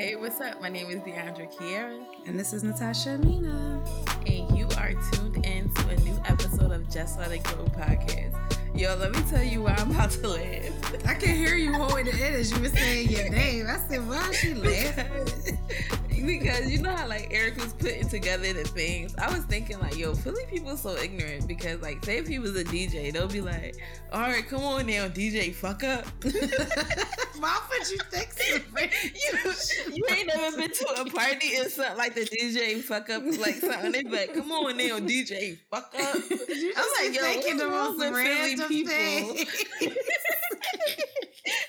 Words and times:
Hey, 0.00 0.16
what's 0.16 0.40
up? 0.40 0.62
My 0.62 0.70
name 0.70 0.88
is 0.88 1.00
Deandra 1.02 1.46
Kiera. 1.54 2.02
And 2.26 2.40
this 2.40 2.54
is 2.54 2.64
Natasha 2.64 3.10
Amina. 3.10 3.84
And 4.26 4.56
you 4.56 4.66
are 4.78 4.94
tuned 5.12 5.44
in 5.44 5.68
to 5.74 5.88
a 5.90 5.96
new 5.96 6.18
episode 6.24 6.72
of 6.72 6.88
Just 6.88 7.18
Let 7.18 7.32
It 7.32 7.42
Go 7.42 7.66
podcast. 7.76 8.34
Yo, 8.74 8.96
let 8.96 9.12
me 9.12 9.20
tell 9.28 9.42
you 9.42 9.60
why 9.60 9.72
I'm 9.72 9.90
about 9.90 10.10
to 10.12 10.26
laugh. 10.26 11.06
I 11.06 11.12
can 11.12 11.36
hear 11.36 11.54
you 11.54 11.74
holding 11.74 12.06
it 12.06 12.14
in 12.14 12.32
as 12.32 12.50
you 12.50 12.60
were 12.60 12.70
saying 12.70 13.10
your 13.10 13.28
name. 13.28 13.66
I 13.68 13.76
said, 13.76 14.08
why 14.08 14.26
is 14.30 14.36
she 14.36 14.54
laughing? 14.54 15.58
because 16.26 16.70
you 16.70 16.80
know 16.80 16.96
how 16.96 17.06
like 17.06 17.28
Eric 17.30 17.56
was 17.56 17.74
putting 17.74 18.08
together 18.08 18.54
the 18.54 18.64
things. 18.64 19.14
I 19.16 19.30
was 19.30 19.44
thinking 19.44 19.80
like, 19.80 19.98
yo, 19.98 20.14
Philly 20.14 20.44
people 20.48 20.78
so 20.78 20.96
ignorant 20.96 21.46
because 21.46 21.82
like, 21.82 22.02
say 22.06 22.16
if 22.16 22.26
he 22.26 22.38
was 22.38 22.56
a 22.56 22.64
DJ, 22.64 23.12
they'll 23.12 23.28
be 23.28 23.42
like, 23.42 23.76
all 24.14 24.22
right, 24.22 24.48
come 24.48 24.62
on 24.62 24.86
now, 24.86 25.08
DJ, 25.08 25.52
fuck 25.52 25.84
up. 25.84 26.06
Why 27.40 27.58
would 27.70 27.90
you 27.90 27.98
think 28.10 28.32
so? 28.32 28.54
you, 29.92 29.94
you 29.94 30.04
ain't 30.10 30.26
never 30.26 30.56
been 30.58 30.70
to 30.70 31.00
a 31.00 31.04
party 31.06 31.56
and 31.56 31.70
something 31.70 31.96
like 31.96 32.14
the 32.14 32.22
DJ 32.22 32.82
fuck 32.82 33.08
up 33.08 33.22
like 33.38 33.54
something. 33.54 33.92
They 33.92 34.02
like, 34.02 34.34
come 34.34 34.52
on 34.52 34.76
now, 34.76 34.98
DJ, 34.98 35.56
fuck 35.70 35.94
up. 35.98 36.16
I'm 36.16 36.88
like, 37.00 37.14
yo, 37.14 37.22
thinking 37.22 37.56
the 37.56 37.68
most 37.68 37.98
random 38.00 38.68
people. 38.68 38.92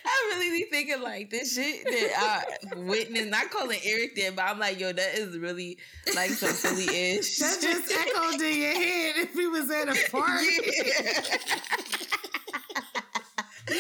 I 0.06 0.36
really 0.36 0.50
be 0.60 0.66
thinking 0.70 1.02
like 1.02 1.30
this 1.30 1.56
shit 1.56 1.86
that 1.86 2.12
I 2.18 2.76
witnessed, 2.76 3.30
not 3.30 3.50
calling 3.50 3.80
Eric 3.84 4.16
there, 4.16 4.32
but 4.34 4.44
I'm 4.46 4.60
like, 4.60 4.80
yo, 4.80 4.92
that 4.92 5.16
is 5.16 5.38
really 5.38 5.78
like 6.16 6.32
some 6.32 6.50
silly 6.50 6.84
ish. 6.84 7.38
that 7.40 7.58
just 7.62 7.92
echoed 7.92 8.42
in 8.42 8.62
your 8.62 8.74
head 8.74 9.14
if 9.18 9.34
he 9.34 9.48
was 9.48 9.72
at 9.72 9.88
a 9.88 10.12
party. 10.12 10.48
Yeah. 10.76 12.18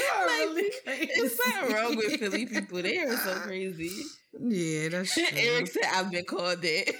You 0.01 0.07
are 0.17 0.27
like, 0.27 0.55
really 0.55 0.71
crazy. 0.83 1.11
It's 1.15 1.37
something 1.37 1.75
wrong 1.75 1.95
with 1.95 2.15
Philly 2.19 2.45
people. 2.45 2.81
They 2.81 2.97
are 2.99 3.15
so 3.17 3.35
crazy. 3.35 4.03
Yeah, 4.39 4.89
that's 4.89 5.13
true. 5.13 5.23
Eric 5.33 5.67
said 5.67 5.83
I've 5.93 6.11
been 6.11 6.25
called 6.25 6.61
that. 6.61 6.93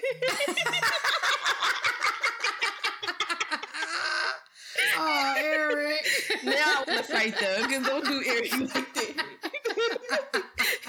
oh, 4.98 5.34
Eric. 5.38 6.06
Now 6.44 6.54
I 6.54 6.84
want 6.88 7.06
to 7.06 7.12
fight 7.12 7.36
though, 7.40 7.68
because 7.68 7.86
don't 7.88 8.06
do 8.06 8.24
Eric 8.26 8.52
like 8.52 8.94
that. 8.94 9.26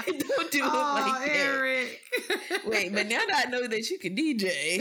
don't 0.07 0.51
do 0.51 0.61
oh, 0.63 0.97
him 0.97 1.13
like 1.21 1.31
Eric. 1.31 2.01
that. 2.49 2.67
Wait, 2.67 2.93
but 2.93 3.07
now 3.07 3.21
that 3.27 3.45
I 3.47 3.51
know 3.51 3.67
that 3.67 3.89
you 3.91 3.99
can 3.99 4.17
DJ. 4.17 4.79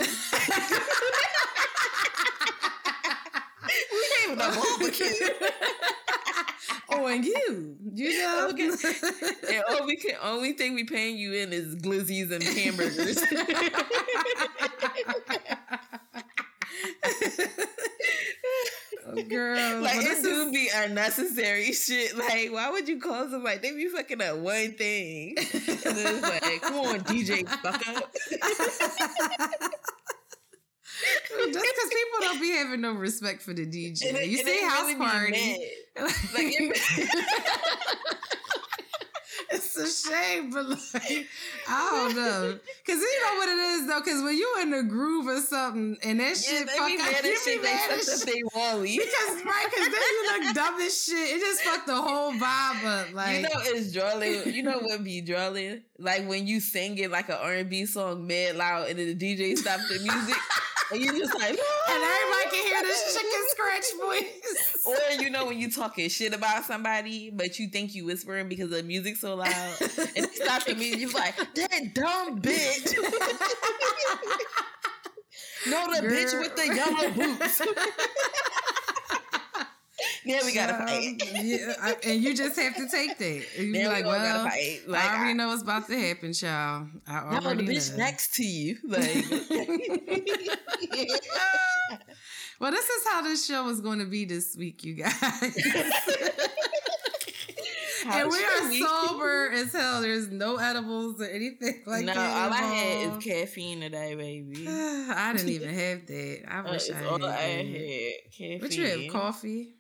we 3.92 4.04
came 4.18 4.32
with 4.32 4.40
a 4.40 4.50
barbecue. 4.80 5.50
Oh, 6.92 7.08
and 7.08 7.26
you, 7.26 7.76
you 7.94 8.20
know, 8.24 8.50
okay. 8.52 8.70
and 9.54 9.64
all 9.70 9.86
we 9.86 9.96
can, 9.96 10.16
only 10.22 10.54
thing 10.54 10.76
we 10.76 10.84
paying 10.84 11.18
you 11.18 11.34
in 11.34 11.54
is 11.54 11.76
glizzies 11.76 12.32
and 12.32 12.44
hamburgers 12.44 13.24
oh, 19.08 19.24
girl. 19.24 19.82
Like, 19.82 19.98
it 20.02 20.24
do 20.24 20.52
be 20.52 20.70
unnecessary 20.74 21.72
shit. 21.74 22.18
Like, 22.18 22.52
why 22.52 22.70
would 22.70 22.88
you 22.88 23.00
call 23.00 23.30
somebody? 23.30 23.60
They 23.60 23.72
be 23.72 23.88
fucking 23.88 24.22
up 24.22 24.38
one 24.38 24.74
thing. 24.74 25.36
and 25.38 25.46
then 25.48 26.16
it's 26.16 26.22
like, 26.22 26.62
come 26.62 26.76
on, 26.76 27.00
DJ, 27.02 27.48
fuck 27.48 27.88
up. 27.88 28.12
Just 31.38 31.54
because 31.54 31.90
people 31.90 32.20
don't 32.22 32.42
be 32.42 32.52
having 32.52 32.82
no 32.82 32.94
respect 32.94 33.42
for 33.42 33.54
the 33.54 33.66
DJ. 33.66 34.10
And 34.10 34.32
you 34.32 34.38
see 34.38 34.62
house 34.64 34.84
really 34.84 34.96
party. 34.96 35.68
Like, 35.98 36.56
it's 39.52 39.78
a 39.78 40.10
shame, 40.10 40.50
but 40.52 40.70
like 40.70 41.28
I 41.68 41.90
don't 41.92 42.16
know, 42.16 42.60
cause 42.86 42.96
you 43.00 43.22
know 43.24 43.38
what 43.38 43.50
it 43.50 43.58
is 43.58 43.88
though. 43.88 44.02
Cause 44.02 44.24
when 44.24 44.38
you 44.38 44.58
in 44.62 44.72
the 44.72 44.84
groove 44.84 45.28
or 45.28 45.40
something 45.42 45.98
and 46.04 46.20
that 46.20 46.30
yeah, 46.30 46.60
shit 46.60 46.70
fuck 46.70 46.82
up, 46.82 46.90
you 47.24 47.38
shit. 47.38 47.62
be 47.62 47.68
mad 47.68 47.92
as 47.92 48.06
shit. 48.06 48.34
They 48.34 48.42
wally. 48.56 48.98
Because 48.98 49.44
right, 49.44 49.68
cause 49.76 49.86
then 49.86 49.92
you 49.92 50.46
look 50.46 50.56
dumb 50.56 50.80
as 50.80 51.04
shit. 51.04 51.36
It 51.36 51.40
just 51.40 51.62
fucked 51.62 51.88
the 51.88 51.96
whole 51.96 52.32
vibe 52.34 52.86
up. 52.86 53.14
Like 53.14 53.38
you 53.38 53.42
know, 53.44 53.50
it's 53.54 53.92
drawling. 53.92 54.54
You 54.54 54.64
know 54.64 54.80
what 54.80 55.04
be 55.04 55.22
drawling? 55.22 55.82
Like 55.98 56.28
when 56.28 56.48
you 56.48 56.60
sing 56.60 56.98
it 56.98 57.12
like 57.12 57.30
an 57.30 57.38
R 57.42 57.54
and 57.54 57.70
B 57.70 57.86
song 57.86 58.28
mad 58.28 58.56
loud, 58.56 58.90
and 58.90 59.00
then 59.00 59.18
the 59.18 59.36
DJ 59.36 59.58
stops 59.58 59.88
the 59.90 60.00
music. 60.00 60.38
And 60.92 61.02
you 61.02 61.18
just 61.18 61.34
like, 61.36 61.50
and 61.50 61.58
everybody 62.04 62.50
can 62.52 62.66
hear 62.66 62.82
this 62.84 63.16
chicken 63.16 63.44
scratch 63.50 63.86
voice. 64.00 64.28
Or 64.88 64.98
you 65.22 65.30
know 65.30 65.46
when 65.46 65.60
you 65.60 65.70
talking 65.72 66.10
shit 66.10 66.34
about 66.34 66.66
somebody, 66.66 67.30
but 67.30 67.60
you 67.60 67.68
think 67.68 67.94
you 67.94 68.06
whispering 68.06 68.50
because 68.50 68.72
the 68.72 68.82
music's 68.82 69.22
so 69.22 69.36
loud, 69.36 69.76
and 69.80 69.92
it 70.16 70.34
stops 70.34 70.66
the 70.66 70.74
music. 70.74 71.02
You're 71.02 71.12
like, 71.12 71.36
that 71.38 71.94
dumb 71.94 72.42
bitch. 72.42 72.96
no, 75.68 75.88
the 75.94 76.02
Girl. 76.02 76.12
bitch 76.12 76.40
with 76.40 76.56
the 76.56 76.66
yellow 76.76 77.12
boots. 77.12 77.62
yeah, 80.26 80.40
we 80.46 80.54
gotta 80.54 80.74
fight. 80.74 81.24
yeah, 81.42 81.74
I, 81.82 81.96
and 82.06 82.24
you 82.24 82.36
just 82.36 82.60
have 82.60 82.76
to 82.76 82.88
take 82.88 83.18
that. 83.18 83.44
You 83.58 83.74
be 83.74 83.88
like, 83.88 84.06
well, 84.06 84.44
like, 84.44 84.84
I 84.88 85.16
already 85.16 85.32
I, 85.32 85.34
know 85.34 85.48
what's 85.48 85.64
about 85.64 85.88
to 85.88 86.00
happen, 86.00 86.34
child. 86.34 86.90
I 87.08 87.20
already 87.20 87.64
no, 87.64 87.72
the 87.72 87.76
bitch 87.76 87.92
know. 87.92 87.98
next 87.98 88.36
to 88.36 88.44
you, 88.44 88.78
like. 88.84 89.02
well, 92.60 92.72
this 92.72 92.90
is 92.90 93.08
how 93.10 93.22
this 93.22 93.46
show 93.46 93.70
is 93.70 93.80
going 93.82 94.00
to 94.00 94.06
be 94.06 94.26
this 94.26 94.56
week, 94.56 94.84
you 94.84 94.96
guys. 94.96 95.14
and 98.08 98.30
we 98.30 98.44
are 98.44 98.74
sober 98.74 99.52
as 99.54 99.72
hell. 99.74 100.02
There's 100.02 100.30
no 100.30 100.58
edibles 100.58 101.22
or 101.22 101.26
anything 101.26 101.84
like 101.86 102.06
no, 102.06 102.14
that. 102.14 102.16
No, 102.16 102.22
all 102.22 102.54
I 102.54 102.62
had 102.62 103.18
is 103.18 103.24
caffeine 103.24 103.82
today, 103.82 104.16
baby. 104.16 104.66
I 104.68 105.34
didn't 105.36 105.50
even 105.50 105.74
have 105.74 106.08
that. 106.08 106.44
I 106.48 106.62
wish 106.72 106.90
uh, 106.90 106.94
I 106.94 106.98
had. 106.98 107.24
I 107.24 107.32
had 107.32 108.16
caffeine. 108.32 108.62
What 108.62 108.78
you 108.78 108.86
have? 108.86 109.12
Coffee. 109.12 109.76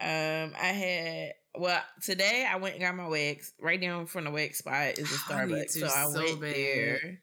Um, 0.00 0.54
I 0.60 0.72
had 0.72 1.32
well 1.54 1.82
today. 2.02 2.46
I 2.50 2.56
went 2.56 2.74
and 2.74 2.82
got 2.82 2.96
my 2.96 3.08
wax. 3.08 3.52
Right 3.60 3.80
down 3.80 4.06
from 4.06 4.24
the 4.24 4.30
wax 4.30 4.58
spot 4.58 4.98
is 4.98 5.12
a 5.12 5.18
Starbucks, 5.18 5.70
so 5.70 5.86
I 5.86 6.06
so 6.06 6.24
went 6.24 6.40
bad. 6.40 6.54
there. 6.54 7.22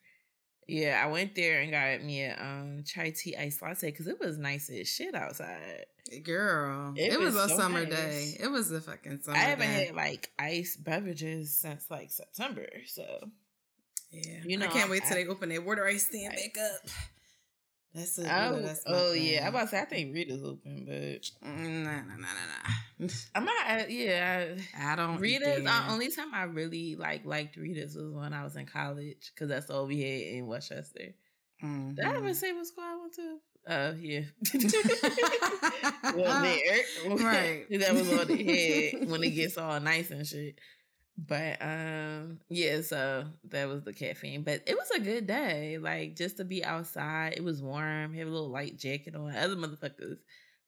Yeah, 0.68 1.02
I 1.04 1.10
went 1.10 1.34
there 1.34 1.62
and 1.62 1.72
got 1.72 2.06
me 2.06 2.24
a 2.24 2.38
um 2.40 2.84
chai 2.86 3.12
tea 3.12 3.36
ice 3.36 3.62
latte 3.62 3.90
because 3.90 4.08
it 4.08 4.20
was 4.20 4.38
nice 4.38 4.70
as 4.70 4.88
shit 4.88 5.16
outside. 5.16 5.86
Girl, 6.24 6.94
it, 6.96 7.14
it 7.14 7.20
was, 7.20 7.36
was, 7.36 7.46
a 7.46 7.50
so 7.50 7.58
summer 7.58 7.86
nice. 7.86 7.94
day. 7.94 8.38
It 8.40 8.48
was 8.48 8.72
a 8.72 8.82
fucking 8.82 9.22
summer. 9.22 9.38
I 9.38 9.42
haven't 9.42 9.68
day. 9.68 9.86
had 9.88 9.96
like 9.96 10.32
ice 10.38 10.76
beverages 10.76 11.58
since 11.58 11.90
like 11.90 12.12
September, 12.12 12.68
so 12.86 13.30
yeah, 14.12 14.40
you 14.46 14.58
know, 14.58 14.66
I 14.66 14.70
can't 14.70 14.90
wait 14.90 15.04
till 15.04 15.18
I, 15.18 15.24
they 15.24 15.30
open 15.30 15.50
their 15.50 15.62
water 15.62 15.86
ice 15.86 16.08
stand 16.08 16.34
I, 16.34 16.36
back 16.36 16.58
up. 16.58 16.90
That's 17.98 18.20
a, 18.20 18.22
oh, 18.22 18.62
that's 18.62 18.84
oh 18.86 19.14
yeah. 19.14 19.42
I'm 19.42 19.50
about 19.56 19.64
to 19.64 19.68
say 19.70 19.82
I 19.82 19.86
think 19.86 20.14
Rita's 20.14 20.44
open, 20.44 20.86
but 20.86 21.48
mm, 21.50 21.84
nah, 21.84 21.92
nah, 21.94 22.16
nah, 22.16 22.16
nah, 22.16 23.00
nah. 23.00 23.08
I'm 23.36 23.44
not. 23.44 23.90
Yeah, 23.90 24.54
I, 24.78 24.92
I 24.92 24.96
don't. 24.96 25.20
Rita's. 25.20 25.64
The 25.64 25.84
only 25.90 26.12
time 26.12 26.32
I 26.32 26.44
really 26.44 26.96
like 26.96 27.26
liked 27.26 27.56
Rita's 27.56 27.96
was 27.96 28.12
when 28.12 28.34
I 28.34 28.44
was 28.44 28.56
in 28.56 28.68
college 28.68 29.32
because 29.34 29.50
that's 29.50 29.72
all 29.72 29.88
we 29.88 30.00
had 30.00 30.36
in 30.36 30.46
Westchester. 30.46 31.16
Mm-hmm. 31.64 31.96
Did 31.96 32.06
I 32.06 32.16
ever 32.18 32.36
say 32.36 32.54
what 32.54 32.68
school 32.68 32.84
I 32.84 32.98
went 32.98 33.14
to? 33.16 33.38
Uh, 33.68 33.94
yeah. 34.00 34.22
well, 36.16 36.42
there, 36.44 36.84
right? 37.18 37.66
that 37.72 37.94
was 37.94 38.14
all 38.14 38.26
they 38.26 38.94
had 38.94 39.10
when 39.10 39.24
it 39.24 39.32
gets 39.32 39.58
all 39.58 39.80
nice 39.80 40.12
and 40.12 40.26
shit. 40.26 40.60
But 41.18 41.58
um 41.62 42.40
yeah, 42.50 42.82
so 42.82 43.26
that 43.50 43.68
was 43.68 43.84
the 43.84 43.94
caffeine. 43.94 44.44
But 44.44 44.64
it 44.68 44.76
was 44.76 44.92
a 44.96 45.00
good 45.00 45.28
day. 45.28 45.78
Like 45.80 46.16
just 46.16 46.38
to 46.38 46.46
be 46.46 46.64
outside. 46.64 47.34
It 47.38 47.44
was 47.44 47.62
warm, 47.62 48.14
have 48.14 48.28
a 48.28 48.32
little 48.32 48.50
light 48.50 48.78
jacket 48.78 49.16
on. 49.16 49.36
Other 49.36 49.56
motherfuckers 49.56 50.18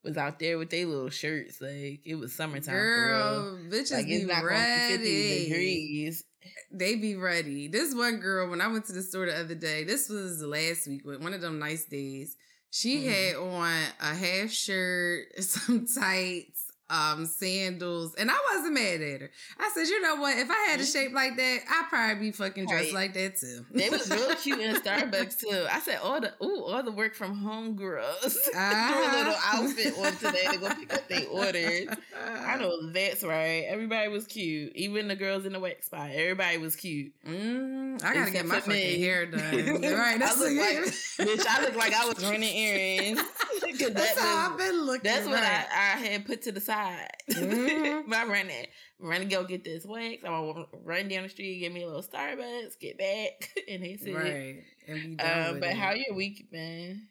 was 0.03 0.17
out 0.17 0.39
there 0.39 0.57
with 0.57 0.69
their 0.69 0.85
little 0.85 1.09
shirts. 1.09 1.61
Like 1.61 2.01
it 2.05 2.15
was 2.15 2.33
summertime. 2.33 2.73
Girl, 2.73 3.59
bitches 3.69 3.91
like, 3.91 4.07
be 4.07 4.25
ready. 4.25 5.45
Degrees. 5.45 6.23
They 6.71 6.95
be 6.95 7.15
ready. 7.15 7.67
This 7.67 7.93
one 7.93 8.17
girl, 8.17 8.49
when 8.49 8.61
I 8.61 8.67
went 8.67 8.85
to 8.85 8.93
the 8.93 9.01
store 9.01 9.25
the 9.25 9.37
other 9.37 9.55
day, 9.55 9.83
this 9.83 10.09
was 10.09 10.41
last 10.41 10.87
week, 10.87 11.05
with 11.05 11.21
one 11.21 11.33
of 11.33 11.41
them 11.41 11.59
nice 11.59 11.85
days. 11.85 12.37
She 12.71 12.97
mm-hmm. 12.97 13.09
had 13.09 13.35
on 13.35 13.83
a 13.99 14.15
half 14.15 14.51
shirt, 14.51 15.25
some 15.43 15.85
tights, 15.85 16.68
um, 16.89 17.25
sandals, 17.25 18.15
and 18.15 18.31
I 18.31 18.35
wasn't 18.53 18.73
mad 18.73 19.01
at 19.01 19.21
her. 19.21 19.29
I 19.59 19.69
said, 19.73 19.87
you 19.87 20.01
know 20.01 20.15
what? 20.15 20.37
If 20.37 20.49
I 20.49 20.69
had 20.69 20.79
a 20.79 20.83
mm-hmm. 20.83 20.91
shape 20.91 21.13
like 21.13 21.35
that, 21.37 21.59
I'd 21.69 21.85
probably 21.89 22.15
be 22.15 22.31
fucking 22.31 22.65
dressed 22.65 22.85
right. 22.85 22.93
like 22.93 23.13
that 23.13 23.37
too. 23.37 23.65
They 23.71 23.89
was 23.89 24.09
real 24.09 24.33
cute 24.35 24.59
in 24.59 24.75
Starbucks 24.81 25.39
too. 25.39 25.67
I 25.71 25.79
said, 25.79 25.99
all 26.01 26.19
the 26.19 26.33
ooh, 26.43 26.63
all 26.63 26.81
the 26.81 26.91
work 26.91 27.13
from 27.13 27.35
home 27.35 27.75
girls. 27.75 28.39
Uh-huh. 28.55 28.89
Do 28.89 28.99
a 28.99 29.17
little 29.17 29.35
outfit 29.45 29.93
on 29.99 30.15
today 30.17 30.51
to 30.51 30.57
go 30.57 30.69
pick 30.73 30.93
up 30.93 31.07
their 31.07 31.27
orders. 31.27 31.89
I 32.19 32.57
know 32.59 32.91
that's 32.91 33.23
right. 33.23 33.65
Everybody 33.67 34.07
was 34.07 34.25
cute. 34.25 34.75
Even 34.75 35.07
the 35.07 35.15
girls 35.15 35.45
in 35.45 35.53
the 35.53 35.59
wax 35.59 35.85
spot. 35.85 36.09
Everybody 36.11 36.57
was 36.57 36.75
cute. 36.75 37.13
Mm, 37.27 38.03
I 38.03 38.13
gotta 38.13 38.31
get 38.31 38.45
my 38.45 38.55
fucking 38.55 38.73
me. 38.73 38.99
hair 38.99 39.27
done. 39.27 39.81
right, 39.81 40.19
that's 40.19 40.37
I 40.37 40.39
look 40.39 40.57
like, 40.57 40.77
bitch. 40.77 41.45
I 41.47 41.61
look 41.63 41.75
like 41.75 41.93
I 41.93 42.07
was 42.07 42.23
running 42.23 42.55
errands. 42.55 43.21
that's 43.61 43.93
that 43.93 44.17
how 44.17 44.51
I've 44.51 44.57
been 44.57 44.85
looking. 44.85 45.01
That's 45.03 45.25
right. 45.25 45.31
what 45.31 45.43
I, 45.43 45.65
I 45.71 46.07
had 46.07 46.25
put 46.25 46.41
to 46.43 46.51
the 46.51 46.59
side 46.59 46.78
outside. 46.79 47.07
Mm-hmm. 47.31 48.09
but 48.09 48.17
I 48.17 48.25
run 48.25 48.49
it. 48.49 48.69
Run 48.99 49.19
to 49.19 49.25
go 49.25 49.43
get 49.43 49.63
this 49.63 49.85
wax. 49.85 50.23
I'm 50.23 50.53
gonna 50.53 50.65
run 50.83 51.07
down 51.07 51.23
the 51.23 51.29
street, 51.29 51.59
get 51.59 51.73
me 51.73 51.83
a 51.83 51.87
little 51.87 52.03
Starbucks, 52.03 52.79
get 52.79 52.97
back, 52.97 53.51
and 53.67 53.83
that's 53.83 54.03
it. 54.03 54.13
Right. 54.13 54.63
And 54.87 55.21
um, 55.21 55.59
but 55.59 55.69
it. 55.69 55.77
how 55.77 55.91
your 55.91 56.15
week 56.15 56.51
been? 56.51 57.07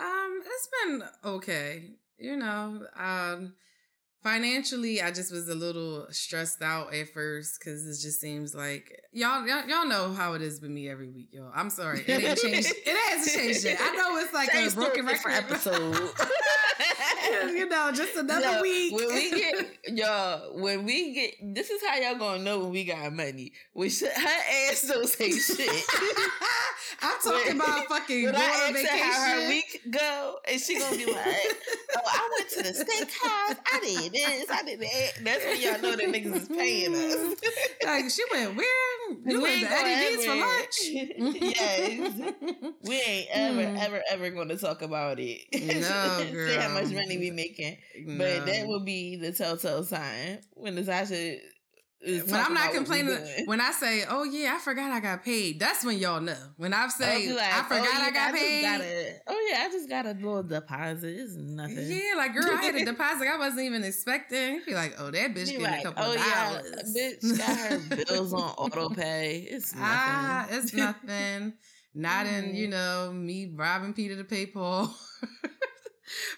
Um, 0.00 0.42
it's 0.44 0.68
been 0.82 1.02
okay. 1.24 1.90
You 2.18 2.36
know, 2.36 2.86
um, 2.96 3.54
financially 4.22 5.02
i 5.02 5.10
just 5.10 5.32
was 5.32 5.48
a 5.48 5.54
little 5.54 6.06
stressed 6.10 6.62
out 6.62 6.94
at 6.94 7.08
first 7.12 7.58
because 7.58 7.84
it 7.86 8.00
just 8.00 8.20
seems 8.20 8.54
like 8.54 9.02
y'all, 9.12 9.46
y'all 9.46 9.66
y'all 9.68 9.86
know 9.86 10.12
how 10.12 10.34
it 10.34 10.42
is 10.42 10.60
with 10.60 10.70
me 10.70 10.88
every 10.88 11.08
week 11.08 11.28
y'all. 11.32 11.50
I'm 11.54 11.70
sorry. 11.70 12.00
It 12.06 12.22
ain't 12.24 12.38
changed. 12.38 12.72
It 12.86 12.96
hasn't 13.10 13.36
changed 13.36 13.64
yet. 13.64 13.78
I 13.80 13.94
know 13.96 14.16
it's 14.18 14.32
like 14.32 14.50
Change 14.50 14.72
a 14.72 14.76
broken 14.76 15.06
record. 15.06 15.32
episode. 15.32 16.10
You 17.52 17.68
know 17.68 17.92
just 17.92 18.16
another 18.16 18.60
week. 18.62 18.94
when 18.94 19.08
we 19.08 19.30
get 19.30 19.78
y'all 19.88 20.60
when 20.60 20.84
we 20.84 21.14
get 21.14 21.54
this 21.54 21.70
is 21.70 21.80
how 21.86 21.96
y'all 21.96 22.18
gonna 22.18 22.42
know 22.42 22.60
when 22.60 22.70
we 22.70 22.84
got 22.84 23.12
money. 23.12 23.52
When 23.72 23.88
she, 23.88 24.06
her 24.06 24.10
ass 24.70 24.86
don't 24.86 25.08
say 25.08 25.30
shit. 25.30 25.84
I'm 27.02 27.18
talking 27.22 27.46
when, 27.46 27.56
about 27.56 27.86
fucking 27.86 28.24
going 28.24 28.34
on 28.34 28.72
vacation 28.72 28.98
how 28.98 29.40
her 29.40 29.48
week 29.48 29.80
go 29.90 30.38
and 30.48 30.60
she 30.60 30.78
gonna 30.78 30.96
be 30.96 31.06
like 31.06 31.56
oh 31.96 32.00
i 32.06 32.30
went 32.38 32.50
to 32.50 32.62
the 32.62 32.84
steakhouse. 32.84 33.56
I 33.72 33.80
did 33.82 34.11
this, 34.12 34.50
I 34.50 34.62
did 34.62 34.80
that. 34.80 35.12
That's 35.22 35.44
when 35.44 35.60
y'all 35.60 35.80
know 35.80 35.96
that 35.96 36.06
niggas 36.06 36.36
is 36.36 36.48
paying 36.48 36.94
us. 36.94 37.36
like 37.84 38.10
she 38.10 38.22
went 38.30 38.56
where? 38.56 39.10
You 39.26 39.42
went 39.42 39.60
to 39.60 39.70
Eddie 39.70 40.16
V's 40.16 40.26
for 40.26 40.34
lunch? 40.34 41.42
yes. 41.42 42.32
We 42.82 43.00
ain't 43.00 43.28
ever, 43.32 43.62
mm. 43.62 43.78
ever, 43.78 44.02
ever 44.10 44.30
going 44.30 44.48
to 44.48 44.56
talk 44.56 44.82
about 44.82 45.18
it. 45.20 45.40
No, 45.82 46.32
girl. 46.32 46.48
See 46.48 46.56
how 46.56 46.68
much 46.68 46.90
money 46.92 47.18
we 47.18 47.30
making. 47.30 47.76
No. 48.04 48.18
But 48.18 48.46
that 48.46 48.66
would 48.66 48.84
be 48.84 49.16
the 49.16 49.32
telltale 49.32 49.84
sign 49.84 50.40
when 50.54 50.74
Natasha 50.74 51.38
when 52.04 52.34
I'm 52.34 52.54
not 52.54 52.72
complaining, 52.72 53.16
when 53.44 53.60
I 53.60 53.70
say, 53.70 54.04
"Oh 54.08 54.24
yeah, 54.24 54.54
I 54.56 54.58
forgot 54.58 54.90
I 54.90 54.98
got 54.98 55.24
paid," 55.24 55.60
that's 55.60 55.84
when 55.84 55.98
y'all 55.98 56.20
know. 56.20 56.36
When 56.56 56.74
I 56.74 56.88
say, 56.88 57.32
like, 57.32 57.44
"I 57.44 57.62
forgot 57.62 57.80
oh, 57.80 57.98
yeah, 57.98 58.04
I 58.04 58.10
got 58.10 58.34
I 58.34 58.38
paid," 58.38 58.64
a, 58.64 59.14
oh 59.28 59.48
yeah, 59.50 59.64
I 59.64 59.68
just 59.70 59.88
got 59.88 60.06
a 60.06 60.12
little 60.12 60.42
deposit. 60.42 61.14
It's 61.16 61.34
nothing. 61.34 61.90
Yeah, 61.90 62.14
like 62.16 62.34
girl, 62.34 62.50
I 62.50 62.62
had 62.62 62.74
a 62.74 62.84
deposit 62.92 63.28
I 63.28 63.38
wasn't 63.38 63.62
even 63.62 63.84
expecting. 63.84 64.54
You'd 64.56 64.66
be 64.66 64.74
like, 64.74 64.94
"Oh, 64.98 65.10
that 65.10 65.34
bitch 65.34 65.46
getting 65.46 65.62
like, 65.62 65.80
a 65.80 65.92
couple 65.92 66.04
oh, 66.04 66.16
dollars." 66.16 66.92
Yeah, 66.94 67.10
bitch 67.10 67.38
got 67.38 67.56
her 67.56 68.04
bills 68.04 68.32
on 68.32 68.40
auto 68.40 68.88
pay. 68.88 69.46
It's 69.48 69.72
nothing. 69.72 69.88
Ah, 69.88 70.46
it's 70.50 70.72
nothing. 70.74 71.52
Not 71.94 72.26
in 72.26 72.56
you 72.56 72.68
know 72.68 73.12
me 73.12 73.52
robbing 73.54 73.94
Peter 73.94 74.16
to 74.16 74.24
pay 74.24 74.46
Paul. 74.46 74.92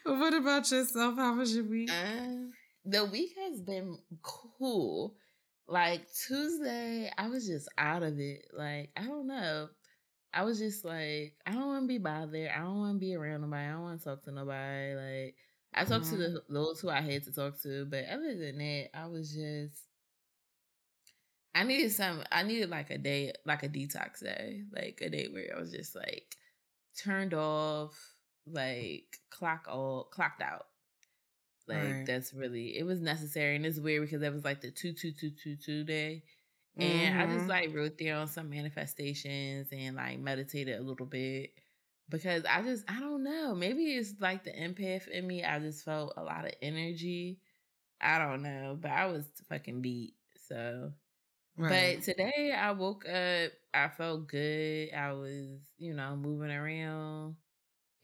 but 0.05 0.19
what 0.19 0.35
about 0.35 0.71
yourself? 0.71 1.17
How 1.17 1.35
was 1.37 1.55
your 1.55 1.65
week? 1.65 1.91
Uh, 1.91 2.51
the 2.85 3.07
week 3.07 3.35
has 3.39 3.63
been 3.63 3.97
cool 4.23 5.15
like 5.69 6.07
Tuesday, 6.27 7.11
I 7.17 7.29
was 7.29 7.47
just 7.47 7.69
out 7.79 8.03
of 8.03 8.19
it. 8.19 8.47
Like, 8.53 8.91
I 8.97 9.05
don't 9.05 9.27
know. 9.27 9.69
I 10.33 10.43
was 10.43 10.59
just 10.59 10.85
like, 10.85 11.35
I 11.47 11.53
don't 11.53 11.67
want 11.67 11.85
to 11.85 11.89
be 11.89 11.99
bothered. 11.99 12.51
I 12.51 12.59
don't 12.59 12.79
want 12.79 12.97
to 12.97 13.01
be 13.01 13.15
around 13.15 13.43
nobody. 13.43 13.67
I 13.67 13.73
don't 13.73 13.83
want 13.83 14.01
to 14.01 14.05
talk 14.05 14.25
to 14.25 14.33
nobody. 14.33 14.95
Like, 14.95 15.37
I 15.75 15.85
talked 15.85 16.07
mm-hmm. 16.07 16.17
to 16.17 16.29
the, 16.29 16.43
those 16.49 16.81
who 16.81 16.91
I 16.91 17.01
had 17.01 17.25
to 17.25 17.33
talk 17.33 17.61
to, 17.63 17.87
but 17.87 18.05
other 18.11 18.37
than 18.37 18.59
that, 18.59 18.89
I 18.95 19.07
was 19.07 19.33
just. 19.33 19.83
I 21.57 21.63
needed 21.63 21.93
some. 21.93 22.25
I 22.33 22.43
needed 22.43 22.69
like 22.69 22.91
a 22.91 22.99
day, 22.99 23.33
like 23.47 23.63
a 23.63 23.69
detox 23.69 24.21
day, 24.21 24.63
like 24.75 24.99
a 25.03 25.09
day 25.09 25.29
where 25.29 25.55
I 25.57 25.61
was 25.61 25.71
just 25.71 25.95
like 25.95 26.37
turned 27.01 27.33
off, 27.33 27.97
like 28.45 29.05
clock 29.31 29.67
all 29.69 30.09
clocked 30.13 30.43
out. 30.43 30.67
Like 31.67 31.79
right. 31.79 32.05
that's 32.07 32.35
really 32.35 32.77
it 32.79 32.85
was 32.85 33.01
necessary 33.01 33.57
and 33.57 33.65
it's 33.65 33.79
weird 33.79 34.03
because 34.03 34.21
that 34.21 34.33
was 34.33 34.45
like 34.45 34.61
the 34.61 34.71
two 34.71 34.93
two 34.93 35.13
two 35.13 35.31
two 35.31 35.57
two 35.57 35.85
day. 35.85 36.23
And 36.77 37.15
mm-hmm. 37.15 37.21
I 37.21 37.27
just 37.27 37.39
mm-hmm. 37.41 37.49
like 37.49 37.75
wrote 37.75 37.99
there 37.99 38.17
on 38.17 38.27
some 38.27 38.51
manifestations 38.51 39.69
and 39.73 39.97
like 39.97 40.19
meditated 40.19 40.79
a 40.79 40.83
little 40.83 41.07
bit 41.07 41.51
because 42.09 42.45
I 42.45 42.63
just 42.63 42.85
I 42.89 43.01
don't 43.01 43.23
know. 43.23 43.55
Maybe 43.55 43.95
it's 43.95 44.15
like 44.21 44.45
the 44.45 44.51
empath 44.51 45.09
in 45.09 45.27
me. 45.27 45.45
I 45.45 45.59
just 45.59 45.85
felt 45.85 46.15
a 46.17 46.23
lot 46.23 46.45
of 46.45 46.53
energy. 46.61 47.39
I 48.01 48.19
don't 48.19 48.43
know, 48.43 48.77
but 48.81 48.91
I 48.91 49.07
was 49.07 49.25
fucking 49.49 49.81
beat. 49.81 50.15
So 50.49 50.93
right. 51.57 51.97
but 51.97 52.05
today 52.05 52.55
I 52.57 52.73
woke 52.73 53.09
up, 53.09 53.53
I 53.73 53.89
felt 53.89 54.29
good. 54.29 54.93
I 54.93 55.13
was, 55.13 55.61
you 55.79 55.95
know, 55.95 56.17
moving 56.17 56.51
around 56.51 57.37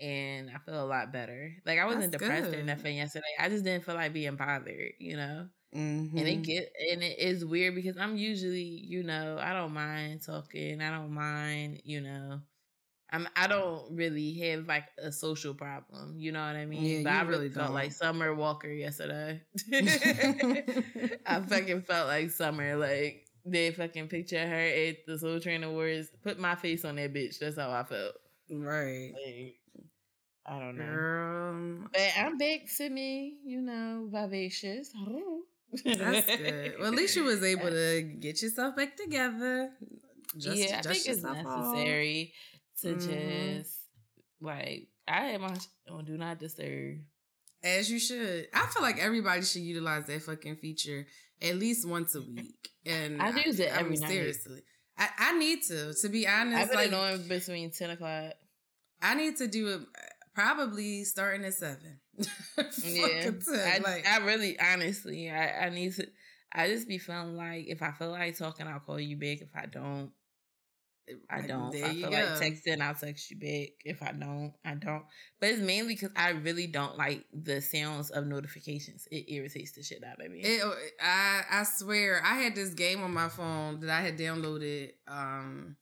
and 0.01 0.51
I 0.51 0.59
feel 0.59 0.83
a 0.83 0.87
lot 0.87 1.13
better. 1.13 1.53
Like 1.67 1.79
I 1.79 1.85
wasn't 1.85 2.13
That's 2.13 2.23
depressed 2.23 2.51
good. 2.51 2.61
or 2.61 2.63
nothing 2.63 2.97
yesterday. 2.97 3.25
I 3.39 3.49
just 3.49 3.65
didn't 3.65 3.85
feel 3.85 3.95
like 3.95 4.13
being 4.13 4.37
bothered, 4.37 4.93
you 4.99 5.17
know. 5.17 5.47
Mm-hmm. 5.75 6.19
And 6.19 6.29
it 6.29 6.33
mm-hmm. 6.33 6.43
get 6.43 6.73
and 6.93 7.03
it 7.03 7.19
is 7.19 7.45
weird 7.45 7.75
because 7.75 7.97
I'm 7.97 8.17
usually, 8.17 8.63
you 8.63 9.03
know, 9.03 9.39
I 9.41 9.53
don't 9.53 9.73
mind 9.73 10.23
talking. 10.23 10.81
I 10.81 10.91
don't 10.91 11.13
mind, 11.13 11.83
you 11.85 12.01
know. 12.01 12.41
I'm 13.13 13.29
I 13.37 13.47
don't 13.47 13.97
really 13.97 14.35
have 14.39 14.67
like 14.67 14.87
a 14.99 15.11
social 15.11 15.55
problem, 15.55 16.15
you 16.17 16.33
know 16.33 16.41
what 16.41 16.57
I 16.57 16.65
mean? 16.65 16.83
Yeah, 16.83 17.03
but 17.03 17.13
I 17.13 17.23
really 17.23 17.51
felt 17.51 17.73
like 17.73 17.93
Summer 17.93 18.35
Walker 18.35 18.69
yesterday. 18.71 19.43
I 21.27 21.41
fucking 21.49 21.83
felt 21.83 22.07
like 22.07 22.31
Summer, 22.31 22.77
like 22.77 23.27
they 23.45 23.71
fucking 23.73 24.09
picture 24.09 24.47
her 24.47 24.55
at 24.55 25.07
the 25.07 25.19
Soul 25.19 25.41
Train 25.41 25.65
Awards. 25.65 26.09
Put 26.23 26.39
my 26.39 26.55
face 26.55 26.85
on 26.85 26.97
that 26.97 27.13
bitch. 27.13 27.39
That's 27.39 27.59
how 27.59 27.71
I 27.71 27.85
felt. 27.85 28.15
Right. 28.51 29.13
Like, 29.15 29.60
I 30.47 30.59
don't 30.59 30.77
know. 30.77 30.85
Girl. 30.85 31.89
But 31.93 32.13
I'm 32.19 32.39
back 32.39 32.61
to 32.79 32.89
me, 32.89 33.37
you 33.45 33.61
know, 33.61 34.09
vivacious. 34.11 34.91
That's 35.85 36.37
good. 36.37 36.75
Well, 36.79 36.89
at 36.89 36.95
least 36.95 37.17
you 37.17 37.25
was 37.25 37.43
able 37.45 37.71
to 37.71 38.03
get 38.03 38.43
yourself 38.43 38.77
back 38.77 38.97
together. 38.97 39.71
Just, 40.37 40.57
yeah, 40.57 40.79
I 40.79 40.83
think 40.83 41.07
it's 41.07 41.23
necessary 41.23 42.33
off. 42.33 42.83
to 42.83 42.89
mm-hmm. 42.89 43.59
just 43.59 43.77
like 44.41 44.89
I 45.07 45.37
my 45.39 45.57
on 45.91 46.05
do 46.05 46.17
not 46.17 46.39
disturb. 46.39 46.99
As 47.63 47.91
you 47.91 47.99
should. 47.99 48.49
I 48.55 48.67
feel 48.67 48.83
like 48.83 48.99
everybody 48.99 49.43
should 49.43 49.63
utilize 49.63 50.07
that 50.07 50.23
fucking 50.23 50.57
feature 50.57 51.07
at 51.43 51.57
least 51.57 51.87
once 51.87 52.15
a 52.15 52.23
week. 52.23 52.69
And 52.87 53.21
I 53.21 53.31
use 53.41 53.61
it 53.61 53.69
every 53.69 53.79
I 53.79 53.89
mean, 53.91 54.01
night. 54.01 54.11
Seriously. 54.11 54.63
I, 54.97 55.09
I 55.19 55.39
need 55.39 55.63
to. 55.65 55.95
To 55.95 56.09
be 56.09 56.27
honest, 56.27 56.57
I've 56.57 56.69
been 56.69 56.79
like, 56.79 56.91
knowing 56.91 57.29
between 57.29 57.71
ten 57.71 57.91
o'clock. 57.91 58.33
I 59.03 59.15
need 59.15 59.37
to 59.39 59.47
do 59.47 59.69
it 59.69 59.81
Probably 60.35 61.05
starting 61.05 61.45
at 61.45 61.55
seven. 61.55 62.01
yeah, 62.85 63.31
I, 63.49 63.79
like, 63.79 64.07
I 64.07 64.19
really, 64.25 64.59
honestly, 64.61 65.31
I, 65.31 65.67
I 65.67 65.71
need 65.71 65.95
to. 65.95 66.07
I 66.53 66.69
just 66.69 66.89
be 66.89 66.99
feeling 66.99 67.37
like 67.37 67.67
if 67.69 67.83
I 67.83 67.93
feel 67.93 68.11
like 68.11 68.37
talking, 68.37 68.67
I'll 68.67 68.81
call 68.81 69.01
you 69.01 69.17
back. 69.17 69.41
If 69.41 69.55
I 69.55 69.67
don't, 69.67 70.11
I 71.29 71.41
don't. 71.43 71.75
If 71.75 71.85
I 71.85 71.95
feel 71.95 72.11
go. 72.11 72.17
like 72.17 72.25
texting, 72.41 72.81
I'll 72.81 72.95
text 72.95 73.31
you 73.31 73.39
back. 73.39 73.71
If 73.85 74.03
I 74.03 74.13
don't, 74.13 74.53
I 74.65 74.75
don't. 74.75 75.05
But 75.41 75.51
it's 75.51 75.61
mainly 75.61 75.95
because 75.95 76.11
I 76.17 76.31
really 76.31 76.67
don't 76.67 76.97
like 76.97 77.25
the 77.33 77.61
sounds 77.61 78.11
of 78.11 78.27
notifications. 78.27 79.07
It 79.11 79.33
irritates 79.33 79.73
the 79.73 79.83
shit 79.83 80.03
out 80.05 80.25
of 80.25 80.31
me. 80.31 80.41
It, 80.41 80.63
I 81.01 81.43
I 81.51 81.65
swear, 81.65 82.23
I 82.25 82.37
had 82.37 82.55
this 82.55 82.75
game 82.75 83.03
on 83.03 83.13
my 83.13 83.29
phone 83.29 83.81
that 83.81 83.91
I 83.91 84.01
had 84.01 84.19
downloaded. 84.19 84.91
Um, 85.09 85.77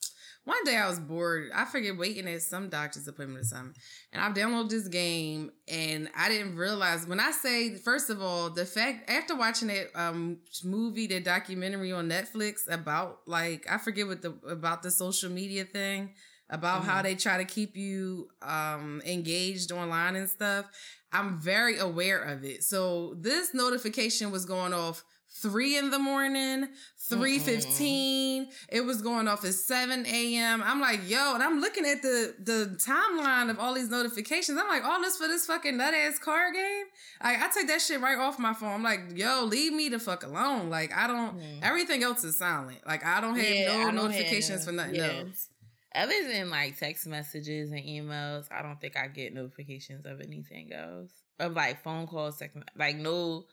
one 0.49 0.65
day 0.65 0.79
I 0.79 0.89
was 0.89 0.99
bored. 0.99 1.51
I 1.55 1.67
forget 1.67 1.99
waiting 1.99 2.27
at 2.27 2.41
some 2.41 2.71
doctor's 2.71 3.07
appointment 3.07 3.45
or 3.45 3.45
something. 3.45 3.75
And 4.15 4.23
I 4.23 4.31
downloaded 4.31 4.71
this 4.71 4.89
game 4.89 5.51
and 5.69 6.09
I 6.17 6.31
didn't 6.31 6.57
realize 6.57 7.07
when 7.07 7.21
I 7.21 7.33
say 7.33 7.77
first 7.77 8.09
of 8.09 8.23
all, 8.23 8.49
the 8.49 8.65
fact 8.65 9.11
after 9.11 9.37
watching 9.37 9.69
that 9.69 9.91
um 9.95 10.39
movie, 10.65 11.07
the 11.07 11.21
documentary 11.21 11.93
on 11.93 12.09
Netflix 12.09 12.61
about 12.67 13.19
like 13.27 13.67
I 13.71 13.77
forget 13.77 14.07
what 14.07 14.23
the 14.23 14.31
about 14.49 14.83
the 14.83 14.91
social 14.91 15.31
media 15.31 15.67
thing, 15.67 16.15
about 16.49 16.81
mm-hmm. 16.81 16.91
how 16.91 17.03
they 17.03 17.15
try 17.15 17.37
to 17.37 17.45
keep 17.45 17.77
you 17.77 18.29
um 18.41 19.03
engaged 19.05 19.71
online 19.71 20.17
and 20.17 20.31
stuff. 20.31 20.65
I'm 21.13 21.39
very 21.39 21.77
aware 21.79 22.23
of 22.23 22.43
it. 22.43 22.65
So 22.65 23.17
this 23.19 23.53
notification 23.53 24.31
was 24.31 24.47
going 24.47 24.73
off 24.73 25.05
three 25.31 25.77
in 25.77 25.91
the 25.91 25.99
morning, 25.99 26.69
three 27.09 27.39
fifteen. 27.39 28.49
It 28.69 28.83
was 28.83 29.03
going 29.03 29.29
off 29.29 29.45
at 29.45 29.55
seven 29.55 30.05
a.m. 30.07 30.63
I'm 30.65 30.81
like, 30.81 31.09
yo, 31.09 31.35
and 31.35 31.43
I'm 31.43 31.61
looking 31.61 31.87
at 31.87 32.03
the 32.03 32.35
the 32.39 32.77
timeline 32.85 33.51
of 33.51 33.59
all 33.59 33.75
these 33.75 33.91
notifications. 33.91 34.59
I'm 34.59 34.69
like, 34.69 34.85
all 34.85 35.01
this 35.01 35.17
for 35.17 35.29
this 35.29 35.47
fucking 35.47 35.77
nut 35.77 35.95
ass 35.95 36.19
car 36.19 36.53
game. 36.53 36.85
I 37.21 37.37
I 37.37 37.49
take 37.55 37.69
that 37.69 37.81
shit 37.81 38.01
right 38.01 38.19
off 38.19 38.39
my 38.39 38.55
phone. 38.55 38.71
I'm 38.71 38.83
like, 38.83 39.17
yo, 39.17 39.45
leave 39.45 39.73
me 39.73 39.89
the 39.89 39.99
fuck 39.99 40.25
alone. 40.25 40.71
Like 40.71 40.93
I 40.95 41.07
don't. 41.07 41.39
Mm. 41.39 41.63
Everything 41.63 42.03
else 42.03 42.25
is 42.25 42.39
silent. 42.39 42.87
Like 42.87 43.05
I 43.05 43.21
don't 43.21 43.37
have 43.37 43.49
yeah, 43.49 43.77
no 43.77 43.85
don't 43.85 43.95
notifications 43.95 44.65
have 44.65 44.75
no, 44.75 44.83
for 44.83 44.89
nothing 44.89 44.95
yeah. 44.97 45.21
else. 45.21 45.49
Other 45.95 46.29
than 46.31 46.51
like 46.51 46.79
text 46.79 47.07
messages 47.07 47.71
and 47.71 47.81
emails, 47.81 48.47
I 48.53 48.63
don't 48.63 48.81
think 48.81 48.97
I 48.97 49.09
get 49.09 49.33
notifications 49.35 50.05
of 50.05 50.21
anything 50.21 50.73
else. 50.73 51.11
Of 51.41 51.55
like 51.55 51.83
phone 51.83 52.07
calls, 52.07 52.37
text, 52.37 52.57
like 52.77 52.97
no 52.97 53.47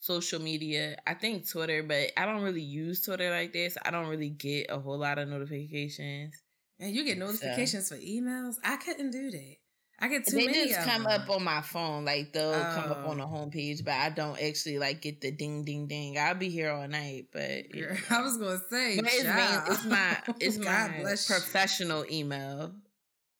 social 0.00 0.40
media. 0.40 0.96
I 1.06 1.14
think 1.14 1.48
Twitter, 1.48 1.82
but 1.82 2.12
I 2.16 2.26
don't 2.26 2.42
really 2.42 2.62
use 2.62 3.02
Twitter 3.02 3.30
like 3.30 3.52
this. 3.52 3.76
I 3.84 3.90
don't 3.90 4.08
really 4.08 4.30
get 4.30 4.66
a 4.70 4.78
whole 4.78 4.98
lot 4.98 5.18
of 5.18 5.28
notifications. 5.28 6.34
And 6.80 6.94
you 6.94 7.04
get 7.04 7.18
notifications 7.18 7.88
so. 7.88 7.96
for 7.96 8.00
emails? 8.00 8.56
I 8.62 8.76
couldn't 8.76 9.10
do 9.10 9.30
that. 9.30 9.56
I 10.00 10.06
get 10.06 10.26
too 10.26 10.36
they 10.36 10.46
many. 10.46 10.68
just 10.68 10.86
come 10.86 11.02
them. 11.02 11.22
up 11.22 11.28
on 11.28 11.42
my 11.42 11.60
phone, 11.60 12.04
like 12.04 12.32
they'll 12.32 12.50
oh. 12.50 12.72
come 12.74 12.92
up 12.92 13.08
on 13.08 13.18
the 13.18 13.24
oh. 13.24 13.26
homepage, 13.26 13.84
but 13.84 13.94
I 13.94 14.10
don't 14.10 14.40
actually 14.40 14.78
like 14.78 15.02
get 15.02 15.20
the 15.20 15.32
ding 15.32 15.64
ding 15.64 15.88
ding. 15.88 16.16
I'll 16.16 16.36
be 16.36 16.50
here 16.50 16.70
all 16.70 16.86
night, 16.86 17.26
but 17.32 17.74
yeah. 17.74 17.96
I 18.10 18.22
was 18.22 18.36
gonna 18.36 18.60
say, 18.70 19.00
but 19.00 19.06
it's, 19.12 19.24
main, 19.24 19.60
it's 19.66 19.84
my 19.84 20.16
it's 20.38 20.58
my 21.28 21.34
professional 21.34 22.04
email 22.08 22.72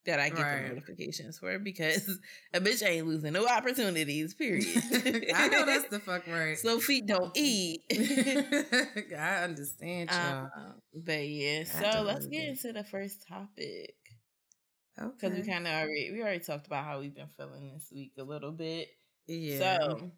that 0.09 0.19
I 0.19 0.31
get 0.31 0.41
right. 0.41 0.63
the 0.63 0.69
notifications 0.71 1.39
for 1.39 1.59
because 1.59 2.19
a 2.55 2.61
bitch 2.61 2.85
ain't 2.85 3.07
losing 3.07 3.35
no 3.35 3.47
opportunities. 3.47 4.33
Period. 4.35 4.67
I 5.35 5.49
know 5.49 5.67
that's 5.67 5.89
the 5.89 6.01
fuck 6.01 6.27
right. 6.29 6.59
So 6.59 6.81
feet 6.81 7.07
don't 7.07 7.31
eat. 7.37 7.83
I 9.17 9.45
understand 9.45 10.11
y'all. 10.11 10.45
Um, 10.45 10.75
but 10.95 11.29
yeah, 11.29 11.65
so 11.65 12.03
let's 12.03 12.27
get 12.27 12.49
into 12.49 12.73
the 12.73 12.85
first 12.85 13.27
topic. 13.29 13.95
Okay. 15.01 15.11
Because 15.21 15.39
we 15.39 15.47
kind 15.47 15.67
of 15.67 15.75
already 15.75 16.11
we 16.13 16.23
already 16.23 16.41
talked 16.41 16.67
about 16.67 16.85
how 16.85 17.01
we've 17.01 17.15
been 17.15 17.29
feeling 17.37 17.71
this 17.75 17.89
week 17.95 18.13
a 18.19 18.25
little 18.25 18.53
bit. 18.53 18.89
Yeah. 19.27 19.59
So 19.59 20.11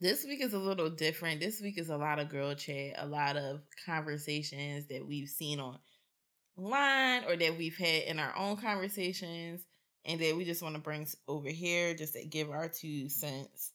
this 0.00 0.24
week 0.24 0.42
is 0.42 0.54
a 0.54 0.58
little 0.58 0.90
different. 0.90 1.40
This 1.40 1.60
week 1.60 1.78
is 1.78 1.88
a 1.88 1.96
lot 1.96 2.18
of 2.18 2.28
girl 2.28 2.54
chat, 2.56 2.94
a 2.98 3.06
lot 3.06 3.36
of 3.36 3.60
conversations 3.86 4.88
that 4.88 5.06
we've 5.06 5.28
seen 5.28 5.60
on 5.60 5.78
line 6.56 7.24
or 7.26 7.36
that 7.36 7.56
we've 7.56 7.76
had 7.76 8.04
in 8.04 8.18
our 8.18 8.36
own 8.36 8.56
conversations 8.56 9.62
and 10.04 10.20
that 10.20 10.36
we 10.36 10.44
just 10.44 10.62
want 10.62 10.74
to 10.74 10.80
bring 10.80 11.06
over 11.28 11.48
here 11.48 11.94
just 11.94 12.14
to 12.14 12.24
give 12.24 12.50
our 12.50 12.68
two 12.68 13.08
cents. 13.08 13.72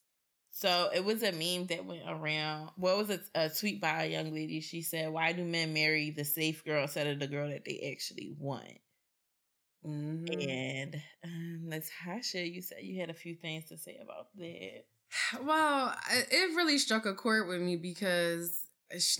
So 0.52 0.90
it 0.94 1.06
was 1.06 1.22
a 1.22 1.32
meme 1.32 1.68
that 1.68 1.86
went 1.86 2.04
around. 2.08 2.72
What 2.78 2.98
well, 2.98 2.98
was 2.98 3.10
a, 3.12 3.20
a 3.36 3.50
tweet 3.50 3.80
by 3.80 4.06
a 4.06 4.10
young 4.10 4.34
lady? 4.34 4.60
She 4.60 4.82
said, 4.82 5.12
"Why 5.12 5.32
do 5.32 5.44
men 5.44 5.72
marry 5.72 6.10
the 6.10 6.26
safe 6.26 6.66
girl 6.66 6.82
instead 6.82 7.06
of 7.06 7.20
the 7.20 7.28
girl 7.28 7.50
that 7.50 7.64
they 7.64 7.92
actually 7.94 8.36
want?" 8.40 8.80
Mm-hmm. 9.86 10.50
And 10.50 11.02
um, 11.24 11.70
Natasha, 11.70 12.48
you 12.48 12.64
said 12.64 12.80
you 12.82 13.00
had 13.00 13.12
a 13.12 13.14
few 13.14 13.36
things 13.36 13.66
to 13.66 13.78
say 13.78 14.00
about 14.02 14.30
that. 14.38 14.86
Well, 15.44 15.96
it 16.12 16.56
really 16.56 16.80
struck 16.80 17.06
a 17.06 17.14
chord 17.14 17.48
with 17.48 17.62
me 17.62 17.76
because 17.76 18.67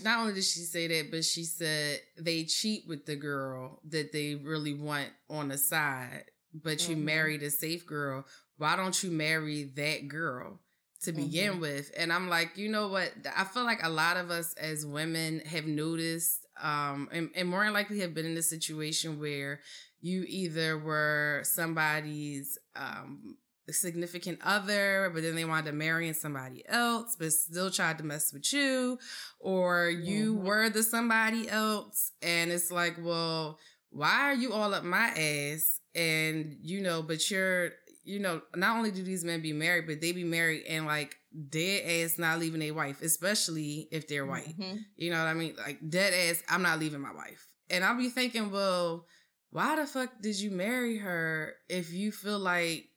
not 0.02 0.20
only 0.20 0.34
did 0.34 0.44
she 0.44 0.60
say 0.60 0.86
that, 0.86 1.10
but 1.10 1.24
she 1.24 1.44
said 1.44 2.00
they 2.18 2.44
cheat 2.44 2.84
with 2.86 3.06
the 3.06 3.16
girl 3.16 3.80
that 3.88 4.12
they 4.12 4.34
really 4.34 4.74
want 4.74 5.08
on 5.28 5.48
the 5.48 5.58
side, 5.58 6.24
but 6.54 6.78
mm-hmm. 6.78 6.92
you 6.92 6.96
married 6.96 7.42
a 7.42 7.50
safe 7.50 7.86
girl. 7.86 8.24
Why 8.56 8.76
don't 8.76 9.02
you 9.02 9.10
marry 9.10 9.64
that 9.76 10.08
girl 10.08 10.58
to 11.02 11.12
begin 11.12 11.52
mm-hmm. 11.52 11.60
with? 11.60 11.92
And 11.96 12.12
I'm 12.12 12.28
like, 12.28 12.56
you 12.56 12.68
know 12.68 12.88
what? 12.88 13.12
I 13.36 13.44
feel 13.44 13.64
like 13.64 13.82
a 13.82 13.90
lot 13.90 14.16
of 14.16 14.30
us 14.30 14.54
as 14.54 14.86
women 14.86 15.40
have 15.40 15.66
noticed, 15.66 16.46
um, 16.60 17.08
and, 17.12 17.30
and 17.34 17.48
more 17.48 17.64
than 17.64 17.74
likely 17.74 18.00
have 18.00 18.14
been 18.14 18.26
in 18.26 18.36
a 18.36 18.42
situation 18.42 19.20
where 19.20 19.60
you 20.00 20.24
either 20.26 20.78
were 20.78 21.42
somebody's 21.44 22.58
um, 22.74 23.36
significant 23.72 24.38
other, 24.42 25.10
but 25.12 25.22
then 25.22 25.34
they 25.34 25.44
wanted 25.44 25.66
to 25.66 25.72
marry 25.72 26.12
somebody 26.12 26.62
else, 26.68 27.16
but 27.18 27.32
still 27.32 27.70
tried 27.70 27.98
to 27.98 28.04
mess 28.04 28.32
with 28.32 28.52
you, 28.52 28.98
or 29.40 29.88
you 29.88 30.34
mm-hmm. 30.34 30.46
were 30.46 30.70
the 30.70 30.82
somebody 30.82 31.48
else, 31.48 32.12
and 32.22 32.50
it's 32.50 32.70
like, 32.70 32.96
well, 33.00 33.58
why 33.90 34.30
are 34.30 34.34
you 34.34 34.52
all 34.52 34.74
up 34.74 34.84
my 34.84 35.08
ass? 35.08 35.80
And 35.94 36.56
you 36.62 36.80
know, 36.80 37.02
but 37.02 37.30
you're, 37.30 37.70
you 38.04 38.18
know, 38.20 38.42
not 38.54 38.76
only 38.76 38.90
do 38.90 39.02
these 39.02 39.24
men 39.24 39.40
be 39.40 39.52
married, 39.52 39.86
but 39.86 40.00
they 40.00 40.12
be 40.12 40.24
married 40.24 40.64
and 40.68 40.86
like 40.86 41.16
dead 41.48 41.84
ass 41.84 42.18
not 42.18 42.38
leaving 42.38 42.62
a 42.62 42.70
wife, 42.70 43.02
especially 43.02 43.88
if 43.90 44.08
they're 44.08 44.26
white. 44.26 44.58
Mm-hmm. 44.58 44.78
You 44.96 45.10
know 45.10 45.18
what 45.18 45.28
I 45.28 45.34
mean? 45.34 45.54
Like 45.56 45.78
dead 45.88 46.12
ass, 46.14 46.42
I'm 46.48 46.62
not 46.62 46.78
leaving 46.78 47.00
my 47.00 47.12
wife. 47.12 47.48
And 47.70 47.84
I'll 47.84 47.98
be 47.98 48.08
thinking, 48.08 48.50
well, 48.50 49.06
why 49.50 49.76
the 49.76 49.86
fuck 49.86 50.10
did 50.20 50.38
you 50.38 50.50
marry 50.50 50.98
her 50.98 51.54
if 51.68 51.92
you 51.92 52.12
feel 52.12 52.38
like 52.38 52.87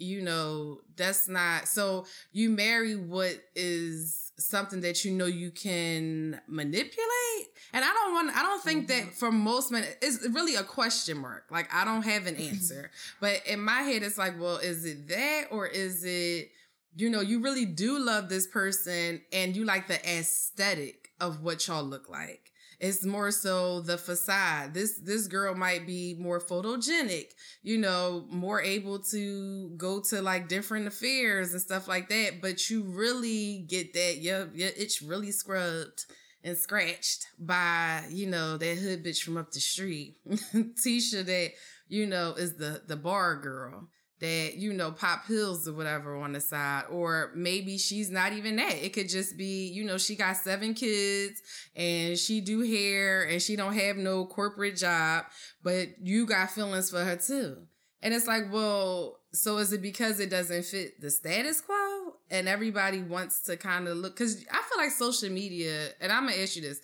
you 0.00 0.22
know 0.22 0.80
that's 0.96 1.28
not 1.28 1.68
so 1.68 2.06
you 2.32 2.50
marry 2.50 2.96
what 2.96 3.36
is 3.54 4.32
something 4.38 4.80
that 4.80 5.04
you 5.04 5.12
know 5.12 5.26
you 5.26 5.50
can 5.50 6.40
manipulate? 6.48 7.46
And 7.72 7.84
i 7.84 7.88
don't 7.88 8.14
want 8.14 8.36
i 8.36 8.42
don't 8.42 8.62
think 8.62 8.88
mm-hmm. 8.88 9.06
that 9.06 9.14
for 9.14 9.30
most 9.30 9.70
men 9.70 9.84
it's 10.02 10.26
really 10.28 10.56
a 10.56 10.62
question 10.62 11.18
mark. 11.18 11.44
Like 11.50 11.72
i 11.72 11.84
don't 11.84 12.02
have 12.02 12.26
an 12.26 12.36
answer. 12.36 12.90
But 13.20 13.46
in 13.46 13.60
my 13.60 13.82
head 13.82 14.02
it's 14.02 14.18
like 14.18 14.40
well 14.40 14.56
is 14.56 14.84
it 14.84 15.08
that 15.08 15.44
or 15.50 15.66
is 15.66 16.04
it 16.04 16.50
you 16.96 17.10
know 17.10 17.20
you 17.20 17.40
really 17.40 17.66
do 17.66 17.98
love 17.98 18.28
this 18.28 18.46
person 18.46 19.20
and 19.32 19.54
you 19.54 19.64
like 19.64 19.86
the 19.86 20.18
aesthetic 20.18 21.10
of 21.20 21.42
what 21.42 21.66
y'all 21.68 21.84
look 21.84 22.08
like 22.08 22.49
it's 22.80 23.04
more 23.04 23.30
so 23.30 23.80
the 23.80 23.98
facade. 23.98 24.72
This 24.72 24.98
this 24.98 25.26
girl 25.26 25.54
might 25.54 25.86
be 25.86 26.16
more 26.18 26.40
photogenic, 26.40 27.26
you 27.62 27.76
know, 27.76 28.24
more 28.30 28.60
able 28.62 28.98
to 29.10 29.68
go 29.76 30.00
to 30.08 30.22
like 30.22 30.48
different 30.48 30.86
affairs 30.86 31.52
and 31.52 31.60
stuff 31.60 31.86
like 31.86 32.08
that. 32.08 32.40
But 32.40 32.70
you 32.70 32.82
really 32.82 33.66
get 33.68 33.92
that, 33.92 34.16
yeah, 34.18 34.46
it's 34.54 35.02
really 35.02 35.30
scrubbed 35.30 36.06
and 36.42 36.56
scratched 36.56 37.26
by, 37.38 38.04
you 38.08 38.26
know, 38.26 38.56
that 38.56 38.78
hood 38.78 39.04
bitch 39.04 39.22
from 39.22 39.36
up 39.36 39.52
the 39.52 39.60
street. 39.60 40.16
Tisha 40.28 41.24
that, 41.26 41.50
you 41.88 42.06
know, 42.06 42.32
is 42.32 42.56
the 42.56 42.82
the 42.86 42.96
bar 42.96 43.36
girl 43.36 43.88
that 44.20 44.56
you 44.56 44.72
know 44.72 44.92
pop 44.92 45.26
pills 45.26 45.66
or 45.66 45.72
whatever 45.72 46.16
on 46.16 46.32
the 46.32 46.40
side 46.40 46.84
or 46.90 47.32
maybe 47.34 47.78
she's 47.78 48.10
not 48.10 48.32
even 48.32 48.56
that. 48.56 48.74
It 48.74 48.92
could 48.92 49.08
just 49.08 49.36
be 49.36 49.68
you 49.68 49.84
know 49.84 49.98
she 49.98 50.16
got 50.16 50.36
seven 50.36 50.74
kids 50.74 51.40
and 51.74 52.18
she 52.18 52.40
do 52.40 52.60
hair 52.60 53.22
and 53.22 53.40
she 53.40 53.56
don't 53.56 53.74
have 53.74 53.96
no 53.96 54.26
corporate 54.26 54.76
job 54.76 55.24
but 55.62 55.88
you 56.02 56.26
got 56.26 56.50
feelings 56.50 56.90
for 56.90 57.04
her 57.04 57.16
too. 57.16 57.56
And 58.02 58.14
it's 58.14 58.26
like 58.26 58.52
well 58.52 59.20
so 59.32 59.58
is 59.58 59.72
it 59.72 59.82
because 59.82 60.20
it 60.20 60.30
doesn't 60.30 60.64
fit 60.64 61.00
the 61.00 61.10
status 61.10 61.60
quo 61.60 62.14
and 62.30 62.48
everybody 62.48 63.02
wants 63.02 63.42
to 63.42 63.56
kind 63.56 63.86
of 63.88 63.96
look 63.96 64.14
because 64.16 64.44
i 64.50 64.60
feel 64.62 64.78
like 64.78 64.90
social 64.90 65.30
media 65.30 65.88
and 66.00 66.10
i'm 66.10 66.26
gonna 66.26 66.40
ask 66.40 66.56
you 66.56 66.62
this 66.62 66.80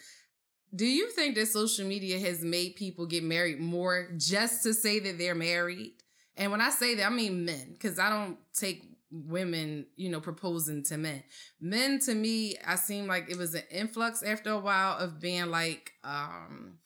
do 0.75 0.87
you 0.87 1.11
think 1.11 1.35
that 1.35 1.47
social 1.47 1.87
media 1.87 2.19
has 2.19 2.43
made 2.43 2.77
people 2.77 3.07
get 3.07 3.25
married 3.25 3.59
more 3.59 4.09
just 4.17 4.63
to 4.63 4.75
say 4.75 4.99
that 5.01 5.19
they're 5.19 5.35
married 5.35 5.93
and 6.37 6.51
when 6.51 6.61
I 6.61 6.71
say 6.71 6.95
that, 6.97 7.07
I 7.07 7.11
mean 7.11 7.45
men, 7.45 7.71
because 7.73 7.99
I 7.99 8.11
don't 8.11 8.37
take 8.53 8.85
women, 9.11 9.87
you 9.97 10.11
know, 10.11 10.21
proposing 10.21 10.83
to 10.85 10.97
men. 10.97 11.23
Men 11.61 11.99
to 12.01 12.15
me, 12.15 12.57
I 12.67 12.77
seem 12.77 13.07
like 13.07 13.31
it 13.31 13.39
was 13.39 13.55
an 13.55 13.63
influx 13.71 14.23
after 14.23 14.51
a 14.51 14.59
while 14.59 14.99
of 14.99 15.21
being 15.21 15.47
like, 15.47 15.93
um, 16.05 16.79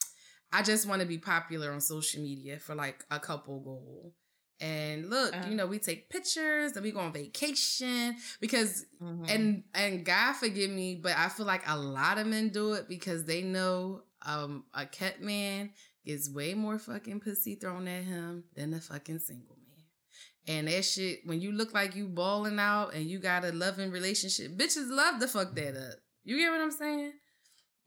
I 0.53 0.63
just 0.63 0.87
want 0.87 1.01
to 1.01 1.07
be 1.07 1.17
popular 1.17 1.71
on 1.71 1.81
social 1.81 2.21
media 2.21 2.59
for 2.59 2.75
like 2.75 3.03
a 3.09 3.19
couple 3.19 3.59
goal. 3.59 4.13
And 4.59 5.09
look, 5.09 5.35
uh-huh. 5.35 5.49
you 5.49 5.55
know, 5.55 5.65
we 5.65 5.79
take 5.79 6.09
pictures 6.09 6.73
and 6.73 6.83
we 6.83 6.91
go 6.91 6.99
on 6.99 7.11
vacation 7.11 8.15
because 8.39 8.85
mm-hmm. 9.01 9.25
and 9.27 9.63
and 9.73 10.05
God 10.05 10.33
forgive 10.33 10.69
me, 10.69 10.99
but 11.01 11.17
I 11.17 11.29
feel 11.29 11.47
like 11.47 11.63
a 11.67 11.77
lot 11.77 12.19
of 12.19 12.27
men 12.27 12.49
do 12.49 12.73
it 12.73 12.87
because 12.87 13.25
they 13.25 13.41
know 13.41 14.03
um 14.23 14.65
a 14.75 14.85
cat 14.85 15.19
man 15.19 15.71
gets 16.05 16.29
way 16.29 16.53
more 16.53 16.79
fucking 16.79 17.19
pussy 17.19 17.55
thrown 17.55 17.87
at 17.87 18.03
him 18.03 18.43
than 18.55 18.73
a 18.73 18.79
fucking 18.79 19.19
single 19.19 19.57
man. 19.57 20.57
And 20.57 20.67
that 20.67 20.83
shit, 20.85 21.19
when 21.25 21.41
you 21.41 21.51
look 21.51 21.73
like 21.73 21.95
you 21.95 22.07
balling 22.07 22.59
out 22.59 22.93
and 22.93 23.05
you 23.05 23.19
got 23.19 23.45
a 23.45 23.51
loving 23.51 23.91
relationship, 23.91 24.57
bitches 24.57 24.89
love 24.89 25.19
to 25.19 25.27
fuck 25.27 25.55
that 25.55 25.75
up. 25.75 25.99
You 26.23 26.37
get 26.37 26.51
what 26.51 26.61
I'm 26.61 26.71
saying? 26.71 27.13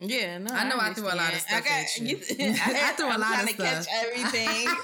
Yeah, 0.01 0.39
no, 0.39 0.53
I 0.53 0.69
know 0.69 0.77
I, 0.77 0.91
I 0.91 0.93
threw 0.93 1.07
a 1.07 1.15
lot 1.15 1.33
of 1.33 1.41
stuff. 1.41 1.63
I, 1.65 1.83
got, 1.83 1.97
you. 1.99 2.17
I, 2.41 2.91
I 2.91 2.93
threw 2.97 3.07
a 3.07 3.17
lot 3.17 3.43
of 3.43 3.49
to 3.49 3.55
stuff. 3.55 3.87
catch 3.87 3.87
everything. 4.05 4.69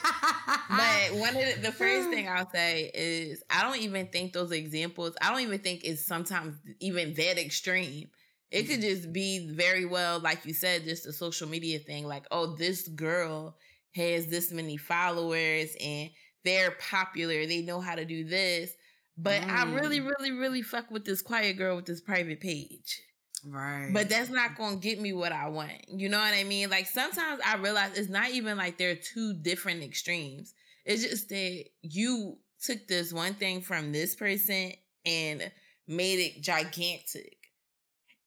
but 0.70 1.18
one 1.18 1.36
of 1.36 1.56
the, 1.56 1.60
the 1.62 1.72
first 1.72 2.10
thing 2.10 2.28
I'll 2.28 2.48
say 2.50 2.90
is 2.94 3.42
I 3.50 3.62
don't 3.62 3.80
even 3.80 4.06
think 4.06 4.32
those 4.32 4.52
examples. 4.52 5.16
I 5.20 5.30
don't 5.30 5.40
even 5.40 5.58
think 5.58 5.82
it's 5.84 6.06
sometimes 6.06 6.56
even 6.78 7.14
that 7.14 7.38
extreme. 7.38 8.08
It 8.50 8.64
could 8.64 8.80
just 8.80 9.12
be 9.12 9.52
very 9.52 9.84
well, 9.84 10.18
like 10.18 10.44
you 10.44 10.54
said, 10.54 10.84
just 10.84 11.06
a 11.06 11.12
social 11.12 11.48
media 11.48 11.78
thing. 11.78 12.06
Like, 12.06 12.26
oh, 12.30 12.56
this 12.56 12.88
girl 12.88 13.56
has 13.94 14.26
this 14.26 14.50
many 14.50 14.76
followers 14.76 15.76
and 15.80 16.10
they're 16.44 16.72
popular. 16.72 17.46
They 17.46 17.62
know 17.62 17.80
how 17.80 17.94
to 17.94 18.04
do 18.04 18.24
this. 18.24 18.72
But 19.16 19.42
mm. 19.42 19.48
I 19.50 19.72
really, 19.74 20.00
mm. 20.00 20.08
really, 20.08 20.32
really 20.32 20.62
fuck 20.62 20.90
with 20.90 21.04
this 21.04 21.22
quiet 21.22 21.58
girl 21.58 21.76
with 21.76 21.86
this 21.86 22.00
private 22.00 22.40
page. 22.40 23.00
Right. 23.46 23.90
But 23.92 24.08
that's 24.08 24.30
not 24.30 24.56
going 24.56 24.80
to 24.80 24.88
get 24.88 25.00
me 25.00 25.12
what 25.12 25.32
I 25.32 25.48
want. 25.48 25.88
You 25.88 26.08
know 26.08 26.18
what 26.18 26.34
I 26.34 26.44
mean? 26.44 26.70
Like 26.70 26.86
sometimes 26.86 27.40
I 27.44 27.56
realize 27.56 27.96
it's 27.96 28.10
not 28.10 28.30
even 28.30 28.56
like 28.56 28.78
they're 28.78 28.96
two 28.96 29.34
different 29.34 29.82
extremes. 29.82 30.54
It's 30.84 31.02
just 31.02 31.28
that 31.28 31.64
you 31.82 32.38
took 32.62 32.86
this 32.86 33.12
one 33.12 33.34
thing 33.34 33.62
from 33.62 33.92
this 33.92 34.14
person 34.14 34.72
and 35.06 35.50
made 35.86 36.18
it 36.18 36.42
gigantic. 36.42 37.36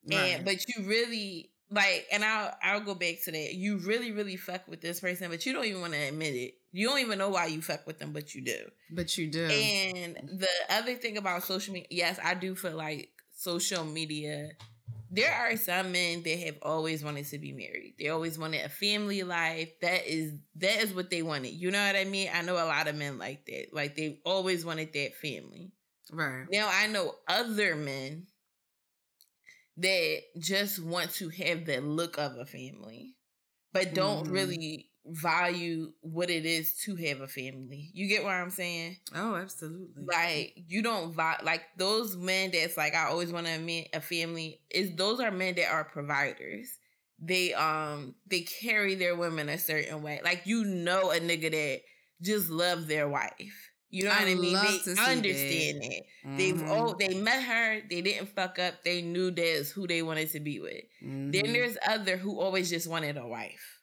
Right. 0.10 0.18
And 0.18 0.46
but 0.46 0.68
you 0.68 0.86
really 0.86 1.52
like, 1.70 2.06
and 2.12 2.24
I'll 2.24 2.56
I'll 2.62 2.82
go 2.82 2.96
back 2.96 3.24
to 3.26 3.32
that. 3.32 3.54
You 3.54 3.78
really 3.78 4.12
really 4.12 4.38
fuck 4.38 4.68
with 4.68 4.82
this 4.82 5.00
person, 5.00 5.30
but 5.30 5.46
you 5.46 5.54
don't 5.54 5.66
even 5.66 5.82
want 5.82 5.94
to 5.94 6.00
admit 6.00 6.36
it. 6.36 6.56
You 6.72 6.88
don't 6.88 7.00
even 7.00 7.20
know 7.20 7.30
why 7.30 7.46
you 7.48 7.62
fuck 7.62 7.86
with 7.86 8.00
them, 8.00 8.14
but 8.14 8.34
you 8.34 8.42
do. 8.42 8.60
But 8.92 9.18
you 9.18 9.28
do. 9.28 9.46
And 9.46 10.16
the 10.40 10.50
other 10.70 10.96
thing 10.96 11.18
about 11.18 11.44
social 11.44 11.74
media, 11.74 11.88
yes, 11.92 12.20
I 12.24 12.34
do 12.34 12.56
feel 12.56 12.76
like 12.76 13.12
social 13.32 13.86
media 13.86 14.52
there 15.14 15.32
are 15.32 15.56
some 15.58 15.92
men 15.92 16.24
that 16.24 16.40
have 16.40 16.58
always 16.64 17.04
wanted 17.04 17.28
to 17.28 17.38
be 17.38 17.52
married. 17.52 17.94
They 18.00 18.10
always 18.10 18.40
wanted 18.40 18.66
a 18.66 18.70
family 18.70 19.22
life. 19.22 19.70
That 19.82 20.08
is 20.08 20.34
that 20.56 20.82
is 20.82 20.92
what 20.92 21.12
they 21.12 21.22
wanted. 21.22 21.52
You 21.52 21.70
know 21.70 21.86
what 21.86 21.96
I 21.96 22.04
mean? 22.04 22.30
I 22.34 22.42
know 22.42 22.56
a 22.56 22.66
lot 22.66 22.88
of 22.88 22.96
men 22.96 23.20
like 23.20 23.46
that. 23.46 23.68
Like 23.72 23.96
they 23.96 24.20
always 24.26 24.66
wanted 24.66 24.92
that 24.94 25.14
family. 25.16 25.72
Right. 26.12 26.48
Now 26.52 26.68
I 26.72 26.88
know 26.88 27.14
other 27.28 27.76
men 27.76 28.26
that 29.77 30.22
just 30.39 30.84
want 30.84 31.12
to 31.15 31.30
have 31.30 31.65
the 31.65 31.80
look 31.80 32.18
of 32.18 32.38
a 32.38 32.46
family, 32.46 33.15
but 33.72 33.94
don't 33.94 34.25
mm-hmm. 34.25 34.34
really 34.34 34.89
value 35.06 35.92
what 36.01 36.30
it 36.30 36.46
is 36.46 36.75
to 36.86 36.96
have 36.96 37.22
a 37.22 37.27
family. 37.27 37.89
You 37.94 38.08
get 38.08 38.24
what 38.24 38.34
I'm 38.34 38.50
saying? 38.50 38.98
Oh, 39.15 39.36
absolutely. 39.36 40.03
Like 40.06 40.53
you 40.68 40.82
don't 40.82 41.13
vi- 41.13 41.42
like 41.44 41.63
those 41.77 42.15
men 42.15 42.51
that's 42.53 42.77
like 42.77 42.96
I 42.96 43.08
always 43.08 43.32
want 43.32 43.48
to 43.48 43.53
admit 43.53 43.89
a 43.94 44.00
family 44.00 44.62
is 44.70 44.96
those 44.96 45.20
are 45.20 45.32
men 45.32 45.56
that 45.56 45.70
are 45.70 45.84
providers. 45.84 46.77
They 47.20 47.53
um 47.53 48.15
they 48.27 48.42
carry 48.42 48.96
their 48.96 49.15
women 49.15 49.50
a 49.50 49.58
certain 49.58 50.01
way. 50.03 50.22
Like 50.24 50.44
you 50.46 50.63
know 50.63 51.12
a 51.12 51.20
nigga 51.20 51.51
that 51.51 51.82
just 52.22 52.50
love 52.50 52.88
their 52.88 53.10
wife. 53.10 53.73
You 53.94 54.06
know 54.06 54.10
I 54.10 54.24
what 54.24 54.28
I 54.28 54.34
mean? 54.34 54.54
They 54.54 54.92
understand 55.04 55.84
that. 55.84 55.92
it. 55.92 56.06
Mm-hmm. 56.26 56.38
They've 56.38 56.64
oh 56.68 56.96
they 56.98 57.14
met 57.14 57.44
her, 57.44 57.82
they 57.88 58.02
didn't 58.02 58.30
fuck 58.30 58.58
up, 58.58 58.84
they 58.84 59.04
knew 59.04 59.30
that's 59.30 59.70
who 59.70 59.86
they 59.86 60.02
wanted 60.02 60.32
to 60.32 60.40
be 60.40 60.60
with. 60.60 60.82
Mm-hmm. 61.06 61.30
Then 61.30 61.54
there's 61.54 61.78
other 61.88 62.18
who 62.18 62.40
always 62.40 62.72
just 62.72 62.90
wanted 62.90 63.18
a 63.18 63.28
wife 63.28 63.82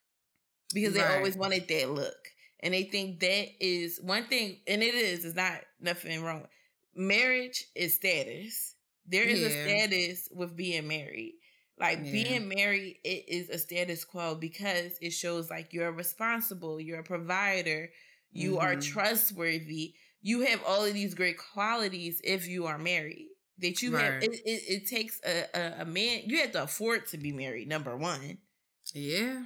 because 0.74 0.94
they 0.94 1.04
always 1.04 1.36
wanted 1.36 1.68
that 1.68 1.90
look. 1.92 2.16
And 2.58 2.74
they 2.74 2.82
think 2.82 3.20
that 3.20 3.46
is 3.64 4.00
one 4.02 4.24
thing, 4.24 4.58
and 4.66 4.82
it 4.82 4.94
is, 4.94 5.24
it's 5.24 5.36
not 5.36 5.60
nothing 5.80 6.24
wrong. 6.24 6.48
Marriage 6.96 7.66
is 7.76 7.94
status. 7.94 8.74
There 9.06 9.22
is 9.22 9.40
yeah. 9.40 9.46
a 9.46 9.50
status 9.50 10.28
with 10.34 10.56
being 10.56 10.88
married. 10.88 11.34
Like 11.78 12.00
yeah. 12.02 12.10
being 12.10 12.48
married, 12.48 12.96
it 13.04 13.28
is 13.28 13.48
a 13.48 13.58
status 13.58 14.04
quo 14.04 14.34
because 14.34 14.98
it 15.00 15.10
shows 15.10 15.50
like 15.50 15.72
you're 15.72 15.92
responsible, 15.92 16.80
you're 16.80 16.98
a 16.98 17.04
provider, 17.04 17.90
you 18.32 18.56
mm-hmm. 18.56 18.66
are 18.66 18.76
trustworthy, 18.76 19.94
you 20.22 20.46
have 20.46 20.62
all 20.66 20.84
of 20.84 20.94
these 20.94 21.14
great 21.14 21.36
qualities 21.38 22.20
if 22.24 22.46
you 22.46 22.66
are 22.66 22.78
married. 22.78 23.28
That 23.58 23.82
you 23.82 23.94
right. 23.94 24.04
have, 24.04 24.22
it, 24.22 24.30
it, 24.46 24.62
it 24.68 24.86
takes 24.86 25.20
a, 25.22 25.44
a, 25.54 25.82
a 25.82 25.84
man, 25.84 26.22
you 26.24 26.38
have 26.40 26.52
to 26.52 26.62
afford 26.62 27.06
to 27.08 27.18
be 27.18 27.30
married, 27.30 27.68
number 27.68 27.94
one. 27.94 28.38
Yeah. 28.94 29.42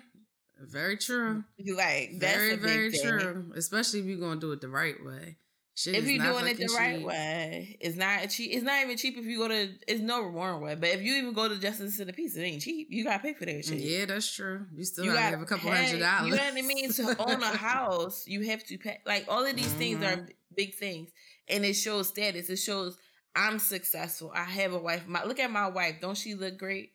Very 0.61 0.97
true. 0.97 1.45
Like 1.59 2.21
that's 2.21 2.37
very, 2.37 2.57
very 2.57 2.93
true. 2.93 3.53
Especially 3.57 4.01
if 4.01 4.07
you're 4.07 4.19
gonna 4.19 4.41
do 4.41 4.53
it 4.53 4.61
the 4.61 4.69
right 4.69 4.95
way. 5.05 5.37
Shit 5.77 5.97
if 5.97 6.07
you're 6.07 6.25
doing 6.25 6.47
it 6.47 6.57
the 6.57 6.69
cheap. 6.69 6.79
right 6.79 7.03
way, 7.03 7.77
it's 7.81 7.97
not 7.97 8.31
cheap. 8.31 8.53
It's 8.53 8.63
not 8.63 8.81
even 8.85 8.97
cheap 8.97 9.19
if 9.19 9.25
you 9.25 9.39
go 9.39 9.49
to. 9.49 9.71
It's 9.89 10.01
no 10.01 10.25
wrong 10.25 10.61
way, 10.61 10.77
but 10.77 10.91
if 10.91 11.03
you 11.03 11.15
even 11.15 11.33
go 11.33 11.49
to 11.49 11.59
Justice 11.59 11.97
to 11.97 12.05
the 12.05 12.13
Peace, 12.13 12.37
it 12.37 12.43
ain't 12.43 12.63
cheap. 12.63 12.87
You 12.91 13.03
gotta 13.03 13.21
pay 13.21 13.35
for 13.35 13.45
that 13.45 13.65
shit. 13.65 13.81
Yeah, 13.81 14.05
that's 14.05 14.33
true. 14.33 14.67
You 14.73 14.85
still 14.85 15.05
you 15.05 15.13
gotta 15.13 15.23
have 15.23 15.43
a 15.43 15.45
couple 15.45 15.71
pay, 15.71 15.85
hundred 15.87 15.99
dollars. 15.99 16.31
You 16.31 16.37
know 16.37 16.45
what 16.45 16.57
I 16.57 16.63
mean? 16.63 16.93
To 16.93 17.17
own 17.29 17.43
a 17.43 17.47
house, 17.57 18.25
you 18.29 18.43
have 18.43 18.65
to 18.67 18.79
pay. 18.79 19.01
Like 19.05 19.27
all 19.29 19.45
of 19.45 19.57
these 19.57 19.67
mm-hmm. 19.67 19.79
things 19.79 20.05
are 20.05 20.17
mm-hmm. 20.17 20.31
Big 20.57 20.75
things, 20.75 21.11
and 21.49 21.65
it 21.65 21.75
shows 21.75 22.09
status. 22.09 22.51
It 22.51 22.57
shows 22.57 22.99
I'm 23.35 23.59
successful. 23.59 24.33
I 24.35 24.45
have 24.45 24.73
a 24.73 24.79
wife. 24.79 25.07
My 25.07 25.25
look 25.25 25.41
at 25.41 25.51
my 25.51 25.69
wife. 25.69 25.97
Don't 26.01 26.17
she 26.17 26.35
look 26.35 26.59
great? 26.59 26.93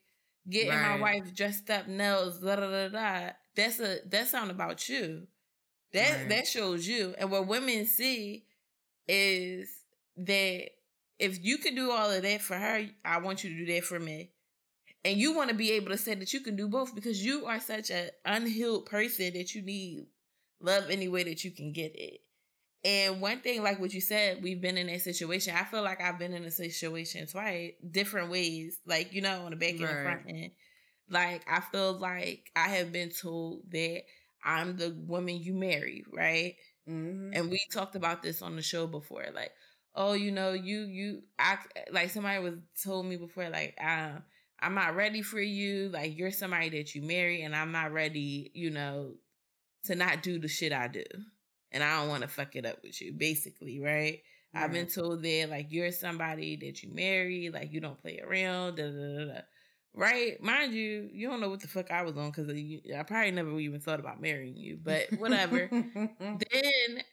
Getting 0.49 0.69
right. 0.69 0.97
my 0.97 1.01
wife 1.01 1.35
dressed 1.35 1.69
up, 1.69 1.87
nails, 1.87 2.39
da 2.39 2.55
da 2.55 2.69
da 2.69 2.87
da 2.89 3.29
that's 3.55 3.79
a 3.79 3.97
that's 4.05 4.31
something 4.31 4.51
about 4.51 4.87
you. 4.87 5.27
That 5.93 6.11
right. 6.11 6.29
that 6.29 6.47
shows 6.47 6.87
you. 6.87 7.15
And 7.17 7.31
what 7.31 7.47
women 7.47 7.85
see 7.85 8.45
is 9.07 9.69
that 10.17 10.69
if 11.17 11.43
you 11.43 11.57
can 11.57 11.75
do 11.75 11.91
all 11.91 12.11
of 12.11 12.21
that 12.21 12.41
for 12.41 12.55
her, 12.55 12.85
I 13.03 13.17
want 13.19 13.43
you 13.43 13.49
to 13.49 13.65
do 13.65 13.73
that 13.73 13.83
for 13.83 13.99
me. 13.99 14.31
And 15.03 15.17
you 15.17 15.35
want 15.35 15.49
to 15.49 15.55
be 15.55 15.71
able 15.71 15.89
to 15.89 15.97
say 15.97 16.13
that 16.15 16.33
you 16.33 16.41
can 16.41 16.55
do 16.55 16.67
both 16.67 16.93
because 16.93 17.23
you 17.23 17.45
are 17.45 17.59
such 17.59 17.89
an 17.89 18.09
unhealed 18.25 18.85
person 18.85 19.33
that 19.33 19.55
you 19.55 19.61
need 19.61 20.07
love 20.61 20.89
any 20.89 21.07
way 21.07 21.23
that 21.23 21.43
you 21.43 21.51
can 21.51 21.71
get 21.71 21.95
it. 21.95 22.21
And 22.83 23.19
one 23.19 23.41
thing, 23.41 23.61
like 23.61 23.79
what 23.79 23.93
you 23.93 23.99
said, 23.99 24.41
we've 24.41 24.61
been 24.61 24.77
in 24.77 24.87
that 24.87 25.01
situation. 25.01 25.53
I 25.55 25.65
feel 25.65 25.81
like 25.83 26.01
I've 26.01 26.17
been 26.17 26.33
in 26.33 26.45
a 26.45 26.51
situation 26.51 27.27
twice, 27.27 27.73
different 27.91 28.31
ways, 28.31 28.79
like, 28.85 29.13
you 29.13 29.21
know, 29.21 29.43
on 29.43 29.51
the 29.51 29.57
back 29.57 29.73
right. 29.73 29.81
and 29.81 29.89
the 29.89 30.03
front 30.03 30.21
end. 30.29 30.51
Like 31.09 31.43
I 31.49 31.59
feel 31.59 31.93
like 31.97 32.49
I 32.55 32.69
have 32.69 32.91
been 32.91 33.09
told 33.09 33.63
that 33.71 34.03
I'm 34.43 34.77
the 34.77 34.95
woman 34.95 35.41
you 35.41 35.53
marry, 35.53 36.05
right? 36.13 36.55
Mm-hmm. 36.87 37.31
And 37.33 37.51
we 37.51 37.59
talked 37.71 37.95
about 37.95 38.23
this 38.23 38.41
on 38.41 38.55
the 38.55 38.61
show 38.61 38.87
before, 38.87 39.25
like, 39.33 39.51
oh, 39.95 40.13
you 40.13 40.31
know, 40.31 40.53
you 40.53 40.81
you 40.81 41.23
I 41.37 41.57
like 41.91 42.11
somebody 42.11 42.41
was 42.41 42.55
told 42.83 43.05
me 43.05 43.17
before, 43.17 43.49
like, 43.49 43.75
uh, 43.83 44.19
I'm 44.61 44.75
not 44.75 44.95
ready 44.95 45.21
for 45.21 45.41
you. 45.41 45.89
Like 45.89 46.17
you're 46.17 46.31
somebody 46.31 46.69
that 46.69 46.95
you 46.95 47.01
marry, 47.01 47.41
and 47.41 47.55
I'm 47.55 47.71
not 47.71 47.91
ready, 47.91 48.51
you 48.53 48.69
know, 48.69 49.13
to 49.85 49.95
not 49.95 50.23
do 50.23 50.39
the 50.39 50.47
shit 50.47 50.73
I 50.73 50.87
do, 50.87 51.03
and 51.71 51.83
I 51.83 51.99
don't 51.99 52.09
want 52.09 52.21
to 52.23 52.27
fuck 52.27 52.55
it 52.55 52.65
up 52.65 52.77
with 52.83 53.01
you, 53.01 53.13
basically, 53.13 53.79
right? 53.79 54.21
I've 54.53 54.71
been 54.71 54.87
told 54.87 55.21
that 55.21 55.47
like 55.51 55.67
you're 55.69 55.91
somebody 55.91 56.55
that 56.55 56.81
you 56.81 56.89
marry, 56.91 57.51
like 57.53 57.71
you 57.71 57.79
don't 57.79 58.01
play 58.01 58.19
around, 58.19 58.77
da 58.77 58.89
da 58.89 58.91
da. 58.91 59.33
da 59.33 59.41
right? 59.93 60.41
Mind 60.41 60.73
you, 60.73 61.09
you 61.11 61.27
don't 61.27 61.41
know 61.41 61.49
what 61.49 61.59
the 61.59 61.67
fuck 61.67 61.91
I 61.91 62.03
was 62.03 62.17
on 62.17 62.31
because 62.31 62.49
I 62.49 63.03
probably 63.03 63.31
never 63.31 63.59
even 63.59 63.79
thought 63.79 63.99
about 63.99 64.21
marrying 64.21 64.55
you, 64.55 64.79
but 64.81 65.07
whatever. 65.17 65.67
then 65.71 67.03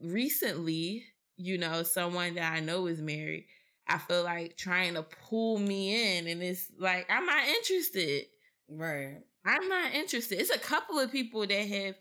recently, 0.00 1.04
you 1.36 1.58
know, 1.58 1.82
someone 1.82 2.34
that 2.34 2.52
I 2.52 2.60
know 2.60 2.86
is 2.86 3.00
married, 3.00 3.46
I 3.86 3.98
feel 3.98 4.24
like 4.24 4.56
trying 4.56 4.94
to 4.94 5.02
pull 5.02 5.58
me 5.58 6.18
in, 6.18 6.26
and 6.26 6.42
it's 6.42 6.70
like 6.78 7.06
I'm 7.10 7.26
not 7.26 7.46
interested. 7.46 8.24
Right. 8.68 9.18
I'm 9.44 9.68
not 9.68 9.92
interested. 9.92 10.40
It's 10.40 10.50
a 10.50 10.58
couple 10.58 10.98
of 10.98 11.12
people 11.12 11.46
that 11.46 11.52
have 11.52 11.94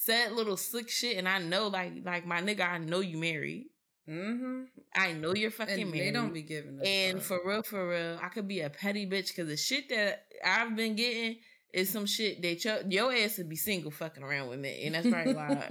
said 0.00 0.32
little 0.32 0.56
slick 0.56 0.88
shit, 0.88 1.18
and 1.18 1.28
I 1.28 1.38
know, 1.38 1.68
like, 1.68 1.92
like 2.04 2.26
my 2.26 2.40
nigga, 2.40 2.66
I 2.66 2.78
know 2.78 3.00
you 3.00 3.18
married. 3.18 3.66
Mm-hmm. 4.08 4.62
I 4.96 5.12
know 5.12 5.34
you're 5.34 5.50
fucking 5.50 5.82
and 5.82 5.90
married. 5.90 6.08
They 6.08 6.12
don't 6.12 6.32
be 6.32 6.42
giving. 6.42 6.80
Up. 6.80 6.86
And 6.86 7.22
for 7.22 7.38
real, 7.44 7.62
for 7.62 7.90
real, 7.90 8.18
I 8.22 8.28
could 8.28 8.48
be 8.48 8.60
a 8.60 8.70
petty 8.70 9.06
bitch 9.06 9.28
because 9.28 9.48
the 9.48 9.58
shit 9.58 9.90
that 9.90 10.24
I've 10.44 10.74
been 10.74 10.96
getting 10.96 11.36
is 11.74 11.90
some 11.90 12.06
shit 12.06 12.40
that 12.40 12.64
your, 12.64 12.78
your 12.88 13.12
ass 13.12 13.36
would 13.36 13.50
be 13.50 13.56
single 13.56 13.90
fucking 13.90 14.22
around 14.22 14.48
with 14.48 14.58
me, 14.58 14.84
and 14.86 14.94
that's 14.94 15.06
probably 15.06 15.34
why 15.34 15.68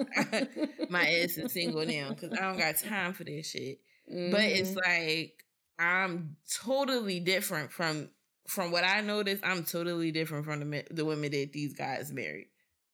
my 0.89 1.10
ass 1.10 1.38
is 1.38 1.52
single 1.52 1.86
now 1.86 2.10
because 2.10 2.32
I 2.32 2.44
don't 2.44 2.58
got 2.60 2.78
time 2.78 3.13
for 3.13 3.24
that 3.24 3.46
shit. 3.46 3.80
Mm-hmm. 4.13 4.32
But 4.32 4.42
it's 4.42 4.70
mm-hmm. 4.72 4.89
like 4.89 5.44
I'm 5.80 6.38
totally 6.63 7.20
different 7.20 7.72
from 7.72 8.10
from 8.48 8.72
what 8.72 8.84
I 8.84 9.02
noticed. 9.02 9.44
I'm 9.44 9.63
totally 9.63 10.12
different 10.12 10.46
from 10.46 10.60
the 10.60 10.86
the 10.92 11.04
women 11.04 11.32
that 11.32 11.52
these 11.52 11.74
guys 11.74 12.13
married. 12.13 12.48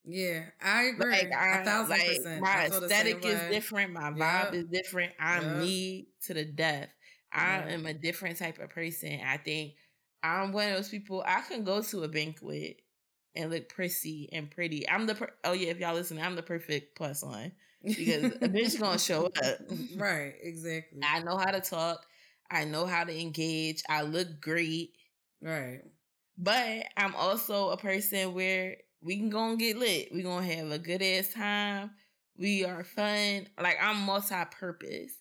Yeah, 0.07 0.43
I 0.63 0.83
agree. 0.83 1.11
Like, 1.11 1.33
I, 1.33 1.61
a 1.61 1.65
thousand 1.65 1.97
like, 1.97 2.07
percent. 2.07 2.41
My 2.41 2.65
aesthetic 2.65 3.25
is 3.25 3.39
different. 3.49 3.91
My 3.91 4.11
vibe 4.11 4.19
yep. 4.19 4.53
is 4.53 4.65
different. 4.65 5.13
I'm 5.19 5.43
yep. 5.43 5.57
me 5.57 6.07
to 6.23 6.33
the 6.33 6.45
death. 6.45 6.89
I 7.33 7.57
yep. 7.57 7.69
am 7.69 7.85
a 7.85 7.93
different 7.93 8.37
type 8.37 8.59
of 8.59 8.69
person. 8.69 9.19
I 9.25 9.37
think 9.37 9.73
I'm 10.23 10.51
one 10.51 10.69
of 10.69 10.75
those 10.75 10.89
people. 10.89 11.23
I 11.25 11.41
can 11.41 11.63
go 11.63 11.81
to 11.81 12.03
a 12.03 12.07
banquet 12.07 12.81
and 13.35 13.51
look 13.51 13.69
prissy 13.69 14.29
and 14.31 14.49
pretty. 14.49 14.87
I'm 14.87 15.07
the 15.07 15.15
per- 15.15 15.33
oh 15.43 15.53
yeah, 15.53 15.69
if 15.69 15.79
y'all 15.79 15.95
listen, 15.95 16.19
I'm 16.19 16.35
the 16.35 16.43
perfect 16.43 16.95
plus 16.95 17.23
one 17.23 17.51
because 17.83 18.25
a 18.25 18.49
bitch 18.49 18.79
gonna 18.79 18.99
show 18.99 19.25
up. 19.43 19.57
Right, 19.95 20.33
exactly. 20.41 20.99
I 21.03 21.21
know 21.23 21.37
how 21.37 21.51
to 21.51 21.61
talk. 21.61 22.05
I 22.49 22.65
know 22.65 22.85
how 22.85 23.03
to 23.03 23.19
engage. 23.19 23.81
I 23.89 24.03
look 24.03 24.39
great. 24.39 24.91
Right. 25.41 25.81
But 26.37 26.85
I'm 26.97 27.15
also 27.15 27.69
a 27.69 27.77
person 27.77 28.33
where 28.33 28.77
we 29.05 29.17
can 29.17 29.29
go 29.29 29.49
and 29.49 29.59
get 29.59 29.77
lit. 29.77 30.09
We 30.11 30.23
gonna 30.23 30.45
have 30.45 30.71
a 30.71 30.79
good 30.79 31.01
ass 31.01 31.31
time. 31.31 31.91
We 32.37 32.65
are 32.65 32.83
fun. 32.83 33.47
Like 33.61 33.77
I'm 33.81 34.01
multi 34.01 34.35
purpose. 34.51 35.13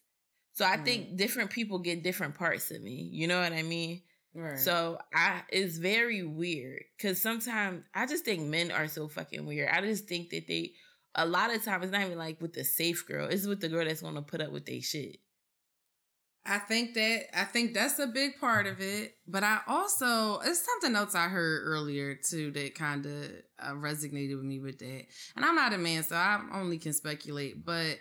So 0.54 0.64
I 0.64 0.78
mm. 0.78 0.84
think 0.84 1.16
different 1.16 1.50
people 1.50 1.78
get 1.78 2.02
different 2.02 2.34
parts 2.34 2.70
of 2.70 2.82
me. 2.82 3.08
You 3.12 3.28
know 3.28 3.40
what 3.40 3.52
I 3.52 3.62
mean? 3.62 4.02
Right. 4.34 4.58
So 4.58 4.98
I 5.14 5.42
it's 5.50 5.76
very 5.76 6.22
weird 6.22 6.82
because 6.96 7.20
sometimes 7.20 7.84
I 7.94 8.06
just 8.06 8.24
think 8.24 8.42
men 8.42 8.72
are 8.72 8.88
so 8.88 9.06
fucking 9.06 9.44
weird. 9.44 9.68
I 9.70 9.82
just 9.82 10.08
think 10.08 10.30
that 10.30 10.48
they 10.48 10.72
a 11.14 11.26
lot 11.26 11.54
of 11.54 11.62
times 11.62 11.84
it's 11.84 11.92
not 11.92 12.02
even 12.02 12.18
like 12.18 12.40
with 12.40 12.54
the 12.54 12.64
safe 12.64 13.06
girl. 13.06 13.28
It's 13.28 13.46
with 13.46 13.60
the 13.60 13.68
girl 13.68 13.84
that's 13.84 14.02
gonna 14.02 14.22
put 14.22 14.40
up 14.40 14.50
with 14.50 14.64
their 14.64 14.80
shit. 14.80 15.18
I 16.46 16.58
think 16.58 16.94
that 16.94 17.38
I 17.38 17.44
think 17.44 17.72
that's 17.72 17.98
a 17.98 18.06
big 18.06 18.38
part 18.38 18.66
of 18.66 18.80
it, 18.80 19.14
but 19.26 19.42
I 19.42 19.60
also 19.66 20.40
it's 20.40 20.64
something 20.64 20.94
else 20.94 21.14
I 21.14 21.28
heard 21.28 21.62
earlier 21.64 22.16
too 22.16 22.50
that 22.50 22.74
kind 22.74 23.06
of 23.06 23.30
uh, 23.58 23.72
resonated 23.72 24.36
with 24.36 24.44
me 24.44 24.60
with 24.60 24.78
that. 24.80 25.06
And 25.36 25.44
I'm 25.44 25.54
not 25.54 25.72
a 25.72 25.78
man, 25.78 26.02
so 26.02 26.16
I 26.16 26.42
only 26.52 26.78
can 26.78 26.92
speculate. 26.92 27.64
But 27.64 27.98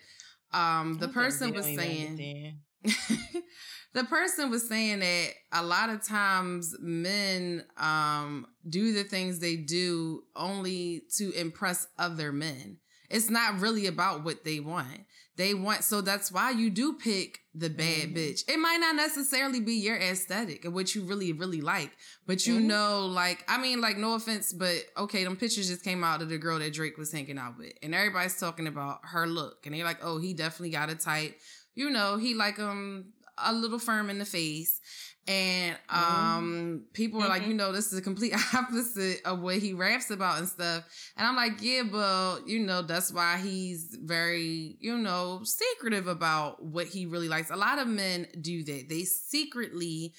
um, 0.52 0.98
the 1.00 1.08
person 1.08 1.54
was 1.54 1.64
saying, 1.64 2.58
the 3.94 4.04
person 4.04 4.50
was 4.50 4.68
saying 4.68 5.00
that 5.00 5.30
a 5.54 5.64
lot 5.64 5.90
of 5.90 6.06
times 6.06 6.76
men 6.82 7.64
um 7.78 8.46
do 8.68 8.92
the 8.92 9.06
things 9.06 9.40
they 9.40 9.56
do 9.56 10.24
only 10.36 11.04
to 11.18 11.32
impress 11.32 11.88
other 11.98 12.34
men. 12.34 12.78
It's 13.10 13.30
not 13.30 13.62
really 13.62 13.86
about 13.86 14.26
what 14.26 14.44
they 14.44 14.60
want 14.60 15.06
they 15.36 15.54
want 15.54 15.84
so 15.84 16.02
that's 16.02 16.32
why 16.32 16.52
you 16.52 16.70
do 16.70 16.94
pick 16.94 17.40
the 17.56 17.70
bad 17.70 18.10
mm-hmm. 18.10 18.18
bitch. 18.18 18.44
It 18.48 18.58
might 18.58 18.78
not 18.78 18.96
necessarily 18.96 19.60
be 19.60 19.74
your 19.74 19.98
aesthetic 19.98 20.66
and 20.66 20.74
what 20.74 20.96
you 20.96 21.04
really, 21.04 21.34
really 21.34 21.62
like, 21.62 21.92
but 22.26 22.48
you 22.48 22.56
mm-hmm. 22.56 22.68
know, 22.68 23.06
like, 23.06 23.44
I 23.48 23.60
mean, 23.60 23.80
like, 23.80 23.98
no 23.98 24.16
offense, 24.16 24.52
but 24.54 24.78
okay, 24.98 25.24
them 25.24 25.36
pictures 25.36 25.70
just 25.70 25.84
came 25.84 26.04
out 26.04 26.22
of 26.22 26.30
the 26.30 26.38
girl 26.38 26.60
that 26.60 26.74
Drake 26.74 26.98
was 26.98 27.12
hanging 27.12 27.38
out 27.38 27.58
with, 27.58 27.74
and 27.84 27.94
everybody's 27.94 28.40
talking 28.40 28.68
about 28.68 29.00
her 29.04 29.28
look, 29.28 29.66
and 29.66 29.76
they're 29.76 29.84
like, 29.84 30.04
oh, 30.04 30.18
he 30.20 30.34
definitely 30.34 30.72
got 30.72 30.90
a 30.90 30.96
type. 30.96 31.40
You 31.76 31.90
know, 31.90 32.18
he 32.18 32.34
like 32.34 32.60
um 32.60 33.14
a 33.38 33.54
little 33.54 33.80
firm 33.80 34.10
in 34.10 34.20
the 34.20 34.26
face. 34.26 34.80
And 35.28 35.78
mm-hmm. 35.90 36.36
um 36.36 36.44
mm-hmm. 36.44 36.78
people 36.94 37.22
are 37.24 37.30
like, 37.30 37.48
you 37.48 37.54
know, 37.54 37.72
this 37.72 37.92
is 37.92 38.00
a 38.00 38.02
complete 38.02 38.34
opposite 38.54 39.22
of 39.26 39.40
what 39.40 39.58
he 39.58 39.74
raps 39.74 40.10
about 40.10 40.40
and 40.40 40.48
stuff. 40.48 40.84
And 41.18 41.26
I'm 41.26 41.36
like, 41.36 41.62
yeah, 41.62 41.84
but 41.90 42.48
you 42.48 42.60
know, 42.60 42.82
that's 42.82 43.12
why 43.12 43.38
he's 43.38 43.98
very, 44.02 44.78
you 44.80 44.98
know, 44.98 45.42
secretive 45.44 46.08
about 46.08 46.64
what 46.64 46.88
he 46.88 47.06
really 47.06 47.30
likes. 47.30 47.50
A 47.52 47.56
lot 47.56 47.80
of 47.80 47.88
men 47.88 48.28
do 48.42 48.64
that. 48.64 48.90
They 48.90 49.04
secretly 49.04 50.14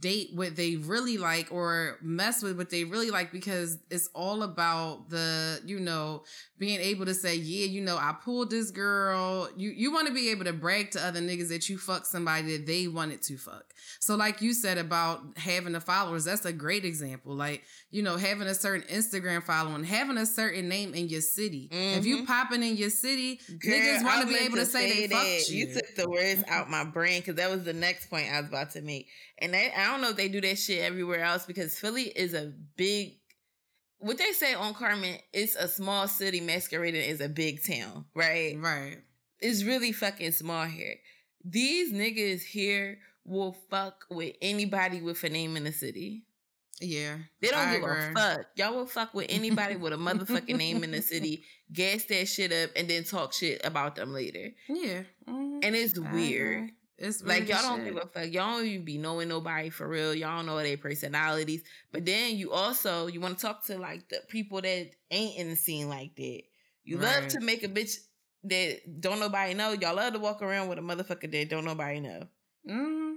date 0.00 0.30
what 0.34 0.56
they 0.56 0.76
really 0.76 1.18
like 1.18 1.48
or 1.50 1.98
mess 2.02 2.42
with 2.42 2.56
what 2.56 2.70
they 2.70 2.84
really 2.84 3.10
like 3.10 3.32
because 3.32 3.78
it's 3.90 4.08
all 4.14 4.42
about 4.42 5.08
the 5.08 5.60
you 5.64 5.80
know 5.80 6.22
being 6.58 6.80
able 6.80 7.06
to 7.06 7.14
say 7.14 7.34
yeah 7.34 7.66
you 7.66 7.80
know 7.80 7.96
i 7.96 8.14
pulled 8.22 8.50
this 8.50 8.70
girl. 8.70 9.48
You 9.56 9.70
you 9.70 9.92
want 9.92 10.08
to 10.08 10.14
be 10.14 10.30
able 10.30 10.44
to 10.44 10.52
brag 10.52 10.90
to 10.92 11.04
other 11.04 11.20
niggas 11.20 11.48
that 11.48 11.68
you 11.68 11.78
fuck 11.78 12.06
somebody 12.06 12.56
that 12.56 12.66
they 12.66 12.88
wanted 12.88 13.22
to 13.22 13.36
fuck. 13.36 13.74
So 14.00 14.16
like 14.16 14.40
you 14.40 14.54
said 14.54 14.78
about 14.78 15.20
having 15.36 15.72
the 15.72 15.80
followers 15.80 16.24
that's 16.24 16.44
a 16.44 16.52
great 16.52 16.84
example. 16.84 17.34
Like 17.34 17.62
you 17.90 18.02
know 18.02 18.16
having 18.16 18.46
a 18.46 18.54
certain 18.54 18.86
instagram 18.88 19.42
following 19.42 19.84
having 19.84 20.18
a 20.18 20.26
certain 20.26 20.68
name 20.68 20.94
in 20.94 21.08
your 21.08 21.20
city. 21.20 21.68
Mm-hmm. 21.72 21.98
if 21.98 22.06
you 22.06 22.16
mm-hmm. 22.18 22.26
popping 22.26 22.62
in 22.62 22.76
your 22.76 22.90
city 22.90 23.40
Girl, 23.58 23.72
niggas 23.72 24.04
want 24.04 24.22
to 24.22 24.26
be 24.26 24.44
able 24.44 24.56
to 24.56 24.66
say, 24.66 24.90
say 24.90 25.06
they 25.06 25.14
fucked 25.14 25.50
you 25.50 25.66
you. 25.66 25.74
took 25.74 25.96
the 25.96 26.08
words 26.08 26.44
out 26.48 26.70
my 26.70 26.84
brain 26.84 27.20
because 27.20 27.36
that 27.36 27.50
was 27.50 27.64
the 27.64 27.72
next 27.72 28.10
point 28.10 28.26
i 28.32 28.40
was 28.40 28.48
about 28.48 28.70
to 28.70 28.82
make 28.82 29.08
and 29.40 29.54
they, 29.54 29.72
I 29.72 29.86
don't 29.86 30.00
know 30.00 30.10
if 30.10 30.16
they 30.16 30.28
do 30.28 30.40
that 30.40 30.58
shit 30.58 30.82
everywhere 30.82 31.22
else 31.22 31.46
because 31.46 31.78
Philly 31.78 32.04
is 32.04 32.34
a 32.34 32.52
big 32.76 33.18
what 34.00 34.18
they 34.18 34.32
say 34.32 34.54
on 34.54 34.74
Carmen, 34.74 35.16
it's 35.32 35.56
a 35.56 35.68
small 35.68 36.06
city 36.08 36.40
masquerading 36.40 37.10
as 37.10 37.20
a 37.20 37.28
big 37.28 37.64
town, 37.64 38.04
right? 38.14 38.56
Right. 38.58 38.98
It's 39.40 39.64
really 39.64 39.92
fucking 39.92 40.32
small 40.32 40.66
here. 40.66 40.94
These 41.44 41.92
niggas 41.92 42.42
here 42.42 42.98
will 43.24 43.56
fuck 43.70 44.04
with 44.10 44.34
anybody 44.40 45.00
with 45.00 45.22
a 45.24 45.28
name 45.28 45.56
in 45.56 45.64
the 45.64 45.72
city. 45.72 46.24
Yeah. 46.80 47.16
They 47.40 47.48
don't 47.48 47.58
I 47.58 47.74
give 47.74 47.82
agree. 47.82 48.04
a 48.04 48.12
fuck. 48.14 48.40
Y'all 48.56 48.74
will 48.74 48.86
fuck 48.86 49.14
with 49.14 49.26
anybody 49.28 49.76
with 49.76 49.92
a 49.92 49.96
motherfucking 49.96 50.56
name 50.56 50.84
in 50.84 50.92
the 50.92 51.02
city, 51.02 51.42
gas 51.72 52.04
that 52.04 52.28
shit 52.28 52.52
up, 52.52 52.70
and 52.76 52.88
then 52.88 53.04
talk 53.04 53.32
shit 53.32 53.60
about 53.64 53.96
them 53.96 54.12
later. 54.12 54.50
Yeah. 54.68 55.02
Mm-hmm. 55.28 55.58
And 55.62 55.74
it's 55.74 55.98
I 55.98 56.12
weird. 56.12 56.56
Agree. 56.56 56.72
It's 56.98 57.22
like 57.22 57.48
y'all 57.48 57.62
don't 57.62 57.84
give 57.84 57.96
a 57.96 58.06
fuck. 58.06 58.32
Y'all 58.32 58.56
don't 58.56 58.66
even 58.66 58.84
be 58.84 58.98
knowing 58.98 59.28
nobody 59.28 59.70
for 59.70 59.86
real. 59.86 60.14
Y'all 60.14 60.42
know 60.42 60.58
their 60.58 60.76
personalities. 60.76 61.62
But 61.92 62.04
then 62.04 62.36
you 62.36 62.52
also 62.52 63.06
you 63.06 63.20
want 63.20 63.38
to 63.38 63.46
talk 63.46 63.64
to 63.66 63.78
like 63.78 64.08
the 64.08 64.20
people 64.28 64.60
that 64.60 64.90
ain't 65.10 65.38
in 65.38 65.48
the 65.48 65.56
scene 65.56 65.88
like 65.88 66.16
that. 66.16 66.42
You 66.84 66.98
right. 66.98 67.22
love 67.22 67.28
to 67.28 67.40
make 67.40 67.62
a 67.62 67.68
bitch 67.68 67.98
that 68.44 69.00
don't 69.00 69.20
nobody 69.20 69.54
know. 69.54 69.72
Y'all 69.72 69.94
love 69.94 70.12
to 70.14 70.18
walk 70.18 70.42
around 70.42 70.68
with 70.68 70.78
a 70.78 70.82
motherfucker 70.82 71.30
that 71.30 71.48
don't 71.48 71.64
nobody 71.64 72.00
know. 72.00 72.26
Mm, 72.68 73.14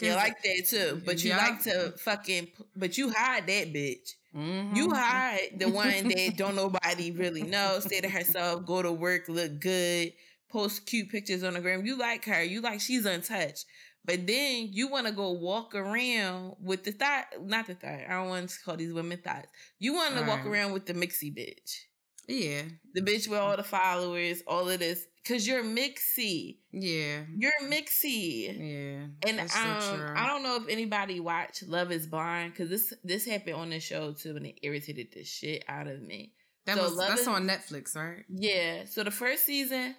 you 0.00 0.14
like 0.14 0.42
that 0.42 0.66
too, 0.66 1.00
but 1.06 1.22
you 1.24 1.30
like 1.30 1.62
to 1.62 1.92
fucking, 1.98 2.48
but 2.76 2.98
you 2.98 3.10
hide 3.10 3.46
that 3.46 3.72
bitch. 3.72 4.14
Mm-hmm. 4.36 4.76
You 4.76 4.90
hide 4.90 5.50
the 5.58 5.68
one 5.68 6.08
that 6.08 6.34
don't 6.36 6.56
nobody 6.56 7.10
really 7.10 7.42
know. 7.42 7.78
Stay 7.80 8.00
to 8.00 8.08
herself, 8.08 8.66
go 8.66 8.82
to 8.82 8.92
work, 8.92 9.28
look 9.28 9.60
good, 9.60 10.12
post 10.52 10.86
cute 10.86 11.08
pictures 11.10 11.42
on 11.42 11.54
the 11.54 11.60
gram. 11.60 11.86
You 11.86 11.98
like 11.98 12.26
her. 12.26 12.42
You 12.42 12.60
like 12.60 12.80
she's 12.80 13.06
untouched. 13.06 13.64
But 14.04 14.26
then 14.26 14.68
you 14.72 14.88
want 14.88 15.06
to 15.06 15.12
go 15.12 15.30
walk 15.30 15.74
around 15.74 16.56
with 16.60 16.82
the 16.82 16.92
thought, 16.92 17.26
not 17.40 17.68
the 17.68 17.74
thought. 17.74 18.00
I 18.08 18.14
don't 18.14 18.28
want 18.28 18.50
to 18.50 18.60
call 18.64 18.76
these 18.76 18.92
women 18.92 19.18
thoughts. 19.18 19.48
You 19.78 19.94
want 19.94 20.16
to 20.16 20.22
walk 20.22 20.44
around 20.44 20.72
with 20.72 20.86
the 20.86 20.94
mixy 20.94 21.32
bitch. 21.32 21.84
Yeah. 22.28 22.62
The 22.94 23.00
bitch 23.00 23.28
with 23.28 23.38
all 23.38 23.56
the 23.56 23.62
followers, 23.62 24.42
all 24.46 24.68
of 24.68 24.80
this. 24.80 25.06
Cause 25.26 25.46
you're 25.46 25.62
mixy. 25.62 26.58
Yeah. 26.72 27.20
You're 27.36 27.52
mixy. 27.62 28.48
Yeah. 28.48 29.28
And 29.28 29.40
um, 29.40 29.48
so 29.48 30.12
I 30.16 30.26
don't 30.26 30.42
know 30.42 30.56
if 30.56 30.68
anybody 30.68 31.20
watched 31.20 31.62
Love 31.68 31.92
is 31.92 32.08
Blind, 32.08 32.52
because 32.52 32.68
this 32.68 32.92
this 33.04 33.24
happened 33.24 33.54
on 33.54 33.70
the 33.70 33.78
show 33.78 34.14
too, 34.14 34.36
and 34.36 34.46
it 34.46 34.58
irritated 34.62 35.12
the 35.12 35.22
shit 35.22 35.64
out 35.68 35.86
of 35.86 36.02
me. 36.02 36.32
That 36.66 36.76
so 36.76 36.82
was 36.82 36.94
Love 36.94 37.08
that's 37.10 37.20
is, 37.22 37.28
on 37.28 37.46
Netflix, 37.46 37.94
right? 37.94 38.24
Yeah. 38.28 38.84
So 38.86 39.04
the 39.04 39.12
first 39.12 39.44
season, 39.44 39.94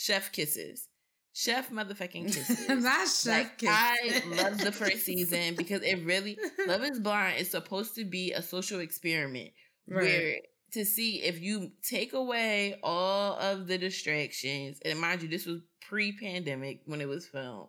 chef 0.00 0.32
kisses. 0.32 0.88
Chef 1.32 1.70
motherfucking 1.70 2.26
kisses. 2.34 2.68
Not 2.68 3.06
chef 3.08 3.26
like, 3.26 3.58
kisses. 3.58 3.74
I 3.74 4.42
love 4.42 4.58
the 4.58 4.72
first 4.72 5.04
season 5.04 5.54
because 5.56 5.82
it 5.82 6.04
really 6.04 6.38
Love 6.66 6.82
is 6.82 6.98
Blind 6.98 7.38
is 7.38 7.50
supposed 7.50 7.94
to 7.96 8.04
be 8.04 8.32
a 8.32 8.42
social 8.42 8.80
experiment 8.80 9.50
right. 9.88 10.02
where 10.02 10.34
to 10.72 10.84
see 10.84 11.22
if 11.22 11.40
you 11.40 11.72
take 11.82 12.12
away 12.12 12.78
all 12.82 13.36
of 13.38 13.66
the 13.66 13.76
distractions, 13.76 14.78
and 14.84 15.00
mind 15.00 15.22
you, 15.22 15.28
this 15.28 15.46
was 15.46 15.60
pre-pandemic 15.88 16.82
when 16.86 17.00
it 17.00 17.08
was 17.08 17.26
filmed. 17.26 17.68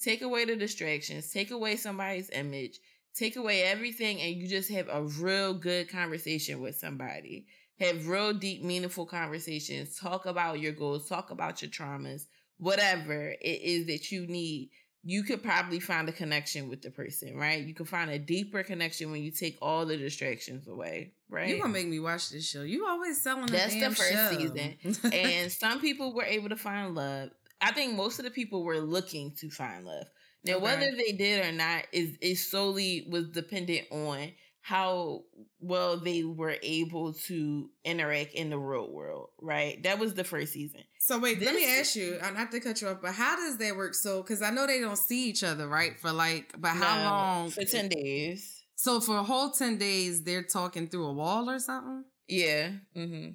Take 0.00 0.22
away 0.22 0.44
the 0.44 0.56
distractions, 0.56 1.30
take 1.30 1.50
away 1.50 1.76
somebody's 1.76 2.28
image, 2.30 2.78
take 3.14 3.36
away 3.36 3.62
everything, 3.62 4.20
and 4.20 4.34
you 4.34 4.48
just 4.48 4.70
have 4.70 4.88
a 4.90 5.02
real 5.02 5.54
good 5.54 5.88
conversation 5.88 6.60
with 6.60 6.76
somebody 6.76 7.46
have 7.82 8.06
real 8.06 8.32
deep, 8.32 8.62
meaningful 8.62 9.06
conversations, 9.06 9.98
talk 9.98 10.26
about 10.26 10.60
your 10.60 10.72
goals, 10.72 11.08
talk 11.08 11.30
about 11.30 11.62
your 11.62 11.70
traumas, 11.70 12.26
whatever 12.58 13.34
it 13.40 13.60
is 13.62 13.86
that 13.86 14.10
you 14.10 14.26
need, 14.26 14.70
you 15.04 15.24
could 15.24 15.42
probably 15.42 15.80
find 15.80 16.08
a 16.08 16.12
connection 16.12 16.68
with 16.68 16.82
the 16.82 16.90
person, 16.90 17.36
right? 17.36 17.64
You 17.64 17.74
can 17.74 17.86
find 17.86 18.10
a 18.10 18.18
deeper 18.18 18.62
connection 18.62 19.10
when 19.10 19.22
you 19.22 19.32
take 19.32 19.58
all 19.60 19.84
the 19.84 19.96
distractions 19.96 20.68
away, 20.68 21.14
right? 21.28 21.48
You're 21.48 21.58
gonna 21.58 21.72
make 21.72 21.88
me 21.88 21.98
watch 21.98 22.30
this 22.30 22.48
show. 22.48 22.62
You 22.62 22.86
always 22.86 23.20
selling 23.20 23.46
the 23.46 23.52
That's 23.52 23.74
the 23.74 23.90
first 23.90 24.12
show. 24.12 24.30
season. 24.30 24.76
and 25.12 25.50
some 25.50 25.80
people 25.80 26.14
were 26.14 26.24
able 26.24 26.50
to 26.50 26.56
find 26.56 26.94
love. 26.94 27.30
I 27.60 27.72
think 27.72 27.94
most 27.94 28.18
of 28.18 28.24
the 28.24 28.30
people 28.30 28.62
were 28.62 28.78
looking 28.78 29.34
to 29.40 29.50
find 29.50 29.84
love. 29.84 30.06
Now, 30.44 30.54
okay. 30.54 30.64
whether 30.64 30.90
they 30.96 31.12
did 31.12 31.46
or 31.46 31.52
not 31.52 31.86
is 31.92 32.16
is 32.20 32.48
solely 32.48 33.06
was 33.10 33.28
dependent 33.28 33.86
on 33.90 34.32
how 34.62 35.24
well 35.58 35.96
they 35.96 36.22
were 36.22 36.54
able 36.62 37.12
to 37.12 37.68
interact 37.84 38.32
in 38.32 38.48
the 38.48 38.58
real 38.58 38.90
world, 38.90 39.30
right? 39.40 39.82
That 39.82 39.98
was 39.98 40.14
the 40.14 40.22
first 40.22 40.52
season. 40.52 40.82
So 41.00 41.18
wait, 41.18 41.40
this 41.40 41.46
let 41.46 41.56
me 41.56 41.66
ask 41.80 41.96
you, 41.96 42.16
uh, 42.22 42.30
not 42.30 42.52
to 42.52 42.60
cut 42.60 42.80
you 42.80 42.88
off, 42.88 42.98
but 43.02 43.12
how 43.12 43.34
does 43.34 43.58
that 43.58 43.76
work? 43.76 43.94
So, 43.94 44.22
because 44.22 44.40
I 44.40 44.50
know 44.50 44.68
they 44.68 44.80
don't 44.80 44.96
see 44.96 45.28
each 45.28 45.42
other, 45.42 45.66
right? 45.66 45.98
For 45.98 46.12
like, 46.12 46.54
but 46.56 46.70
how 46.70 46.96
no, 46.96 47.10
long? 47.10 47.50
For 47.50 47.64
ten 47.64 47.88
days. 47.88 48.62
So 48.76 49.00
for 49.00 49.18
a 49.18 49.24
whole 49.24 49.50
ten 49.50 49.78
days, 49.78 50.22
they're 50.22 50.44
talking 50.44 50.86
through 50.86 51.06
a 51.06 51.12
wall 51.12 51.50
or 51.50 51.58
something. 51.58 52.04
Yeah. 52.28 52.70
Mm-hmm. 52.96 53.30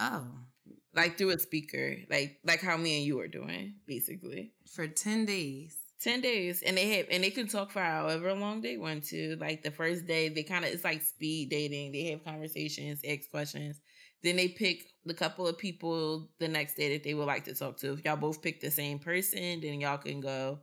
Oh. 0.00 0.26
Like 0.94 1.18
through 1.18 1.30
a 1.30 1.38
speaker, 1.38 1.98
like 2.08 2.38
like 2.44 2.62
how 2.62 2.78
me 2.78 2.96
and 2.96 3.06
you 3.06 3.20
are 3.20 3.28
doing, 3.28 3.74
basically. 3.86 4.52
For 4.74 4.88
ten 4.88 5.26
days. 5.26 5.76
10 6.02 6.20
days 6.20 6.62
and 6.62 6.76
they 6.76 6.96
have 6.96 7.06
and 7.10 7.24
they 7.24 7.30
can 7.30 7.46
talk 7.46 7.70
for 7.70 7.80
however 7.80 8.34
long 8.34 8.60
they 8.60 8.76
want 8.76 9.04
to 9.04 9.36
like 9.40 9.62
the 9.62 9.70
first 9.70 10.06
day 10.06 10.28
they 10.28 10.42
kind 10.42 10.64
of 10.64 10.70
it's 10.70 10.84
like 10.84 11.00
speed 11.02 11.48
dating 11.48 11.92
they 11.92 12.10
have 12.10 12.24
conversations 12.24 13.00
ask 13.08 13.30
questions 13.30 13.80
then 14.22 14.36
they 14.36 14.48
pick 14.48 14.84
the 15.04 15.14
couple 15.14 15.46
of 15.46 15.56
people 15.56 16.28
the 16.38 16.48
next 16.48 16.74
day 16.74 16.92
that 16.92 17.04
they 17.04 17.14
would 17.14 17.26
like 17.26 17.44
to 17.44 17.54
talk 17.54 17.76
to. 17.76 17.92
If 17.92 18.04
y'all 18.04 18.16
both 18.16 18.42
pick 18.42 18.60
the 18.60 18.70
same 18.70 18.98
person 18.98 19.60
then 19.60 19.80
y'all 19.80 19.98
can 19.98 20.20
go 20.20 20.58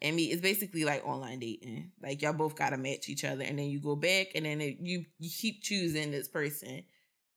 and 0.00 0.14
meet 0.14 0.30
it's 0.30 0.42
basically 0.42 0.84
like 0.84 1.04
online 1.04 1.40
dating 1.40 1.90
like 2.00 2.22
y'all 2.22 2.32
both 2.32 2.54
gotta 2.54 2.76
match 2.76 3.08
each 3.08 3.24
other 3.24 3.42
and 3.42 3.58
then 3.58 3.66
you 3.66 3.80
go 3.80 3.96
back 3.96 4.28
and 4.36 4.46
then 4.46 4.60
it, 4.60 4.76
you 4.80 5.04
you 5.18 5.30
keep 5.30 5.62
choosing 5.62 6.12
this 6.12 6.28
person 6.28 6.84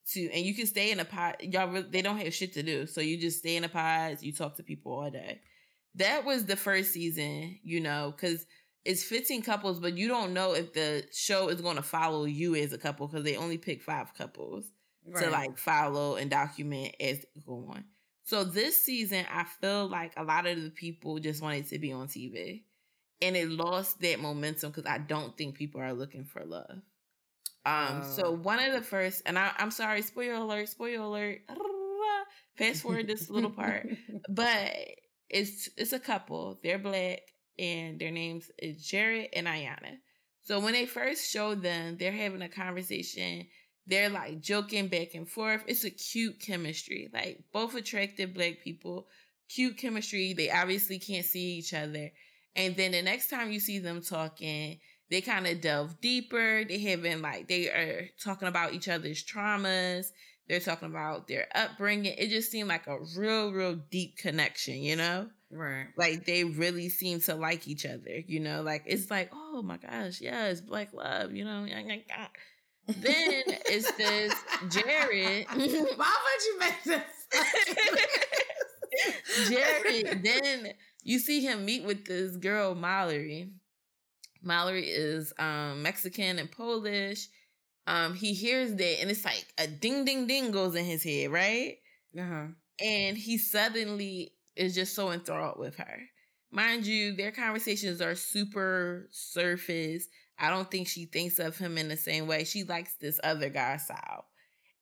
to 0.08 0.30
and 0.32 0.45
you 0.45 0.54
can 0.54 0.67
stay 0.67 0.91
in 0.91 0.99
a 0.99 1.06
pod 1.06 1.38
y'all 1.41 1.84
they 1.89 2.04
don't 2.04 2.17
have 2.17 2.34
shit 2.34 2.54
to 2.54 2.62
do 2.62 2.86
so 2.86 3.01
you 3.01 3.17
just 3.17 3.39
stay 3.39 3.56
in 3.56 3.63
the 3.63 3.69
pods 3.69 4.21
you 4.21 4.32
talk 4.32 4.56
to 4.56 4.63
people 4.63 4.91
all 4.91 5.10
day 5.10 5.41
that 5.95 6.25
was 6.25 6.45
the 6.45 6.56
first 6.56 6.93
season, 6.93 7.60
you 7.63 7.80
know, 7.80 8.13
because 8.15 8.45
it's 8.86 9.04
15 9.04 9.43
couples, 9.43 9.80
but 9.80 9.97
you 9.97 10.08
don't 10.08 10.34
know 10.34 10.54
if 10.54 10.73
the 10.73 11.04
show 11.12 11.49
is 11.49 11.62
going 11.62 11.75
to 11.75 11.82
follow 11.82 12.25
you 12.25 12.56
as 12.56 12.73
a 12.73 12.77
couple 12.77 13.08
because 13.08 13.23
they 13.23 13.36
only 13.36 13.58
pick 13.58 13.82
five 13.82 14.13
couples 14.13 14.65
right. 15.08 15.23
to 15.23 15.30
like 15.30 15.58
follow 15.58 16.15
and 16.15 16.32
document 16.32 16.95
as 16.99 17.19
they 17.19 17.41
go 17.45 17.67
on. 17.69 17.84
So 18.23 18.43
this 18.43 18.82
season, 18.82 19.25
I 19.32 19.43
feel 19.43 19.88
like 19.88 20.13
a 20.17 20.23
lot 20.23 20.47
of 20.47 20.62
the 20.62 20.69
people 20.69 21.19
just 21.19 21.41
wanted 21.41 21.67
to 21.67 21.80
be 21.80 21.91
on 21.91 22.08
TV. 22.08 22.63
And 23.21 23.36
it 23.36 23.49
lost 23.49 23.99
that 24.01 24.19
momentum 24.19 24.71
because 24.71 24.89
I 24.89 24.97
don't 24.97 25.38
think 25.38 25.56
people 25.56 25.82
are 25.82 25.93
looking 25.93 26.25
for 26.25 26.43
love. 26.43 26.82
Um, 27.65 28.04
so 28.04 28.27
oh. 28.27 28.32
one 28.32 28.60
of 28.60 28.73
the 28.73 28.82
first, 28.82 29.21
and 29.25 29.38
I, 29.38 29.51
I'm 29.58 29.69
sorry, 29.69 30.01
spoiler 30.01 30.36
alert, 30.36 30.69
spoiler 30.69 31.04
alert. 31.04 31.41
Fast 32.58 32.82
forward 32.82 33.08
this 33.08 33.30
little 33.30 33.51
part, 33.51 33.88
but 34.30 34.75
it's 35.32 35.70
it's 35.78 35.94
a 35.94 36.00
couple. 36.00 36.60
They're 36.62 36.78
black 36.78 37.22
and 37.58 38.00
their 38.00 38.12
names 38.12 38.52
is 38.60 38.88
Jarrette 38.88 39.30
and 39.34 39.48
Iyanna. 39.48 39.98
So 40.44 40.60
when 40.60 40.74
they 40.74 40.86
first 40.86 41.32
show 41.32 41.56
them, 41.56 41.98
they're 41.98 42.12
having 42.12 42.41
a 42.41 42.50
conversation. 42.50 43.48
They're 43.88 44.10
like 44.10 44.41
joking 44.41 44.88
back 44.88 45.15
and 45.15 45.28
forth. 45.28 45.63
It's 45.67 45.86
a 45.86 45.89
cute 45.89 46.39
chemistry. 46.39 47.10
Like 47.13 47.44
both 47.54 47.76
attractive 47.76 48.34
black 48.34 48.62
people, 48.63 49.08
cute 49.50 49.78
chemistry. 49.78 50.34
They 50.34 50.52
obviously 50.52 51.00
can't 51.00 51.26
see 51.26 51.58
each 51.58 51.74
other. 51.74 52.12
And 52.56 52.76
then 52.76 52.91
the 52.91 53.02
next 53.02 53.30
time 53.30 53.52
you 53.52 53.60
see 53.60 53.80
them 53.80 54.02
talking, 54.02 54.80
they 55.10 55.22
kind 55.22 55.48
of 55.48 55.62
delve 55.62 56.02
deeper. 56.02 56.63
They 56.65 56.80
have 56.80 57.02
been 57.02 57.22
like, 57.22 57.48
they 57.48 57.67
are 57.70 58.10
talking 58.24 58.48
about 58.48 58.74
each 58.74 58.88
other's 58.89 59.24
traumas. 59.24 60.08
They're 60.47 60.60
talking 60.60 60.89
about 60.89 61.27
their 61.27 61.47
upbringing. 61.56 62.13
It 62.17 62.30
just 62.30 62.51
seemed 62.51 62.69
like 62.69 62.88
a 62.88 62.97
real, 63.15 63.51
real 63.51 63.75
deep 63.89 64.17
connection, 64.17 64.82
you 64.82 64.95
know? 64.95 65.30
Right. 65.49 65.88
Like 65.97 66.25
they 66.25 66.43
really 66.43 66.89
seem 66.89 67.19
to 67.21 67.36
like 67.36 67.67
each 67.67 67.86
other, 67.86 68.19
you 68.27 68.39
know? 68.39 68.62
Like 68.62 68.84
it's 68.86 69.10
like, 69.10 69.32
oh 69.34 69.62
my 69.62 69.77
gosh, 69.77 70.21
yeah, 70.21 70.47
it's 70.47 70.62
black 70.62 70.93
love, 70.93 71.34
you 71.34 71.45
know? 71.45 71.65
then 72.88 73.43
it's 73.47 73.91
this 73.93 74.34
Jarrette. 74.67 75.47
Why 75.97 76.15
would 76.23 76.43
you 76.45 76.60
make 76.60 76.84
this? 76.84 77.01
Jarrette, 79.49 80.23
then 80.23 80.73
you 81.04 81.19
see 81.19 81.41
him 81.41 81.65
meet 81.65 81.86
with 81.86 82.06
this 82.06 82.38
girl, 82.38 82.75
Mallory. 82.75 83.49
Mallory 84.43 84.89
is 84.89 85.34
um, 85.39 85.82
Mexican 85.84 86.39
and 86.39 86.51
Polish. 86.51 87.27
Um, 87.88 88.13
he 88.13 88.34
hears 88.34 88.76
that, 88.76 89.02
and 89.02 89.10
it's 89.10 89.26
like 89.26 89.46
a 89.58 89.67
ding, 89.67 90.06
ding, 90.06 90.28
ding 90.28 90.52
goes 90.52 90.76
in 90.76 90.86
his 90.86 91.04
head, 91.04 91.32
right? 91.32 91.78
Uh-huh. 92.17 92.48
And 92.80 93.17
he 93.17 93.38
suddenly 93.38 94.34
is 94.56 94.76
just 94.76 94.96
so 94.96 95.12
enthralled 95.12 95.60
with 95.60 95.76
her. 95.78 96.02
Mind 96.52 96.86
you, 96.86 97.15
their 97.15 97.32
conversations 97.32 98.02
are 98.02 98.15
super 98.15 99.08
surface. 99.12 100.08
I 100.38 100.50
don't 100.50 100.70
think 100.70 100.88
she 100.88 101.06
thinks 101.06 101.39
of 101.39 101.58
him 101.58 101.78
in 101.78 101.88
the 101.88 101.98
same 101.98 102.28
way. 102.28 102.44
She 102.44 102.63
likes 102.63 102.96
this 102.96 103.20
other 103.24 103.50
guy 103.50 103.78
style. 103.78 104.26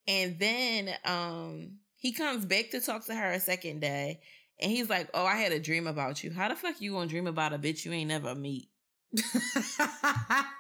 And 0.07 0.39
then 0.39 0.89
um 1.05 1.77
he 1.95 2.13
comes 2.13 2.45
back 2.45 2.71
to 2.71 2.81
talk 2.81 3.05
to 3.05 3.15
her 3.15 3.31
a 3.31 3.39
second 3.39 3.81
day 3.81 4.21
and 4.59 4.71
he's 4.71 4.89
like, 4.89 5.09
Oh, 5.13 5.25
I 5.25 5.35
had 5.35 5.51
a 5.51 5.59
dream 5.59 5.85
about 5.85 6.23
you. 6.23 6.31
How 6.31 6.49
the 6.49 6.55
fuck 6.55 6.81
you 6.81 6.93
gonna 6.93 7.07
dream 7.07 7.27
about 7.27 7.53
a 7.53 7.59
bitch 7.59 7.85
you 7.85 7.91
ain't 7.91 8.07
never 8.07 8.33
meet? 8.33 8.69
You 9.11 9.23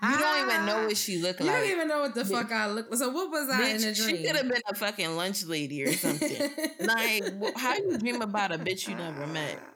don't 0.01 0.49
even 0.49 0.65
know 0.65 0.85
what 0.85 0.97
she 0.97 1.17
looked 1.19 1.41
like. 1.41 1.49
You 1.49 1.55
don't 1.55 1.69
even 1.69 1.87
know 1.87 1.99
what 2.01 2.15
the 2.15 2.25
fuck 2.25 2.51
I 2.51 2.67
look. 2.67 2.89
Like. 2.89 2.99
So 2.99 3.09
what 3.09 3.29
was 3.29 3.49
I 3.49 3.61
bitch, 3.61 3.75
in 3.75 3.81
the 3.81 3.93
dream? 3.93 4.17
She 4.17 4.23
could 4.25 4.35
have 4.35 4.47
been 4.49 4.61
a 4.67 4.75
fucking 4.75 5.15
lunch 5.15 5.45
lady 5.45 5.83
or 5.83 5.93
something. 5.93 6.49
like, 6.79 7.57
how 7.57 7.75
you 7.75 7.97
dream 7.97 8.21
about 8.21 8.51
a 8.51 8.57
bitch 8.57 8.87
you 8.87 8.95
never 8.95 9.27
met? 9.27 9.59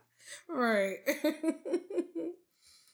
Right. 0.49 0.97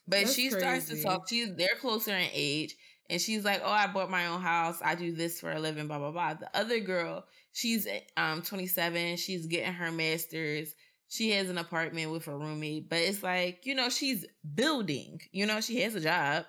but 0.07 0.21
That's 0.21 0.33
she 0.33 0.49
crazy. 0.49 0.59
starts 0.59 0.85
to 0.89 1.01
talk. 1.01 1.29
She's 1.29 1.53
they're 1.55 1.69
closer 1.79 2.15
in 2.15 2.27
age, 2.33 2.75
and 3.09 3.21
she's 3.21 3.45
like, 3.45 3.61
"Oh, 3.63 3.71
I 3.71 3.87
bought 3.87 4.09
my 4.09 4.27
own 4.27 4.41
house. 4.41 4.79
I 4.83 4.95
do 4.95 5.13
this 5.13 5.39
for 5.39 5.51
a 5.51 5.59
living." 5.59 5.87
Blah 5.87 5.99
blah 5.99 6.11
blah. 6.11 6.33
The 6.35 6.49
other 6.57 6.79
girl, 6.79 7.25
she's 7.53 7.87
um 8.17 8.41
27. 8.41 9.17
She's 9.17 9.45
getting 9.45 9.73
her 9.73 9.91
master's 9.91 10.73
she 11.09 11.31
has 11.31 11.49
an 11.49 11.57
apartment 11.57 12.11
with 12.11 12.25
her 12.25 12.37
roommate, 12.37 12.87
but 12.87 12.99
it's 12.99 13.23
like, 13.23 13.65
you 13.65 13.75
know, 13.75 13.89
she's 13.89 14.25
building, 14.55 15.19
you 15.31 15.45
know, 15.45 15.59
she 15.59 15.81
has 15.81 15.95
a 15.95 15.99
job. 15.99 16.45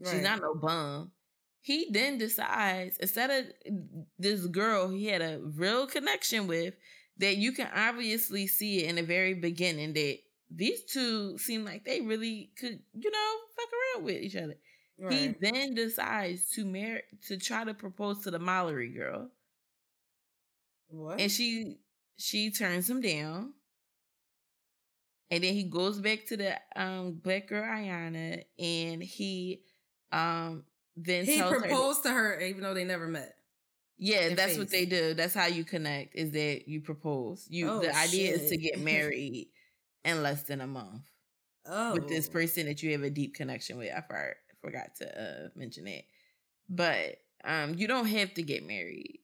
Right. 0.00 0.12
She's 0.12 0.22
not 0.22 0.40
no 0.40 0.54
bum. 0.54 1.12
He 1.60 1.86
then 1.90 2.18
decides, 2.18 2.98
instead 2.98 3.30
of 3.30 3.46
this 4.18 4.44
girl 4.46 4.88
he 4.90 5.06
had 5.06 5.22
a 5.22 5.40
real 5.54 5.86
connection 5.86 6.48
with, 6.48 6.74
that 7.18 7.36
you 7.36 7.52
can 7.52 7.68
obviously 7.74 8.48
see 8.48 8.82
it 8.82 8.90
in 8.90 8.96
the 8.96 9.02
very 9.02 9.34
beginning 9.34 9.92
that 9.92 10.18
these 10.50 10.84
two 10.84 11.38
seem 11.38 11.64
like 11.64 11.84
they 11.84 12.00
really 12.00 12.50
could, 12.58 12.80
you 12.92 13.10
know, 13.10 13.34
fuck 13.56 13.68
around 13.72 14.04
with 14.04 14.20
each 14.20 14.34
other. 14.34 14.56
Right. 14.98 15.12
He 15.12 15.34
then 15.40 15.74
decides 15.74 16.50
to 16.50 16.64
marry 16.64 17.02
to 17.28 17.36
try 17.36 17.64
to 17.64 17.74
propose 17.74 18.24
to 18.24 18.32
the 18.32 18.38
Mallory 18.40 18.90
girl. 18.90 19.30
What? 20.88 21.20
And 21.20 21.30
she 21.30 21.78
she 22.16 22.50
turns 22.50 22.90
him 22.90 23.00
down. 23.00 23.54
And 25.32 25.42
then 25.42 25.54
he 25.54 25.64
goes 25.64 25.98
back 25.98 26.26
to 26.26 26.36
the 26.36 26.60
um 26.76 27.18
black 27.24 27.48
girl 27.48 27.64
Iyanna 27.64 28.44
and 28.58 29.02
he 29.02 29.62
um 30.12 30.64
then 30.94 31.24
he 31.24 31.40
proposed 31.40 32.04
her, 32.04 32.10
to 32.10 32.14
her 32.14 32.40
even 32.40 32.62
though 32.62 32.74
they 32.74 32.84
never 32.84 33.08
met. 33.08 33.34
Yeah, 33.96 34.34
that's 34.34 34.58
what 34.58 34.70
they 34.70 34.84
do. 34.84 35.14
That's 35.14 35.32
how 35.32 35.46
you 35.46 35.64
connect 35.64 36.16
is 36.16 36.32
that 36.32 36.68
you 36.68 36.82
propose. 36.82 37.46
You 37.48 37.70
oh, 37.70 37.80
the 37.80 37.96
idea 37.96 38.32
shit. 38.32 38.42
is 38.42 38.50
to 38.50 38.58
get 38.58 38.78
married 38.80 39.48
in 40.04 40.22
less 40.22 40.42
than 40.42 40.60
a 40.60 40.66
month. 40.66 41.08
Oh. 41.64 41.94
With 41.94 42.08
this 42.08 42.28
oh. 42.28 42.32
person 42.32 42.66
that 42.66 42.82
you 42.82 42.92
have 42.92 43.02
a 43.02 43.10
deep 43.10 43.34
connection 43.34 43.78
with. 43.78 43.90
I 43.90 44.02
forgot 44.60 44.96
to 44.96 45.22
uh, 45.22 45.48
mention 45.56 45.86
it. 45.86 46.04
But 46.68 47.16
um 47.42 47.74
you 47.78 47.88
don't 47.88 48.06
have 48.06 48.34
to 48.34 48.42
get 48.42 48.66
married. 48.66 49.20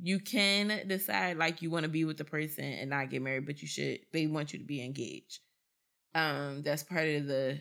You 0.00 0.18
can 0.18 0.88
decide 0.88 1.36
like 1.36 1.62
you 1.62 1.70
want 1.70 1.84
to 1.84 1.88
be 1.88 2.04
with 2.04 2.18
the 2.18 2.24
person 2.24 2.64
and 2.64 2.90
not 2.90 3.10
get 3.10 3.22
married, 3.22 3.46
but 3.46 3.62
you 3.62 3.68
should 3.68 4.00
they 4.12 4.26
want 4.26 4.52
you 4.52 4.58
to 4.58 4.64
be 4.64 4.84
engaged. 4.84 5.38
Um, 6.14 6.62
that's 6.62 6.82
part 6.82 7.08
of 7.08 7.26
the 7.26 7.58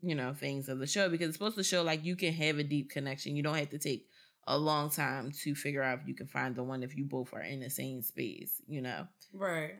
you 0.00 0.14
know 0.14 0.34
things 0.34 0.68
of 0.68 0.78
the 0.78 0.86
show 0.86 1.08
because 1.08 1.28
it's 1.28 1.36
supposed 1.36 1.56
to 1.56 1.64
show 1.64 1.82
like 1.82 2.04
you 2.04 2.16
can 2.16 2.32
have 2.32 2.58
a 2.58 2.64
deep 2.64 2.90
connection. 2.90 3.36
You 3.36 3.42
don't 3.42 3.56
have 3.56 3.70
to 3.70 3.78
take 3.78 4.06
a 4.46 4.58
long 4.58 4.90
time 4.90 5.32
to 5.42 5.54
figure 5.54 5.82
out 5.82 6.00
if 6.02 6.08
you 6.08 6.14
can 6.14 6.26
find 6.26 6.54
the 6.54 6.62
one 6.62 6.82
if 6.82 6.96
you 6.96 7.04
both 7.04 7.32
are 7.32 7.42
in 7.42 7.60
the 7.60 7.70
same 7.70 8.02
space, 8.02 8.60
you 8.66 8.82
know. 8.82 9.06
Right. 9.32 9.76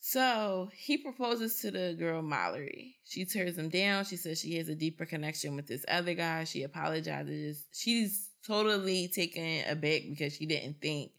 So 0.00 0.70
he 0.76 0.98
proposes 0.98 1.60
to 1.60 1.70
the 1.70 1.96
girl 1.98 2.22
Mallory. 2.22 2.96
She 3.04 3.24
turns 3.24 3.58
him 3.58 3.70
down. 3.70 4.04
She 4.04 4.16
says 4.16 4.40
she 4.40 4.56
has 4.56 4.68
a 4.68 4.74
deeper 4.74 5.06
connection 5.06 5.56
with 5.56 5.66
this 5.66 5.84
other 5.88 6.14
guy. 6.14 6.44
She 6.44 6.62
apologizes. 6.62 7.64
She's 7.72 8.28
totally 8.46 9.08
taken 9.08 9.64
aback 9.68 10.02
because 10.08 10.34
she 10.34 10.46
didn't 10.46 10.80
think 10.80 11.12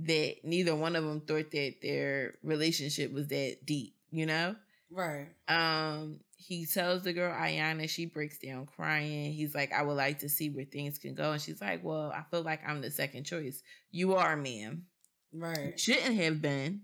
that 0.00 0.36
neither 0.44 0.76
one 0.76 0.94
of 0.94 1.04
them 1.04 1.20
thought 1.22 1.50
that 1.50 1.76
their 1.82 2.34
relationship 2.44 3.12
was 3.12 3.28
that 3.28 3.56
deep, 3.64 3.96
you 4.10 4.26
know? 4.26 4.54
Right. 4.90 5.28
Um, 5.48 6.20
he 6.36 6.66
tells 6.66 7.02
the 7.02 7.12
girl 7.12 7.32
Iyanna, 7.32 7.88
she 7.88 8.06
breaks 8.06 8.38
down 8.38 8.66
crying. 8.66 9.32
He's 9.32 9.54
like, 9.54 9.72
I 9.72 9.82
would 9.82 9.96
like 9.96 10.20
to 10.20 10.28
see 10.28 10.48
where 10.50 10.64
things 10.64 10.98
can 10.98 11.14
go. 11.14 11.32
And 11.32 11.42
she's 11.42 11.60
like, 11.60 11.84
Well, 11.84 12.12
I 12.14 12.22
feel 12.30 12.42
like 12.42 12.60
I'm 12.66 12.80
the 12.80 12.90
second 12.90 13.24
choice. 13.24 13.62
You 13.90 14.14
are, 14.14 14.36
ma'am. 14.36 14.84
Right. 15.32 15.78
shouldn't 15.78 16.16
have 16.16 16.40
been. 16.40 16.82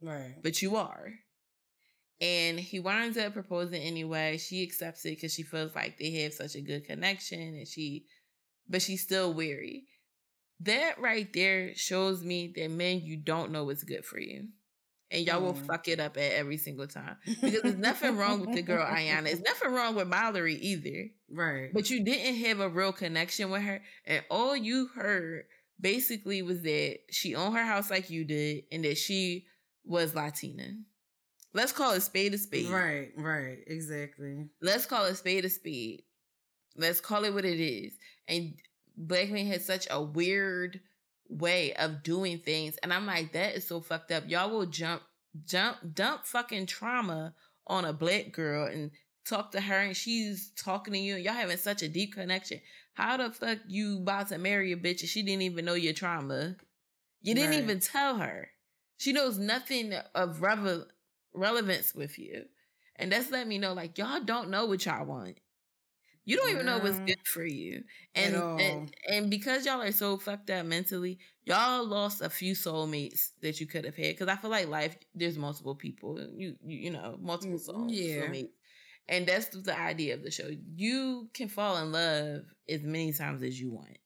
Right. 0.00 0.36
But 0.42 0.62
you 0.62 0.76
are. 0.76 1.12
And 2.20 2.58
he 2.58 2.80
winds 2.80 3.18
up 3.18 3.34
proposing 3.34 3.82
anyway. 3.82 4.38
She 4.38 4.62
accepts 4.62 5.04
it 5.04 5.10
because 5.10 5.34
she 5.34 5.42
feels 5.42 5.74
like 5.74 5.98
they 5.98 6.22
have 6.22 6.32
such 6.32 6.54
a 6.54 6.62
good 6.62 6.86
connection 6.86 7.40
and 7.40 7.68
she 7.68 8.06
but 8.68 8.82
she's 8.82 9.02
still 9.02 9.32
weary. 9.32 9.84
That 10.60 10.98
right 10.98 11.30
there 11.32 11.74
shows 11.74 12.22
me 12.22 12.52
that 12.56 12.70
men, 12.70 13.02
you 13.02 13.16
don't 13.16 13.52
know 13.52 13.64
what's 13.64 13.84
good 13.84 14.04
for 14.04 14.18
you. 14.18 14.48
And 15.16 15.26
y'all 15.26 15.40
mm. 15.40 15.44
will 15.44 15.54
fuck 15.54 15.88
it 15.88 15.98
up 15.98 16.18
at 16.18 16.32
every 16.32 16.58
single 16.58 16.86
time. 16.86 17.16
Because 17.24 17.62
there's 17.62 17.78
nothing 17.78 18.18
wrong 18.18 18.40
with 18.40 18.54
the 18.54 18.60
girl 18.60 18.84
Iyanna. 18.84 19.24
There's 19.24 19.40
nothing 19.40 19.72
wrong 19.72 19.94
with 19.94 20.08
Mallory 20.08 20.56
either. 20.56 21.08
Right. 21.30 21.70
But 21.72 21.88
you 21.88 22.04
didn't 22.04 22.36
have 22.44 22.60
a 22.60 22.68
real 22.68 22.92
connection 22.92 23.48
with 23.48 23.62
her. 23.62 23.80
And 24.04 24.22
all 24.30 24.54
you 24.54 24.88
heard 24.94 25.44
basically 25.80 26.42
was 26.42 26.60
that 26.64 26.98
she 27.10 27.34
owned 27.34 27.56
her 27.56 27.64
house 27.64 27.90
like 27.90 28.10
you 28.10 28.26
did 28.26 28.64
and 28.70 28.84
that 28.84 28.98
she 28.98 29.46
was 29.86 30.14
Latina. 30.14 30.66
Let's 31.54 31.72
call 31.72 31.92
it 31.92 32.02
spade 32.02 32.34
a 32.34 32.38
spade. 32.38 32.68
Right, 32.68 33.12
right, 33.16 33.56
exactly. 33.66 34.50
Let's 34.60 34.84
call 34.84 35.06
it 35.06 35.16
spade 35.16 35.46
a 35.46 35.48
spade. 35.48 36.02
Let's 36.76 37.00
call 37.00 37.24
it 37.24 37.32
what 37.32 37.46
it 37.46 37.58
is. 37.58 37.94
And 38.28 38.52
black 38.98 39.30
men 39.30 39.46
had 39.46 39.62
such 39.62 39.86
a 39.90 40.02
weird 40.02 40.78
way 41.28 41.72
of 41.74 42.02
doing 42.02 42.38
things. 42.38 42.76
And 42.82 42.92
I'm 42.92 43.06
like, 43.06 43.32
that 43.32 43.54
is 43.56 43.66
so 43.66 43.80
fucked 43.80 44.12
up. 44.12 44.28
Y'all 44.28 44.50
will 44.50 44.66
jump, 44.66 45.02
jump, 45.44 45.78
dump 45.94 46.24
fucking 46.24 46.66
trauma 46.66 47.34
on 47.66 47.84
a 47.84 47.92
black 47.92 48.32
girl 48.32 48.66
and 48.66 48.90
talk 49.26 49.52
to 49.52 49.60
her 49.60 49.80
and 49.80 49.96
she's 49.96 50.50
talking 50.56 50.94
to 50.94 50.98
you 50.98 51.16
and 51.16 51.24
y'all 51.24 51.34
having 51.34 51.56
such 51.56 51.82
a 51.82 51.88
deep 51.88 52.14
connection. 52.14 52.60
How 52.94 53.16
the 53.16 53.30
fuck 53.30 53.58
you 53.66 53.98
about 53.98 54.28
to 54.28 54.38
marry 54.38 54.72
a 54.72 54.76
bitch 54.76 55.00
and 55.00 55.08
she 55.08 55.22
didn't 55.22 55.42
even 55.42 55.64
know 55.64 55.74
your 55.74 55.92
trauma? 55.92 56.56
You 57.22 57.34
didn't 57.34 57.50
right. 57.50 57.62
even 57.62 57.80
tell 57.80 58.16
her. 58.18 58.48
She 58.98 59.12
knows 59.12 59.38
nothing 59.38 59.92
of 60.14 60.38
rele- 60.38 60.86
relevance 61.34 61.94
with 61.94 62.18
you. 62.18 62.44
And 62.96 63.12
that's 63.12 63.30
let 63.30 63.46
me 63.46 63.58
know 63.58 63.74
like 63.74 63.98
y'all 63.98 64.20
don't 64.20 64.48
know 64.48 64.66
what 64.66 64.86
y'all 64.86 65.04
want. 65.04 65.38
You 66.26 66.36
don't 66.36 66.50
even 66.50 66.66
know 66.66 66.78
what's 66.78 66.98
mm. 66.98 67.06
good 67.06 67.24
for 67.24 67.44
you. 67.44 67.84
And, 68.16 68.34
and 68.34 68.94
and 69.08 69.30
because 69.30 69.64
y'all 69.64 69.80
are 69.80 69.92
so 69.92 70.18
fucked 70.18 70.50
up 70.50 70.66
mentally, 70.66 71.20
y'all 71.44 71.86
lost 71.86 72.20
a 72.20 72.28
few 72.28 72.54
soulmates 72.54 73.30
that 73.42 73.60
you 73.60 73.66
could 73.66 73.84
have 73.84 73.94
had. 73.94 74.08
Because 74.08 74.26
I 74.26 74.34
feel 74.34 74.50
like 74.50 74.66
life, 74.66 74.96
there's 75.14 75.38
multiple 75.38 75.76
people. 75.76 76.18
You 76.34 76.56
you, 76.64 76.78
you 76.78 76.90
know, 76.90 77.16
multiple 77.22 77.58
mm, 77.58 77.60
souls, 77.60 77.92
yeah. 77.92 78.22
soulmates. 78.22 78.50
And 79.08 79.24
that's 79.24 79.46
the 79.48 79.78
idea 79.78 80.14
of 80.14 80.24
the 80.24 80.32
show. 80.32 80.50
You 80.74 81.28
can 81.32 81.48
fall 81.48 81.78
in 81.78 81.92
love 81.92 82.42
as 82.68 82.82
many 82.82 83.12
times 83.12 83.44
as 83.44 83.58
you 83.58 83.70
want. 83.70 83.96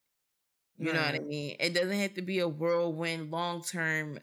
You 0.77 0.89
right. 0.89 0.95
know 0.95 1.03
what 1.03 1.15
I 1.15 1.21
mean? 1.21 1.57
It 1.59 1.73
doesn't 1.73 1.99
have 1.99 2.15
to 2.15 2.23
be 2.23 2.41
a 2.41 2.49
whirlwind, 2.49 3.31
long 3.31 3.63
term 3.63 4.19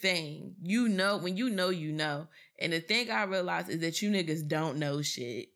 thing. 0.00 0.56
You 0.62 0.88
know, 0.88 1.18
when 1.18 1.36
you 1.36 1.48
know, 1.48 1.68
you 1.68 1.92
know. 1.92 2.26
And 2.58 2.72
the 2.72 2.80
thing 2.80 3.08
I 3.08 3.22
realized 3.22 3.68
is 3.68 3.78
that 3.80 4.02
you 4.02 4.10
niggas 4.10 4.48
don't 4.48 4.78
know 4.78 5.00
shit. 5.00 5.50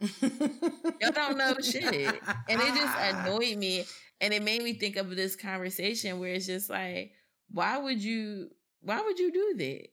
Y'all 0.00 1.12
don't 1.12 1.38
know 1.38 1.54
shit. 1.60 2.20
And 2.48 2.60
it 2.60 2.74
just 2.74 2.98
annoyed 3.00 3.56
me. 3.58 3.84
And 4.20 4.32
it 4.32 4.42
made 4.42 4.62
me 4.62 4.74
think 4.74 4.96
of 4.96 5.14
this 5.14 5.36
conversation 5.36 6.18
where 6.18 6.34
it's 6.34 6.46
just 6.46 6.70
like, 6.70 7.12
why 7.50 7.78
would 7.78 8.02
you 8.02 8.48
why 8.80 9.00
would 9.00 9.18
you 9.18 9.32
do 9.32 9.54
that? 9.58 9.88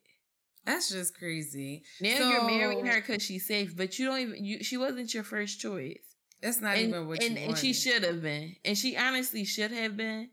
That's 0.66 0.90
just 0.90 1.18
crazy. 1.18 1.84
Now 2.00 2.18
so, 2.18 2.30
you're 2.30 2.46
marrying 2.46 2.86
her 2.86 3.02
because 3.02 3.24
she's 3.24 3.48
safe, 3.48 3.76
but 3.76 3.98
you 3.98 4.06
don't 4.06 4.20
even. 4.20 4.46
You, 4.46 4.64
she 4.64 4.78
wasn't 4.78 5.14
your 5.14 5.24
first 5.24 5.60
choice. 5.60 6.00
That's 6.42 6.62
not 6.62 6.78
and, 6.78 6.90
even 6.90 7.08
what 7.08 7.24
and, 7.24 7.38
And 7.38 7.58
she 7.58 7.74
should 7.74 8.04
have 8.04 8.22
been, 8.22 8.56
and 8.66 8.78
she 8.78 8.98
honestly 8.98 9.44
should 9.44 9.72
have 9.72 9.98
been, 9.98 10.30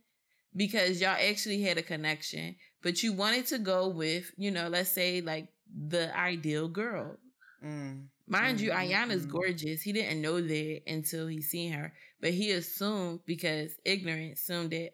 because 0.54 1.00
y'all 1.00 1.10
actually 1.10 1.62
had 1.62 1.78
a 1.78 1.82
connection. 1.82 2.56
But 2.82 3.02
you 3.02 3.12
wanted 3.12 3.46
to 3.48 3.58
go 3.58 3.88
with, 3.88 4.30
you 4.36 4.50
know, 4.50 4.68
let's 4.68 4.90
say 4.90 5.20
like 5.20 5.48
the 5.74 6.16
ideal 6.16 6.68
girl. 6.68 7.16
Mm. 7.64 8.06
Mind 8.28 8.58
mm-hmm. 8.58 8.66
you, 8.66 8.72
Iyanna's 8.72 9.22
mm-hmm. 9.22 9.30
gorgeous. 9.30 9.82
He 9.82 9.92
didn't 9.92 10.20
know 10.20 10.40
that 10.40 10.82
until 10.86 11.26
he 11.26 11.40
seen 11.40 11.72
her, 11.72 11.92
but 12.20 12.30
he 12.30 12.50
assumed 12.52 13.20
because 13.26 13.72
ignorant 13.84 14.34
assumed 14.34 14.70
that 14.70 14.90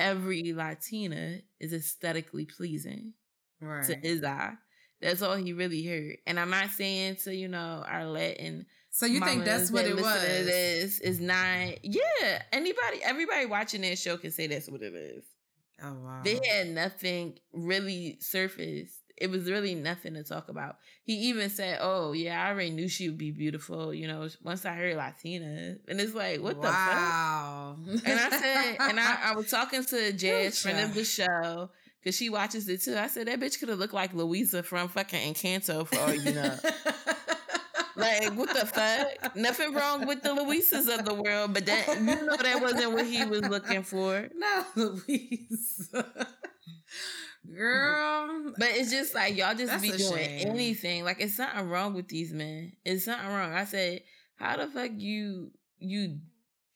every 0.00 0.52
Latina 0.52 1.38
is 1.60 1.72
aesthetically 1.72 2.44
pleasing 2.44 3.12
right. 3.60 3.84
to 3.84 3.94
his 3.94 4.24
eye. 4.24 4.54
That's 5.00 5.22
all 5.22 5.36
he 5.36 5.52
really 5.52 5.84
heard. 5.84 6.16
And 6.26 6.38
I'm 6.38 6.50
not 6.50 6.70
saying 6.70 7.16
to 7.24 7.34
you 7.34 7.48
know 7.48 7.84
our 7.86 8.06
Latin. 8.06 8.66
So 8.90 9.06
you 9.06 9.20
think 9.20 9.44
that's 9.44 9.70
what 9.70 9.86
it 9.86 9.96
was? 9.96 10.24
It 10.24 10.48
is 10.48 11.00
is 11.00 11.20
not. 11.20 11.84
Yeah, 11.84 12.42
anybody, 12.52 13.02
everybody 13.02 13.46
watching 13.46 13.80
that 13.82 13.98
show 13.98 14.16
can 14.16 14.30
say 14.30 14.46
that's 14.46 14.68
what 14.68 14.82
it 14.82 14.94
is. 14.94 15.24
Oh 15.82 15.94
wow! 15.94 16.20
They 16.22 16.40
had 16.48 16.68
nothing 16.68 17.38
really 17.52 18.18
surfaced 18.20 19.00
it 19.16 19.30
was 19.30 19.50
really 19.50 19.74
nothing 19.74 20.14
to 20.14 20.22
talk 20.22 20.48
about. 20.48 20.76
He 21.04 21.14
even 21.28 21.50
said, 21.50 21.78
"Oh 21.80 22.12
yeah, 22.12 22.44
I 22.44 22.50
already 22.50 22.70
knew 22.70 22.88
she 22.88 23.08
would 23.08 23.18
be 23.18 23.30
beautiful." 23.30 23.92
You 23.92 24.08
know, 24.08 24.28
once 24.42 24.64
I 24.64 24.72
heard 24.74 24.96
Latina, 24.96 25.76
and 25.88 26.00
it's 26.00 26.14
like, 26.14 26.40
what 26.40 26.56
wow. 26.56 27.76
the 27.84 27.98
fuck? 27.98 28.08
And 28.08 28.20
I 28.20 28.30
said, 28.30 28.76
and 28.80 29.00
I, 29.00 29.18
I 29.30 29.34
was 29.34 29.50
talking 29.50 29.84
to 29.84 30.12
Jazz, 30.12 30.60
friend 30.60 30.80
of 30.80 30.94
the 30.94 31.04
show, 31.04 31.70
because 32.00 32.16
she 32.16 32.30
watches 32.30 32.68
it 32.68 32.82
too. 32.82 32.96
I 32.96 33.06
said 33.06 33.28
that 33.28 33.40
bitch 33.40 33.58
could 33.58 33.68
have 33.68 33.78
looked 33.78 33.94
like 33.94 34.12
Luisa 34.14 34.62
from 34.62 34.88
fucking 34.88 35.34
Encanto 35.34 35.86
for 35.86 35.98
all 36.00 36.14
you 36.14 36.32
know. 36.32 36.56
like 37.96 38.32
what 38.34 38.48
the 38.48 38.66
fuck? 38.66 39.36
Nothing 39.36 39.74
wrong 39.74 40.06
with 40.06 40.22
the 40.22 40.30
Luisas 40.30 40.92
of 40.92 41.04
the 41.04 41.14
world, 41.14 41.54
but 41.54 41.66
that 41.66 41.86
you 41.98 42.04
know 42.04 42.36
that 42.36 42.60
wasn't 42.60 42.92
what 42.92 43.06
he 43.06 43.24
was 43.24 43.42
looking 43.42 43.82
for. 43.82 44.28
No, 44.42 44.64
Luisa. 44.74 46.26
Girl. 47.50 48.52
But 48.56 48.68
it's 48.72 48.90
just 48.90 49.14
like 49.14 49.36
y'all 49.36 49.54
just 49.54 49.80
be 49.82 49.90
doing 49.90 50.14
shame. 50.14 50.48
anything. 50.48 51.04
Like 51.04 51.20
it's 51.20 51.36
something 51.36 51.68
wrong 51.68 51.94
with 51.94 52.08
these 52.08 52.32
men. 52.32 52.72
It's 52.84 53.04
something 53.04 53.28
wrong. 53.28 53.52
I 53.52 53.64
said, 53.64 54.02
how 54.36 54.56
the 54.56 54.66
fuck 54.68 54.90
you 54.94 55.50
you 55.78 56.18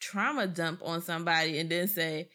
trauma 0.01 0.47
dump 0.47 0.81
on 0.85 1.03
somebody 1.03 1.59
and 1.59 1.71
then 1.71 1.89
say 1.89 2.29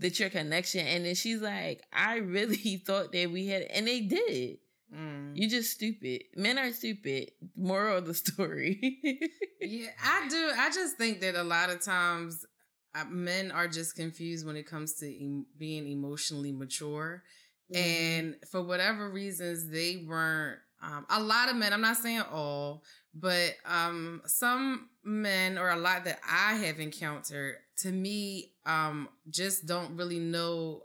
that 0.00 0.18
your 0.20 0.30
connection 0.30 0.86
and 0.86 1.04
then 1.04 1.14
she's 1.14 1.40
like, 1.40 1.82
I 1.92 2.16
really 2.16 2.76
thought 2.86 3.12
that 3.12 3.30
we 3.30 3.46
had 3.46 3.62
and 3.62 3.86
they 3.86 4.00
did. 4.00 4.58
Mm. 4.94 5.36
You 5.36 5.48
just 5.50 5.72
stupid. 5.72 6.22
Men 6.34 6.58
are 6.58 6.72
stupid. 6.72 7.32
Moral 7.56 7.98
of 7.98 8.06
the 8.06 8.14
story. 8.14 8.78
yeah, 9.60 9.88
I 10.02 10.28
do. 10.28 10.50
I 10.56 10.70
just 10.70 10.96
think 10.96 11.20
that 11.20 11.34
a 11.34 11.42
lot 11.42 11.68
of 11.68 11.82
times 11.82 12.46
uh, 12.94 13.04
men 13.04 13.50
are 13.50 13.68
just 13.68 13.96
confused 13.96 14.46
when 14.46 14.56
it 14.56 14.66
comes 14.66 14.94
to 14.94 15.06
em- 15.06 15.46
being 15.58 15.86
emotionally 15.86 16.52
mature 16.52 17.22
Mm-hmm. 17.72 17.76
And 17.76 18.36
for 18.50 18.62
whatever 18.62 19.10
reasons, 19.10 19.70
they 19.70 20.04
weren't. 20.06 20.58
Um, 20.80 21.06
a 21.10 21.20
lot 21.20 21.48
of 21.48 21.56
men, 21.56 21.72
I'm 21.72 21.80
not 21.80 21.96
saying 21.96 22.22
all, 22.32 22.84
but 23.12 23.54
um, 23.66 24.22
some 24.26 24.90
men 25.02 25.58
or 25.58 25.70
a 25.70 25.76
lot 25.76 26.04
that 26.04 26.20
I 26.28 26.54
have 26.54 26.78
encountered, 26.78 27.56
to 27.78 27.90
me, 27.90 28.52
um, 28.64 29.08
just 29.28 29.66
don't 29.66 29.96
really 29.96 30.20
know. 30.20 30.82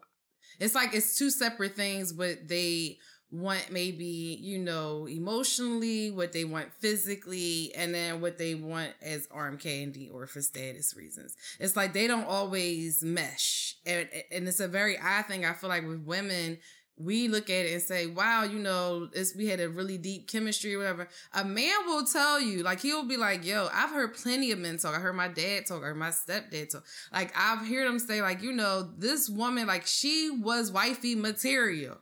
It's 0.59 0.73
like 0.73 0.95
it's 0.95 1.15
two 1.15 1.29
separate 1.29 1.75
things, 1.75 2.11
but 2.11 2.47
they 2.47 2.97
want 3.33 3.71
maybe 3.71 4.05
you 4.39 4.59
know 4.59 5.07
emotionally 5.07 6.11
what 6.11 6.31
they 6.33 6.45
want 6.45 6.71
physically 6.79 7.73
and 7.75 7.93
then 7.93 8.21
what 8.21 8.37
they 8.37 8.53
want 8.53 8.91
as 9.01 9.27
arm 9.31 9.57
candy 9.57 10.09
or 10.13 10.27
for 10.27 10.41
status 10.41 10.95
reasons 10.95 11.35
it's 11.59 11.75
like 11.75 11.93
they 11.93 12.05
don't 12.05 12.27
always 12.27 13.03
mesh 13.03 13.75
and, 13.85 14.07
and 14.31 14.47
it's 14.47 14.59
a 14.59 14.67
very 14.67 14.97
odd 14.99 15.25
thing 15.25 15.45
i 15.45 15.53
feel 15.53 15.69
like 15.69 15.85
with 15.85 16.03
women 16.05 16.57
we 16.97 17.27
look 17.27 17.49
at 17.49 17.65
it 17.65 17.73
and 17.73 17.81
say, 17.81 18.05
wow, 18.05 18.43
you 18.43 18.59
know, 18.59 19.09
it's, 19.13 19.35
we 19.35 19.47
had 19.47 19.59
a 19.59 19.67
really 19.67 19.97
deep 19.97 20.29
chemistry 20.29 20.75
or 20.75 20.79
whatever. 20.79 21.07
A 21.33 21.43
man 21.43 21.73
will 21.87 22.05
tell 22.05 22.39
you, 22.39 22.61
like, 22.61 22.81
he'll 22.81 23.07
be 23.07 23.17
like, 23.17 23.43
yo, 23.43 23.67
I've 23.73 23.89
heard 23.89 24.13
plenty 24.13 24.51
of 24.51 24.59
men 24.59 24.77
talk. 24.77 24.95
I 24.95 24.99
heard 24.99 25.15
my 25.15 25.27
dad 25.27 25.65
talk, 25.65 25.81
or 25.81 25.95
my 25.95 26.09
stepdad 26.09 26.69
talk. 26.69 26.85
Like, 27.11 27.33
I've 27.35 27.67
heard 27.67 27.87
them 27.87 27.97
say, 27.97 28.21
like, 28.21 28.43
you 28.43 28.51
know, 28.51 28.87
this 28.97 29.27
woman, 29.27 29.65
like, 29.65 29.87
she 29.87 30.29
was 30.29 30.71
wifey 30.71 31.15
material. 31.15 31.97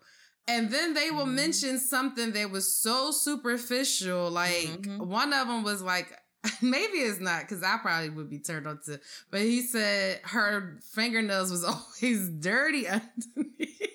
And 0.52 0.70
then 0.70 0.94
they 0.94 1.12
will 1.12 1.26
mm-hmm. 1.26 1.36
mention 1.36 1.80
something 1.80 2.34
that 2.34 2.52
was 2.52 2.74
so 2.74 3.12
superficial. 3.12 4.30
Like, 4.30 4.82
mm-hmm. 4.82 5.08
one 5.08 5.32
of 5.32 5.48
them 5.48 5.64
was 5.64 5.82
like, 5.82 6.12
maybe 6.62 6.98
it's 6.98 7.20
not 7.20 7.42
because 7.42 7.64
I 7.64 7.78
probably 7.82 8.10
would 8.10 8.30
be 8.30 8.40
turned 8.40 8.68
on 8.68 8.80
to, 8.86 9.00
but 9.30 9.42
he 9.42 9.62
said 9.62 10.20
her 10.24 10.80
fingernails 10.94 11.52
was 11.52 11.64
always 12.04 12.30
dirty 12.30 12.88
underneath. 12.88 13.88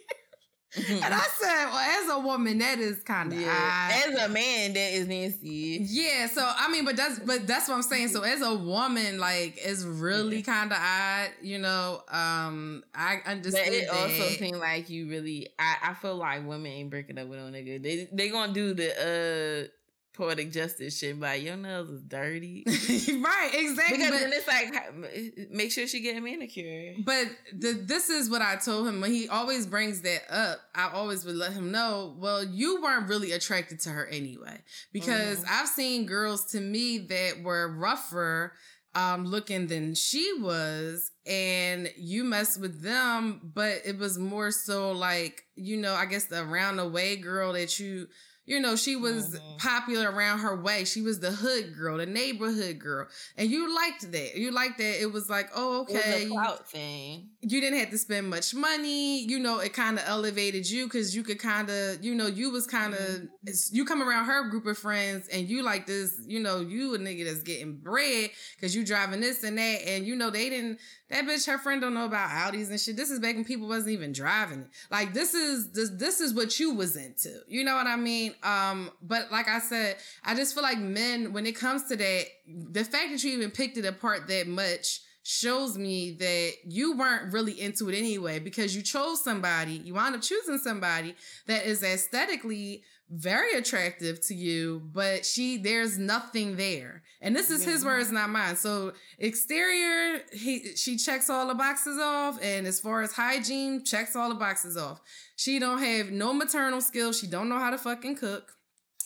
Mm-hmm. 0.77 1.05
And 1.05 1.15
I 1.15 1.27
said, 1.39 1.67
well, 1.67 1.79
as 1.79 2.11
a 2.11 2.19
woman, 2.19 2.59
that 2.59 2.79
is 2.79 3.03
kind 3.03 3.33
of 3.33 3.41
yeah. 3.41 4.03
As 4.07 4.15
a 4.15 4.29
man, 4.29 4.75
that 4.75 4.93
is 4.93 5.09
nasty. 5.09 5.79
Yeah. 5.83 6.27
So 6.27 6.43
I 6.45 6.71
mean, 6.71 6.85
but 6.85 6.97
that's 6.97 7.19
but 7.21 7.47
that's 7.47 7.69
what 7.69 7.77
I'm 7.77 7.83
saying. 7.83 8.09
So 8.09 8.23
as 8.23 8.43
a 8.43 8.55
woman, 8.55 9.19
like 9.19 9.55
it's 9.57 9.85
really 9.85 10.39
yeah. 10.39 10.43
kind 10.43 10.73
of 10.73 10.79
odd, 10.79 11.31
you 11.43 11.59
know. 11.59 12.03
Um, 12.09 12.85
I 12.95 13.21
understand. 13.25 13.67
But 13.67 13.75
it 13.75 13.87
that. 13.89 13.97
also 13.97 14.29
seems 14.37 14.59
like 14.59 14.91
you 14.91 15.09
really. 15.09 15.49
I 15.59 15.77
I 15.83 15.95
feel 15.95 16.17
like 16.17 16.47
women 16.47 16.67
ain't 16.67 16.91
breaking 16.91 17.19
up 17.19 17.29
with 17.29 17.39
no 17.39 17.47
nigga. 17.47 17.83
They 17.83 18.09
they 18.13 18.29
gonna 18.29 18.53
do 18.53 18.75
the 18.75 19.69
uh 19.69 19.69
poetic 20.17 20.51
justice 20.51 20.99
shit 20.99 21.21
by 21.21 21.35
your 21.35 21.57
nails 21.57 21.91
is 21.91 22.03
dirty. 22.03 22.65
right, 22.67 23.51
exactly. 23.53 23.99
Because 23.99 24.11
but, 24.11 24.21
then 24.21 24.33
it's 24.33 24.49
like 24.49 25.51
make 25.51 25.71
sure 25.71 25.87
she 25.87 26.01
get 26.01 26.17
a 26.17 26.21
manicure. 26.21 26.95
But 27.05 27.27
the, 27.53 27.73
this 27.73 28.09
is 28.09 28.31
what 28.31 28.43
I 28.43 28.57
told 28.57 28.89
him 28.89 29.01
when 29.01 29.13
he 29.13 29.29
always 29.29 29.67
brings 29.67 30.01
that 30.03 30.23
up. 30.31 30.61
I 30.75 30.91
always 30.93 31.25
would 31.25 31.37
let 31.37 31.53
him 31.53 31.71
know. 31.71 32.17
Well, 32.19 32.43
you 32.43 32.83
weren't 32.83 33.09
really 33.09 33.33
attracted 33.33 33.81
to 33.81 33.91
her 33.91 34.07
anyway, 34.07 34.63
because 34.93 35.45
mm. 35.45 35.49
I've 35.51 35.69
seen 35.69 36.07
girls 36.07 36.47
to 36.53 36.61
me 36.61 36.99
that 36.99 37.43
were 37.43 37.69
rougher. 37.69 38.53
Um, 38.95 39.27
looking 39.27 39.67
than 39.67 39.95
she 39.95 40.39
was, 40.41 41.11
and 41.27 41.91
you 41.99 42.25
messed 42.25 42.59
with 42.59 42.81
them, 42.81 43.43
but 43.55 43.83
it 43.85 43.99
was 43.99 44.19
more 44.19 44.51
so 44.51 44.93
like, 44.93 45.43
you 45.55 45.77
know, 45.77 45.93
I 45.93 46.07
guess 46.07 46.25
the 46.25 46.43
around 46.43 46.79
the 46.79 46.89
way 46.89 47.17
girl 47.17 47.53
that 47.53 47.79
you 47.79 48.09
you 48.47 48.61
know, 48.61 48.77
she 48.77 48.95
was 48.95 49.35
mm-hmm. 49.35 49.57
popular 49.59 50.11
around 50.11 50.39
her 50.39 50.61
way. 50.61 50.85
She 50.85 51.03
was 51.03 51.19
the 51.19 51.33
hood 51.33 51.77
girl, 51.77 51.99
the 51.99 52.07
neighborhood 52.07 52.79
girl. 52.79 53.09
And 53.37 53.51
you 53.51 53.75
liked 53.75 54.11
that. 54.13 54.37
You 54.37 54.53
liked 54.53 54.79
that. 54.79 55.03
It 55.03 55.13
was 55.13 55.29
like, 55.29 55.51
oh, 55.55 55.83
okay. 55.83 56.23
It 56.23 56.31
a 56.31 56.57
thing. 56.65 57.31
You 57.43 57.61
didn't 57.61 57.81
have 57.81 57.91
to 57.91 57.99
spend 57.99 58.31
much 58.31 58.55
money. 58.55 59.25
You 59.25 59.41
know, 59.41 59.59
it 59.59 59.73
kind 59.73 59.99
of 59.99 60.05
elevated 60.07 60.71
you 60.71 60.85
because 60.85 61.15
you 61.15 61.25
could 61.25 61.41
kind 61.41 61.69
of, 61.69 62.05
you 62.05 62.15
know, 62.15 62.29
you 62.29 62.51
was 62.51 62.69
kind 62.69 62.95
of, 62.95 63.01
mm-hmm. 63.01 63.51
you 63.73 63.85
come 63.85 64.01
around 64.01 64.27
her 64.27 64.49
group 64.49 64.67
of 64.67 64.79
friends 64.79 65.27
and 65.29 65.49
you 65.49 65.65
like 65.65 65.87
this, 65.87 66.15
you 66.25 66.39
know, 66.39 66.61
you 66.61 66.95
a 66.95 66.99
nigga 66.99 67.25
that's 67.25 67.43
getting 67.43 67.77
bread 67.77 68.31
because 68.55 68.77
you 68.77 68.87
driving 68.87 69.21
this 69.21 69.43
and 69.43 69.59
that. 69.59 69.87
And, 69.89 70.07
you 70.07 70.15
know, 70.15 70.31
they 70.31 70.49
didn't, 70.51 70.79
that 71.09 71.25
bitch, 71.25 71.47
her 71.47 71.59
friend 71.59 71.81
don't 71.81 71.95
know 71.95 72.07
about 72.07 72.31
Audis 72.31 72.71
and 72.71 72.81
shit. 72.81 72.97
This 72.97 73.11
is 73.11 73.21
back 73.21 73.37
when 73.37 73.45
people 73.45 73.69
wasn't 73.69 73.91
even 73.93 74.13
driving 74.13 74.61
it. 74.61 74.69
Like 74.91 75.13
this 75.13 75.35
is 75.35 75.71
this 75.71 75.91
this 75.91 76.21
is 76.21 76.35
what 76.35 76.59
you 76.59 76.75
was 76.75 76.97
into. 76.97 77.41
You 77.47 77.65
know 77.65 77.77
what 77.77 77.87
I 77.87 77.97
mean? 77.97 78.35
Um, 78.43 78.91
but 79.03 79.31
like 79.31 79.49
I 79.49 79.61
said, 79.61 79.97
I 80.25 80.35
just 80.35 80.55
feel 80.55 80.65
like 80.65 80.79
men, 80.79 81.33
when 81.33 81.47
it 81.47 81.55
comes 81.55 81.85
to 81.85 81.97
that, 81.97 82.25
the 82.47 82.85
fact 82.85 83.11
that 83.13 83.23
you 83.23 83.33
even 83.33 83.51
picked 83.51 83.77
it 83.77 83.85
apart 83.85 84.27
that 84.29 84.49
much 84.49 85.01
shows 85.29 85.77
me 85.77 86.13
that 86.13 86.53
you 86.69 86.97
weren't 86.97 87.33
really 87.33 87.61
into 87.61 87.89
it 87.89 87.99
anyway 87.99 88.39
because 88.39 88.77
you 88.77 88.83
chose 88.83 89.23
somebody, 89.23 89.73
you 89.73 89.95
wound 89.95 90.15
up 90.15 90.23
choosing 90.23 90.57
somebody 90.59 91.17
that 91.49 91.67
is 91.67 91.83
aesthetically 91.83 92.85
very 93.11 93.53
attractive 93.55 94.21
to 94.27 94.35
you, 94.35 94.83
but 94.93 95.25
she 95.25 95.57
there's 95.57 95.99
nothing 95.99 96.57
there. 96.57 97.03
And 97.21 97.35
this 97.35 97.51
is 97.51 97.65
his 97.65 97.85
words, 97.85 98.11
not 98.13 98.31
mine. 98.31 98.57
So 98.57 98.93
exterior, 99.19 100.23
he 100.33 100.75
she 100.77 100.97
checks 100.97 101.31
all 101.31 101.47
the 101.47 101.55
boxes 101.55 101.99
off, 101.99 102.39
and 102.43 102.67
as 102.67 102.81
far 102.81 103.03
as 103.03 103.13
hygiene, 103.13 103.85
checks 103.85 104.17
all 104.17 104.29
the 104.29 104.35
boxes 104.35 104.77
off. 104.77 105.01
She 105.37 105.59
don't 105.59 105.83
have 105.83 106.11
no 106.11 106.33
maternal 106.33 106.81
skills. 106.81 107.19
She 107.19 107.27
don't 107.27 107.49
know 107.49 107.59
how 107.59 107.71
to 107.71 107.79
fucking 107.79 108.17
cook. 108.17 108.53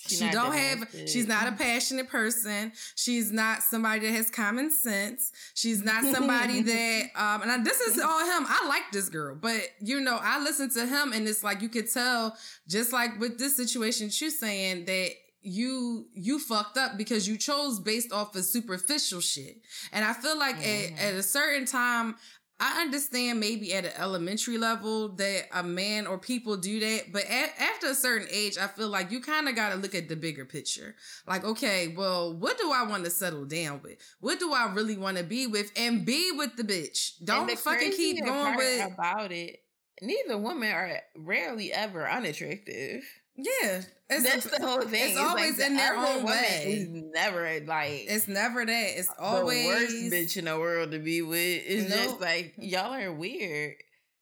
She's 0.07 0.19
she 0.19 0.31
don't 0.31 0.53
have 0.53 0.89
she's 1.07 1.27
not 1.27 1.49
a 1.49 1.53
passionate 1.53 2.09
person. 2.09 2.73
She's 2.95 3.33
not 3.33 3.63
somebody 3.63 4.07
that 4.07 4.13
has 4.13 4.31
common 4.31 4.71
sense. 4.71 5.33
She's 5.55 5.83
not 5.83 6.05
somebody 6.05 6.63
that 6.73 7.03
um 7.17 7.43
and 7.43 7.51
I, 7.51 7.63
this 7.63 7.81
is 7.81 8.01
all 8.01 8.21
him. 8.21 8.47
I 8.49 8.67
like 8.69 8.91
this 8.93 9.09
girl 9.09 9.37
but 9.41 9.61
you 9.81 10.01
know 10.01 10.19
i 10.21 10.43
listen 10.43 10.71
to 10.71 10.87
him 10.87 11.13
and 11.13 11.27
it's 11.29 11.43
like 11.43 11.63
you 11.63 11.69
could 11.69 11.91
tell 11.91 12.37
just 12.69 12.93
like 12.93 13.19
with 13.19 13.39
this 13.39 13.57
situation 13.57 14.11
you're 14.13 14.31
saying 14.31 14.85
that 14.87 15.11
you 15.43 16.07
you 16.15 16.39
fucked 16.39 16.77
up 16.77 16.99
because 16.99 17.27
you 17.27 17.39
chose 17.39 17.81
based 17.81 18.13
off 18.13 18.37
of 18.37 18.45
superficial 18.45 19.21
shit. 19.21 19.63
And 19.93 20.05
i 20.05 20.13
feel 20.13 20.39
like 20.39 20.57
mm-hmm. 20.57 20.95
at, 20.97 21.13
at 21.13 21.15
a 21.15 21.23
certain 21.23 21.65
time 21.65 22.17
I 22.61 22.83
understand 22.83 23.41
maybe 23.41 23.73
at 23.73 23.87
an 23.87 23.93
elementary 23.97 24.59
level 24.59 25.09
that 25.17 25.45
a 25.53 25.63
man 25.63 26.07
or 26.07 26.19
people 26.19 26.59
do 26.59 26.79
that, 26.81 27.11
but 27.11 27.25
at, 27.25 27.59
after 27.59 27.87
a 27.89 27.95
certain 27.95 28.29
age, 28.31 28.59
I 28.59 28.67
feel 28.67 28.89
like 28.89 29.11
you 29.11 29.23
kind 29.23 29.49
of 29.49 29.57
got 29.57 29.71
to 29.71 29.77
look 29.77 29.95
at 29.95 30.11
the 30.11 30.17
bigger 30.17 30.45
picture. 30.45 30.95
Like, 31.27 31.43
okay, 31.43 31.95
well, 31.97 32.37
what 32.37 32.59
do 32.59 32.71
I 32.71 32.83
want 32.83 33.05
to 33.05 33.11
settle 33.11 33.47
down 33.47 33.81
with? 33.83 33.97
What 34.21 34.39
do 34.39 34.53
I 34.53 34.71
really 34.75 34.99
want 34.99 35.17
to 35.17 35.25
be 35.25 35.47
with? 35.47 35.73
And 35.75 36.05
be 36.05 36.33
with 36.33 36.57
the 36.57 36.65
bitch. 36.65 37.13
Don't 37.25 37.49
the 37.49 37.57
fucking 37.57 37.93
keep 37.93 38.23
going 38.23 38.57
with 38.57 38.93
about 38.93 39.33
it. 39.33 39.61
Neither 40.03 40.39
women 40.39 40.71
are 40.71 41.01
rarely 41.17 41.73
ever 41.73 42.09
unattractive. 42.09 43.03
Yeah, 43.43 43.83
it's 44.11 44.25
that's 44.25 44.47
a, 44.47 44.49
the 44.49 44.67
whole 44.67 44.83
thing. 44.83 45.03
It's, 45.03 45.11
it's 45.13 45.19
always 45.19 45.59
like 45.59 45.69
in 45.69 45.77
their 45.77 45.97
own 45.97 46.25
way. 46.25 46.65
It's 46.67 46.91
never 47.15 47.61
like 47.67 48.07
it's 48.09 48.29
never 48.29 48.67
that. 48.67 48.99
It's 48.99 49.11
always 49.19 49.63
the 49.63 49.69
worst 49.69 49.95
bitch 50.13 50.37
in 50.37 50.45
the 50.47 50.59
world 50.59 50.91
to 50.91 50.99
be 50.99 51.23
with. 51.23 51.63
It's 51.67 51.89
nope. 51.89 51.99
just 51.99 52.21
like 52.21 52.55
y'all 52.59 52.93
are 52.93 53.13
weird. 53.13 53.75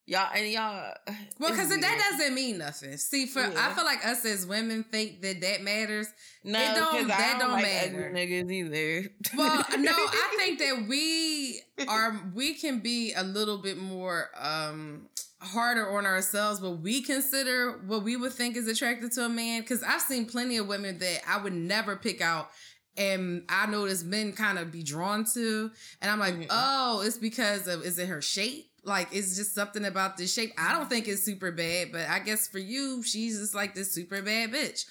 Y'all 0.07 0.29
and 0.35 0.51
y'all. 0.51 0.95
Well, 1.39 1.53
because 1.53 1.69
that 1.69 2.11
doesn't 2.11 2.35
mean 2.35 2.59
nothing. 2.59 2.97
See, 2.97 3.27
for 3.27 3.41
yeah. 3.41 3.53
I 3.57 3.73
feel 3.75 3.85
like 3.85 4.05
us 4.05 4.25
as 4.25 4.45
women 4.45 4.83
think 4.83 5.23
that 5.23 5.41
that 5.41 5.63
matters. 5.63 6.09
No, 6.43 6.59
it 6.59 6.75
don't. 6.75 7.09
That 7.09 7.37
don't, 7.39 7.51
don't 7.51 7.53
like 7.53 7.63
matter. 7.63 8.13
Niggas 8.13 8.51
either. 8.51 9.09
Well, 9.37 9.65
no, 9.79 9.93
I 9.93 10.35
think 10.37 10.59
that 10.59 10.87
we 10.89 11.61
are. 11.87 12.21
We 12.35 12.55
can 12.55 12.81
be 12.81 13.13
a 13.13 13.23
little 13.23 13.59
bit 13.59 13.79
more. 13.79 14.31
um 14.37 15.09
harder 15.41 15.97
on 15.97 16.05
ourselves 16.05 16.61
what 16.61 16.81
we 16.81 17.01
consider 17.01 17.79
what 17.87 18.03
we 18.03 18.17
would 18.17 18.33
think 18.33 18.57
is 18.57 18.67
attractive 18.67 19.11
to 19.13 19.25
a 19.25 19.29
man. 19.29 19.61
Because 19.61 19.83
i've 19.83 20.01
seen 20.01 20.27
plenty 20.27 20.57
of 20.57 20.67
women 20.67 20.99
that 20.99 21.21
i 21.29 21.41
would 21.41 21.53
never 21.53 21.97
pick 21.97 22.21
out 22.21 22.51
and 22.97 23.45
i 23.49 23.67
notice 23.67 24.03
men 24.03 24.33
kind 24.33 24.59
of 24.59 24.73
be 24.73 24.83
drawn 24.83 25.25
to. 25.35 25.71
And 26.03 26.11
i'm 26.11 26.19
like 26.19 26.35
mm-hmm. 26.35 26.51
oh 26.51 27.03
it's 27.05 27.19
because 27.19 27.69
of 27.69 27.85
is 27.85 27.99
it 27.99 28.09
her 28.09 28.21
shape? 28.21 28.71
Like 28.85 29.09
it's 29.13 29.37
just 29.37 29.55
something 29.55 29.85
about 29.85 30.17
the 30.17 30.27
shape. 30.27 30.53
I 30.57 30.73
don't 30.73 30.89
think 30.89 31.07
it's 31.07 31.23
super 31.23 31.53
bad 31.53 31.93
but 31.93 32.09
i 32.09 32.19
guess 32.19 32.49
for 32.49 32.59
you 32.59 33.03
she's 33.05 33.39
just 33.39 33.55
like 33.55 33.75
this 33.75 33.93
super 33.93 34.21
bad 34.23 34.53
bitch. 34.53 34.87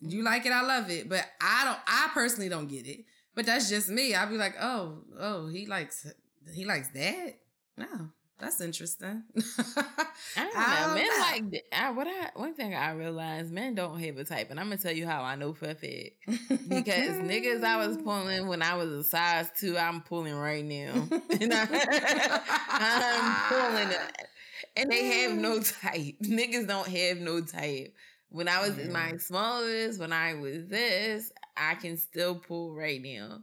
You 0.00 0.24
like 0.24 0.44
it 0.44 0.52
i 0.52 0.62
love 0.62 0.90
it 0.90 1.08
but 1.08 1.24
i 1.40 1.64
don't 1.64 1.78
i 1.86 2.10
personally 2.12 2.48
don't 2.48 2.68
get 2.68 2.86
it. 2.86 3.04
But 3.36 3.46
that's 3.46 3.68
just 3.68 3.88
me. 3.88 4.14
I'd 4.14 4.30
be 4.30 4.36
like 4.36 4.56
oh 4.60 5.04
oh 5.20 5.46
he 5.46 5.66
likes 5.66 6.04
he 6.52 6.64
likes 6.64 6.88
that? 6.88 7.38
No 7.76 8.10
that's 8.38 8.60
interesting. 8.60 9.22
I 10.36 10.44
don't 10.44 10.88
know. 10.88 10.94
men 10.94 11.08
like 11.20 11.64
I, 11.72 11.90
what 11.90 12.06
I 12.06 12.30
one 12.34 12.54
thing 12.54 12.74
I 12.74 12.92
realized 12.92 13.52
men 13.52 13.74
don't 13.74 14.00
have 14.00 14.16
a 14.18 14.24
type, 14.24 14.50
and 14.50 14.58
I'm 14.58 14.66
gonna 14.66 14.78
tell 14.78 14.92
you 14.92 15.06
how 15.06 15.22
I 15.22 15.36
know 15.36 15.52
for 15.54 15.66
a 15.70 15.74
fact. 15.74 16.12
Because 16.68 17.16
niggas 17.20 17.62
I 17.64 17.86
was 17.86 17.96
pulling 18.04 18.48
when 18.48 18.62
I 18.62 18.74
was 18.74 18.90
a 18.90 19.04
size 19.04 19.50
two, 19.58 19.78
I'm 19.78 20.02
pulling 20.02 20.34
right 20.34 20.64
now. 20.64 21.06
I'm 22.70 23.34
pulling 23.48 23.88
it. 23.90 24.28
And 24.76 24.90
they 24.90 25.04
have 25.22 25.32
no 25.38 25.60
type. 25.60 26.16
Niggas 26.22 26.66
don't 26.66 26.88
have 26.88 27.18
no 27.18 27.40
type. 27.40 27.94
When 28.30 28.48
I 28.48 28.60
was 28.66 28.76
in 28.78 28.92
my 28.92 29.16
smallest, 29.18 30.00
when 30.00 30.12
I 30.12 30.34
was 30.34 30.66
this, 30.66 31.30
I 31.56 31.76
can 31.76 31.96
still 31.96 32.34
pull 32.34 32.74
right 32.74 33.00
now. 33.00 33.42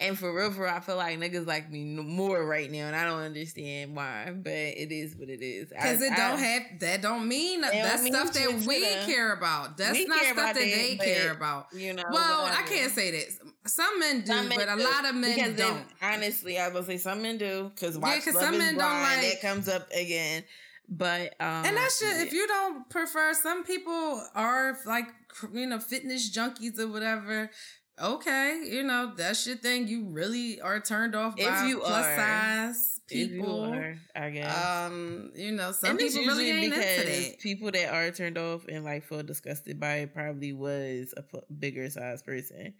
And 0.00 0.18
for 0.18 0.34
real, 0.34 0.50
for 0.50 0.62
real, 0.62 0.72
I 0.72 0.80
feel 0.80 0.96
like 0.96 1.18
niggas 1.18 1.46
like 1.46 1.70
me 1.70 1.84
more 1.84 2.42
right 2.46 2.70
now, 2.70 2.86
and 2.86 2.96
I 2.96 3.04
don't 3.04 3.20
understand 3.20 3.94
why. 3.94 4.32
But 4.34 4.50
it 4.50 4.90
is 4.90 5.14
what 5.14 5.28
it 5.28 5.42
is. 5.42 5.68
Because 5.68 6.00
it 6.00 6.16
don't 6.16 6.38
I, 6.38 6.40
have 6.40 6.62
that 6.80 7.02
don't 7.02 7.28
mean 7.28 7.60
that's 7.60 8.02
mean 8.02 8.14
stuff 8.14 8.32
that 8.32 8.64
we 8.66 8.80
care 9.04 9.34
about. 9.34 9.76
That's 9.76 10.06
not 10.06 10.18
stuff 10.22 10.36
that, 10.36 10.54
that 10.54 10.60
they 10.60 10.96
care 10.96 11.32
about. 11.32 11.66
You 11.74 11.92
know. 11.92 12.04
Well, 12.10 12.44
whatever. 12.44 12.62
I 12.62 12.66
can't 12.66 12.90
say 12.90 13.10
that. 13.10 13.70
Some 13.70 14.00
men 14.00 14.22
do, 14.22 14.28
some 14.28 14.48
men 14.48 14.58
but 14.58 14.74
do. 14.74 14.82
a 14.82 14.82
lot 14.82 15.04
of 15.04 15.14
men 15.14 15.34
because 15.34 15.56
don't. 15.56 15.84
Honestly, 16.00 16.58
I 16.58 16.68
will 16.68 16.82
say 16.82 16.96
some 16.96 17.20
men 17.20 17.36
do 17.36 17.70
because 17.74 17.98
yeah, 17.98 18.16
because 18.16 18.40
some 18.40 18.56
men 18.56 18.78
don't 18.78 19.02
like 19.02 19.20
that 19.20 19.42
comes 19.42 19.68
up 19.68 19.86
again. 19.92 20.44
But 20.88 21.34
um 21.38 21.66
and 21.66 21.76
that's 21.76 22.00
just 22.00 22.20
if 22.22 22.32
you 22.32 22.48
don't 22.48 22.88
prefer. 22.88 23.34
Some 23.34 23.64
people 23.64 24.24
are 24.34 24.78
like 24.86 25.08
you 25.52 25.66
know 25.66 25.78
fitness 25.78 26.34
junkies 26.34 26.78
or 26.78 26.88
whatever 26.88 27.50
okay, 28.00 28.62
you 28.66 28.82
know, 28.82 29.12
that's 29.16 29.46
your 29.46 29.56
thing. 29.56 29.88
You 29.88 30.04
really 30.04 30.60
are 30.60 30.80
turned 30.80 31.14
off 31.14 31.34
if 31.36 31.46
by 31.46 31.66
you 31.66 31.78
plus 31.80 32.06
are, 32.06 32.16
size 32.16 33.00
people. 33.06 33.64
Are, 33.64 33.96
I 34.14 34.30
guess. 34.30 34.66
Um, 34.66 35.32
you 35.34 35.52
know, 35.52 35.72
some 35.72 35.90
and 35.90 35.98
people 35.98 36.22
really 36.24 36.50
ain't 36.50 36.72
into 36.72 36.76
that. 36.76 37.38
People 37.40 37.70
that 37.70 37.92
are 37.92 38.10
turned 38.10 38.38
off 38.38 38.66
and 38.68 38.84
like 38.84 39.04
feel 39.04 39.22
disgusted 39.22 39.78
by 39.80 39.96
it 39.96 40.14
probably 40.14 40.52
was 40.52 41.14
a 41.16 41.24
bigger 41.52 41.88
size 41.90 42.22
person 42.22 42.74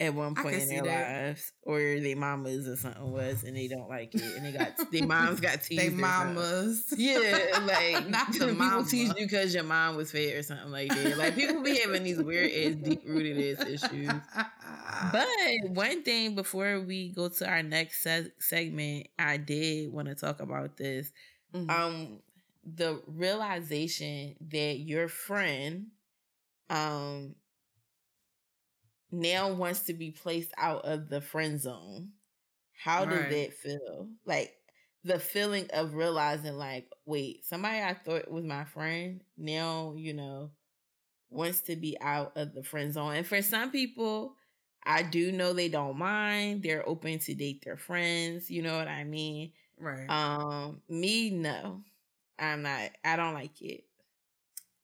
at 0.00 0.12
one 0.14 0.34
point 0.34 0.56
in 0.56 0.68
their 0.68 0.82
that. 0.82 1.26
lives, 1.28 1.52
or 1.62 1.78
their 1.78 2.16
mamas 2.16 2.66
or 2.68 2.76
something 2.76 3.12
was, 3.12 3.44
and 3.44 3.56
they 3.56 3.68
don't 3.68 3.88
like 3.88 4.14
it, 4.14 4.22
and 4.36 4.44
they 4.44 4.52
got 4.52 4.72
their 4.90 5.06
moms 5.06 5.40
got 5.40 5.62
teased. 5.62 5.80
They 5.80 5.90
mamas, 5.90 6.84
yeah, 6.96 7.60
like 7.64 8.08
not 8.08 8.32
the 8.32 8.38
people 8.48 8.54
mama. 8.54 8.84
tease 8.84 9.08
you 9.16 9.26
because 9.26 9.54
your 9.54 9.64
mom 9.64 9.96
was 9.96 10.10
fat 10.10 10.34
or 10.34 10.42
something 10.42 10.70
like 10.70 10.88
that. 10.88 11.16
Like 11.16 11.34
people 11.36 11.62
be 11.62 11.78
having 11.78 12.02
these 12.02 12.20
weird 12.20 12.50
ass, 12.50 12.74
deep 12.82 13.02
rooted 13.06 13.58
ass 13.60 13.66
issues. 13.66 14.10
But 15.12 15.26
one 15.68 16.02
thing 16.02 16.34
before 16.34 16.80
we 16.80 17.10
go 17.12 17.28
to 17.28 17.48
our 17.48 17.62
next 17.62 18.02
se- 18.02 18.32
segment, 18.38 19.08
I 19.18 19.36
did 19.36 19.92
want 19.92 20.08
to 20.08 20.14
talk 20.14 20.40
about 20.40 20.76
this. 20.76 21.12
Mm-hmm. 21.54 21.70
Um, 21.70 22.18
the 22.64 23.00
realization 23.06 24.34
that 24.50 24.78
your 24.78 25.08
friend, 25.08 25.86
um 26.70 27.34
now 29.14 29.52
wants 29.52 29.80
to 29.84 29.94
be 29.94 30.10
placed 30.10 30.52
out 30.58 30.84
of 30.84 31.08
the 31.08 31.20
friend 31.20 31.60
zone. 31.60 32.10
How 32.72 33.04
does 33.04 33.28
that 33.28 33.54
feel? 33.54 34.08
Like 34.26 34.54
the 35.04 35.18
feeling 35.18 35.68
of 35.72 35.94
realizing, 35.94 36.56
like, 36.56 36.90
wait, 37.06 37.44
somebody 37.44 37.80
I 37.80 37.94
thought 37.94 38.30
was 38.30 38.44
my 38.44 38.64
friend 38.64 39.22
now, 39.36 39.94
you 39.96 40.14
know, 40.14 40.50
wants 41.30 41.60
to 41.62 41.76
be 41.76 41.96
out 42.00 42.32
of 42.36 42.54
the 42.54 42.62
friend 42.62 42.92
zone. 42.92 43.14
And 43.16 43.26
for 43.26 43.42
some 43.42 43.70
people, 43.70 44.36
I 44.84 45.02
do 45.02 45.32
know 45.32 45.52
they 45.52 45.68
don't 45.68 45.98
mind. 45.98 46.62
They're 46.62 46.88
open 46.88 47.18
to 47.20 47.34
date 47.34 47.64
their 47.64 47.76
friends. 47.76 48.50
You 48.50 48.62
know 48.62 48.76
what 48.76 48.88
I 48.88 49.04
mean? 49.04 49.52
Right. 49.78 50.08
Um, 50.08 50.82
me, 50.88 51.30
no. 51.30 51.82
I'm 52.38 52.62
not 52.62 52.90
I 53.04 53.16
don't 53.16 53.34
like 53.34 53.60
it. 53.62 53.84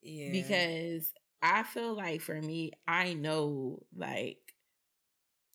Yeah. 0.02 0.30
Because 0.32 1.12
I 1.42 1.62
feel 1.64 1.94
like 1.94 2.20
for 2.20 2.40
me, 2.40 2.72
I 2.86 3.14
know 3.14 3.82
like 3.96 4.54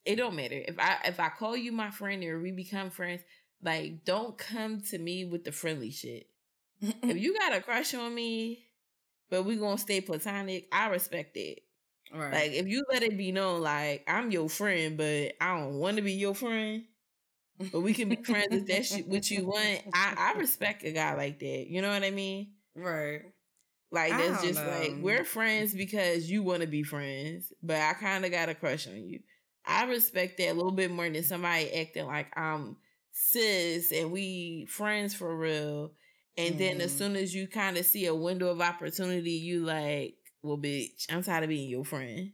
it 0.05 0.15
don't 0.15 0.35
matter 0.35 0.61
if 0.67 0.77
I 0.79 0.97
if 1.05 1.19
I 1.19 1.29
call 1.29 1.57
you 1.57 1.71
my 1.71 1.89
friend 1.91 2.23
or 2.23 2.39
we 2.39 2.51
become 2.51 2.89
friends. 2.89 3.21
Like, 3.63 4.05
don't 4.05 4.37
come 4.37 4.81
to 4.91 4.97
me 4.99 5.25
with 5.25 5.43
the 5.43 5.51
friendly 5.51 5.89
shit. 5.89 6.27
if 6.81 7.17
you 7.17 7.37
got 7.37 7.55
a 7.55 7.61
crush 7.61 7.93
on 7.95 8.13
me, 8.13 8.65
but 9.29 9.43
we 9.43 9.55
gonna 9.57 9.77
stay 9.77 10.01
platonic, 10.01 10.67
I 10.71 10.89
respect 10.89 11.37
it. 11.37 11.59
Right. 12.13 12.33
Like, 12.33 12.51
if 12.53 12.67
you 12.67 12.85
let 12.91 13.03
it 13.03 13.17
be 13.17 13.31
known, 13.31 13.61
like 13.61 14.03
I'm 14.07 14.31
your 14.31 14.49
friend, 14.49 14.97
but 14.97 15.33
I 15.41 15.57
don't 15.59 15.75
want 15.79 15.97
to 15.97 16.03
be 16.03 16.13
your 16.13 16.35
friend, 16.35 16.85
but 17.71 17.81
we 17.81 17.93
can 17.93 18.09
be 18.09 18.17
friends 18.17 18.47
if 18.51 18.67
that's 18.67 18.97
what 19.07 19.29
you 19.31 19.45
want. 19.47 19.81
I 19.93 20.33
I 20.35 20.39
respect 20.39 20.83
a 20.85 20.91
guy 20.91 21.15
like 21.15 21.39
that. 21.39 21.67
You 21.69 21.81
know 21.81 21.91
what 21.91 22.03
I 22.03 22.11
mean? 22.11 22.53
Right. 22.75 23.34
Like 23.91 24.11
that's 24.11 24.43
just 24.43 24.59
know. 24.59 24.69
like 24.69 24.93
we're 24.99 25.23
friends 25.23 25.73
because 25.73 26.29
you 26.29 26.43
want 26.43 26.61
to 26.61 26.67
be 26.67 26.83
friends, 26.83 27.53
but 27.63 27.77
I 27.77 27.93
kind 27.93 28.25
of 28.25 28.31
got 28.31 28.49
a 28.49 28.55
crush 28.55 28.87
on 28.87 29.07
you. 29.07 29.19
I 29.65 29.85
respect 29.85 30.37
that 30.37 30.51
a 30.51 30.53
little 30.53 30.71
bit 30.71 30.91
more 30.91 31.09
than 31.09 31.23
somebody 31.23 31.71
acting 31.73 32.05
like 32.05 32.27
I'm 32.37 32.77
sis 33.11 33.91
and 33.91 34.11
we 34.11 34.67
friends 34.69 35.15
for 35.15 35.35
real. 35.35 35.91
And 36.37 36.55
mm. 36.55 36.57
then 36.57 36.81
as 36.81 36.91
mm-hmm. 36.91 36.97
soon 36.97 37.15
as 37.15 37.33
you 37.33 37.47
kind 37.47 37.77
of 37.77 37.85
see 37.85 38.05
a 38.05 38.15
window 38.15 38.49
of 38.49 38.61
opportunity, 38.61 39.31
you 39.31 39.63
like, 39.65 40.15
well, 40.43 40.57
bitch, 40.57 41.05
I'm 41.09 41.23
tired 41.23 41.43
of 41.43 41.49
being 41.49 41.69
your 41.69 41.85
friend. 41.85 42.31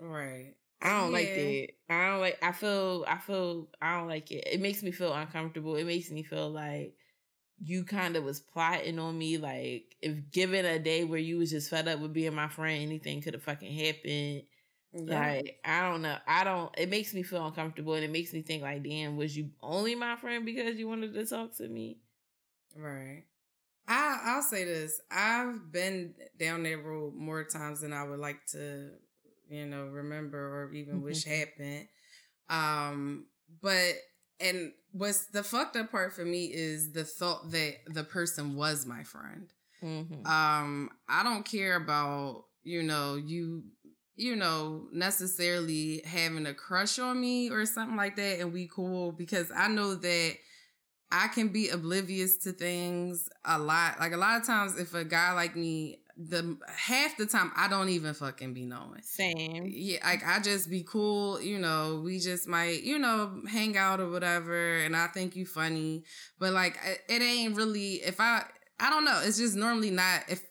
Right. 0.00 0.54
I 0.82 1.00
don't 1.00 1.12
yeah. 1.12 1.18
like 1.18 1.34
that. 1.34 1.68
I 1.90 2.10
don't 2.10 2.20
like. 2.20 2.38
I 2.42 2.52
feel. 2.52 3.04
I 3.08 3.18
feel. 3.18 3.68
I 3.80 3.98
don't 3.98 4.08
like 4.08 4.30
it. 4.30 4.48
It 4.50 4.60
makes 4.60 4.82
me 4.82 4.90
feel 4.90 5.14
uncomfortable. 5.14 5.76
It 5.76 5.84
makes 5.84 6.10
me 6.10 6.22
feel 6.22 6.50
like 6.50 6.94
you 7.58 7.84
kind 7.84 8.16
of 8.16 8.24
was 8.24 8.40
plotting 8.40 8.98
on 8.98 9.16
me. 9.18 9.38
Like, 9.38 9.96
if 10.02 10.30
given 10.30 10.64
a 10.64 10.78
day 10.78 11.04
where 11.04 11.18
you 11.18 11.38
was 11.38 11.50
just 11.50 11.70
fed 11.70 11.88
up 11.88 12.00
with 12.00 12.12
being 12.12 12.34
my 12.34 12.48
friend, 12.48 12.82
anything 12.82 13.20
could 13.22 13.34
have 13.34 13.42
fucking 13.42 13.72
happened. 13.72 14.42
Yeah. 14.92 15.32
Like, 15.36 15.58
I 15.64 15.88
don't 15.88 16.02
know. 16.02 16.16
I 16.26 16.44
don't, 16.44 16.72
it 16.78 16.88
makes 16.88 17.14
me 17.14 17.22
feel 17.22 17.46
uncomfortable 17.46 17.94
and 17.94 18.04
it 18.04 18.10
makes 18.10 18.32
me 18.32 18.42
think, 18.42 18.62
like, 18.62 18.82
damn, 18.82 19.16
was 19.16 19.36
you 19.36 19.50
only 19.62 19.94
my 19.94 20.16
friend 20.16 20.44
because 20.46 20.76
you 20.78 20.88
wanted 20.88 21.14
to 21.14 21.26
talk 21.26 21.56
to 21.56 21.68
me? 21.68 21.98
Right. 22.76 23.24
I, 23.86 24.20
I'll 24.24 24.42
say 24.42 24.64
this. 24.64 25.00
I've 25.10 25.70
been 25.72 26.14
down 26.38 26.62
that 26.64 26.84
road 26.84 27.14
more 27.14 27.44
times 27.44 27.80
than 27.80 27.92
I 27.92 28.04
would 28.04 28.18
like 28.18 28.46
to, 28.52 28.90
you 29.48 29.66
know, 29.66 29.86
remember 29.86 30.38
or 30.38 30.72
even 30.72 31.02
wish 31.02 31.24
happened. 31.26 31.88
Um, 32.48 33.26
but 33.60 33.94
and 34.40 34.72
what's 34.92 35.26
the 35.26 35.42
fucked 35.42 35.76
up 35.76 35.90
part 35.90 36.12
for 36.12 36.24
me 36.24 36.46
is 36.46 36.92
the 36.92 37.04
thought 37.04 37.50
that 37.50 37.74
the 37.86 38.04
person 38.04 38.54
was 38.54 38.86
my 38.86 39.02
friend. 39.02 39.52
Mm-hmm. 39.82 40.26
Um, 40.26 40.90
I 41.08 41.22
don't 41.22 41.44
care 41.44 41.76
about 41.76 42.44
you 42.62 42.82
know 42.82 43.16
you 43.16 43.64
you 44.16 44.36
know 44.36 44.86
necessarily 44.92 46.02
having 46.04 46.46
a 46.46 46.54
crush 46.54 46.98
on 46.98 47.20
me 47.20 47.50
or 47.50 47.66
something 47.66 47.96
like 47.96 48.16
that, 48.16 48.40
and 48.40 48.52
we 48.52 48.68
cool 48.68 49.12
because 49.12 49.50
I 49.54 49.68
know 49.68 49.94
that 49.94 50.34
I 51.10 51.28
can 51.28 51.48
be 51.48 51.68
oblivious 51.68 52.38
to 52.38 52.52
things 52.52 53.28
a 53.44 53.58
lot. 53.58 54.00
Like 54.00 54.12
a 54.12 54.16
lot 54.16 54.40
of 54.40 54.46
times, 54.46 54.78
if 54.78 54.94
a 54.94 55.04
guy 55.04 55.32
like 55.32 55.54
me, 55.54 56.00
the 56.16 56.56
half 56.68 57.16
the 57.16 57.26
time 57.26 57.50
I 57.56 57.68
don't 57.68 57.88
even 57.88 58.14
fucking 58.14 58.54
be 58.54 58.64
knowing. 58.64 59.02
Same. 59.02 59.66
Yeah, 59.68 59.98
like 60.04 60.26
I 60.26 60.40
just 60.40 60.70
be 60.70 60.84
cool. 60.86 61.40
You 61.40 61.58
know, 61.58 62.02
we 62.04 62.18
just 62.18 62.46
might, 62.48 62.82
you 62.82 62.98
know, 62.98 63.42
hang 63.48 63.76
out 63.76 64.00
or 64.00 64.08
whatever, 64.08 64.76
and 64.76 64.96
I 64.96 65.08
think 65.08 65.36
you 65.36 65.46
funny. 65.46 66.04
But 66.38 66.52
like, 66.52 66.78
it 67.08 67.22
ain't 67.22 67.56
really. 67.56 67.94
If 67.94 68.20
I, 68.20 68.44
I 68.78 68.90
don't 68.90 69.04
know. 69.04 69.20
It's 69.24 69.38
just 69.38 69.56
normally 69.56 69.90
not. 69.90 70.22
If 70.28 70.42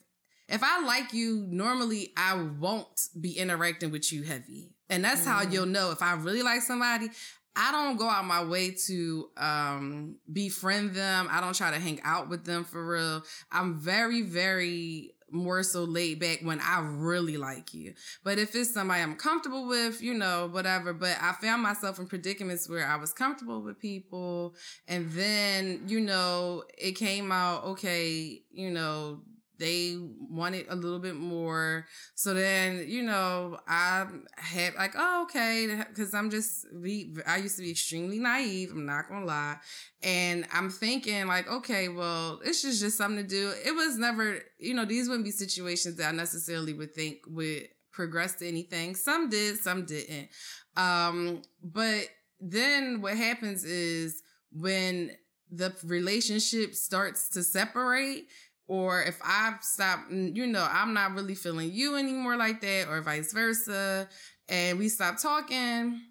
if 0.50 0.62
I 0.64 0.82
like 0.86 1.14
you, 1.14 1.46
normally 1.50 2.14
I 2.18 2.36
won't 2.36 3.08
be 3.20 3.38
interacting 3.38 3.92
with 3.92 4.12
you 4.12 4.24
heavy. 4.24 4.76
And 4.90 5.04
that's 5.04 5.22
mm-hmm. 5.22 5.30
how 5.32 5.42
you'll 5.44 5.66
know 5.66 5.92
if 5.92 6.02
I 6.02 6.14
really 6.14 6.44
like 6.44 6.62
somebody. 6.62 7.10
I 7.56 7.72
don't 7.72 7.98
go 7.98 8.10
out 8.10 8.26
my 8.26 8.44
way 8.44 8.72
to 8.88 9.30
um, 9.38 10.16
befriend 10.32 10.96
them. 10.96 11.28
I 11.30 11.40
don't 11.40 11.56
try 11.56 11.72
to 11.72 11.80
hang 11.80 12.02
out 12.04 12.28
with 12.28 12.46
them 12.46 12.64
for 12.64 12.86
real. 12.86 13.24
I'm 13.52 13.80
very, 13.80 14.24
very 14.24 15.13
more 15.34 15.64
so 15.64 15.84
laid 15.84 16.20
back 16.20 16.40
when 16.42 16.60
I 16.60 16.80
really 16.82 17.38
like 17.38 17.74
you. 17.74 17.94
But 18.24 18.38
if 18.40 18.56
it's 18.56 18.74
somebody 18.74 19.02
I'm 19.02 19.16
comfortable 19.16 19.68
with, 19.68 20.02
you 20.02 20.14
know, 20.14 20.48
whatever. 20.52 20.94
But 20.94 21.18
I 21.22 21.34
found 21.34 21.64
myself 21.64 22.00
in 22.00 22.08
predicaments 22.08 22.70
where 22.70 22.88
I 22.88 22.96
was 22.96 23.12
comfortable 23.14 23.62
with 23.62 23.80
people. 23.80 24.56
And 24.88 25.12
then, 25.12 25.84
you 25.88 26.00
know, 26.00 26.64
it 26.78 26.94
came 26.94 27.32
out, 27.32 27.64
okay, 27.66 28.44
you 28.52 28.72
know, 28.72 29.22
they 29.60 29.98
wanted 30.00 30.66
a 30.70 30.76
little 30.76 31.00
bit 31.00 31.16
more. 31.16 31.86
So 32.16 32.34
then, 32.34 32.86
you 32.88 33.04
know, 33.04 33.60
I 33.68 34.06
had 34.36 34.76
like, 34.76 34.94
oh, 34.98 35.24
okay, 35.24 35.84
because 35.88 36.14
I'm 36.14 36.30
just, 36.30 36.66
be, 36.82 37.14
I 37.28 37.38
used 37.38 37.58
to 37.58 37.62
be 37.62 37.72
extremely 37.72 38.20
naive. 38.20 38.72
I'm 38.72 38.86
not 38.86 39.10
gonna 39.10 39.26
lie. 39.26 39.58
And 40.02 40.46
I'm 40.52 40.70
thinking 40.70 41.28
like, 41.28 41.50
okay, 41.50 41.90
well, 41.90 42.40
this 42.44 42.64
is 42.64 42.80
just 42.80 42.98
something 42.98 43.24
to 43.24 43.30
do. 43.30 43.54
It 43.66 43.76
was 43.76 43.98
never, 43.98 44.40
you 44.58 44.74
know, 44.74 44.86
these 44.86 45.08
wouldn't 45.08 45.26
be 45.26 45.32
situations 45.32 45.98
that 45.98 46.10
I 46.10 46.12
necessarily 46.12 46.74
would 46.74 46.94
think 46.94 47.20
would 47.28 47.70
progress 47.92 48.36
to 48.36 48.48
anything. 48.48 48.96
Some 48.96 49.30
did, 49.30 49.58
some 49.58 49.86
didn't. 49.86 50.30
Um, 50.76 51.44
but 51.64 52.08
then 52.42 53.02
what 53.02 53.16
happens 53.16 53.64
is 53.64 54.24
when 54.52 55.12
the 55.52 55.74
relationship 55.84 56.74
starts 56.74 57.30
to 57.30 57.44
separate 57.44 58.28
or 58.68 59.04
if 59.04 59.20
I 59.24 59.56
stop, 59.62 60.00
you 60.10 60.48
know, 60.48 60.68
I'm 60.70 60.94
not 60.94 61.14
really 61.14 61.36
feeling 61.36 61.72
you 61.72 61.96
anymore 61.98 62.38
like 62.38 62.62
that, 62.62 62.88
or 62.90 63.02
vice 63.02 63.34
versa, 63.34 64.08
and 64.48 64.80
we 64.80 64.90
stop 64.90 65.22
talking, 65.22 66.02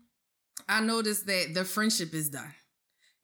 I 0.69 0.81
notice 0.81 1.23
that 1.23 1.55
the 1.55 1.65
friendship 1.65 2.15
is 2.15 2.31
done. 2.31 2.55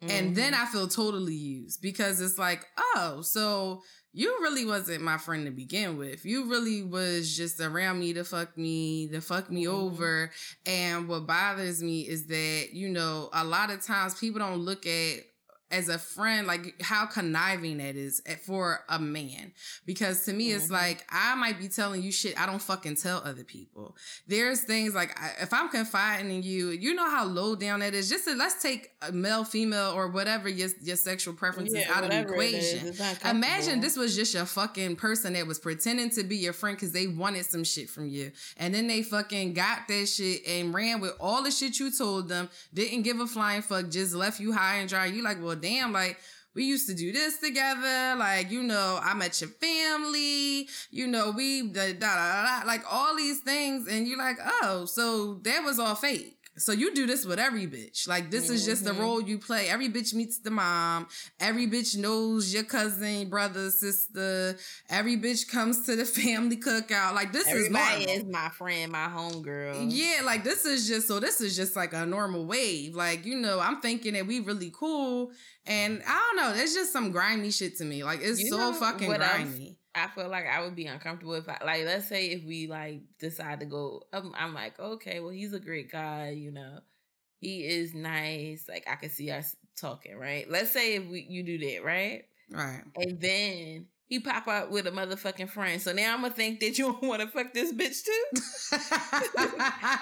Mm-hmm. 0.03 0.11
And 0.11 0.37
then 0.37 0.53
mm-hmm. 0.53 0.63
I 0.63 0.67
feel 0.67 0.89
totally 0.89 1.35
used 1.35 1.83
because 1.83 2.21
it's 2.21 2.39
like, 2.39 2.65
oh, 2.79 3.21
so 3.23 3.83
you 4.13 4.39
really 4.41 4.65
wasn't 4.65 5.03
my 5.03 5.19
friend 5.19 5.45
to 5.45 5.51
begin 5.51 5.99
with. 5.99 6.25
You 6.25 6.49
really 6.49 6.83
was 6.83 7.37
just 7.37 7.61
around 7.61 7.99
me 7.99 8.13
to 8.15 8.25
fuck 8.25 8.57
me, 8.57 9.09
to 9.09 9.21
fuck 9.21 9.51
me 9.51 9.65
mm-hmm. 9.65 9.75
over. 9.75 10.31
And 10.67 11.09
what 11.09 11.27
bothers 11.27 11.83
me 11.83 12.03
is 12.03 12.27
that, 12.29 12.69
you 12.73 12.89
know, 12.89 13.29
a 13.33 13.45
lot 13.45 13.71
of 13.71 13.85
times 13.85 14.19
people 14.19 14.39
don't 14.39 14.61
look 14.61 14.87
at 14.87 15.21
as 15.71 15.89
a 15.89 15.99
friend, 15.99 16.47
like 16.47 16.81
how 16.81 17.07
conniving 17.07 17.79
that 17.79 17.97
is 17.97 18.23
for 18.47 18.85
a 18.89 18.99
man. 18.99 19.53
Because 19.85 20.25
to 20.25 20.33
me, 20.33 20.49
mm-hmm. 20.49 20.57
it's 20.57 20.71
like 20.71 21.05
I 21.11 21.35
might 21.35 21.59
be 21.59 21.69
telling 21.69 22.03
you 22.03 22.11
shit 22.11 22.41
I 22.41 22.47
don't 22.47 22.63
fucking 22.63 22.97
tell 22.97 23.19
other 23.25 23.45
people. 23.45 23.97
There's 24.27 24.63
things 24.63 24.95
like 24.95 25.19
if 25.41 25.53
I'm 25.53 25.69
confiding 25.69 26.31
in 26.31 26.43
you, 26.43 26.71
you 26.71 26.95
know 26.95 27.09
how 27.09 27.25
low 27.25 27.55
down 27.55 27.81
that 27.81 27.95
is. 27.95 28.09
Just 28.09 28.27
to, 28.27 28.35
let's 28.35 28.63
take 28.63 28.93
a 29.03 29.13
male, 29.13 29.45
female, 29.45 29.93
or 29.95 30.09
whatever 30.09 30.49
your 30.49 30.71
your 30.81 30.97
sexual 30.97 31.35
preferences 31.35 31.79
yeah, 31.79 31.93
out 31.93 32.05
of 32.05 32.11
the 32.11 32.21
equation. 32.21 32.95
Imagine 33.25 33.81
this 33.81 33.97
was 33.97 34.17
just 34.17 34.35
your 34.35 34.47
fucking 34.47 34.97
person 34.97 35.35
that 35.35 35.47
was 35.47 35.59
pretending 35.59 36.11
to 36.11 36.25
be 36.25 36.37
your 36.37 36.53
friend 36.53 36.77
because 36.77 36.93
they 36.93 37.07
wanted 37.07 37.45
some 37.45 37.65
shit 37.65 37.91
from 37.91 38.09
you, 38.09 38.33
and 38.57 38.75
then 38.75 38.87
they 38.87 39.03
fucking 39.03 39.53
got 39.53 39.87
that 39.89 40.09
shit 40.09 40.47
and 40.47 40.73
ran 40.73 41.01
with 41.01 41.13
all 41.21 41.43
the 41.43 41.51
shit 41.51 41.79
you 41.79 41.91
told 41.91 42.29
them. 42.29 42.49
Didn't 42.73 43.03
give 43.03 43.21
a 43.21 43.27
flying 43.27 43.63
fuck, 43.63 43.91
just 43.91 44.15
left 44.15 44.41
you 44.41 44.53
high 44.53 44.77
and 44.77 44.89
dry. 44.89 45.07
You 45.07 45.23
like, 45.23 45.43
well 45.43 45.58
damn, 45.61 45.93
like 45.93 46.19
we 46.55 46.65
used 46.65 46.89
to 46.89 46.95
do 46.95 47.13
this 47.13 47.39
together. 47.39 48.17
Like, 48.17 48.51
you 48.51 48.63
know, 48.63 48.99
I 49.03 49.15
met 49.15 49.41
your 49.41 49.51
family, 49.51 50.69
you 50.91 51.07
know, 51.07 51.31
we 51.31 51.69
da, 51.69 51.93
da, 51.93 51.99
da, 51.99 52.61
da, 52.61 52.67
like 52.67 52.83
all 52.91 53.17
these 53.17 53.41
things. 53.41 53.87
And 53.87 54.09
you're 54.09 54.19
like, 54.19 54.39
oh, 54.63 54.85
so 54.87 55.35
that 55.45 55.63
was 55.63 55.79
all 55.79 55.95
fake. 55.95 56.38
So 56.59 56.73
you 56.73 56.95
do 56.95 57.07
this 57.07 57.25
with 57.25 57.39
every 57.39 57.67
bitch. 57.67 58.07
Like 58.07 58.31
this 58.31 58.47
mm-hmm. 58.47 58.55
is 58.55 58.67
just 58.67 58.85
the 58.85 58.91
mm-hmm. 58.91 59.01
role 59.01 59.21
you 59.21 59.39
play. 59.39 59.69
Every 59.69 59.89
bitch 59.89 60.15
meets 60.15 60.39
the 60.41 60.51
mom. 60.51 61.09
Every 61.41 61.67
bitch 61.67 61.97
knows 61.97 62.53
your 62.53 62.65
cousin, 62.65 63.29
brother, 63.29 63.71
sister. 63.71 64.57
Every 64.91 65.17
bitch 65.17 65.49
comes 65.49 65.87
to 65.87 65.97
the 65.97 66.05
family 66.05 66.57
cookout. 66.57 67.15
Like 67.15 67.33
this 67.33 67.49
Everybody 67.49 68.03
is 68.03 68.07
normal. 68.07 68.27
is 68.27 68.33
my 68.33 68.49
friend, 68.51 68.93
my 68.93 69.07
homegirl. 69.07 69.87
Yeah, 69.89 70.23
like 70.25 70.45
this 70.45 70.65
is 70.65 70.87
just 70.87 71.09
so 71.09 71.21
this 71.21 71.41
is 71.41 71.57
just 71.57 71.77
like 71.77 71.93
a 71.93 72.05
normal 72.05 72.45
wave. 72.47 72.95
Like, 72.95 73.25
you 73.25 73.37
know, 73.37 73.61
I'm 73.61 73.81
thinking 73.81 74.15
that 74.15 74.27
we 74.27 74.41
really 74.41 74.71
cool. 74.71 75.31
And 75.67 76.03
I 76.07 76.33
don't 76.35 76.37
know, 76.37 76.61
it's 76.61 76.75
just 76.75 76.93
some 76.93 77.11
grimy 77.11 77.51
shit 77.51 77.77
to 77.79 77.85
me. 77.85 78.05
Like 78.05 78.21
it's 78.23 78.41
you 78.41 78.49
so 78.49 78.73
fucking 78.73 79.09
grimy. 79.09 79.78
I 79.99 80.09
feel 80.09 80.29
like 80.29 80.47
I 80.47 80.63
would 80.63 80.75
be 80.75 80.87
uncomfortable 80.87 81.35
if 81.35 81.49
I 81.49 81.59
like 81.65 81.85
let's 81.85 82.09
say 82.09 82.27
if 82.27 82.45
we 82.45 82.67
like 82.67 83.03
decide 83.19 83.61
to 83.61 83.67
go 83.67 84.03
I'm, 84.13 84.33
I'm 84.37 84.55
like 84.55 84.79
okay 84.79 85.21
well 85.21 85.31
he's 85.31 85.53
a 85.53 85.61
great 85.61 85.91
guy 85.91 86.31
you 86.31 86.51
know 86.51 86.81
he 87.41 87.67
is 87.67 87.95
nice 87.95 88.67
like 88.69 88.87
I 88.91 88.97
can 88.97 89.11
see 89.11 89.31
us 89.31 89.57
talking 89.77 90.17
right 90.17 90.51
let's 90.51 90.73
say 90.73 90.97
if 90.97 91.07
we 91.07 91.27
you 91.29 91.43
do 91.43 91.59
that 91.59 91.85
right 91.85 92.25
right 92.51 92.83
and 92.97 93.21
then 93.21 93.87
he 94.09 94.19
pop 94.21 94.49
up 94.49 94.71
with 94.71 94.87
a 94.87 94.91
motherfucking 94.91 95.51
friend. 95.51 95.81
So 95.83 95.93
now 95.93 96.15
I'm 96.15 96.23
gonna 96.23 96.33
think 96.33 96.61
that 96.61 96.79
you 96.79 96.87
don't 96.87 97.03
want 97.03 97.21
to 97.21 97.29
fuck 97.29 97.53
this 97.53 97.75
bitch 97.75 98.05
too. 98.05 98.25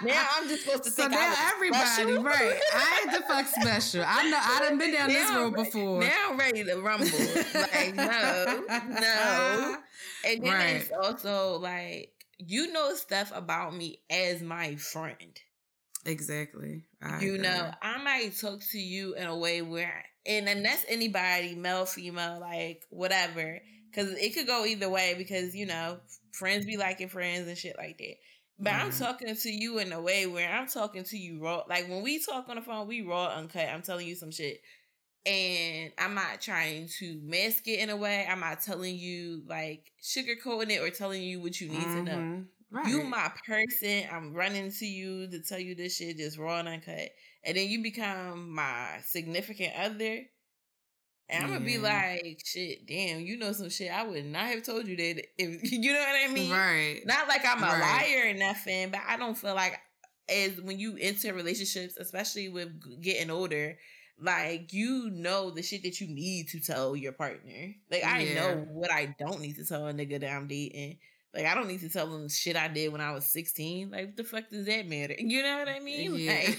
now 0.07 0.27
I'm 0.37 0.49
just 0.49 0.63
supposed 0.63 0.85
to 0.85 0.91
so 0.91 1.03
think. 1.03 1.15
So 1.15 1.19
now 1.19 1.35
everybody, 1.53 1.87
special. 1.87 2.23
right? 2.23 2.61
I 2.73 3.01
ain't 3.03 3.13
the 3.13 3.27
fuck 3.27 3.47
special. 3.47 4.05
I 4.07 4.31
know 4.31 4.39
I 4.41 4.61
done 4.61 4.79
been 4.79 4.93
down 4.93 5.09
now 5.09 5.15
this 5.15 5.31
road 5.31 5.55
before. 5.57 6.01
Now 6.01 6.29
I'm 6.31 6.37
ready 6.37 6.63
to 6.63 6.77
rumble. 6.77 7.07
like 7.55 7.95
no, 7.97 8.65
no. 8.69 9.77
And 10.27 10.45
then 10.45 10.53
right. 10.53 10.77
it's 10.77 10.91
also 10.93 11.59
like 11.59 12.13
you 12.39 12.73
know 12.73 12.95
stuff 12.95 13.33
about 13.35 13.75
me 13.75 14.01
as 14.11 14.43
my 14.43 14.77
friend. 14.77 15.41
Exactly. 16.05 16.85
I 17.03 17.21
you 17.21 17.35
agree. 17.35 17.47
know, 17.47 17.71
I 17.83 18.03
might 18.03 18.37
talk 18.39 18.61
to 18.73 18.79
you 18.79 19.15
in 19.15 19.27
a 19.27 19.37
way 19.37 19.63
where, 19.63 20.05
and 20.25 20.47
then 20.47 20.63
that's 20.63 20.85
anybody, 20.89 21.57
male, 21.57 21.85
female, 21.85 22.39
like 22.41 22.85
whatever 22.91 23.61
Cause 23.97 24.11
it 24.11 24.35
could 24.35 24.47
go 24.47 24.67
either 24.67 24.91
way 24.91 25.15
because, 25.17 25.57
you 25.57 25.65
know, 25.65 25.99
friends 26.33 26.67
be 26.67 26.77
liking 26.77 27.09
friends 27.09 27.49
and 27.49 27.57
shit 27.57 27.79
like 27.79 27.97
that. 27.97 28.17
But 28.59 28.73
mm. 28.75 28.81
I'm 28.81 28.91
mm-hmm. 28.91 29.05
talking 29.05 29.35
to 29.35 29.51
you 29.51 29.79
in 29.79 29.91
a 29.91 30.01
way 30.01 30.27
where 30.27 30.51
I'm 30.51 30.69
talking 30.69 31.03
to 31.05 31.17
you 31.17 31.43
raw. 31.43 31.63
Like 31.67 31.89
when 31.89 32.03
we 32.03 32.23
talk 32.23 32.47
on 32.51 32.57
the 32.57 32.63
phone, 32.63 32.89
we 32.89 33.01
raw 33.01 33.29
uncut. 33.29 33.71
I'm 33.71 33.81
telling 33.81 34.07
you 34.07 34.15
some 34.15 34.31
shit. 34.31 34.61
And 35.27 35.93
I'm 35.99 36.15
not 36.15 36.41
trying 36.41 36.89
to 37.01 37.21
mask 37.23 37.67
it 37.67 37.81
in 37.81 37.91
a 37.91 37.97
way. 37.97 38.27
I'm 38.31 38.41
not 38.41 38.63
telling 38.63 38.97
you 38.97 39.43
like 39.49 39.93
sugarcoating 40.01 40.71
it 40.71 40.81
or 40.81 40.91
telling 40.91 41.23
you 41.23 41.41
what 41.41 41.61
you 41.61 41.69
need 41.69 41.81
mm-hmm. 41.81 41.97
to 41.97 42.03
know. 42.03 42.17
Mm-hmm. 42.17 42.43
Right. 42.77 42.87
You 42.89 43.03
my 43.05 43.33
person. 43.47 44.05
I'm 44.13 44.33
running 44.33 44.71
to 44.71 44.87
you 44.87 45.29
to 45.29 45.41
tell 45.41 45.59
you 45.59 45.75
this 45.75 45.97
shit 45.97 46.17
just 46.17 46.39
raw 46.39 46.59
and 46.59 46.69
uncut. 46.69 47.11
And 47.45 47.57
then 47.57 47.69
you 47.69 47.83
become 47.83 48.55
my 48.55 49.01
significant 49.05 49.73
other 49.79 50.23
and 51.29 51.45
I'm 51.45 51.53
gonna 51.53 51.65
be 51.65 51.79
like, 51.79 52.41
shit, 52.45 52.87
damn, 52.87 53.21
you 53.21 53.37
know 53.37 53.51
some 53.51 53.69
shit 53.69 53.91
I 53.91 54.05
would 54.05 54.25
not 54.27 54.47
have 54.47 54.63
told 54.63 54.87
you 54.87 54.97
that 54.97 55.27
if 55.39 55.73
you 55.73 55.93
know 55.93 55.99
what 55.99 56.31
I 56.31 56.33
mean. 56.33 56.53
Right. 56.53 57.01
Not 57.05 57.27
like 57.27 57.45
I'm 57.45 57.63
a 57.63 57.67
right. 57.67 57.81
liar 57.81 58.31
or 58.31 58.35
nothing, 58.35 58.91
but 58.91 59.01
I 59.07 59.17
don't 59.17 59.37
feel 59.37 59.55
like 59.55 59.79
as 60.29 60.61
when 60.61 60.79
you 60.79 60.97
enter 61.01 61.35
relationships, 61.35 61.97
especially 61.97 62.49
with 62.49 62.69
getting 63.03 63.31
older, 63.31 63.77
like 64.21 64.73
you 64.73 65.11
know 65.11 65.51
the 65.51 65.63
shit 65.63 65.83
that 65.83 66.01
you 66.01 66.09
need 66.09 66.49
to 66.49 66.61
tell 66.61 66.97
your 66.97 67.13
partner. 67.13 67.75
Like 67.91 68.05
I 68.05 68.21
yeah. 68.21 68.35
know 68.35 68.67
what 68.71 68.91
I 68.91 69.15
don't 69.19 69.41
need 69.41 69.57
to 69.57 69.65
tell 69.65 69.87
a 69.87 69.93
nigga 69.93 70.21
that 70.21 70.31
I'm 70.31 70.47
dating. 70.47 70.99
Like 71.37 71.47
I 71.47 71.55
don't 71.55 71.69
need 71.69 71.81
to 71.81 71.89
tell 71.89 72.07
them 72.07 72.29
shit 72.29 72.57
I 72.57 72.69
did 72.69 72.91
when 72.91 73.01
I 73.01 73.13
was 73.13 73.27
16. 73.27 73.91
Like 73.91 74.07
what 74.07 74.17
the 74.17 74.25
fuck 74.25 74.49
does 74.51 74.67
that 74.67 74.89
matter? 74.89 75.15
You 75.27 75.43
know 75.43 75.59
what 75.59 75.69
I 75.69 75.81
mean? 75.81 76.15
Yeah. 76.15 76.33
Like 76.33 76.59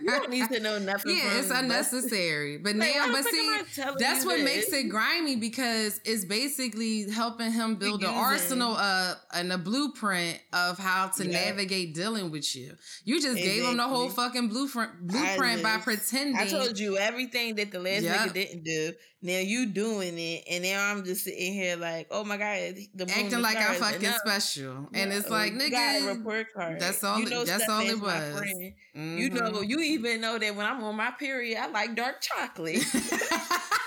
you 0.00 0.06
don't 0.06 0.30
need 0.30 0.48
to 0.50 0.60
know 0.60 0.78
nothing. 0.80 1.16
yeah, 1.16 1.38
it's 1.38 1.50
unnecessary. 1.50 2.58
But 2.58 2.76
like, 2.76 2.94
now, 2.94 3.10
but 3.10 3.24
see, 3.24 3.60
that's 3.98 4.26
what 4.26 4.36
this? 4.36 4.44
makes 4.44 4.72
it 4.72 4.88
grimy 4.88 5.36
because 5.36 6.00
it's 6.04 6.24
basically 6.24 7.08
helping 7.08 7.52
him 7.52 7.76
build 7.76 8.02
an 8.02 8.10
arsenal 8.10 8.74
up 8.76 9.22
and 9.32 9.52
a 9.52 9.56
blueprint 9.56 10.40
of 10.52 10.78
how 10.78 11.08
to 11.16 11.26
yeah. 11.26 11.44
navigate 11.46 11.94
dealing 11.94 12.30
with 12.30 12.54
you. 12.54 12.74
You 13.04 13.20
just 13.20 13.38
exactly. 13.38 13.60
gave 13.60 13.64
him 13.70 13.76
the 13.78 13.88
whole 13.88 14.10
fucking 14.10 14.48
blueprint 14.48 15.06
blueprint 15.06 15.62
by 15.62 15.78
pretending. 15.78 16.36
I 16.36 16.46
told 16.46 16.78
you 16.78 16.98
everything 16.98 17.54
that 17.54 17.70
the 17.70 17.78
last 17.78 18.02
yep. 18.02 18.18
nigga 18.18 18.32
didn't 18.34 18.64
do. 18.64 18.92
Now 19.20 19.38
you 19.38 19.66
doing 19.66 20.16
it, 20.16 20.44
and 20.48 20.62
now 20.62 20.92
I'm 20.92 21.04
just 21.04 21.24
sitting 21.24 21.52
here 21.52 21.76
like, 21.76 22.06
oh 22.12 22.22
my 22.22 22.36
god, 22.36 22.76
the 22.94 23.02
acting 23.10 23.40
like 23.40 23.56
I'm 23.56 23.74
fucking 23.74 24.12
special, 24.24 24.88
and 24.94 25.12
it's 25.12 25.28
like, 25.28 25.52
nigga, 25.54 26.06
report 26.06 26.46
card. 26.54 26.78
That's 26.78 27.02
all. 27.02 27.18
You 27.18 27.28
know 27.28 27.44
that's 27.44 27.68
all 27.68 27.80
it 27.80 28.00
was. 28.00 28.40
Mm-hmm. 28.40 29.18
You 29.18 29.30
know, 29.30 29.60
you 29.60 29.80
even 29.80 30.20
know 30.20 30.38
that 30.38 30.54
when 30.54 30.64
I'm 30.64 30.84
on 30.84 30.94
my 30.94 31.10
period, 31.10 31.58
I 31.58 31.66
like 31.66 31.96
dark 31.96 32.20
chocolate. 32.20 32.84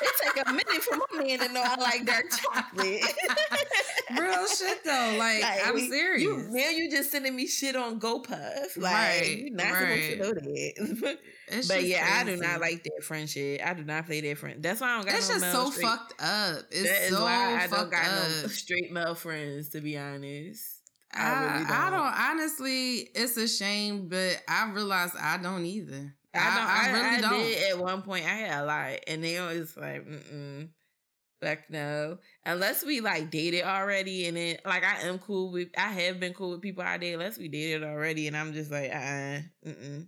it 0.01 0.35
take 0.35 0.47
a 0.47 0.51
minute 0.51 0.83
for 0.83 0.97
my 0.97 1.23
man 1.23 1.39
to 1.39 1.53
know 1.53 1.63
I 1.63 1.75
like 1.75 2.05
dark 2.05 2.25
chocolate. 2.29 3.03
Real 4.19 4.47
shit 4.47 4.83
though. 4.83 5.15
Like, 5.17 5.41
like 5.41 5.67
I'm 5.67 5.79
serious. 5.79 6.21
You, 6.21 6.47
now 6.49 6.69
you 6.69 6.89
just 6.91 7.11
sending 7.11 7.35
me 7.35 7.47
shit 7.47 7.75
on 7.75 7.99
GoPuff. 7.99 8.77
Like 8.77 8.93
right, 8.93 9.37
you're 9.39 9.55
not 9.55 9.71
right. 9.71 10.11
supposed 10.11 10.17
to 10.17 10.17
know 10.17 10.33
that. 10.33 11.17
but 11.67 11.83
yeah, 11.83 12.05
crazy. 12.05 12.19
I 12.19 12.23
do 12.23 12.37
not 12.37 12.61
like 12.61 12.83
that 12.83 13.03
friendship. 13.03 13.61
I 13.65 13.73
do 13.73 13.83
not 13.83 14.05
play 14.05 14.21
that 14.21 14.37
friend. 14.37 14.61
That's 14.61 14.81
why 14.81 14.91
I 14.91 14.95
don't 14.97 15.05
got 15.05 15.15
it's 15.15 15.29
no 15.29 15.35
just 15.39 15.51
so 15.51 15.69
straight. 15.69 15.85
fucked 15.85 16.21
up. 16.21 16.63
It's 16.71 16.89
that 16.89 17.17
so 17.17 17.25
I 17.25 17.67
don't 17.67 17.91
got 17.91 18.05
up. 18.05 18.29
no 18.43 18.47
straight 18.47 18.91
male 18.91 19.15
friends, 19.15 19.69
to 19.69 19.81
be 19.81 19.97
honest. 19.97 20.79
I, 21.13 21.23
I, 21.23 21.41
really 21.41 21.65
don't. 21.65 21.71
I 21.71 21.89
don't 21.89 22.39
honestly. 22.39 22.95
It's 23.15 23.37
a 23.37 23.47
shame, 23.47 24.07
but 24.07 24.41
I 24.47 24.71
realize 24.71 25.11
I 25.19 25.37
don't 25.37 25.65
either. 25.65 26.15
I, 26.33 26.39
don't. 26.39 26.67
I, 26.67 26.87
I 26.87 26.91
really 26.91 27.17
I, 27.17 27.21
don't. 27.21 27.43
Did 27.43 27.71
at 27.71 27.79
one 27.79 28.01
point, 28.01 28.25
I 28.25 28.29
had 28.29 28.63
a 28.63 28.65
lot, 28.65 28.99
and 29.07 29.23
they 29.23 29.37
always 29.37 29.75
like, 29.75 30.07
mm 30.07 30.69
like 31.41 31.71
no, 31.71 32.19
unless 32.45 32.85
we 32.85 33.01
like 33.01 33.31
dated 33.31 33.63
already, 33.63 34.27
and 34.27 34.37
then 34.37 34.57
like 34.63 34.83
I 34.83 35.07
am 35.07 35.17
cool 35.17 35.51
with. 35.51 35.69
I 35.75 35.89
have 35.89 36.19
been 36.19 36.33
cool 36.33 36.51
with 36.51 36.61
people 36.61 36.83
I 36.83 36.97
date, 36.97 37.13
unless 37.13 37.37
we 37.37 37.47
dated 37.47 37.83
already, 37.83 38.27
and 38.27 38.37
I'm 38.37 38.53
just 38.53 38.71
like, 38.71 38.91
uh, 38.91 39.39
mm 39.65 40.07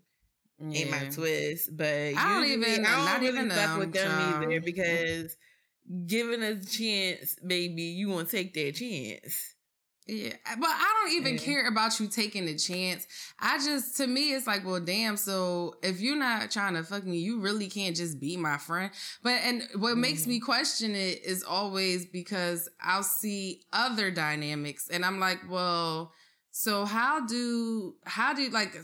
yeah. 0.59 0.79
ain't 0.79 0.91
my 0.91 1.09
twist. 1.09 1.75
But 1.75 2.13
I 2.17 2.35
don't 2.35 2.45
even. 2.45 2.85
I 2.85 2.95
don't 2.95 3.05
not 3.05 3.21
really 3.21 3.37
even 3.39 3.49
fuck 3.49 3.79
with 3.79 3.93
them 3.93 4.11
child. 4.11 4.43
either 4.43 4.61
because 4.61 5.35
giving 6.05 6.43
a 6.43 6.63
chance, 6.63 7.35
baby, 7.45 7.83
you 7.83 8.09
want 8.09 8.29
to 8.29 8.37
take 8.37 8.53
that 8.53 8.75
chance. 8.75 9.55
Yeah, 10.05 10.33
but 10.59 10.69
I 10.69 11.01
don't 11.01 11.15
even 11.15 11.37
care 11.37 11.65
about 11.67 11.97
you 11.99 12.07
taking 12.07 12.45
the 12.45 12.55
chance. 12.55 13.07
I 13.39 13.57
just, 13.57 13.95
to 13.97 14.07
me, 14.07 14.33
it's 14.33 14.45
like, 14.45 14.65
well, 14.65 14.81
damn. 14.81 15.15
So 15.15 15.75
if 15.81 16.01
you're 16.01 16.17
not 16.17 16.51
trying 16.51 16.73
to 16.73 16.83
fuck 16.83 17.05
me, 17.05 17.19
you 17.19 17.39
really 17.39 17.69
can't 17.69 17.95
just 17.95 18.19
be 18.19 18.35
my 18.35 18.57
friend. 18.57 18.91
But 19.21 19.39
and 19.43 19.63
what 19.77 19.95
mm. 19.95 19.99
makes 20.01 20.27
me 20.27 20.37
mm-hmm. 20.37 20.45
question 20.45 20.91
it 20.95 21.23
is 21.23 21.43
always 21.43 22.05
because 22.05 22.67
I'll 22.81 23.03
see 23.03 23.61
other 23.71 24.11
dynamics, 24.11 24.89
and 24.91 25.05
I'm 25.05 25.19
like, 25.21 25.39
well, 25.49 26.11
so 26.51 26.83
how 26.83 27.25
do 27.25 27.95
how 28.05 28.33
do 28.33 28.49
like 28.49 28.75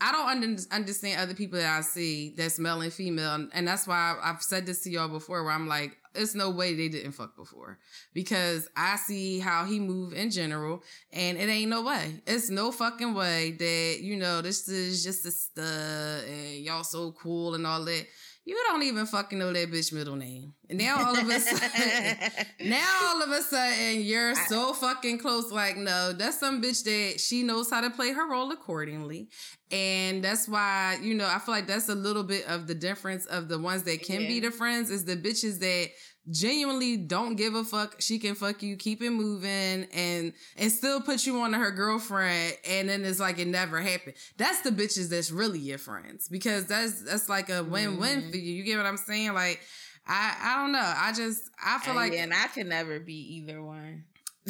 I 0.00 0.12
don't 0.12 0.28
under, 0.28 0.62
understand 0.72 1.20
other 1.20 1.34
people 1.34 1.58
that 1.58 1.78
I 1.78 1.80
see 1.80 2.34
that's 2.36 2.58
male 2.58 2.80
and 2.80 2.92
female, 2.92 3.48
and 3.52 3.68
that's 3.68 3.86
why 3.86 4.16
I've 4.22 4.42
said 4.42 4.66
this 4.66 4.82
to 4.82 4.90
y'all 4.90 5.08
before, 5.08 5.44
where 5.44 5.52
I'm 5.52 5.68
like, 5.68 5.96
it's 6.16 6.34
no 6.34 6.50
way 6.50 6.74
they 6.74 6.88
didn't 6.88 7.12
fuck 7.12 7.36
before 7.36 7.78
because 8.12 8.68
I 8.76 8.96
see 8.96 9.38
how 9.38 9.64
he 9.64 9.78
move 9.80 10.12
in 10.12 10.30
general, 10.30 10.82
and 11.12 11.38
it 11.38 11.48
ain't 11.48 11.70
no 11.70 11.82
way. 11.82 12.22
It's 12.26 12.50
no 12.50 12.72
fucking 12.72 13.14
way 13.14 13.52
that 13.52 13.98
you 14.02 14.16
know 14.16 14.42
this 14.42 14.68
is 14.68 15.04
just 15.04 15.26
a 15.26 15.30
stud 15.30 16.24
and 16.24 16.64
y'all 16.64 16.84
so 16.84 17.12
cool 17.12 17.54
and 17.54 17.66
all 17.66 17.84
that. 17.84 18.06
You 18.46 18.54
don't 18.68 18.84
even 18.84 19.06
fucking 19.06 19.40
know 19.40 19.52
that 19.52 19.72
bitch 19.72 19.92
middle 19.92 20.14
name. 20.14 20.54
And 20.70 20.78
now 20.78 21.04
all 21.04 21.18
of 21.18 21.28
a 21.28 21.40
sudden, 21.40 22.46
now 22.70 22.86
all 23.02 23.20
of 23.20 23.30
a 23.30 23.42
sudden 23.42 24.02
you're 24.02 24.36
so 24.46 24.72
fucking 24.72 25.18
close. 25.18 25.50
Like, 25.50 25.76
no, 25.76 26.12
that's 26.12 26.38
some 26.38 26.62
bitch 26.62 26.84
that 26.84 27.18
she 27.18 27.42
knows 27.42 27.68
how 27.68 27.80
to 27.80 27.90
play 27.90 28.12
her 28.12 28.30
role 28.30 28.52
accordingly. 28.52 29.30
And 29.72 30.22
that's 30.22 30.48
why, 30.48 30.96
you 31.02 31.14
know, 31.14 31.26
I 31.26 31.40
feel 31.40 31.56
like 31.56 31.66
that's 31.66 31.88
a 31.88 31.94
little 31.96 32.22
bit 32.22 32.46
of 32.46 32.68
the 32.68 32.74
difference 32.76 33.26
of 33.26 33.48
the 33.48 33.58
ones 33.58 33.82
that 33.82 34.04
can 34.04 34.20
yeah. 34.20 34.28
be 34.28 34.38
the 34.38 34.52
friends 34.52 34.90
is 34.90 35.04
the 35.04 35.16
bitches 35.16 35.58
that 35.58 35.88
genuinely 36.30 36.96
don't 36.96 37.36
give 37.36 37.54
a 37.54 37.64
fuck. 37.64 37.96
She 38.00 38.18
can 38.18 38.34
fuck 38.34 38.62
you, 38.62 38.76
keep 38.76 39.02
it 39.02 39.10
moving, 39.10 39.86
and 39.92 40.32
and 40.56 40.72
still 40.72 41.00
put 41.00 41.26
you 41.26 41.40
on 41.40 41.52
to 41.52 41.58
her 41.58 41.70
girlfriend, 41.70 42.56
and 42.68 42.88
then 42.88 43.04
it's 43.04 43.20
like 43.20 43.38
it 43.38 43.46
never 43.46 43.80
happened. 43.80 44.14
That's 44.36 44.60
the 44.60 44.70
bitches 44.70 45.08
that's 45.08 45.30
really 45.30 45.58
your 45.58 45.78
friends 45.78 46.28
because 46.28 46.66
that's 46.66 47.02
that's 47.02 47.28
like 47.28 47.50
a 47.50 47.62
win 47.62 47.98
win 47.98 48.20
mm-hmm. 48.20 48.30
for 48.30 48.36
you. 48.36 48.54
You 48.54 48.64
get 48.64 48.76
what 48.76 48.86
I'm 48.86 48.96
saying? 48.96 49.34
Like 49.34 49.60
I 50.06 50.36
I 50.40 50.62
don't 50.62 50.72
know. 50.72 50.78
I 50.78 51.12
just 51.12 51.42
I 51.64 51.78
feel 51.78 51.94
like 51.94 52.12
and 52.12 52.32
I 52.32 52.46
can 52.48 52.68
never 52.68 53.00
be 53.00 53.36
either 53.36 53.62
one. 53.62 54.04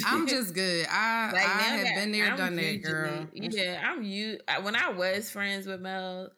I'm 0.05 0.27
just 0.29 0.55
good. 0.55 0.87
I 0.91 1.31
like, 1.33 1.43
I 1.43 1.62
have 1.62 1.95
been 1.95 2.12
there, 2.12 2.31
I'm 2.31 2.37
done 2.37 2.57
that, 2.57 2.83
girl. 2.83 3.27
Yeah, 3.33 3.83
I'm 3.85 4.03
you. 4.03 4.39
When 4.62 4.77
I 4.77 4.91
was 4.91 5.31
friends 5.31 5.66
with 5.66 5.81
Mel, 5.81 6.31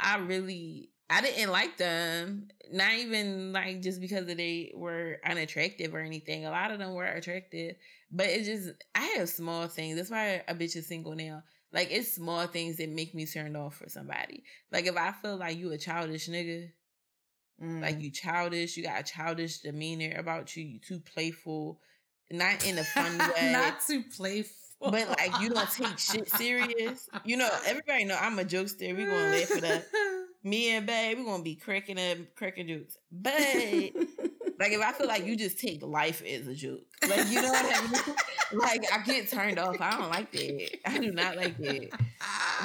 I 0.00 0.18
really 0.18 0.90
I 1.10 1.20
didn't 1.20 1.52
like 1.52 1.76
them. 1.76 2.48
Not 2.72 2.94
even 2.94 3.52
like 3.52 3.82
just 3.82 4.00
because 4.00 4.26
they 4.26 4.72
were 4.74 5.18
unattractive 5.24 5.94
or 5.94 6.00
anything. 6.00 6.46
A 6.46 6.50
lot 6.50 6.70
of 6.70 6.78
them 6.78 6.94
were 6.94 7.04
attractive, 7.04 7.76
but 8.10 8.26
it 8.26 8.44
just 8.44 8.70
I 8.94 9.04
have 9.16 9.28
small 9.28 9.66
things. 9.66 9.96
That's 9.96 10.10
why 10.10 10.42
a 10.46 10.54
bitch 10.54 10.76
is 10.76 10.88
single 10.88 11.14
now. 11.14 11.42
Like 11.72 11.88
it's 11.90 12.14
small 12.14 12.46
things 12.46 12.76
that 12.76 12.88
make 12.88 13.14
me 13.14 13.26
turned 13.26 13.56
off 13.56 13.76
for 13.76 13.88
somebody. 13.88 14.44
Like 14.70 14.86
if 14.86 14.96
I 14.96 15.12
feel 15.12 15.36
like 15.36 15.58
you 15.58 15.72
a 15.72 15.78
childish 15.78 16.28
nigga, 16.28 16.70
mm. 17.62 17.82
like 17.82 18.00
you 18.00 18.10
childish, 18.10 18.76
you 18.76 18.84
got 18.84 19.00
a 19.00 19.04
childish 19.04 19.58
demeanor 19.58 20.16
about 20.16 20.56
you, 20.56 20.64
you 20.64 20.78
too 20.78 21.00
playful, 21.00 21.80
not 22.30 22.64
in 22.66 22.78
a 22.78 22.84
fun 22.84 23.18
way, 23.36 23.52
not 23.52 23.80
too 23.86 24.04
playful. 24.16 24.54
But 24.80 25.08
like 25.08 25.40
you 25.40 25.48
don't 25.48 25.70
take 25.70 25.98
shit 25.98 26.28
serious. 26.28 27.08
You 27.24 27.38
know, 27.38 27.48
everybody 27.66 28.04
know 28.04 28.18
I'm 28.20 28.38
a 28.38 28.44
jokester. 28.44 28.94
We 28.94 29.04
gonna 29.04 29.30
laugh 29.30 29.50
it 29.50 29.64
up 29.64 29.82
me 30.44 30.76
and 30.76 30.86
babe, 30.86 31.18
we're 31.18 31.24
gonna 31.24 31.42
be 31.42 31.56
cracking 31.56 31.98
up, 31.98 32.18
cracking 32.36 32.68
jokes. 32.68 32.98
But 33.10 33.32
like 33.34 34.72
if 34.72 34.80
I 34.80 34.92
feel 34.92 35.08
like 35.08 35.24
you 35.24 35.36
just 35.36 35.58
take 35.58 35.82
life 35.82 36.22
as 36.22 36.46
a 36.46 36.54
joke, 36.54 36.82
like 37.08 37.26
you 37.28 37.40
know 37.40 37.50
what 37.50 37.64
I 37.64 37.90
mean? 37.90 38.16
like 38.60 38.84
I 38.92 39.02
get 39.02 39.28
turned 39.30 39.58
off. 39.58 39.80
I 39.80 39.92
don't 39.92 40.10
like 40.10 40.30
that. 40.32 40.70
I 40.86 40.98
do 40.98 41.10
not 41.12 41.36
like 41.36 41.56
that. 41.58 41.88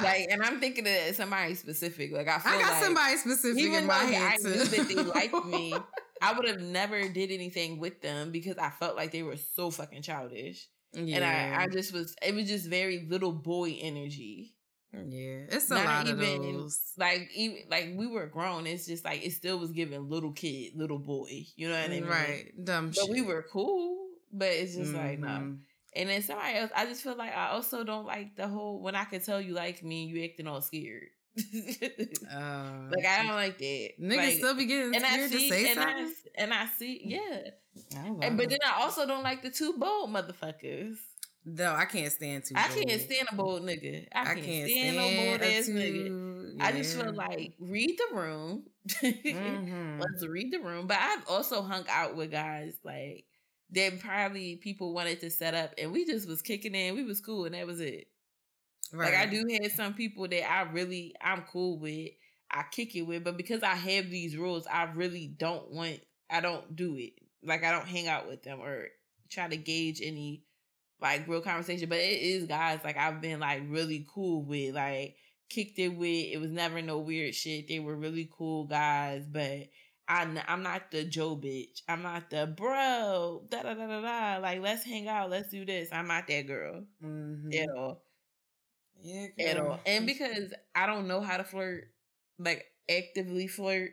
Like, 0.02 0.28
and 0.30 0.42
I'm 0.42 0.60
thinking 0.60 0.86
of 0.86 1.14
somebody 1.14 1.54
specific. 1.54 2.12
Like 2.12 2.28
I 2.28 2.38
feel 2.38 2.52
I 2.52 2.60
got 2.60 2.72
like, 2.72 2.84
somebody 2.84 3.16
specific 3.16 3.64
in 3.64 3.86
my 3.86 3.94
head 3.94 4.34
I 4.34 4.36
too. 4.36 4.50
knew 4.50 4.64
that 4.64 4.88
they 4.88 4.94
liked 4.94 5.46
me. 5.46 5.74
I 6.22 6.34
would 6.34 6.46
have 6.46 6.60
never 6.60 7.08
did 7.08 7.30
anything 7.30 7.78
with 7.78 8.02
them 8.02 8.30
because 8.30 8.58
I 8.58 8.68
felt 8.68 8.94
like 8.94 9.10
they 9.10 9.22
were 9.22 9.38
so 9.38 9.70
fucking 9.70 10.02
childish. 10.02 10.68
Yeah. 10.92 11.16
And 11.16 11.24
I, 11.24 11.62
I 11.62 11.66
just 11.68 11.94
was. 11.94 12.14
It 12.20 12.34
was 12.34 12.46
just 12.46 12.66
very 12.66 13.06
little 13.08 13.32
boy 13.32 13.78
energy. 13.80 14.54
Yeah, 14.92 15.46
it's 15.48 15.70
a 15.70 15.74
Not 15.74 15.84
lot 15.84 16.08
even, 16.08 16.36
of 16.36 16.42
those. 16.42 16.80
Like 16.96 17.30
even 17.34 17.58
like 17.70 17.92
we 17.94 18.06
were 18.06 18.26
grown. 18.26 18.66
It's 18.66 18.86
just 18.86 19.04
like 19.04 19.24
it 19.24 19.32
still 19.32 19.58
was 19.58 19.70
giving 19.70 20.08
little 20.08 20.32
kid, 20.32 20.72
little 20.74 20.98
boy. 20.98 21.46
You 21.54 21.68
know 21.68 21.74
what 21.74 21.84
I 21.84 21.88
mean? 21.88 22.06
Right. 22.06 22.52
Dumb. 22.62 22.88
But 22.88 22.96
shit. 22.96 23.10
we 23.10 23.22
were 23.22 23.44
cool. 23.52 24.08
But 24.32 24.48
it's 24.48 24.74
just 24.74 24.92
mm-hmm. 24.92 25.06
like 25.06 25.18
no. 25.20 25.56
And 25.96 26.08
then 26.08 26.22
somebody 26.22 26.56
else, 26.56 26.70
I 26.74 26.86
just 26.86 27.02
feel 27.02 27.16
like 27.16 27.34
I 27.34 27.50
also 27.50 27.82
don't 27.82 28.06
like 28.06 28.36
the 28.36 28.46
whole 28.46 28.80
when 28.80 28.94
I 28.94 29.04
can 29.04 29.20
tell 29.20 29.40
you 29.40 29.54
like 29.54 29.82
me 29.82 30.04
and 30.04 30.10
you 30.10 30.24
acting 30.24 30.46
all 30.46 30.60
scared. 30.60 31.08
uh, 31.38 31.42
like 32.90 33.06
I 33.06 33.22
don't 33.24 33.34
like 33.34 33.58
that. 33.58 33.90
Niggas 34.00 34.16
like, 34.16 34.34
still 34.34 34.54
be 34.54 34.66
getting 34.66 34.94
and 34.94 35.04
scared 35.04 35.20
I 35.20 35.26
see, 35.26 35.48
to 35.48 35.54
say 35.54 35.70
and 35.70 35.80
something. 35.80 36.14
I, 36.38 36.42
and 36.42 36.54
I 36.54 36.66
see, 36.66 37.00
yeah. 37.04 37.40
I 37.96 38.26
And, 38.26 38.36
but 38.36 38.50
then 38.50 38.58
I 38.64 38.82
also 38.82 39.06
don't 39.06 39.22
like 39.22 39.42
the 39.42 39.50
two 39.50 39.74
bold 39.74 40.10
motherfuckers. 40.10 40.96
No, 41.44 41.72
I 41.72 41.86
can't 41.86 42.12
stand 42.12 42.44
too. 42.44 42.54
I 42.56 42.68
can't 42.68 43.00
stand 43.00 43.28
a 43.32 43.34
bold 43.34 43.62
nigga. 43.62 44.06
I, 44.14 44.24
can't, 44.24 44.44
can't 44.44 44.70
stand, 44.70 44.96
no 44.96 45.02
bold 45.02 45.42
ass 45.42 45.68
nigga. 45.68 46.56
Yeah. 46.56 46.66
I 46.66 46.72
just 46.72 46.96
feel 46.96 47.14
like 47.14 47.54
read 47.58 47.98
the 47.98 48.16
room. 48.16 48.64
mm-hmm. 48.88 50.00
Let's 50.00 50.26
read 50.26 50.52
the 50.52 50.60
room. 50.60 50.86
But 50.86 50.98
I've 51.00 51.26
also 51.28 51.62
hung 51.62 51.84
out 51.88 52.14
with 52.14 52.30
guys 52.30 52.74
like 52.84 53.24
that 53.72 54.00
probably 54.00 54.56
people 54.56 54.92
wanted 54.92 55.20
to 55.20 55.30
set 55.30 55.54
up, 55.54 55.74
and 55.78 55.92
we 55.92 56.04
just 56.04 56.28
was 56.28 56.42
kicking 56.42 56.74
in. 56.74 56.94
We 56.94 57.04
was 57.04 57.20
cool, 57.20 57.46
and 57.46 57.54
that 57.54 57.66
was 57.66 57.80
it. 57.80 58.08
Right. 58.92 59.12
Like 59.12 59.20
I 59.20 59.26
do 59.26 59.46
have 59.62 59.72
some 59.72 59.94
people 59.94 60.28
that 60.28 60.50
I 60.50 60.62
really 60.62 61.14
I'm 61.22 61.42
cool 61.42 61.78
with. 61.78 62.10
I 62.50 62.64
kick 62.70 62.96
it 62.96 63.02
with, 63.02 63.24
but 63.24 63.36
because 63.36 63.62
I 63.62 63.76
have 63.76 64.10
these 64.10 64.36
rules, 64.36 64.66
I 64.66 64.84
really 64.94 65.28
don't 65.28 65.70
want. 65.70 66.00
I 66.28 66.40
don't 66.40 66.76
do 66.76 66.96
it. 66.96 67.12
Like 67.42 67.64
I 67.64 67.70
don't 67.70 67.86
hang 67.86 68.08
out 68.08 68.28
with 68.28 68.42
them 68.42 68.60
or 68.60 68.88
try 69.30 69.48
to 69.48 69.56
gauge 69.56 70.00
any 70.02 70.42
like 71.00 71.28
real 71.28 71.40
conversation. 71.40 71.88
But 71.88 71.98
it 71.98 72.20
is 72.20 72.46
guys 72.46 72.80
like 72.84 72.96
I've 72.96 73.20
been 73.20 73.40
like 73.40 73.62
really 73.68 74.06
cool 74.12 74.42
with, 74.42 74.74
like 74.74 75.16
kicked 75.48 75.78
it 75.78 75.88
with. 75.88 76.26
It 76.32 76.40
was 76.40 76.50
never 76.50 76.82
no 76.82 76.98
weird 76.98 77.34
shit. 77.34 77.68
They 77.68 77.80
were 77.80 77.96
really 77.96 78.28
cool 78.36 78.64
guys, 78.64 79.26
but. 79.30 79.68
I, 80.12 80.26
I'm 80.48 80.64
not 80.64 80.90
the 80.90 81.04
Joe 81.04 81.36
bitch. 81.36 81.82
I'm 81.88 82.02
not 82.02 82.30
the 82.30 82.48
bro. 82.48 83.44
Da 83.48 83.62
da 83.62 83.74
da 83.74 83.86
da 83.86 84.00
da. 84.00 84.38
Like 84.42 84.60
let's 84.60 84.82
hang 84.82 85.06
out. 85.06 85.30
Let's 85.30 85.50
do 85.50 85.64
this. 85.64 85.90
I'm 85.92 86.08
not 86.08 86.26
that 86.26 86.48
girl 86.48 86.82
mm-hmm. 87.00 87.52
at 87.52 87.70
all. 87.70 88.02
Yeah, 89.00 89.26
girl. 89.38 89.46
at 89.46 89.58
all. 89.58 89.80
And 89.86 90.06
because 90.06 90.52
I 90.74 90.86
don't 90.86 91.06
know 91.06 91.20
how 91.20 91.36
to 91.36 91.44
flirt, 91.44 91.84
like 92.40 92.66
actively 92.90 93.46
flirt. 93.46 93.92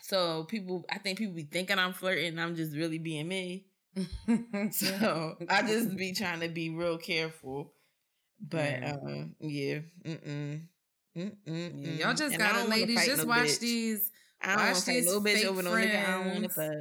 So 0.00 0.44
people, 0.44 0.84
I 0.90 0.98
think 0.98 1.18
people 1.18 1.34
be 1.34 1.44
thinking 1.44 1.78
I'm 1.78 1.92
flirting. 1.92 2.38
I'm 2.38 2.56
just 2.56 2.74
really 2.74 2.98
being 2.98 3.28
me. 3.28 3.66
so 4.70 5.36
I 5.48 5.62
just 5.62 5.96
be 5.96 6.12
trying 6.12 6.40
to 6.40 6.48
be 6.48 6.70
real 6.70 6.98
careful. 6.98 7.72
But 8.40 8.70
yeah, 8.70 8.96
uh, 8.96 9.24
yeah. 9.40 9.78
Mm-mm. 10.04 10.62
Mm-mm. 11.16 11.98
y'all 11.98 12.14
just 12.14 12.36
gotta, 12.36 12.68
ladies, 12.68 13.06
just 13.06 13.22
no 13.22 13.28
watch 13.28 13.46
bitch. 13.46 13.58
these. 13.60 14.10
I 14.42 14.56
don't 14.56 14.66
watch 14.66 14.84
these 14.84 15.06
no 15.06 15.20
bitch 15.20 15.44
over 15.44 15.62
no 15.62 15.70
nigga. 15.70 16.08
I 16.08 16.10
don't 16.12 16.26
want 16.26 16.42
to 16.44 16.48
fuck. 16.48 16.72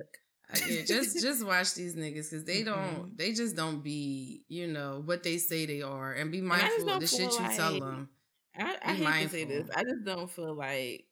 Uh, 0.54 0.58
yeah, 0.68 0.82
just 0.86 1.22
just 1.22 1.46
watch 1.46 1.74
these 1.76 1.96
niggas 1.96 2.30
because 2.30 2.44
they 2.44 2.64
don't 2.64 2.78
mm-hmm. 2.78 3.16
they 3.16 3.32
just 3.32 3.56
don't 3.56 3.84
be 3.84 4.44
you 4.50 4.68
know 4.68 5.02
what 5.06 5.24
they 5.24 5.38
say 5.38 5.66
they 5.66 5.82
are 5.82 6.14
and 6.14 6.32
be 6.32 6.42
mindful 6.42 6.90
of 6.90 7.00
the 7.00 7.08
shit 7.08 7.32
like, 7.32 7.52
you 7.52 7.58
tell 7.58 7.80
them. 7.80 8.10
I, 8.58 8.76
I 8.84 8.94
hate 8.94 9.04
mindful. 9.04 9.24
to 9.24 9.30
say 9.30 9.44
this. 9.46 9.70
I 9.76 9.84
just 9.84 10.04
don't 10.06 10.30
feel 10.30 10.54
like 10.54 11.06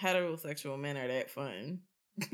heterosexual 0.00 0.78
men 0.78 0.96
are 0.96 1.08
that 1.08 1.30
fun. 1.30 1.80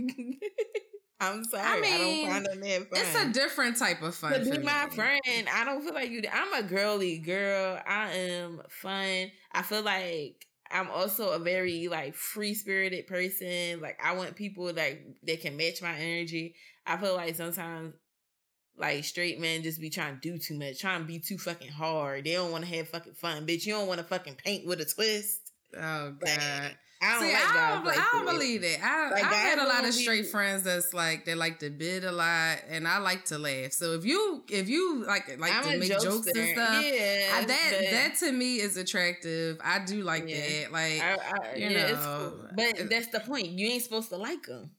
I'm 1.20 1.44
sorry. 1.44 1.64
I, 1.64 1.80
mean, 1.80 2.28
I 2.28 2.32
don't 2.34 2.46
find 2.46 2.62
them 2.62 2.86
fun. 2.86 3.00
It's 3.00 3.14
a 3.14 3.32
different 3.32 3.76
type 3.76 4.02
of 4.02 4.14
fun. 4.14 4.32
To 4.32 4.50
be 4.50 4.58
my 4.58 4.88
friend, 4.90 5.48
I 5.52 5.64
don't 5.64 5.82
feel 5.82 5.94
like 5.94 6.10
you. 6.10 6.22
I'm 6.32 6.64
a 6.64 6.66
girly 6.66 7.18
girl. 7.18 7.80
I 7.86 8.12
am 8.12 8.62
fun. 8.68 9.30
I 9.52 9.62
feel 9.62 9.82
like 9.82 10.46
I'm 10.70 10.90
also 10.90 11.30
a 11.30 11.38
very 11.38 11.88
like 11.88 12.14
free 12.14 12.54
spirited 12.54 13.06
person. 13.06 13.80
Like 13.80 13.98
I 14.02 14.14
want 14.14 14.36
people 14.36 14.66
like 14.66 15.04
that 15.24 15.40
can 15.40 15.56
match 15.56 15.82
my 15.82 15.94
energy. 15.94 16.54
I 16.86 16.96
feel 16.96 17.14
like 17.14 17.34
sometimes 17.34 17.94
like 18.76 19.04
straight 19.04 19.40
men 19.40 19.62
just 19.62 19.80
be 19.80 19.90
trying 19.90 20.20
to 20.20 20.20
do 20.20 20.38
too 20.38 20.56
much, 20.56 20.80
trying 20.80 21.00
to 21.00 21.06
be 21.06 21.18
too 21.18 21.38
fucking 21.38 21.72
hard. 21.72 22.24
They 22.24 22.34
don't 22.34 22.52
want 22.52 22.64
to 22.64 22.76
have 22.76 22.88
fucking 22.88 23.14
fun, 23.14 23.46
bitch. 23.46 23.66
You 23.66 23.74
don't 23.74 23.88
want 23.88 23.98
to 23.98 24.06
fucking 24.06 24.36
paint 24.36 24.66
with 24.66 24.80
a 24.80 24.84
twist. 24.84 25.52
Oh 25.76 26.12
god. 26.12 26.76
I 27.00 27.12
don't, 27.12 27.22
See, 27.22 27.32
like 27.32 27.42
I 27.44 27.74
don't, 27.74 27.84
like 27.84 27.98
I 27.98 28.08
don't 28.12 28.26
believe 28.26 28.64
it. 28.64 28.80
I, 28.82 29.10
like, 29.10 29.24
I've 29.24 29.32
had 29.32 29.58
a 29.60 29.66
lot 29.66 29.84
of 29.84 29.94
straight 29.94 30.26
friends 30.26 30.64
that's 30.64 30.92
like 30.92 31.24
they 31.24 31.36
like 31.36 31.60
to 31.60 31.70
bid 31.70 32.02
a 32.02 32.10
lot, 32.10 32.58
and 32.68 32.88
I 32.88 32.98
like 32.98 33.24
to 33.26 33.38
laugh. 33.38 33.72
So 33.72 33.92
if 33.92 34.04
you 34.04 34.42
if 34.50 34.68
you 34.68 35.04
like 35.06 35.38
like 35.38 35.52
I'm 35.52 35.62
to 35.62 35.78
make 35.78 35.92
jokester. 35.92 36.02
jokes 36.02 36.26
and 36.26 36.48
stuff, 36.48 36.84
yeah, 36.84 37.30
I, 37.34 37.44
that 37.46 37.86
that 37.90 38.16
to 38.16 38.32
me 38.32 38.56
is 38.56 38.76
attractive. 38.76 39.60
I 39.62 39.78
do 39.78 40.02
like 40.02 40.28
yeah. 40.28 40.40
that. 40.40 40.72
Like 40.72 41.00
I, 41.00 41.54
you 41.54 41.68
yeah, 41.68 41.92
know, 41.92 42.32
cool. 42.36 42.48
but 42.56 42.90
that's 42.90 43.08
the 43.08 43.20
point. 43.20 43.46
You 43.46 43.68
ain't 43.68 43.84
supposed 43.84 44.08
to 44.08 44.16
like 44.16 44.42
them. 44.46 44.72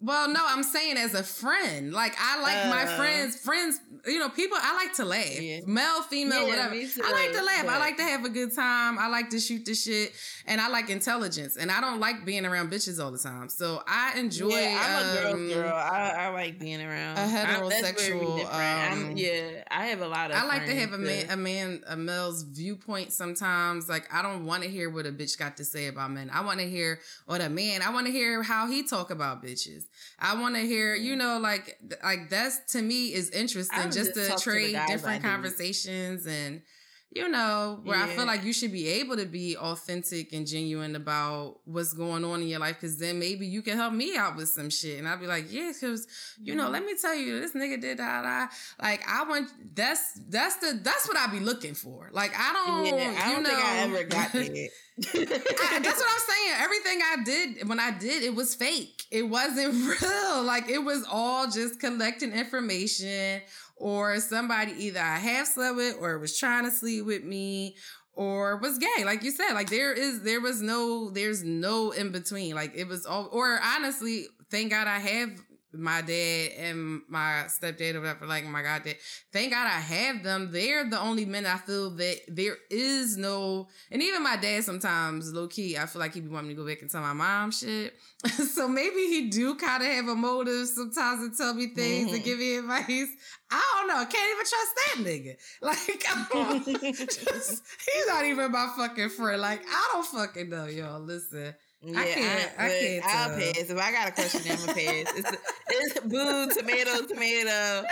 Well, 0.00 0.28
no, 0.28 0.40
I'm 0.46 0.62
saying 0.62 0.96
as 0.96 1.14
a 1.14 1.24
friend. 1.24 1.92
Like 1.92 2.14
I 2.20 2.40
like 2.40 2.66
uh, 2.66 2.68
my 2.70 2.96
friends, 2.96 3.40
friends, 3.40 3.80
you 4.06 4.20
know, 4.20 4.28
people 4.28 4.56
I 4.60 4.74
like 4.74 4.94
to 4.94 5.04
laugh. 5.04 5.40
Yeah. 5.40 5.60
Male, 5.66 6.02
female, 6.02 6.42
yeah, 6.42 6.48
whatever. 6.48 6.74
I 6.74 7.12
like 7.12 7.32
to 7.32 7.42
laugh. 7.42 7.66
But... 7.66 7.74
I 7.74 7.78
like 7.78 7.96
to 7.96 8.04
have 8.04 8.24
a 8.24 8.28
good 8.28 8.54
time. 8.54 8.96
I 8.98 9.08
like 9.08 9.30
to 9.30 9.40
shoot 9.40 9.64
the 9.64 9.74
shit. 9.74 10.12
And 10.46 10.60
I 10.60 10.68
like 10.68 10.88
intelligence. 10.88 11.56
And 11.56 11.72
I 11.72 11.80
don't 11.80 11.98
like 11.98 12.24
being 12.24 12.46
around 12.46 12.70
bitches 12.70 13.02
all 13.02 13.10
the 13.10 13.18
time. 13.18 13.48
So 13.48 13.82
I 13.88 14.16
enjoy 14.16 14.50
yeah, 14.50 14.80
I'm 14.80 15.02
um, 15.02 15.10
a 15.10 15.20
girl 15.20 15.32
um, 15.32 15.48
girl. 15.48 15.74
I, 15.74 16.10
I, 16.10 16.28
like 16.28 16.60
being 16.60 16.80
around 16.80 17.18
a 17.18 17.26
heterosexual 17.26 18.44
um, 18.54 19.16
yeah, 19.16 19.64
I 19.70 19.86
have 19.86 20.00
a 20.00 20.08
lot 20.08 20.30
of 20.30 20.36
I 20.36 20.46
like 20.46 20.66
to 20.66 20.74
have 20.76 20.92
a 20.92 20.98
man 20.98 21.30
a 21.30 21.36
man 21.36 21.82
a 21.88 21.96
male's 21.96 22.44
viewpoint 22.44 23.12
sometimes. 23.12 23.88
Like 23.88 24.12
I 24.14 24.22
don't 24.22 24.46
want 24.46 24.62
to 24.62 24.68
hear 24.68 24.90
what 24.90 25.06
a 25.06 25.12
bitch 25.12 25.36
got 25.38 25.56
to 25.56 25.64
say 25.64 25.88
about 25.88 26.12
men. 26.12 26.30
I 26.32 26.42
want 26.42 26.60
to 26.60 26.68
hear 26.68 27.00
what 27.26 27.40
a 27.40 27.48
man, 27.48 27.82
I 27.82 27.90
want 27.92 28.06
to 28.06 28.12
hear 28.12 28.44
how 28.44 28.68
he 28.68 28.84
talk 28.84 29.10
about 29.10 29.42
bitches. 29.42 29.87
I 30.18 30.40
want 30.40 30.56
to 30.56 30.62
hear, 30.62 30.94
you 30.94 31.16
know, 31.16 31.38
like 31.38 31.78
like 32.02 32.28
that's 32.30 32.72
to 32.72 32.82
me 32.82 33.12
is 33.12 33.30
interesting 33.30 33.90
just, 33.90 34.14
just, 34.14 34.38
to 34.38 34.42
trade 34.42 34.74
to 34.74 34.84
different 34.86 35.22
conversations 35.22 36.26
and 36.26 36.62
you 37.10 37.28
know, 37.28 37.80
where 37.84 37.96
yeah. 37.96 38.04
I 38.04 38.08
feel 38.08 38.26
like 38.26 38.44
you 38.44 38.52
should 38.52 38.70
be 38.70 38.86
able 38.86 39.16
to 39.16 39.24
be 39.24 39.56
authentic 39.56 40.32
and 40.34 40.46
genuine 40.46 40.94
about 40.94 41.60
what's 41.64 41.94
going 41.94 42.22
on 42.24 42.42
in 42.42 42.48
your 42.48 42.60
life. 42.60 42.80
Cause 42.80 42.98
then 42.98 43.18
maybe 43.18 43.46
you 43.46 43.62
can 43.62 43.76
help 43.76 43.94
me 43.94 44.16
out 44.16 44.36
with 44.36 44.48
some 44.50 44.68
shit. 44.68 44.98
And 44.98 45.08
I'd 45.08 45.20
be 45.20 45.26
like, 45.26 45.50
yeah, 45.50 45.72
cause 45.80 46.06
you 46.40 46.54
know, 46.54 46.64
mm-hmm. 46.64 46.72
let 46.72 46.84
me 46.84 46.94
tell 47.00 47.14
you, 47.14 47.40
this 47.40 47.54
nigga 47.54 47.80
did 47.80 47.98
that. 47.98 48.26
I 48.26 48.48
like, 48.82 49.00
I 49.08 49.24
want, 49.24 49.50
that's, 49.74 50.20
that's 50.28 50.56
the, 50.56 50.78
that's 50.82 51.08
what 51.08 51.16
I'd 51.16 51.32
be 51.32 51.40
looking 51.40 51.74
for. 51.74 52.10
Like, 52.12 52.32
I 52.36 52.52
don't, 52.52 52.86
yeah, 52.86 53.14
I 53.24 53.32
don't 53.32 53.42
know, 53.42 53.48
think 53.48 53.64
I 53.64 53.76
ever 53.78 54.04
got 54.04 54.34
it. 54.34 54.70
I, 54.98 55.80
that's 55.82 56.00
what 56.00 56.08
I'm 56.10 56.20
saying. 56.28 56.54
Everything 56.60 57.00
I 57.02 57.22
did 57.24 57.68
when 57.68 57.80
I 57.80 57.90
did 57.92 58.22
it 58.22 58.34
was 58.34 58.54
fake. 58.54 59.04
It 59.10 59.22
wasn't 59.22 59.74
real. 60.02 60.42
Like 60.42 60.68
it 60.68 60.78
was 60.78 61.04
all 61.10 61.50
just 61.50 61.80
collecting 61.80 62.32
information 62.32 63.40
or 63.78 64.18
somebody 64.20 64.72
either 64.72 65.00
I 65.00 65.16
half 65.18 65.48
slept 65.48 65.76
with 65.76 65.96
or 66.00 66.18
was 66.18 66.38
trying 66.38 66.64
to 66.64 66.70
sleep 66.70 67.06
with 67.06 67.24
me 67.24 67.76
or 68.12 68.56
was 68.56 68.78
gay. 68.78 69.04
Like 69.04 69.22
you 69.22 69.30
said 69.30 69.54
like 69.54 69.70
there 69.70 69.92
is 69.92 70.22
there 70.22 70.40
was 70.40 70.60
no 70.60 71.10
there's 71.10 71.42
no 71.44 71.90
in 71.92 72.12
between. 72.12 72.54
Like 72.54 72.72
it 72.74 72.88
was 72.88 73.06
all 73.06 73.28
or 73.32 73.58
honestly 73.62 74.26
thank 74.50 74.70
god 74.70 74.86
i 74.88 74.98
have 74.98 75.30
my 75.72 76.00
dad 76.00 76.50
and 76.58 77.02
my 77.08 77.44
stepdad 77.48 77.94
or 77.94 78.00
whatever, 78.00 78.26
like 78.26 78.46
my 78.46 78.62
goddad. 78.62 78.96
Thank 79.32 79.52
God 79.52 79.66
I 79.66 79.80
have 79.80 80.22
them. 80.22 80.50
They're 80.50 80.88
the 80.88 80.98
only 80.98 81.26
men 81.26 81.44
I 81.46 81.58
feel 81.58 81.90
that 81.90 82.20
there 82.28 82.56
is 82.70 83.16
no, 83.16 83.68
and 83.90 84.02
even 84.02 84.22
my 84.22 84.36
dad 84.36 84.64
sometimes, 84.64 85.32
low 85.32 85.46
key, 85.46 85.76
I 85.76 85.86
feel 85.86 86.00
like 86.00 86.14
he 86.14 86.20
be 86.20 86.28
wanting 86.28 86.48
me 86.48 86.54
to 86.54 86.60
go 86.62 86.66
back 86.66 86.80
and 86.80 86.90
tell 86.90 87.02
my 87.02 87.12
mom 87.12 87.50
shit. 87.50 87.94
so 88.28 88.66
maybe 88.66 89.06
he 89.06 89.28
do 89.28 89.54
kind 89.56 89.82
of 89.82 89.88
have 89.88 90.08
a 90.08 90.14
motive 90.14 90.66
sometimes 90.68 91.28
to 91.28 91.36
tell 91.36 91.54
me 91.54 91.68
things 91.68 92.06
mm-hmm. 92.06 92.14
and 92.16 92.24
give 92.24 92.38
me 92.38 92.56
advice. 92.56 93.08
I 93.50 93.74
don't 93.78 93.88
know. 93.88 93.96
I 93.96 94.04
can't 94.04 94.30
even 94.32 94.46
trust 94.46 94.74
that 94.76 94.96
nigga. 95.04 95.36
Like, 95.60 97.06
just, 97.08 97.62
he's 97.84 98.06
not 98.06 98.24
even 98.24 98.52
my 98.52 98.72
fucking 98.76 99.10
friend. 99.10 99.40
Like, 99.40 99.62
I 99.68 99.90
don't 99.92 100.06
fucking 100.06 100.48
know, 100.48 100.66
y'all. 100.66 101.00
Listen. 101.00 101.54
Yeah, 101.80 102.00
I 102.00 102.04
can't. 102.06 102.52
I, 102.58 102.64
I 102.64 102.68
can't. 102.68 103.04
I'll 103.04 103.38
pass. 103.38 103.56
If 103.56 103.78
I 103.78 103.92
got 103.92 104.08
a 104.08 104.10
question, 104.10 104.40
I'm 104.50 104.58
gonna 104.58 104.74
pass. 104.74 105.12
It's, 105.16 105.30
it's 105.70 106.00
boo, 106.00 106.50
tomato, 106.50 107.06
tomato. 107.06 107.84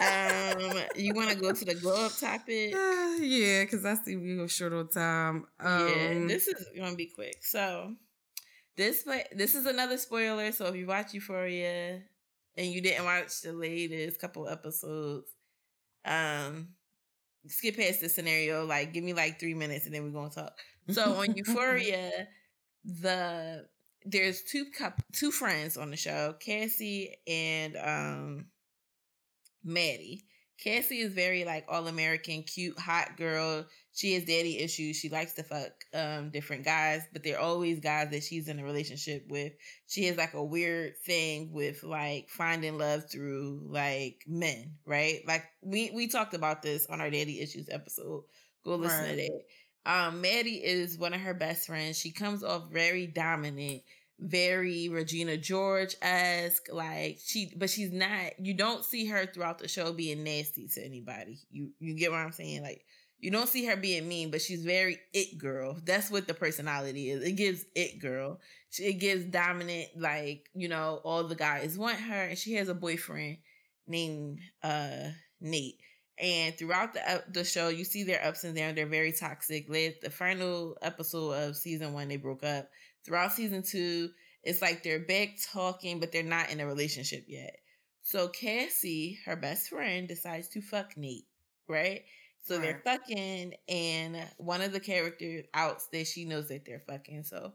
Um, 0.00 0.82
you 0.96 1.12
want 1.12 1.30
to 1.30 1.36
go 1.36 1.52
to 1.52 1.64
the 1.64 1.74
glow 1.74 2.06
up 2.06 2.16
topic? 2.16 2.74
Uh, 2.74 3.16
yeah, 3.20 3.64
because 3.64 3.84
I 3.84 3.94
see 3.96 4.16
we 4.16 4.36
go 4.36 4.46
short 4.46 4.72
on 4.72 4.88
time. 4.88 5.44
Um, 5.60 5.88
yeah, 5.88 6.26
this 6.26 6.48
is 6.48 6.66
gonna 6.74 6.96
be 6.96 7.06
quick. 7.14 7.36
So, 7.42 7.94
this 8.76 9.06
this 9.32 9.54
is 9.54 9.66
another 9.66 9.98
spoiler. 9.98 10.50
So 10.52 10.66
if 10.66 10.76
you 10.76 10.86
watch 10.86 11.12
Euphoria 11.12 12.00
and 12.56 12.66
you 12.66 12.80
didn't 12.80 13.04
watch 13.04 13.42
the 13.42 13.52
latest 13.52 14.18
couple 14.18 14.48
episodes, 14.48 15.28
um, 16.06 16.68
skip 17.48 17.76
past 17.76 18.00
the 18.00 18.08
scenario. 18.08 18.64
Like, 18.64 18.94
give 18.94 19.04
me 19.04 19.12
like 19.12 19.38
three 19.38 19.54
minutes, 19.54 19.84
and 19.84 19.94
then 19.94 20.04
we're 20.04 20.18
gonna 20.18 20.30
talk. 20.30 20.58
So 20.88 21.16
on 21.16 21.34
Euphoria 21.36 22.28
the 22.86 23.66
there's 24.04 24.42
two 24.42 24.66
cup 24.66 25.02
two 25.12 25.30
friends 25.30 25.76
on 25.76 25.90
the 25.90 25.96
show, 25.96 26.34
Cassie 26.40 27.16
and 27.26 27.76
um 27.76 28.46
Maddy. 29.64 30.24
Cassie 30.62 31.00
is 31.00 31.12
very 31.12 31.44
like 31.44 31.66
all 31.68 31.86
American, 31.86 32.42
cute, 32.42 32.78
hot 32.78 33.16
girl. 33.18 33.66
She 33.92 34.14
has 34.14 34.24
daddy 34.24 34.58
issues. 34.58 34.96
She 34.96 35.08
likes 35.08 35.34
to 35.34 35.42
fuck 35.42 35.72
um 35.92 36.30
different 36.30 36.64
guys, 36.64 37.02
but 37.12 37.24
they're 37.24 37.40
always 37.40 37.80
guys 37.80 38.10
that 38.10 38.22
she's 38.22 38.48
in 38.48 38.60
a 38.60 38.64
relationship 38.64 39.26
with. 39.28 39.52
She 39.86 40.04
has 40.04 40.16
like 40.16 40.34
a 40.34 40.44
weird 40.44 40.96
thing 41.04 41.52
with 41.52 41.82
like 41.82 42.28
finding 42.30 42.78
love 42.78 43.10
through 43.10 43.66
like 43.68 44.22
men, 44.26 44.76
right? 44.86 45.20
Like 45.26 45.44
we 45.60 45.90
we 45.92 46.06
talked 46.06 46.34
about 46.34 46.62
this 46.62 46.86
on 46.86 47.00
our 47.00 47.10
daddy 47.10 47.40
issues 47.40 47.68
episode. 47.68 48.22
Go 48.64 48.76
listen 48.76 49.00
right. 49.00 49.10
to 49.10 49.16
that. 49.16 49.40
Um, 49.86 50.20
Maddy 50.20 50.56
is 50.56 50.98
one 50.98 51.14
of 51.14 51.20
her 51.20 51.32
best 51.32 51.68
friends. 51.68 51.96
She 51.96 52.10
comes 52.10 52.42
off 52.42 52.70
very 52.72 53.06
dominant, 53.06 53.82
very 54.18 54.88
Regina 54.88 55.36
George 55.36 55.94
esque. 56.02 56.66
Like 56.72 57.18
she, 57.24 57.52
but 57.56 57.70
she's 57.70 57.92
not. 57.92 58.38
You 58.40 58.52
don't 58.52 58.84
see 58.84 59.06
her 59.06 59.26
throughout 59.26 59.60
the 59.60 59.68
show 59.68 59.92
being 59.92 60.24
nasty 60.24 60.66
to 60.74 60.84
anybody. 60.84 61.38
You 61.50 61.70
you 61.78 61.94
get 61.94 62.10
what 62.10 62.18
I'm 62.18 62.32
saying? 62.32 62.62
Like 62.62 62.84
you 63.20 63.30
don't 63.30 63.48
see 63.48 63.64
her 63.66 63.76
being 63.76 64.08
mean, 64.08 64.32
but 64.32 64.42
she's 64.42 64.64
very 64.64 64.98
it 65.14 65.38
girl. 65.38 65.78
That's 65.84 66.10
what 66.10 66.26
the 66.26 66.34
personality 66.34 67.10
is. 67.10 67.22
It 67.22 67.36
gives 67.36 67.64
it 67.76 68.00
girl. 68.00 68.40
It 68.78 68.94
gives 68.94 69.24
dominant. 69.24 69.90
Like 69.96 70.50
you 70.52 70.68
know, 70.68 71.00
all 71.04 71.22
the 71.22 71.36
guys 71.36 71.78
want 71.78 71.98
her, 71.98 72.22
and 72.24 72.38
she 72.38 72.54
has 72.54 72.68
a 72.68 72.74
boyfriend 72.74 73.38
named 73.86 74.40
uh 74.64 75.10
Nate 75.40 75.78
and 76.18 76.56
throughout 76.56 76.94
the 76.94 77.10
uh, 77.10 77.20
the 77.30 77.44
show, 77.44 77.68
you 77.68 77.84
see 77.84 78.02
their 78.02 78.24
ups 78.24 78.44
and 78.44 78.56
downs. 78.56 78.76
They're 78.76 78.86
very 78.86 79.12
toxic. 79.12 79.66
Like 79.68 80.00
the 80.00 80.10
final 80.10 80.76
episode 80.82 81.32
of 81.32 81.56
season 81.56 81.92
one, 81.92 82.08
they 82.08 82.16
broke 82.16 82.44
up. 82.44 82.68
Throughout 83.04 83.32
season 83.32 83.62
two, 83.62 84.10
it's 84.42 84.62
like 84.62 84.82
they're 84.82 84.98
back 85.00 85.36
talking, 85.52 86.00
but 86.00 86.12
they're 86.12 86.22
not 86.22 86.50
in 86.50 86.60
a 86.60 86.66
relationship 86.66 87.24
yet. 87.28 87.56
So 88.02 88.28
Cassie, 88.28 89.18
her 89.26 89.36
best 89.36 89.68
friend, 89.68 90.08
decides 90.08 90.48
to 90.50 90.62
fuck 90.62 90.96
Nate, 90.96 91.26
right? 91.68 92.02
So 92.44 92.56
right. 92.56 92.62
they're 92.62 92.82
fucking, 92.84 93.54
and 93.68 94.16
one 94.38 94.62
of 94.62 94.72
the 94.72 94.80
characters 94.80 95.44
outs 95.52 95.88
that 95.92 96.06
she 96.06 96.24
knows 96.24 96.48
that 96.48 96.64
they're 96.64 96.84
fucking. 96.86 97.24
So 97.24 97.54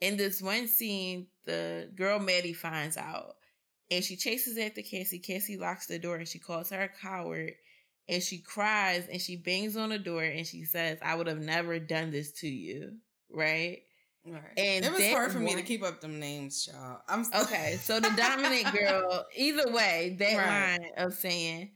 in 0.00 0.16
this 0.16 0.42
one 0.42 0.66
scene, 0.66 1.28
the 1.44 1.88
girl 1.94 2.18
Maddy 2.18 2.52
finds 2.52 2.96
out, 2.96 3.36
and 3.90 4.02
she 4.02 4.16
chases 4.16 4.58
after 4.58 4.82
Cassie. 4.82 5.20
Cassie 5.20 5.56
locks 5.56 5.86
the 5.86 6.00
door, 6.00 6.16
and 6.16 6.26
she 6.26 6.40
calls 6.40 6.70
her 6.70 6.82
a 6.82 6.88
coward 6.88 7.52
and 8.12 8.22
she 8.22 8.38
cries 8.38 9.08
and 9.10 9.20
she 9.20 9.36
bangs 9.36 9.76
on 9.76 9.88
the 9.88 9.98
door 9.98 10.22
and 10.22 10.46
she 10.46 10.64
says, 10.64 10.98
I 11.02 11.14
would 11.14 11.26
have 11.26 11.40
never 11.40 11.78
done 11.78 12.10
this 12.10 12.32
to 12.40 12.48
you. 12.48 12.92
Right? 13.30 13.82
Right. 14.26 14.42
And 14.56 14.84
it 14.84 14.92
was 14.92 15.08
hard 15.08 15.32
for 15.32 15.38
one, 15.38 15.46
me 15.46 15.54
to 15.56 15.62
keep 15.62 15.82
up 15.82 16.00
them 16.00 16.20
names, 16.20 16.68
y'all. 16.70 17.00
I'm 17.08 17.24
okay. 17.42 17.78
So 17.80 17.98
the 17.98 18.10
dominant 18.16 18.72
girl, 18.72 19.24
either 19.34 19.72
way, 19.72 20.16
that 20.18 20.36
right. 20.36 20.78
line 20.78 20.90
of 20.96 21.14
saying, 21.14 21.70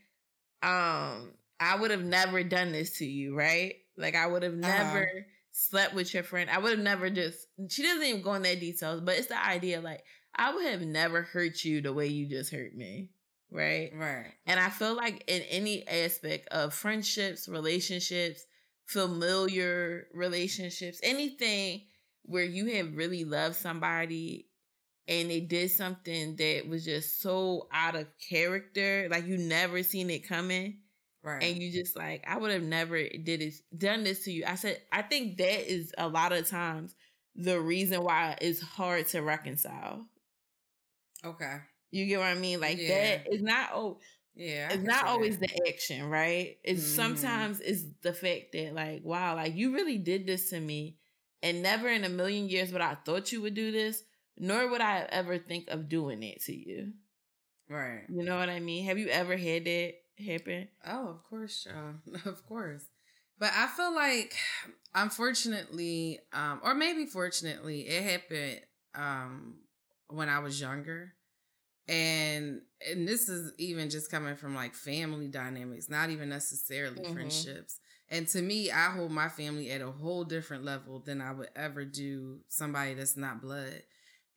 um, 0.62 1.32
I 1.58 1.76
would 1.80 1.90
have 1.90 2.04
never 2.04 2.44
done 2.44 2.70
this 2.70 2.98
to 2.98 3.06
you, 3.06 3.34
right? 3.34 3.76
Like 3.96 4.14
I 4.14 4.26
would 4.26 4.42
have 4.42 4.54
never 4.54 5.02
uh-huh. 5.02 5.20
slept 5.52 5.94
with 5.94 6.12
your 6.12 6.22
friend. 6.22 6.50
I 6.50 6.58
would 6.58 6.72
have 6.72 6.80
never 6.80 7.08
just 7.10 7.46
she 7.70 7.82
doesn't 7.82 8.04
even 8.04 8.22
go 8.22 8.34
in 8.34 8.42
that 8.42 8.60
details, 8.60 9.00
but 9.00 9.16
it's 9.16 9.28
the 9.28 9.44
idea 9.44 9.80
like 9.80 10.04
I 10.34 10.54
would 10.54 10.66
have 10.66 10.82
never 10.82 11.22
hurt 11.22 11.64
you 11.64 11.80
the 11.80 11.94
way 11.94 12.06
you 12.06 12.28
just 12.28 12.52
hurt 12.52 12.76
me 12.76 13.10
right? 13.56 13.90
Right. 13.94 14.32
And 14.46 14.60
I 14.60 14.68
feel 14.68 14.94
like 14.94 15.24
in 15.26 15.42
any 15.42 15.86
aspect 15.88 16.48
of 16.48 16.74
friendships, 16.74 17.48
relationships, 17.48 18.44
familiar 18.84 20.06
relationships, 20.14 21.00
anything 21.02 21.82
where 22.22 22.44
you 22.44 22.74
have 22.74 22.96
really 22.96 23.24
loved 23.24 23.56
somebody 23.56 24.46
and 25.08 25.30
they 25.30 25.40
did 25.40 25.70
something 25.70 26.36
that 26.36 26.68
was 26.68 26.84
just 26.84 27.20
so 27.20 27.68
out 27.72 27.96
of 27.96 28.06
character, 28.28 29.08
like 29.10 29.26
you 29.26 29.38
never 29.38 29.82
seen 29.82 30.10
it 30.10 30.28
coming. 30.28 30.78
Right. 31.22 31.42
And 31.42 31.60
you 31.60 31.72
just 31.72 31.96
like, 31.96 32.24
I 32.28 32.38
would 32.38 32.52
have 32.52 32.62
never 32.62 32.96
did 32.96 33.42
it 33.42 33.54
done 33.76 34.04
this 34.04 34.24
to 34.24 34.32
you. 34.32 34.44
I 34.46 34.54
said, 34.54 34.80
I 34.92 35.02
think 35.02 35.38
that 35.38 35.72
is 35.72 35.92
a 35.98 36.08
lot 36.08 36.32
of 36.32 36.48
times 36.48 36.94
the 37.34 37.60
reason 37.60 38.02
why 38.02 38.36
it's 38.40 38.60
hard 38.60 39.08
to 39.08 39.22
reconcile. 39.22 40.06
Okay. 41.24 41.56
You 41.90 42.06
get 42.06 42.18
what 42.18 42.26
I 42.26 42.34
mean? 42.34 42.60
Like 42.60 42.78
yeah. 42.78 42.88
that 42.88 43.32
is 43.32 43.42
not 43.42 43.70
oh 43.74 43.98
yeah, 44.36 44.70
it's 44.70 44.84
not 44.84 45.06
always 45.06 45.38
that. 45.38 45.48
the 45.48 45.68
action, 45.68 46.10
right? 46.10 46.58
It's 46.62 46.82
mm. 46.82 46.96
sometimes 46.96 47.60
it's 47.60 47.84
the 48.02 48.12
fact 48.12 48.52
that 48.52 48.74
like, 48.74 49.00
wow, 49.02 49.34
like 49.34 49.56
you 49.56 49.72
really 49.72 49.96
did 49.96 50.26
this 50.26 50.50
to 50.50 50.60
me, 50.60 50.98
and 51.42 51.62
never 51.62 51.88
in 51.88 52.04
a 52.04 52.10
million 52.10 52.48
years 52.48 52.70
would 52.70 52.82
I 52.82 52.96
thought 53.06 53.32
you 53.32 53.40
would 53.40 53.54
do 53.54 53.72
this, 53.72 54.02
nor 54.36 54.68
would 54.68 54.82
I 54.82 55.06
ever 55.08 55.38
think 55.38 55.68
of 55.68 55.88
doing 55.88 56.22
it 56.22 56.42
to 56.44 56.54
you. 56.54 56.92
Right. 57.68 58.02
You 58.10 58.24
know 58.24 58.36
what 58.36 58.50
I 58.50 58.60
mean? 58.60 58.84
Have 58.84 58.98
you 58.98 59.08
ever 59.08 59.36
had 59.38 59.64
that 59.64 59.94
happen? 60.18 60.68
Oh, 60.86 61.08
of 61.08 61.24
course, 61.24 61.66
y'all. 61.66 62.20
of 62.30 62.46
course. 62.46 62.84
But 63.38 63.52
I 63.54 63.66
feel 63.68 63.94
like, 63.94 64.34
unfortunately, 64.94 66.20
um, 66.34 66.60
or 66.62 66.74
maybe 66.74 67.06
fortunately, 67.06 67.88
it 67.88 68.02
happened 68.02 68.60
um, 68.94 69.54
when 70.08 70.28
I 70.28 70.40
was 70.40 70.60
younger 70.60 71.14
and 71.88 72.60
and 72.90 73.06
this 73.06 73.28
is 73.28 73.52
even 73.58 73.90
just 73.90 74.10
coming 74.10 74.36
from 74.36 74.54
like 74.54 74.74
family 74.74 75.28
dynamics 75.28 75.88
not 75.88 76.10
even 76.10 76.28
necessarily 76.28 77.00
mm-hmm. 77.00 77.14
friendships. 77.14 77.78
And 78.08 78.28
to 78.28 78.42
me 78.42 78.70
i 78.70 78.90
hold 78.90 79.10
my 79.10 79.28
family 79.28 79.70
at 79.70 79.80
a 79.80 79.90
whole 79.90 80.24
different 80.24 80.64
level 80.64 81.00
than 81.00 81.20
i 81.20 81.32
would 81.32 81.50
ever 81.54 81.84
do 81.84 82.40
somebody 82.48 82.94
that's 82.94 83.16
not 83.16 83.40
blood. 83.40 83.82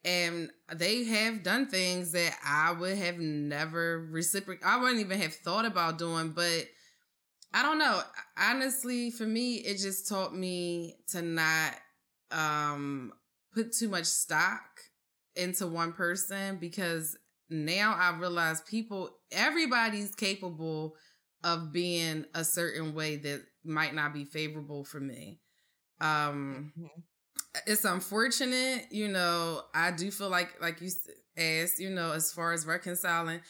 And 0.06 0.50
they 0.74 1.04
have 1.04 1.44
done 1.44 1.68
things 1.68 2.12
that 2.14 2.36
i 2.46 2.72
would 2.72 2.98
have 2.98 3.18
never 3.18 4.08
reciprocated 4.12 4.66
i 4.66 4.78
wouldn't 4.78 5.00
even 5.02 5.20
have 5.20 5.34
thought 5.34 5.66
about 5.66 5.98
doing 5.98 6.30
but 6.30 6.68
i 7.54 7.64
don't 7.64 7.80
know. 7.80 8.02
Honestly 8.38 9.10
for 9.10 9.26
me 9.26 9.56
it 9.56 9.80
just 9.80 10.08
taught 10.08 10.36
me 10.36 10.96
to 11.10 11.22
not 11.24 11.74
um 12.32 13.12
put 13.54 13.74
too 13.74 13.90
much 13.90 14.06
stock 14.06 14.62
into 15.36 15.66
one 15.68 15.94
person 15.94 16.58
because 16.58 17.18
now 17.50 17.96
I 17.98 18.18
realize 18.18 18.62
people, 18.62 19.10
everybody's 19.32 20.14
capable 20.16 20.96
of 21.44 21.72
being 21.72 22.26
a 22.34 22.44
certain 22.44 22.94
way 22.94 23.16
that 23.18 23.42
might 23.64 23.96
not 23.96 24.14
be 24.14 24.26
favorable 24.26 24.84
for 24.84 25.00
me. 25.00 25.40
Um, 26.02 26.74
mm-hmm. 26.78 26.88
It's 27.66 27.86
unfortunate, 27.86 28.88
you 28.92 29.08
know. 29.08 29.62
I 29.74 29.92
do 29.92 30.12
feel 30.12 30.30
like, 30.30 30.62
like 30.62 30.82
you 30.82 30.90
asked, 31.38 31.80
you 31.80 31.90
know, 31.90 32.12
as 32.12 32.32
far 32.32 32.54
as 32.54 32.66
reconciling, 32.66 33.42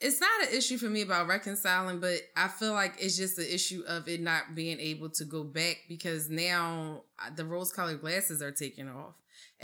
it's 0.00 0.20
not 0.20 0.42
an 0.42 0.56
issue 0.56 0.76
for 0.76 0.86
me 0.86 1.02
about 1.02 1.28
reconciling, 1.28 2.00
but 2.00 2.18
I 2.36 2.48
feel 2.48 2.72
like 2.72 2.94
it's 2.98 3.16
just 3.16 3.38
an 3.38 3.46
issue 3.50 3.84
of 3.86 4.08
it 4.08 4.20
not 4.20 4.54
being 4.54 4.80
able 4.80 5.10
to 5.10 5.24
go 5.24 5.44
back 5.44 5.76
because 5.88 6.28
now 6.28 7.04
uh, 7.24 7.30
the 7.34 7.44
rose 7.44 7.72
colored 7.72 8.00
glasses 8.00 8.42
are 8.42 8.52
taken 8.52 8.88
off 8.88 9.14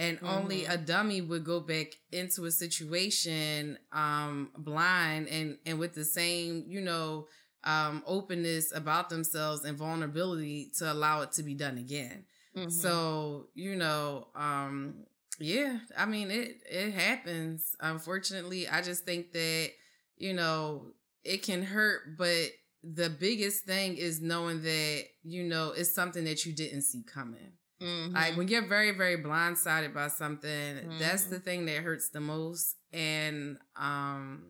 and 0.01 0.17
mm-hmm. 0.17 0.27
only 0.27 0.65
a 0.65 0.79
dummy 0.79 1.21
would 1.21 1.45
go 1.45 1.61
back 1.61 1.89
into 2.11 2.47
a 2.47 2.51
situation 2.51 3.79
um 3.93 4.51
blind 4.57 5.29
and 5.29 5.59
and 5.67 5.79
with 5.79 5.95
the 5.95 6.05
same 6.05 6.65
you 6.67 6.81
know 6.81 7.27
um 7.65 8.03
openness 8.07 8.75
about 8.75 9.11
themselves 9.11 9.65
and 9.65 9.77
vulnerability 9.77 10.73
to 10.77 10.91
allow 10.91 11.21
it 11.21 11.31
to 11.31 11.43
be 11.43 11.55
done 11.55 11.77
again 11.77 12.25
mm-hmm. 12.57 12.71
so 12.71 13.47
you 13.55 13.77
know 13.77 14.27
um 14.35 14.95
yeah 15.39 15.79
i 15.97 16.07
mean 16.07 16.31
it 16.31 16.57
it 16.69 16.93
happens 16.93 17.77
unfortunately 17.81 18.67
i 18.69 18.81
just 18.81 19.05
think 19.05 19.33
that 19.33 19.71
you 20.17 20.33
know 20.33 20.87
it 21.25 21.43
can 21.43 21.63
hurt 21.63 22.17
but 22.17 22.49
the 22.83 23.11
biggest 23.11 23.65
thing 23.65 23.99
is 23.99 24.23
knowing 24.23 24.63
that 24.63 25.05
you 25.23 25.43
know 25.43 25.73
it's 25.77 25.95
something 25.95 26.25
that 26.25 26.47
you 26.47 26.53
didn't 26.55 26.83
see 26.83 27.03
coming 27.03 27.53
Mm-hmm. 27.81 28.15
Like 28.15 28.37
when 28.37 28.49
you're 28.49 28.67
very, 28.67 28.93
very 28.93 29.17
blindsided 29.17 29.95
by 29.95 30.09
something, 30.09 30.51
mm-hmm. 30.51 30.99
that's 30.99 31.25
the 31.25 31.39
thing 31.39 31.67
that 31.67 31.77
hurts 31.79 32.11
the 32.11 32.21
most. 32.21 32.77
And 32.93 33.59
um 33.77 34.45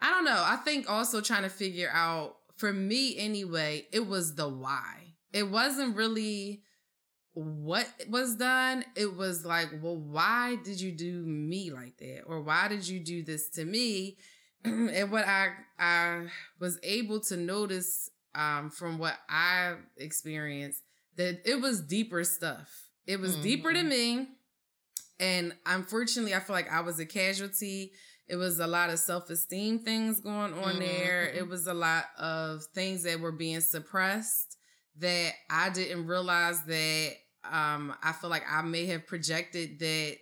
I 0.00 0.10
don't 0.10 0.24
know. 0.24 0.42
I 0.44 0.56
think 0.56 0.90
also 0.90 1.20
trying 1.20 1.42
to 1.42 1.48
figure 1.48 1.90
out 1.92 2.36
for 2.56 2.72
me 2.72 3.16
anyway, 3.18 3.86
it 3.92 4.06
was 4.06 4.34
the 4.34 4.48
why. 4.48 5.14
It 5.32 5.50
wasn't 5.50 5.96
really 5.96 6.62
what 7.34 7.86
was 8.08 8.36
done. 8.36 8.84
It 8.94 9.14
was 9.14 9.44
like, 9.44 9.68
well, 9.82 9.96
why 9.96 10.56
did 10.64 10.80
you 10.80 10.92
do 10.92 11.22
me 11.26 11.70
like 11.70 11.98
that? 11.98 12.22
Or 12.26 12.40
why 12.40 12.68
did 12.68 12.88
you 12.88 13.00
do 13.00 13.22
this 13.22 13.50
to 13.50 13.64
me? 13.64 14.16
and 14.64 15.10
what 15.10 15.26
I 15.26 15.50
I 15.78 16.26
was 16.58 16.78
able 16.82 17.20
to 17.20 17.36
notice 17.36 18.10
um, 18.34 18.70
from 18.70 18.98
what 18.98 19.18
I 19.28 19.74
experienced 19.96 20.82
that 21.16 21.42
it 21.44 21.60
was 21.60 21.80
deeper 21.80 22.24
stuff. 22.24 22.88
It 23.06 23.20
was 23.20 23.32
mm-hmm. 23.32 23.42
deeper 23.42 23.72
than 23.72 23.88
me. 23.88 24.28
And 25.18 25.54
unfortunately, 25.64 26.34
I 26.34 26.40
feel 26.40 26.54
like 26.54 26.70
I 26.70 26.80
was 26.80 26.98
a 26.98 27.06
casualty. 27.06 27.92
It 28.28 28.36
was 28.36 28.58
a 28.58 28.66
lot 28.66 28.90
of 28.90 28.98
self 28.98 29.30
esteem 29.30 29.78
things 29.78 30.20
going 30.20 30.52
on 30.52 30.74
mm-hmm. 30.74 30.80
there. 30.80 31.28
It 31.28 31.48
was 31.48 31.66
a 31.66 31.74
lot 31.74 32.04
of 32.18 32.64
things 32.74 33.04
that 33.04 33.20
were 33.20 33.32
being 33.32 33.60
suppressed 33.60 34.56
that 34.98 35.32
I 35.50 35.70
didn't 35.70 36.06
realize 36.06 36.62
that 36.64 37.12
um, 37.50 37.94
I 38.02 38.12
feel 38.12 38.30
like 38.30 38.44
I 38.50 38.62
may 38.62 38.86
have 38.86 39.06
projected 39.06 39.78
that 39.78 40.16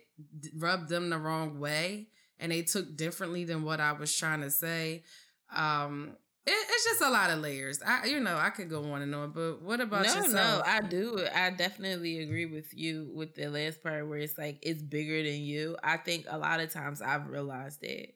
rubbed 0.55 0.89
them 0.89 1.09
the 1.09 1.17
wrong 1.17 1.59
way 1.59 2.07
and 2.39 2.51
they 2.51 2.61
took 2.61 2.95
differently 2.95 3.45
than 3.45 3.63
what 3.63 3.79
I 3.79 3.93
was 3.93 4.15
trying 4.15 4.41
to 4.41 4.51
say. 4.51 5.03
Um, 5.53 6.15
it, 6.47 6.67
it's 6.69 6.83
just 6.83 7.01
a 7.01 7.09
lot 7.09 7.31
of 7.31 7.39
layers. 7.39 7.81
I, 7.81 8.05
you 8.05 8.19
know, 8.19 8.37
I 8.37 8.51
could 8.51 8.69
go 8.69 8.91
on 8.91 9.01
and 9.01 9.15
on, 9.15 9.31
but 9.31 9.63
what 9.63 9.81
about 9.81 10.05
no, 10.05 10.13
yourself? 10.13 10.33
No, 10.33 10.61
I 10.65 10.81
do. 10.81 11.25
I 11.33 11.49
definitely 11.49 12.19
agree 12.19 12.45
with 12.45 12.71
you 12.71 13.09
with 13.13 13.33
the 13.33 13.47
last 13.47 13.81
part 13.81 14.07
where 14.07 14.19
it's 14.19 14.37
like 14.37 14.59
it's 14.61 14.83
bigger 14.83 15.23
than 15.23 15.41
you. 15.41 15.75
I 15.83 15.97
think 15.97 16.25
a 16.29 16.37
lot 16.37 16.59
of 16.59 16.71
times 16.71 17.01
I've 17.01 17.27
realized 17.27 17.81
that. 17.81 18.09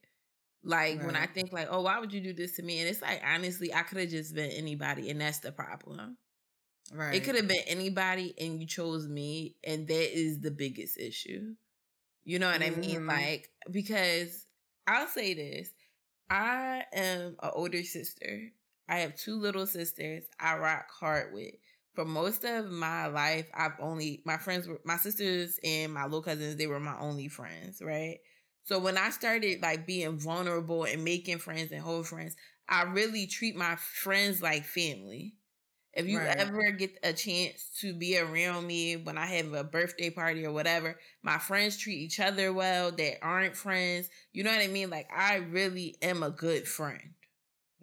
Like 0.62 0.98
right. 0.98 1.06
when 1.06 1.16
I 1.16 1.26
think 1.26 1.54
like, 1.54 1.70
oh, 1.72 1.82
why 1.82 2.00
would 2.00 2.14
you 2.14 2.20
do 2.20 2.34
this 2.34 2.58
to 2.58 2.64
me? 2.64 2.80
And 2.80 2.90
it's 2.90 3.02
like 3.02 3.22
honestly, 3.26 3.74
I 3.74 3.82
could 3.82 3.98
have 3.98 4.10
just 4.10 4.36
been 4.36 4.52
anybody, 4.52 5.10
and 5.10 5.22
that's 5.22 5.40
the 5.40 5.52
problem. 5.52 6.18
Right. 6.94 7.16
It 7.16 7.24
could 7.24 7.36
have 7.36 7.48
been 7.48 7.64
anybody, 7.66 8.34
and 8.38 8.60
you 8.60 8.68
chose 8.68 9.08
me, 9.08 9.56
and 9.64 9.88
that 9.88 10.18
is 10.18 10.42
the 10.42 10.52
biggest 10.52 11.00
issue. 11.00 11.56
You 12.26 12.38
know 12.38 12.52
what 12.52 12.62
mm-hmm. 12.62 12.78
I 12.78 12.86
mean? 12.86 12.96
Mm-hmm. 12.98 13.10
Like 13.10 13.50
because 13.72 14.46
I'll 14.86 15.08
say 15.08 15.34
this 15.34 15.70
I 16.30 16.84
am 16.94 17.36
an 17.42 17.52
older 17.54 17.84
sister. 17.84 18.52
I 18.88 19.00
have 19.00 19.16
two 19.16 19.36
little 19.36 19.68
sisters 19.68 20.24
I 20.40 20.58
rock 20.58 20.90
hard 20.92 21.34
with. 21.34 21.54
For 21.96 22.06
most 22.06 22.44
of 22.46 22.72
my 22.72 23.08
life, 23.08 23.48
I've 23.54 23.80
only 23.80 24.22
my 24.26 24.38
friends 24.38 24.68
were 24.68 24.80
my 24.86 24.98
sisters 24.98 25.60
and 25.64 25.94
my 25.94 26.04
little 26.06 26.22
cousins, 26.22 26.56
they 26.56 26.68
were 26.68 26.80
my 26.80 26.98
only 27.00 27.28
friends, 27.28 27.82
right? 27.82 28.20
So 28.64 28.80
when 28.80 28.98
I 28.98 29.10
started 29.10 29.62
like 29.62 29.88
being 29.88 30.18
vulnerable 30.20 30.84
and 30.84 31.04
making 31.04 31.40
friends 31.40 31.72
and 31.72 31.82
hold 31.82 32.08
friends, 32.08 32.36
I 32.68 32.84
really 32.84 33.26
treat 33.28 33.56
my 33.56 33.76
friends 33.76 34.42
like 34.42 34.64
family. 34.66 35.34
If 36.00 36.08
you 36.08 36.18
right. 36.18 36.38
ever 36.38 36.72
get 36.72 36.98
a 37.04 37.12
chance 37.12 37.72
to 37.82 37.94
be 37.94 38.18
around 38.18 38.66
me 38.66 38.96
when 38.96 39.18
I 39.18 39.26
have 39.26 39.52
a 39.52 39.66
birthday 39.66 40.10
party 40.10 40.46
or 40.46 40.52
whatever, 40.54 40.98
my 41.24 41.38
friends 41.38 41.76
treat 41.76 41.98
each 41.98 42.22
other 42.22 42.54
well 42.54 42.92
that 42.92 43.18
aren't 43.22 43.58
friends. 43.58 44.10
You 44.32 44.46
know 44.46 44.52
what 44.52 44.62
I 44.62 44.68
mean? 44.68 44.90
Like 44.90 45.10
I 45.14 45.36
really 45.36 45.98
am 46.02 46.24
a 46.24 46.30
good 46.30 46.66
friend. 46.66 47.02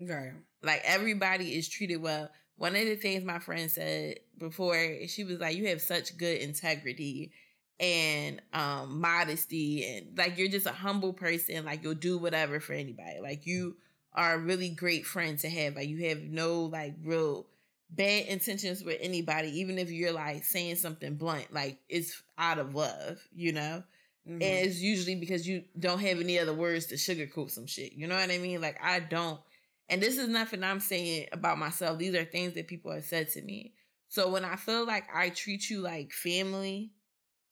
Right. 0.01 0.33
Like 0.63 0.81
everybody 0.87 1.59
is 1.59 1.69
treated 1.69 2.01
well. 2.01 2.31
One 2.57 2.75
of 2.75 2.87
the 2.87 2.97
things 2.97 3.23
my 3.23 3.39
friend 3.39 3.71
said 3.71 4.21
before, 4.39 5.07
she 5.09 5.25
was 5.25 5.39
like, 5.39 5.55
You 5.55 5.69
have 5.69 5.83
such 5.83 6.17
good 6.17 6.39
integrity 6.39 7.33
and 7.79 8.41
um 8.55 9.03
modesty 9.03 9.85
and 9.85 10.17
like 10.17 10.39
you're 10.39 10.49
just 10.49 10.65
a 10.65 10.73
humble 10.73 11.13
person, 11.13 11.67
like 11.67 11.83
you'll 11.83 11.93
do 11.93 12.17
whatever 12.17 12.61
for 12.61 12.73
anybody. 12.73 13.21
Like 13.21 13.47
you 13.47 13.77
are 14.15 14.37
a 14.37 14.39
really 14.39 14.71
great 14.71 15.05
friend 15.05 15.39
to 15.41 15.51
have. 15.51 15.77
Like 15.77 15.91
you 15.91 16.09
have 16.09 16.23
no 16.23 16.63
like 16.63 16.95
real 17.05 17.47
bad 17.91 18.27
intentions 18.27 18.83
with 18.83 18.99
anybody, 19.01 19.61
even 19.61 19.79
if 19.79 19.91
you're 19.91 20.13
like 20.13 20.45
saying 20.45 20.77
something 20.77 21.17
blunt, 21.17 21.53
like 21.53 21.79
it's 21.89 22.23
out 22.39 22.59
of 22.59 22.75
love, 22.75 23.19
you 23.35 23.53
know? 23.53 23.83
Mm-hmm. 24.29 24.43
And 24.43 24.67
it's 24.67 24.81
usually 24.81 25.15
because 25.15 25.47
you 25.47 25.65
don't 25.79 26.01
have 26.01 26.21
any 26.21 26.39
other 26.39 26.55
words 26.55 26.87
to 26.87 26.97
sugarcoat 26.97 27.51
some 27.51 27.67
shit. 27.67 27.93
You 27.93 28.09
know 28.09 28.17
what 28.17 28.31
I 28.31 28.39
mean? 28.39 28.61
Like 28.61 28.79
I 28.83 29.01
don't 29.01 29.41
and 29.89 30.03
this 30.03 30.19
is 30.19 30.29
nothing 30.29 30.65
I'm 30.65 30.81
saying 30.81 31.29
about 31.33 31.59
myself. 31.59 31.99
These 31.99 32.15
are 32.15 32.25
things 32.25 32.55
that 32.55 32.67
people 32.67 32.93
have 32.93 33.05
said 33.05 33.31
to 33.31 33.43
me. 33.43 33.73
So 34.09 34.31
when 34.31 34.45
I 34.45 34.57
feel 34.57 34.87
like 34.87 35.05
I 35.15 35.31
treat 35.31 35.71
you 35.71 35.81
like 35.81 36.13
family 36.13 36.93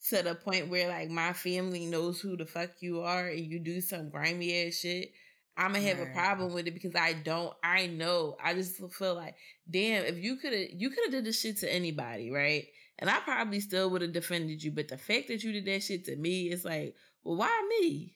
to 0.09 0.23
the 0.23 0.35
point 0.35 0.69
where 0.69 0.89
like 0.89 1.11
my 1.11 1.33
family 1.33 1.87
knows 1.87 2.21
who 2.21 2.37
the 2.37 2.47
fuck 2.47 2.71
you 2.81 3.01
are 3.03 3.29
and 3.29 3.41
you 3.41 3.59
do 3.59 3.81
some 3.81 4.11
grimy 4.11 4.67
ass 4.67 4.75
shit, 4.75 5.13
I'm 5.57 5.73
gonna 5.73 5.85
have 5.87 6.01
right. 6.01 6.09
a 6.09 6.13
problem 6.13 6.53
with 6.53 6.67
it 6.67 6.75
because 6.75 6.95
I 6.95 7.13
don't. 7.13 7.55
I 7.63 7.87
know. 7.87 8.37
I 8.43 8.55
just 8.55 8.77
feel 8.93 9.15
like, 9.15 9.37
damn, 9.71 10.05
if 10.05 10.19
you 10.19 10.37
could 10.37 10.53
have, 10.53 10.69
you 10.73 10.91
could 10.91 11.05
have 11.05 11.13
did 11.13 11.25
this 11.25 11.41
shit 11.41 11.59
to 11.59 11.73
anybody, 11.73 12.31
right? 12.31 12.67
And 12.99 13.09
I 13.09 13.21
probably 13.21 13.61
still 13.61 13.91
would 13.91 14.03
have 14.03 14.13
defended 14.13 14.63
you. 14.63 14.73
But 14.73 14.89
the 14.89 14.99
fact 14.99 15.29
that 15.29 15.43
you 15.43 15.53
did 15.53 15.67
that 15.67 15.83
shit 15.83 16.05
to 16.07 16.17
me, 16.17 16.49
it's 16.49 16.65
like, 16.65 16.95
well, 17.23 17.37
why 17.37 17.69
me? 17.81 18.15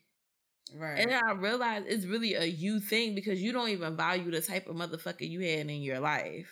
Right. 0.76 0.98
And 0.98 1.14
I 1.14 1.32
realized 1.32 1.86
it's 1.88 2.04
really 2.04 2.34
a 2.34 2.44
you 2.44 2.80
thing 2.80 3.14
because 3.14 3.40
you 3.40 3.52
don't 3.52 3.70
even 3.70 3.96
value 3.96 4.30
the 4.30 4.40
type 4.40 4.68
of 4.68 4.76
motherfucker 4.76 5.28
you 5.28 5.40
had 5.40 5.70
in 5.70 5.82
your 5.82 6.00
life. 6.00 6.48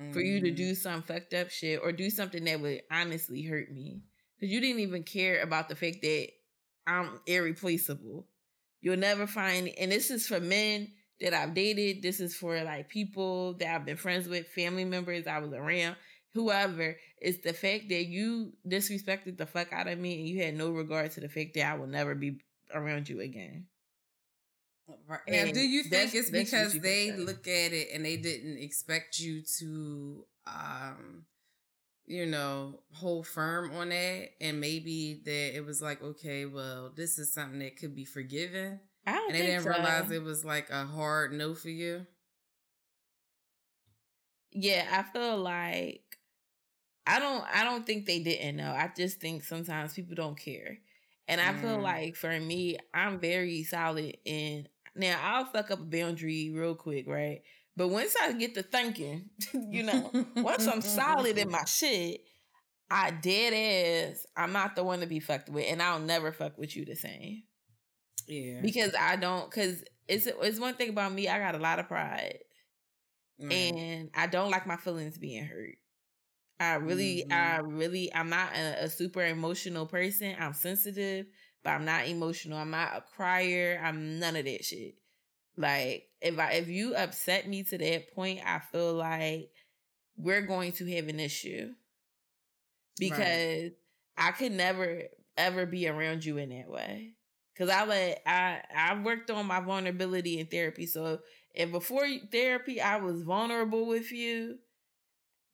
Mm-hmm. 0.00 0.12
For 0.12 0.20
you 0.20 0.40
to 0.40 0.46
mm-hmm. 0.46 0.56
do 0.56 0.74
some 0.74 1.02
fucked 1.02 1.34
up 1.34 1.50
shit 1.50 1.80
or 1.82 1.92
do 1.92 2.10
something 2.10 2.44
that 2.44 2.60
would 2.60 2.82
honestly 2.90 3.42
hurt 3.42 3.70
me. 3.70 4.00
Because 4.38 4.52
you 4.52 4.60
didn't 4.60 4.80
even 4.80 5.02
care 5.04 5.42
about 5.42 5.68
the 5.68 5.76
fact 5.76 5.98
that 6.02 6.28
I'm 6.86 7.20
irreplaceable. 7.26 8.26
You'll 8.82 8.96
never 8.96 9.26
find, 9.26 9.70
and 9.78 9.92
this 9.92 10.10
is 10.10 10.26
for 10.26 10.40
men 10.40 10.92
that 11.20 11.32
I've 11.32 11.54
dated. 11.54 12.02
This 12.02 12.20
is 12.20 12.34
for 12.34 12.62
like 12.62 12.88
people 12.88 13.54
that 13.54 13.74
I've 13.74 13.86
been 13.86 13.96
friends 13.96 14.28
with, 14.28 14.48
family 14.48 14.84
members 14.84 15.26
I 15.26 15.38
was 15.38 15.52
around, 15.52 15.96
whoever. 16.34 16.96
It's 17.18 17.38
the 17.38 17.52
fact 17.52 17.88
that 17.90 18.06
you 18.06 18.52
disrespected 18.68 19.38
the 19.38 19.46
fuck 19.46 19.72
out 19.72 19.86
of 19.86 19.98
me 19.98 20.18
and 20.18 20.28
you 20.28 20.42
had 20.42 20.56
no 20.56 20.70
regard 20.70 21.12
to 21.12 21.20
the 21.20 21.28
fact 21.28 21.54
that 21.54 21.72
I 21.72 21.78
will 21.78 21.86
never 21.86 22.16
be 22.16 22.40
around 22.74 23.08
you 23.08 23.20
again. 23.20 23.66
Right. 25.06 25.20
Now, 25.28 25.44
do 25.52 25.60
you 25.60 25.84
think 25.84 26.12
it's 26.14 26.30
because 26.30 26.72
they 26.74 27.12
look 27.12 27.46
at 27.46 27.72
it 27.72 27.90
and 27.94 28.04
they 28.04 28.16
didn't 28.16 28.58
expect 28.58 29.20
you 29.20 29.42
to, 29.58 30.26
um, 30.46 31.24
you 32.06 32.26
know, 32.26 32.80
hold 32.92 33.26
firm 33.26 33.72
on 33.72 33.90
that, 33.90 34.30
and 34.40 34.60
maybe 34.60 35.20
that 35.24 35.56
it 35.56 35.64
was 35.64 35.80
like, 35.80 36.02
okay, 36.02 36.46
well, 36.46 36.92
this 36.94 37.18
is 37.18 37.32
something 37.32 37.60
that 37.60 37.76
could 37.76 37.94
be 37.94 38.04
forgiven, 38.04 38.80
I 39.06 39.12
don't 39.12 39.30
and 39.30 39.34
they 39.34 39.46
didn't 39.46 39.62
so. 39.62 39.70
realize 39.70 40.10
it 40.10 40.22
was 40.22 40.44
like 40.44 40.70
a 40.70 40.84
hard 40.84 41.32
no 41.32 41.54
for 41.54 41.70
you. 41.70 42.06
Yeah, 44.50 44.86
I 44.92 45.02
feel 45.02 45.38
like 45.38 46.18
I 47.06 47.18
don't. 47.18 47.44
I 47.52 47.64
don't 47.64 47.86
think 47.86 48.06
they 48.06 48.20
didn't 48.20 48.56
know. 48.56 48.70
I 48.70 48.90
just 48.96 49.20
think 49.20 49.42
sometimes 49.42 49.94
people 49.94 50.14
don't 50.14 50.38
care. 50.38 50.78
And 51.28 51.40
I 51.40 51.52
mm. 51.52 51.60
feel 51.60 51.80
like 51.80 52.16
for 52.16 52.38
me, 52.38 52.78
I'm 52.92 53.18
very 53.18 53.64
solid 53.64 54.16
in 54.24 54.68
now 54.94 55.18
I'll 55.22 55.44
fuck 55.46 55.70
up 55.70 55.80
a 55.80 55.84
boundary 55.84 56.50
real 56.50 56.74
quick, 56.74 57.06
right? 57.06 57.42
But 57.76 57.88
once 57.88 58.14
I 58.20 58.32
get 58.32 58.54
to 58.54 58.62
thinking, 58.62 59.30
you 59.54 59.82
know, 59.82 60.10
once 60.36 60.66
I'm 60.66 60.82
solid 60.82 61.38
in 61.38 61.50
my 61.50 61.64
shit, 61.64 62.20
I 62.90 63.10
dead 63.10 64.12
ass, 64.12 64.26
I'm 64.36 64.52
not 64.52 64.76
the 64.76 64.84
one 64.84 65.00
to 65.00 65.06
be 65.06 65.20
fucked 65.20 65.48
with, 65.48 65.66
and 65.68 65.82
I'll 65.82 65.98
never 65.98 66.32
fuck 66.32 66.58
with 66.58 66.76
you 66.76 66.84
the 66.84 66.94
same. 66.94 67.44
Yeah. 68.28 68.60
Because 68.60 68.94
I 68.98 69.16
don't 69.16 69.50
cause 69.50 69.82
it's 70.06 70.26
it's 70.26 70.60
one 70.60 70.74
thing 70.74 70.90
about 70.90 71.12
me, 71.12 71.28
I 71.28 71.38
got 71.38 71.54
a 71.54 71.58
lot 71.58 71.78
of 71.78 71.88
pride. 71.88 72.38
Mm. 73.40 73.52
And 73.52 74.10
I 74.14 74.26
don't 74.26 74.50
like 74.50 74.66
my 74.66 74.76
feelings 74.76 75.18
being 75.18 75.44
hurt. 75.44 75.76
I 76.60 76.74
really, 76.74 77.24
mm-hmm. 77.28 77.32
I 77.32 77.56
really, 77.58 78.14
I'm 78.14 78.28
not 78.28 78.54
a, 78.54 78.84
a, 78.84 78.88
super 78.88 79.24
emotional 79.24 79.86
person. 79.86 80.36
I'm 80.38 80.52
sensitive, 80.52 81.26
but 81.64 81.70
I'm 81.70 81.84
not 81.84 82.06
emotional. 82.06 82.58
I'm 82.58 82.70
not 82.70 82.96
a 82.96 83.02
crier. 83.16 83.80
I'm 83.82 84.20
none 84.20 84.36
of 84.36 84.44
that 84.44 84.64
shit. 84.64 84.94
Like 85.56 86.08
if 86.20 86.38
I 86.38 86.52
if 86.52 86.68
you 86.68 86.94
upset 86.94 87.48
me 87.48 87.62
to 87.64 87.78
that 87.78 88.14
point, 88.14 88.40
I 88.44 88.58
feel 88.58 88.94
like 88.94 89.50
we're 90.16 90.42
going 90.42 90.72
to 90.72 90.96
have 90.96 91.08
an 91.08 91.20
issue 91.20 91.72
because 92.98 93.62
right. 93.62 93.72
I 94.16 94.32
could 94.32 94.52
never 94.52 95.02
ever 95.36 95.66
be 95.66 95.88
around 95.88 96.24
you 96.24 96.38
in 96.38 96.50
that 96.50 96.68
way. 96.68 97.12
Cause 97.56 97.68
I 97.68 97.84
let 97.84 98.22
I 98.26 98.62
I 98.74 99.00
worked 99.02 99.30
on 99.30 99.46
my 99.46 99.60
vulnerability 99.60 100.38
in 100.40 100.46
therapy. 100.46 100.86
So 100.86 101.20
and 101.54 101.70
before 101.70 102.06
therapy, 102.30 102.80
I 102.80 102.96
was 102.96 103.22
vulnerable 103.22 103.86
with 103.86 104.10
you 104.10 104.58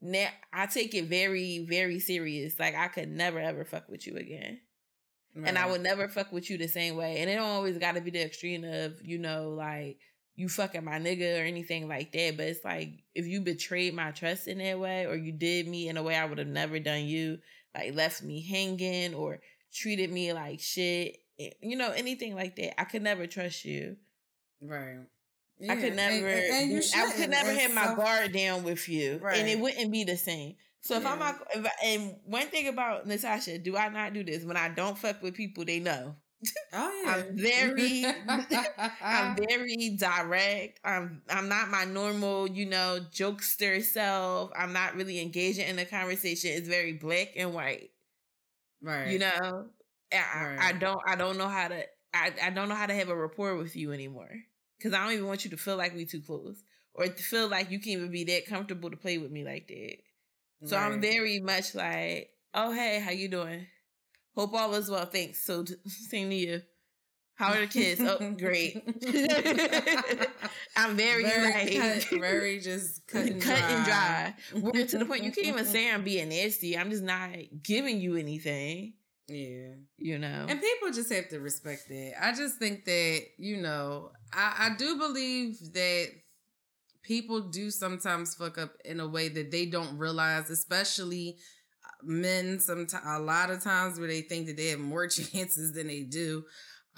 now 0.00 0.28
I 0.52 0.66
take 0.66 0.94
it 0.94 1.06
very, 1.06 1.66
very 1.68 1.98
serious. 2.00 2.58
Like 2.58 2.74
I 2.74 2.88
could 2.88 3.08
never 3.08 3.38
ever 3.38 3.64
fuck 3.64 3.88
with 3.88 4.06
you 4.06 4.16
again. 4.16 4.60
Right. 5.34 5.48
And 5.48 5.58
I 5.58 5.70
would 5.70 5.82
never 5.82 6.08
fuck 6.08 6.32
with 6.32 6.50
you 6.50 6.58
the 6.58 6.68
same 6.68 6.96
way. 6.96 7.18
And 7.18 7.30
it 7.30 7.36
don't 7.36 7.48
always 7.48 7.78
gotta 7.78 8.00
be 8.00 8.10
the 8.10 8.22
extreme 8.22 8.64
of, 8.64 9.00
you 9.02 9.18
know, 9.18 9.50
like 9.50 9.98
you 10.34 10.48
fucking 10.48 10.84
my 10.84 10.98
nigga 10.98 11.40
or 11.40 11.44
anything 11.44 11.88
like 11.88 12.12
that. 12.12 12.36
But 12.36 12.46
it's 12.46 12.64
like 12.64 13.04
if 13.14 13.26
you 13.26 13.40
betrayed 13.40 13.94
my 13.94 14.10
trust 14.10 14.48
in 14.48 14.58
that 14.58 14.78
way 14.78 15.06
or 15.06 15.16
you 15.16 15.32
did 15.32 15.68
me 15.68 15.88
in 15.88 15.96
a 15.96 16.02
way 16.02 16.16
I 16.16 16.24
would 16.24 16.38
have 16.38 16.48
never 16.48 16.78
done 16.78 17.04
you, 17.04 17.38
like 17.74 17.94
left 17.94 18.22
me 18.22 18.40
hanging 18.40 19.14
or 19.14 19.40
treated 19.72 20.10
me 20.10 20.32
like 20.32 20.60
shit, 20.60 21.18
eh, 21.38 21.50
you 21.60 21.76
know, 21.76 21.90
anything 21.90 22.34
like 22.34 22.56
that, 22.56 22.80
I 22.80 22.84
could 22.84 23.02
never 23.02 23.26
trust 23.26 23.64
you. 23.64 23.96
Right. 24.60 24.98
Yeah, 25.60 25.72
I 25.72 25.76
could 25.76 25.96
never, 25.96 26.28
and, 26.28 26.72
and 26.72 26.84
I 26.94 27.12
could 27.12 27.30
never 27.30 27.52
have 27.52 27.74
my 27.74 27.94
guard 27.96 28.32
down 28.32 28.62
with 28.62 28.88
you, 28.88 29.18
right. 29.20 29.38
and 29.38 29.48
it 29.48 29.58
wouldn't 29.58 29.90
be 29.90 30.04
the 30.04 30.16
same. 30.16 30.54
So 30.80 30.96
if 30.96 31.02
yeah. 31.02 31.12
I'm 31.12 31.18
not, 31.18 31.36
if 31.54 31.66
I, 31.66 31.70
and 31.86 32.16
one 32.24 32.46
thing 32.48 32.68
about 32.68 33.06
Natasha, 33.06 33.58
do 33.58 33.76
I 33.76 33.88
not 33.88 34.14
do 34.14 34.24
this 34.24 34.44
when 34.44 34.56
I 34.56 34.68
don't 34.68 34.96
fuck 34.96 35.22
with 35.22 35.34
people? 35.34 35.64
They 35.64 35.80
know. 35.80 36.14
Oh 36.72 37.02
yeah, 37.04 37.14
I'm 37.16 37.36
very, 37.36 38.06
I'm 39.02 39.36
very 39.36 39.96
direct. 39.98 40.80
I'm, 40.84 41.22
I'm 41.28 41.48
not 41.48 41.68
my 41.70 41.84
normal, 41.84 42.48
you 42.48 42.66
know, 42.66 43.00
jokester 43.12 43.82
self. 43.82 44.50
I'm 44.56 44.72
not 44.72 44.94
really 44.94 45.20
engaging 45.20 45.66
in 45.66 45.76
the 45.76 45.84
conversation. 45.84 46.50
It's 46.54 46.68
very 46.68 46.92
black 46.94 47.32
and 47.36 47.52
white. 47.54 47.90
Right. 48.82 49.08
You 49.08 49.18
know, 49.20 49.66
I, 50.12 50.44
right. 50.44 50.58
I 50.60 50.72
don't, 50.72 51.00
I 51.06 51.16
don't 51.16 51.38
know 51.38 51.48
how 51.48 51.68
to, 51.68 51.82
I, 52.14 52.32
I 52.42 52.50
don't 52.50 52.68
know 52.68 52.74
how 52.74 52.86
to 52.86 52.94
have 52.94 53.08
a 53.08 53.16
rapport 53.16 53.56
with 53.56 53.76
you 53.76 53.92
anymore. 53.92 54.30
Cause 54.82 54.92
I 54.92 55.02
don't 55.02 55.12
even 55.12 55.26
want 55.26 55.44
you 55.44 55.50
to 55.50 55.56
feel 55.56 55.76
like 55.76 55.94
we 55.94 56.04
too 56.06 56.20
close 56.20 56.62
or 56.94 57.06
to 57.06 57.22
feel 57.22 57.48
like 57.48 57.70
you 57.70 57.80
can 57.80 57.92
even 57.92 58.10
be 58.12 58.24
that 58.24 58.46
comfortable 58.46 58.90
to 58.90 58.96
play 58.96 59.18
with 59.18 59.32
me 59.32 59.44
like 59.44 59.66
that. 59.68 59.96
So 60.64 60.76
right. 60.76 60.86
I'm 60.86 61.00
very 61.00 61.40
much 61.40 61.74
like, 61.74 62.30
oh 62.54 62.72
hey, 62.72 63.00
how 63.00 63.10
you 63.10 63.28
doing? 63.28 63.66
Hope 64.34 64.54
all 64.54 64.74
is 64.74 64.90
well. 64.90 65.06
Thanks. 65.06 65.44
So 65.44 65.64
same 65.86 66.30
to 66.30 66.36
you. 66.36 66.62
How 67.38 67.52
are 67.52 67.60
the 67.60 67.66
kids? 67.68 68.00
oh, 68.00 68.34
great. 68.36 68.76
I'm 70.76 70.96
very, 70.96 71.22
very 71.22 71.52
like 71.52 72.08
cut, 72.08 72.20
very 72.20 72.58
just 72.60 73.06
cut 73.06 73.26
and 73.26 73.40
cut 73.40 73.58
dry. 73.58 73.68
and 73.68 73.84
dry. 73.84 74.34
We're 74.60 74.86
to 74.86 74.98
the 74.98 75.04
point 75.04 75.22
you 75.22 75.30
can't 75.30 75.46
even 75.46 75.64
say 75.64 75.88
I'm 75.88 76.02
being 76.02 76.30
nasty. 76.30 76.76
I'm 76.76 76.90
just 76.90 77.04
not 77.04 77.30
giving 77.62 78.00
you 78.00 78.16
anything. 78.16 78.94
Yeah. 79.28 79.74
You 79.98 80.18
know. 80.18 80.46
And 80.48 80.60
people 80.60 80.90
just 80.92 81.12
have 81.12 81.28
to 81.28 81.38
respect 81.38 81.88
that. 81.88 82.14
I 82.20 82.32
just 82.34 82.56
think 82.56 82.84
that, 82.86 83.20
you 83.36 83.58
know, 83.58 84.10
I, 84.32 84.70
I 84.70 84.76
do 84.76 84.98
believe 84.98 85.58
that 85.74 86.08
people 87.08 87.40
do 87.40 87.70
sometimes 87.70 88.34
fuck 88.34 88.58
up 88.58 88.74
in 88.84 89.00
a 89.00 89.08
way 89.08 89.30
that 89.30 89.50
they 89.50 89.64
don't 89.64 89.96
realize, 89.96 90.50
especially 90.50 91.38
uh, 91.82 91.88
men 92.02 92.60
sometimes 92.60 93.02
a 93.06 93.18
lot 93.18 93.50
of 93.50 93.64
times 93.64 93.98
where 93.98 94.08
they 94.08 94.20
think 94.20 94.46
that 94.46 94.58
they 94.58 94.68
have 94.68 94.78
more 94.78 95.08
chances 95.08 95.72
than 95.72 95.86
they 95.86 96.02
do. 96.02 96.44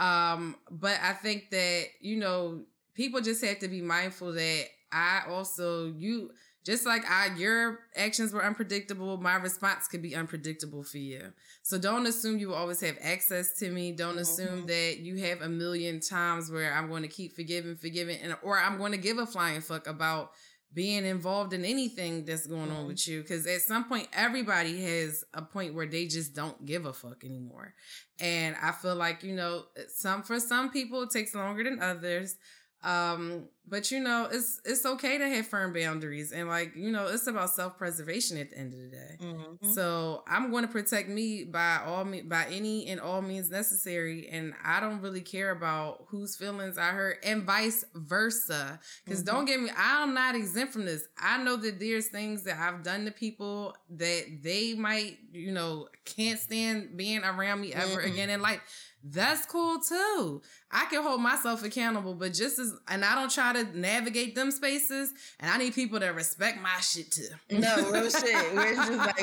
Um, 0.01 0.57
but 0.69 0.99
I 1.01 1.13
think 1.13 1.51
that, 1.51 1.85
you 2.01 2.17
know, 2.17 2.65
people 2.95 3.21
just 3.21 3.45
have 3.45 3.61
to 3.61 3.69
be 3.69 3.83
mindful 3.83 4.33
that 4.33 4.65
I 4.91 5.23
also 5.29 5.93
you 5.97 6.33
just 6.65 6.85
like 6.85 7.09
I, 7.11 7.35
your 7.37 7.81
actions 7.97 8.33
were 8.33 8.45
unpredictable, 8.45 9.17
my 9.17 9.37
response 9.37 9.89
could 9.89 10.03
be 10.03 10.15
unpredictable 10.15 10.83
for 10.83 10.99
you. 10.99 11.33
So 11.63 11.79
don't 11.79 12.07
assume 12.07 12.39
you 12.39 12.49
will 12.49 12.55
always 12.55 12.81
have 12.81 12.99
access 13.01 13.59
to 13.59 13.71
me. 13.71 13.93
Don't 13.93 14.11
mm-hmm. 14.11 14.21
assume 14.21 14.67
that 14.67 14.99
you 14.99 15.17
have 15.25 15.41
a 15.41 15.49
million 15.49 16.01
times 16.01 16.51
where 16.51 16.73
I'm 16.75 16.89
going 16.89 17.03
to 17.03 17.09
keep 17.09 17.35
forgiving, 17.35 17.77
forgiving, 17.77 18.19
and 18.23 18.37
or 18.43 18.59
I'm 18.59 18.77
going 18.77 18.93
to 18.93 18.99
give 18.99 19.19
a 19.19 19.27
flying 19.27 19.63
fuck 19.63 19.87
about 19.87 20.33
being 20.73 21.05
involved 21.05 21.53
in 21.53 21.65
anything 21.65 22.25
that's 22.25 22.47
going 22.47 22.69
mm-hmm. 22.69 22.77
on 22.77 22.87
with 22.87 23.09
you. 23.09 23.23
Because 23.23 23.47
at 23.47 23.63
some 23.63 23.85
point, 23.85 24.09
everybody 24.13 24.83
has 24.83 25.25
a 25.33 25.43
point 25.43 25.75
where 25.75 25.87
they 25.87 26.07
just 26.07 26.35
don't 26.35 26.65
give 26.67 26.85
a 26.85 26.93
fuck 26.93 27.25
anymore. 27.25 27.75
And 28.21 28.55
I 28.63 28.73
feel 28.73 28.95
like 28.95 29.23
you 29.23 29.35
know, 29.35 29.65
some 29.95 30.23
for 30.23 30.39
some 30.39 30.71
people 30.71 31.03
it 31.03 31.11
takes 31.11 31.35
longer 31.35 31.65
than 31.65 31.81
others. 31.81 32.37
Um, 32.83 33.49
but 33.71 33.93
you 33.93 34.01
know, 34.01 34.29
it's 34.31 34.61
it's 34.65 34.85
okay 34.85 35.17
to 35.17 35.29
have 35.29 35.47
firm 35.47 35.73
boundaries 35.73 36.33
and 36.33 36.49
like, 36.49 36.75
you 36.75 36.91
know, 36.91 37.07
it's 37.07 37.29
about 37.29 37.51
self-preservation 37.51 38.37
at 38.37 38.51
the 38.51 38.59
end 38.59 38.73
of 38.73 38.81
the 38.81 38.89
day. 38.89 39.17
Mm-hmm. 39.21 39.71
So 39.71 40.25
I'm 40.27 40.51
going 40.51 40.67
to 40.67 40.73
protect 40.73 41.09
me 41.09 41.45
by 41.45 41.79
all 41.87 42.05
me 42.05 42.23
by 42.23 42.47
any 42.51 42.89
and 42.89 43.01
all 43.01 43.23
means 43.23 43.49
necessary. 43.49 44.29
And 44.29 44.55
I 44.65 44.81
don't 44.81 45.01
really 45.01 45.21
care 45.21 45.53
about 45.53 46.07
whose 46.09 46.35
feelings 46.35 46.79
I 46.79 46.89
hurt 46.89 47.19
and 47.23 47.45
vice 47.45 47.85
versa. 47.95 48.81
because 49.05 49.23
mm-hmm. 49.23 49.37
don't 49.37 49.45
get 49.45 49.61
me, 49.61 49.71
I'm 49.77 50.15
not 50.15 50.35
exempt 50.35 50.73
from 50.73 50.85
this. 50.85 51.07
I 51.17 51.41
know 51.43 51.57
that 51.57 51.79
there's 51.79 52.09
things 52.09 52.43
that 52.45 52.59
I've 52.59 52.83
done 52.83 53.05
to 53.05 53.13
people 53.13 53.77
that 53.91 54.43
they 54.43 54.75
might, 54.75 55.19
you 55.33 55.53
know, 55.53 55.89
can't 56.05 56.41
stand 56.41 56.97
being 56.97 57.23
around 57.23 57.61
me 57.61 57.73
ever 57.73 58.01
mm-hmm. 58.01 58.13
again 58.13 58.31
in 58.31 58.43
life 58.43 58.61
that's 59.03 59.47
cool 59.47 59.79
too. 59.81 60.43
I 60.71 60.87
can 60.87 61.03
hold 61.03 61.21
myself 61.21 61.65
accountable, 61.65 62.15
but 62.15 62.35
just 62.35 62.59
as, 62.59 62.75
and 62.89 63.05
I 63.05 63.15
don't 63.15 63.31
try 63.31 63.53
to 63.53 63.79
navigate 63.79 64.35
them 64.35 64.51
spaces, 64.51 65.13
and 65.39 65.51
I 65.51 65.57
need 65.57 65.75
people 65.75 65.99
that 66.01 66.15
respect 66.15 66.61
my 66.61 66.79
shit 66.81 67.11
too. 67.11 67.29
No, 67.51 67.91
real 67.91 68.11
shit. 68.11 68.55
We're 68.55 68.75
just 68.75 68.93
like, 68.93 69.17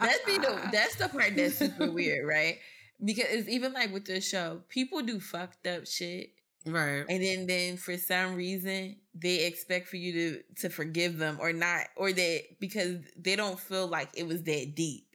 that's 0.00 0.24
be 0.26 0.38
the, 0.38 0.68
that's 0.72 0.96
the 0.96 1.08
part 1.08 1.34
that's 1.36 1.56
super 1.56 1.90
weird, 1.90 2.26
right? 2.26 2.58
Because 3.02 3.26
it's 3.30 3.48
even 3.48 3.72
like 3.72 3.92
with 3.92 4.04
the 4.04 4.20
show, 4.20 4.60
people 4.68 5.02
do 5.02 5.18
fucked 5.18 5.66
up 5.66 5.86
shit. 5.86 6.30
Right. 6.64 7.04
And 7.08 7.22
then 7.22 7.46
then 7.46 7.76
for 7.76 7.96
some 7.96 8.36
reason 8.36 8.96
they 9.14 9.46
expect 9.46 9.88
for 9.88 9.96
you 9.96 10.12
to 10.12 10.42
to 10.60 10.68
forgive 10.68 11.18
them 11.18 11.38
or 11.40 11.52
not 11.52 11.86
or 11.96 12.12
that 12.12 12.42
because 12.60 12.98
they 13.16 13.34
don't 13.34 13.58
feel 13.58 13.88
like 13.88 14.10
it 14.14 14.28
was 14.28 14.44
that 14.44 14.74
deep. 14.76 15.11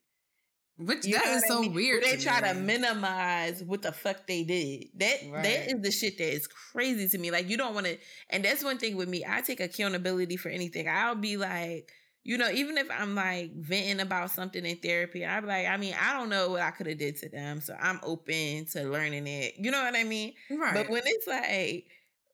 Which 0.77 1.05
you 1.05 1.17
that 1.17 1.27
is 1.27 1.45
so 1.47 1.59
I 1.59 1.61
mean? 1.61 1.73
weird. 1.73 2.03
They 2.03 2.17
try 2.17 2.41
me. 2.41 2.49
to 2.49 2.53
minimize 2.53 3.63
what 3.63 3.81
the 3.81 3.91
fuck 3.91 4.27
they 4.27 4.43
did. 4.43 4.89
That 4.95 5.17
right. 5.31 5.43
that 5.43 5.71
is 5.71 5.81
the 5.81 5.91
shit 5.91 6.17
that 6.19 6.33
is 6.33 6.47
crazy 6.47 7.07
to 7.09 7.17
me. 7.17 7.31
Like 7.31 7.49
you 7.49 7.57
don't 7.57 7.73
want 7.73 7.87
to, 7.87 7.97
and 8.29 8.45
that's 8.45 8.63
one 8.63 8.77
thing 8.77 8.95
with 8.95 9.09
me. 9.09 9.25
I 9.27 9.41
take 9.41 9.59
accountability 9.59 10.37
for 10.37 10.49
anything. 10.49 10.87
I'll 10.87 11.15
be 11.15 11.35
like, 11.37 11.91
you 12.23 12.37
know, 12.37 12.49
even 12.51 12.77
if 12.77 12.87
I'm 12.91 13.15
like 13.15 13.55
venting 13.55 14.01
about 14.01 14.29
something 14.31 14.63
in 14.65 14.77
therapy, 14.77 15.25
I'm 15.25 15.47
like, 15.47 15.65
I 15.65 15.77
mean, 15.77 15.95
I 15.99 16.13
don't 16.13 16.29
know 16.29 16.49
what 16.51 16.61
I 16.61 16.71
could 16.71 16.87
have 16.87 16.99
did 16.99 17.17
to 17.17 17.29
them, 17.29 17.59
so 17.59 17.75
I'm 17.79 17.99
open 18.03 18.65
to 18.73 18.83
learning 18.83 19.25
it. 19.25 19.55
You 19.57 19.71
know 19.71 19.81
what 19.81 19.95
I 19.95 20.03
mean? 20.03 20.33
Right. 20.51 20.75
But 20.75 20.89
when 20.89 21.03
it's 21.05 21.25
like 21.25 21.87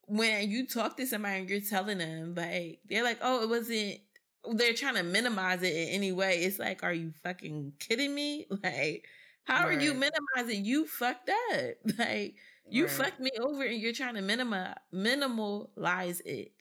when 0.07 0.49
you 0.49 0.67
talk 0.67 0.97
to 0.97 1.07
somebody 1.07 1.39
and 1.39 1.49
you're 1.49 1.61
telling 1.61 1.99
them, 1.99 2.35
like, 2.35 2.79
they're 2.89 3.03
like, 3.03 3.19
oh, 3.21 3.43
it 3.43 3.49
wasn't 3.49 3.99
they're 4.51 4.73
trying 4.73 4.95
to 4.95 5.03
minimize 5.03 5.61
it 5.63 5.73
in 5.75 5.89
any 5.89 6.11
way. 6.11 6.43
It's 6.43 6.59
like, 6.59 6.83
are 6.83 6.93
you 6.93 7.11
fucking 7.23 7.73
kidding 7.79 8.13
me? 8.13 8.47
Like, 8.63 9.07
how 9.45 9.67
right. 9.67 9.77
are 9.77 9.81
you 9.81 9.93
minimizing? 9.93 10.65
You 10.65 10.87
fucked 10.87 11.29
up. 11.29 11.75
Like, 11.99 12.35
you 12.69 12.85
right. 12.85 12.91
fucked 12.91 13.19
me 13.19 13.31
over 13.41 13.63
and 13.63 13.79
you're 13.79 13.93
trying 13.93 14.15
to 14.15 14.21
minimize 14.21 14.75
minimalize 14.93 16.21
it. 16.25 16.52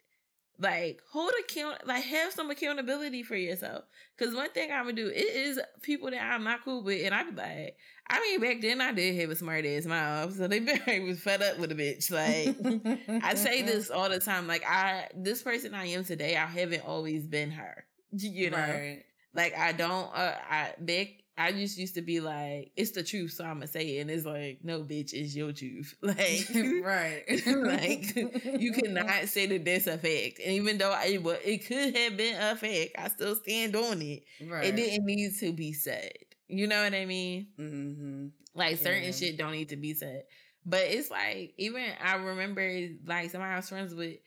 Like, 0.62 1.00
hold 1.10 1.32
account, 1.40 1.86
like, 1.86 2.04
have 2.04 2.32
some 2.32 2.50
accountability 2.50 3.24
for 3.24 3.34
yourself. 3.34 3.84
Because 4.16 4.34
one 4.34 4.50
thing 4.50 4.70
I'm 4.70 4.84
gonna 4.84 4.92
do, 4.92 5.08
it 5.08 5.16
is 5.16 5.60
people 5.82 6.10
that 6.10 6.22
I'm 6.22 6.44
not 6.44 6.64
cool 6.64 6.84
with, 6.84 7.04
and 7.04 7.12
I 7.12 7.24
be 7.24 7.34
like, 7.36 7.76
I 8.08 8.20
mean, 8.20 8.40
back 8.40 8.60
then 8.60 8.80
I 8.80 8.92
did 8.92 9.18
have 9.20 9.30
a 9.30 9.36
smart 9.36 9.64
ass 9.66 9.86
mouth, 9.86 10.36
so 10.36 10.46
they 10.46 10.58
very 10.60 11.00
was 11.00 11.20
fed 11.20 11.42
up 11.42 11.58
with 11.58 11.72
a 11.72 11.74
bitch. 11.74 12.10
Like, 12.10 13.22
I 13.24 13.34
say 13.34 13.62
this 13.66 13.90
all 13.90 14.08
the 14.08 14.20
time. 14.20 14.46
Like, 14.46 14.64
I 14.64 15.08
this 15.16 15.42
person 15.42 15.74
I 15.74 15.86
am 15.86 16.04
today, 16.04 16.36
I 16.36 16.46
haven't 16.46 16.84
always 16.86 17.26
been 17.26 17.50
her. 17.50 17.84
You 18.14 18.50
know, 18.50 18.58
right. 18.58 19.04
like 19.34 19.56
I 19.56 19.72
don't. 19.72 20.14
Uh, 20.14 20.36
I 20.50 20.74
back 20.78 21.21
I 21.42 21.50
just 21.50 21.76
used 21.76 21.94
to 21.96 22.02
be 22.02 22.20
like, 22.20 22.70
it's 22.76 22.92
the 22.92 23.02
truth, 23.02 23.32
so 23.32 23.44
I'ma 23.44 23.66
say 23.66 23.96
it. 23.96 24.02
And 24.02 24.10
it's 24.10 24.24
like, 24.24 24.60
no, 24.62 24.82
bitch, 24.82 25.12
it's 25.12 25.34
your 25.34 25.52
truth. 25.52 25.94
Like, 26.02 26.46
right. 26.84 27.24
like, 27.46 28.16
you 28.60 28.72
cannot 28.72 29.28
say 29.28 29.46
that 29.46 29.64
that's 29.64 29.86
a 29.88 29.98
fact. 29.98 30.40
And 30.44 30.52
even 30.54 30.78
though 30.78 30.92
I, 30.92 31.18
well, 31.20 31.38
it 31.44 31.66
could 31.66 31.96
have 31.96 32.16
been 32.16 32.40
a 32.40 32.54
fact, 32.54 32.90
I 32.96 33.08
still 33.08 33.34
stand 33.34 33.74
on 33.74 34.00
it. 34.02 34.22
Right. 34.46 34.66
It 34.66 34.76
didn't 34.76 35.04
need 35.04 35.36
to 35.40 35.52
be 35.52 35.72
said. 35.72 36.12
You 36.48 36.66
know 36.68 36.82
what 36.84 36.94
I 36.94 37.06
mean? 37.06 37.48
Mm-hmm. 37.58 38.26
Like, 38.54 38.78
certain 38.78 39.04
yeah. 39.04 39.12
shit 39.12 39.36
don't 39.36 39.52
need 39.52 39.70
to 39.70 39.76
be 39.76 39.94
said. 39.94 40.24
But 40.64 40.82
it's 40.82 41.10
like, 41.10 41.54
even 41.56 41.84
I 42.04 42.14
remember, 42.16 42.88
like, 43.04 43.30
somebody 43.30 43.52
I 43.52 43.56
was 43.56 43.68
friends 43.68 43.94
with, 43.94 44.18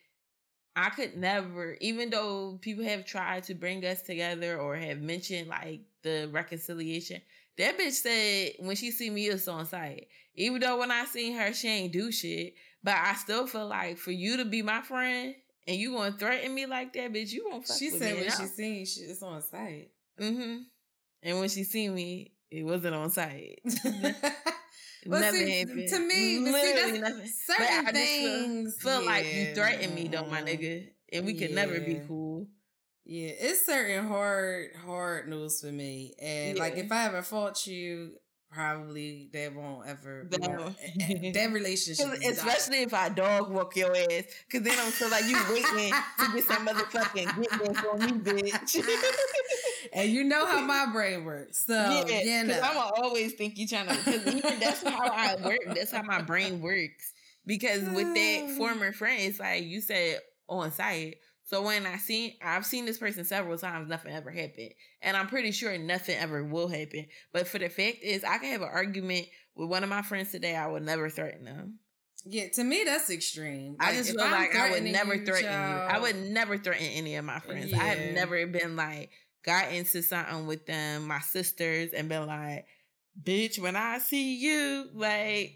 I 0.76 0.90
could 0.90 1.16
never, 1.16 1.78
even 1.80 2.10
though 2.10 2.58
people 2.62 2.84
have 2.84 3.06
tried 3.06 3.44
to 3.46 3.54
bring 3.54 3.86
us 3.86 4.02
together 4.02 4.60
or 4.60 4.76
have 4.76 5.00
mentioned 5.00 5.48
like 5.48 5.82
the 6.04 6.30
reconciliation, 6.32 7.22
that 7.58 7.78
bitch 7.78 7.94
said 7.94 8.66
when 8.66 8.76
she 8.76 8.92
see 8.92 9.10
me, 9.10 9.28
it's 9.28 9.48
on 9.48 9.66
sight. 9.66 10.08
Even 10.36 10.60
though 10.60 10.80
when 10.80 10.92
I 10.92 11.06
seen 11.06 11.38
her, 11.38 11.54
she 11.54 11.70
ain't 11.70 11.94
do 11.94 12.12
shit. 12.12 12.56
But 12.84 12.96
I 12.96 13.14
still 13.14 13.48
feel 13.48 13.68
like 13.68 13.98
for 13.98 14.12
you 14.12 14.38
to 14.38 14.46
be 14.46 14.62
my 14.62 14.82
friend 14.82 15.34
and 15.68 15.78
you 15.78 15.94
gonna 15.94 16.12
threaten 16.12 16.54
me 16.54 16.66
like 16.66 16.94
that, 16.94 17.14
bitch, 17.14 17.32
you 17.32 17.48
won't 17.50 17.66
fuck 17.66 17.78
She 17.78 17.92
with 17.92 18.02
said 18.02 18.16
me 18.16 18.22
when 18.22 18.32
she 18.32 18.46
seen 18.46 18.86
she, 18.86 19.02
it's 19.02 19.24
on 19.24 19.42
sight. 19.42 19.90
Mm-hmm. 20.20 20.58
And 21.24 21.40
when 21.40 21.50
she 21.50 21.64
seen 21.64 21.96
me, 21.96 22.34
it 22.52 22.64
wasn't 22.64 22.96
on 22.96 23.10
sight. 23.10 23.62
But 25.06 25.22
nothing 25.22 25.46
see, 25.46 25.60
happened. 25.60 25.90
To 25.90 26.00
me, 26.00 26.52
but 26.52 26.62
see, 26.62 26.74
that's 26.74 27.00
nothing. 27.00 27.32
certain 27.46 27.86
but 27.86 27.94
things 27.94 28.76
feel, 28.80 28.92
feel 28.92 29.02
yeah. 29.04 29.10
like 29.10 29.34
you 29.34 29.56
threatened 29.56 29.96
me, 29.96 30.08
though, 30.08 30.26
my 30.26 30.42
nigga, 30.42 30.88
and 31.14 31.26
we 31.26 31.34
could 31.34 31.50
yeah. 31.52 31.56
never 31.56 31.80
be 31.80 32.02
cool. 32.08 32.48
Yeah, 33.06 33.30
it's 33.38 33.66
certain 33.66 34.08
hard, 34.08 34.72
hard 34.84 35.30
news 35.30 35.62
for 35.62 35.68
me. 35.68 36.16
And 36.20 36.58
yeah. 36.58 36.64
like, 36.64 36.78
if 36.78 36.92
I 36.92 37.06
ever 37.06 37.22
fought 37.22 37.68
you, 37.68 38.14
probably 38.56 39.30
that 39.34 39.54
won't 39.54 39.86
ever 39.86 40.28
that, 40.32 40.40
that 41.34 41.50
relationship 41.52 42.06
especially 42.26 42.84
if 42.84 42.94
I 42.94 43.10
dog 43.10 43.52
walk 43.52 43.76
your 43.76 43.94
ass 43.94 44.24
because 44.48 44.66
then 44.66 44.78
I'm 44.80 44.92
feel 44.92 45.10
like 45.10 45.26
you 45.26 45.38
waiting 45.50 45.94
to 46.20 46.32
get 46.34 46.44
some 46.46 46.66
motherfucking 46.68 47.36
goodness 47.36 47.84
on 47.92 48.00
me 48.00 48.12
bitch 48.14 48.76
and 49.96 50.12
you 50.12 50.24
know 50.24 50.46
how 50.46 50.62
my 50.62 50.86
brain 50.92 51.26
works 51.26 51.66
so 51.66 52.04
yeah 52.08 52.22
you 52.22 52.48
know. 52.48 52.60
I'm 52.62 52.92
always 53.04 53.34
think 53.34 53.58
you 53.58 53.68
trying 53.68 53.88
to 53.88 53.96
because 53.96 54.60
that's 54.60 54.84
how 54.84 55.08
I 55.08 55.36
work 55.44 55.60
that's 55.68 55.92
how 55.92 56.04
my 56.04 56.22
brain 56.22 56.62
works 56.62 57.14
because 57.46 57.82
with 57.90 58.14
that 58.14 58.56
former 58.58 58.92
friend 58.92 59.22
it's 59.22 59.40
like 59.40 59.64
you 59.64 59.82
said 59.82 60.20
on 60.48 60.72
sight 60.72 61.16
so 61.46 61.62
when 61.62 61.86
I 61.86 61.98
seen 61.98 62.34
I've 62.44 62.66
seen 62.66 62.86
this 62.86 62.98
person 62.98 63.24
several 63.24 63.58
times, 63.58 63.88
nothing 63.88 64.12
ever 64.12 64.32
happened. 64.32 64.72
And 65.02 65.16
I'm 65.16 65.28
pretty 65.28 65.52
sure 65.52 65.78
nothing 65.78 66.18
ever 66.18 66.44
will 66.44 66.68
happen. 66.68 67.06
But 67.32 67.48
for 67.48 67.60
the 67.60 67.70
fact 67.70 67.98
is 68.02 68.24
I 68.24 68.40
can 68.40 68.52
have 68.52 68.64
an 68.64 68.70
argument 68.72 69.28
with 69.56 69.70
one 69.70 69.84
of 69.84 69.90
my 69.90 70.02
friends 70.02 70.32
today, 70.32 70.56
I 70.56 70.68
would 70.68 70.84
never 70.84 71.10
threaten 71.10 71.46
them. 71.46 71.80
Yeah, 72.26 72.48
to 72.56 72.64
me 72.64 72.84
that's 72.84 73.12
extreme. 73.12 73.76
Like, 73.80 73.90
I 73.90 73.94
just 73.94 74.10
feel 74.10 74.22
I'm 74.22 74.32
like 74.32 74.56
I 74.56 74.72
would 74.72 74.84
never 74.84 75.14
you, 75.14 75.26
threaten 75.26 75.46
child, 75.46 75.92
you. 75.92 75.96
I 75.96 76.00
would 76.00 76.16
never 76.32 76.58
threaten 76.58 76.88
any 76.88 77.16
of 77.16 77.26
my 77.26 77.40
friends. 77.40 77.72
Yeah. 77.72 77.84
I 77.84 77.86
have 77.86 78.14
never 78.16 78.48
been 78.48 78.76
like 78.76 79.12
got 79.46 79.72
into 79.72 80.02
something 80.02 80.48
with 80.48 80.66
them, 80.66 81.08
my 81.08 81.20
sisters, 81.20 81.94
and 81.94 82.10
been 82.10 82.28
like, 82.28 82.66
bitch, 83.22 83.60
when 83.60 83.76
I 83.76 84.00
see 84.00 84.36
you, 84.38 84.90
like 84.94 85.54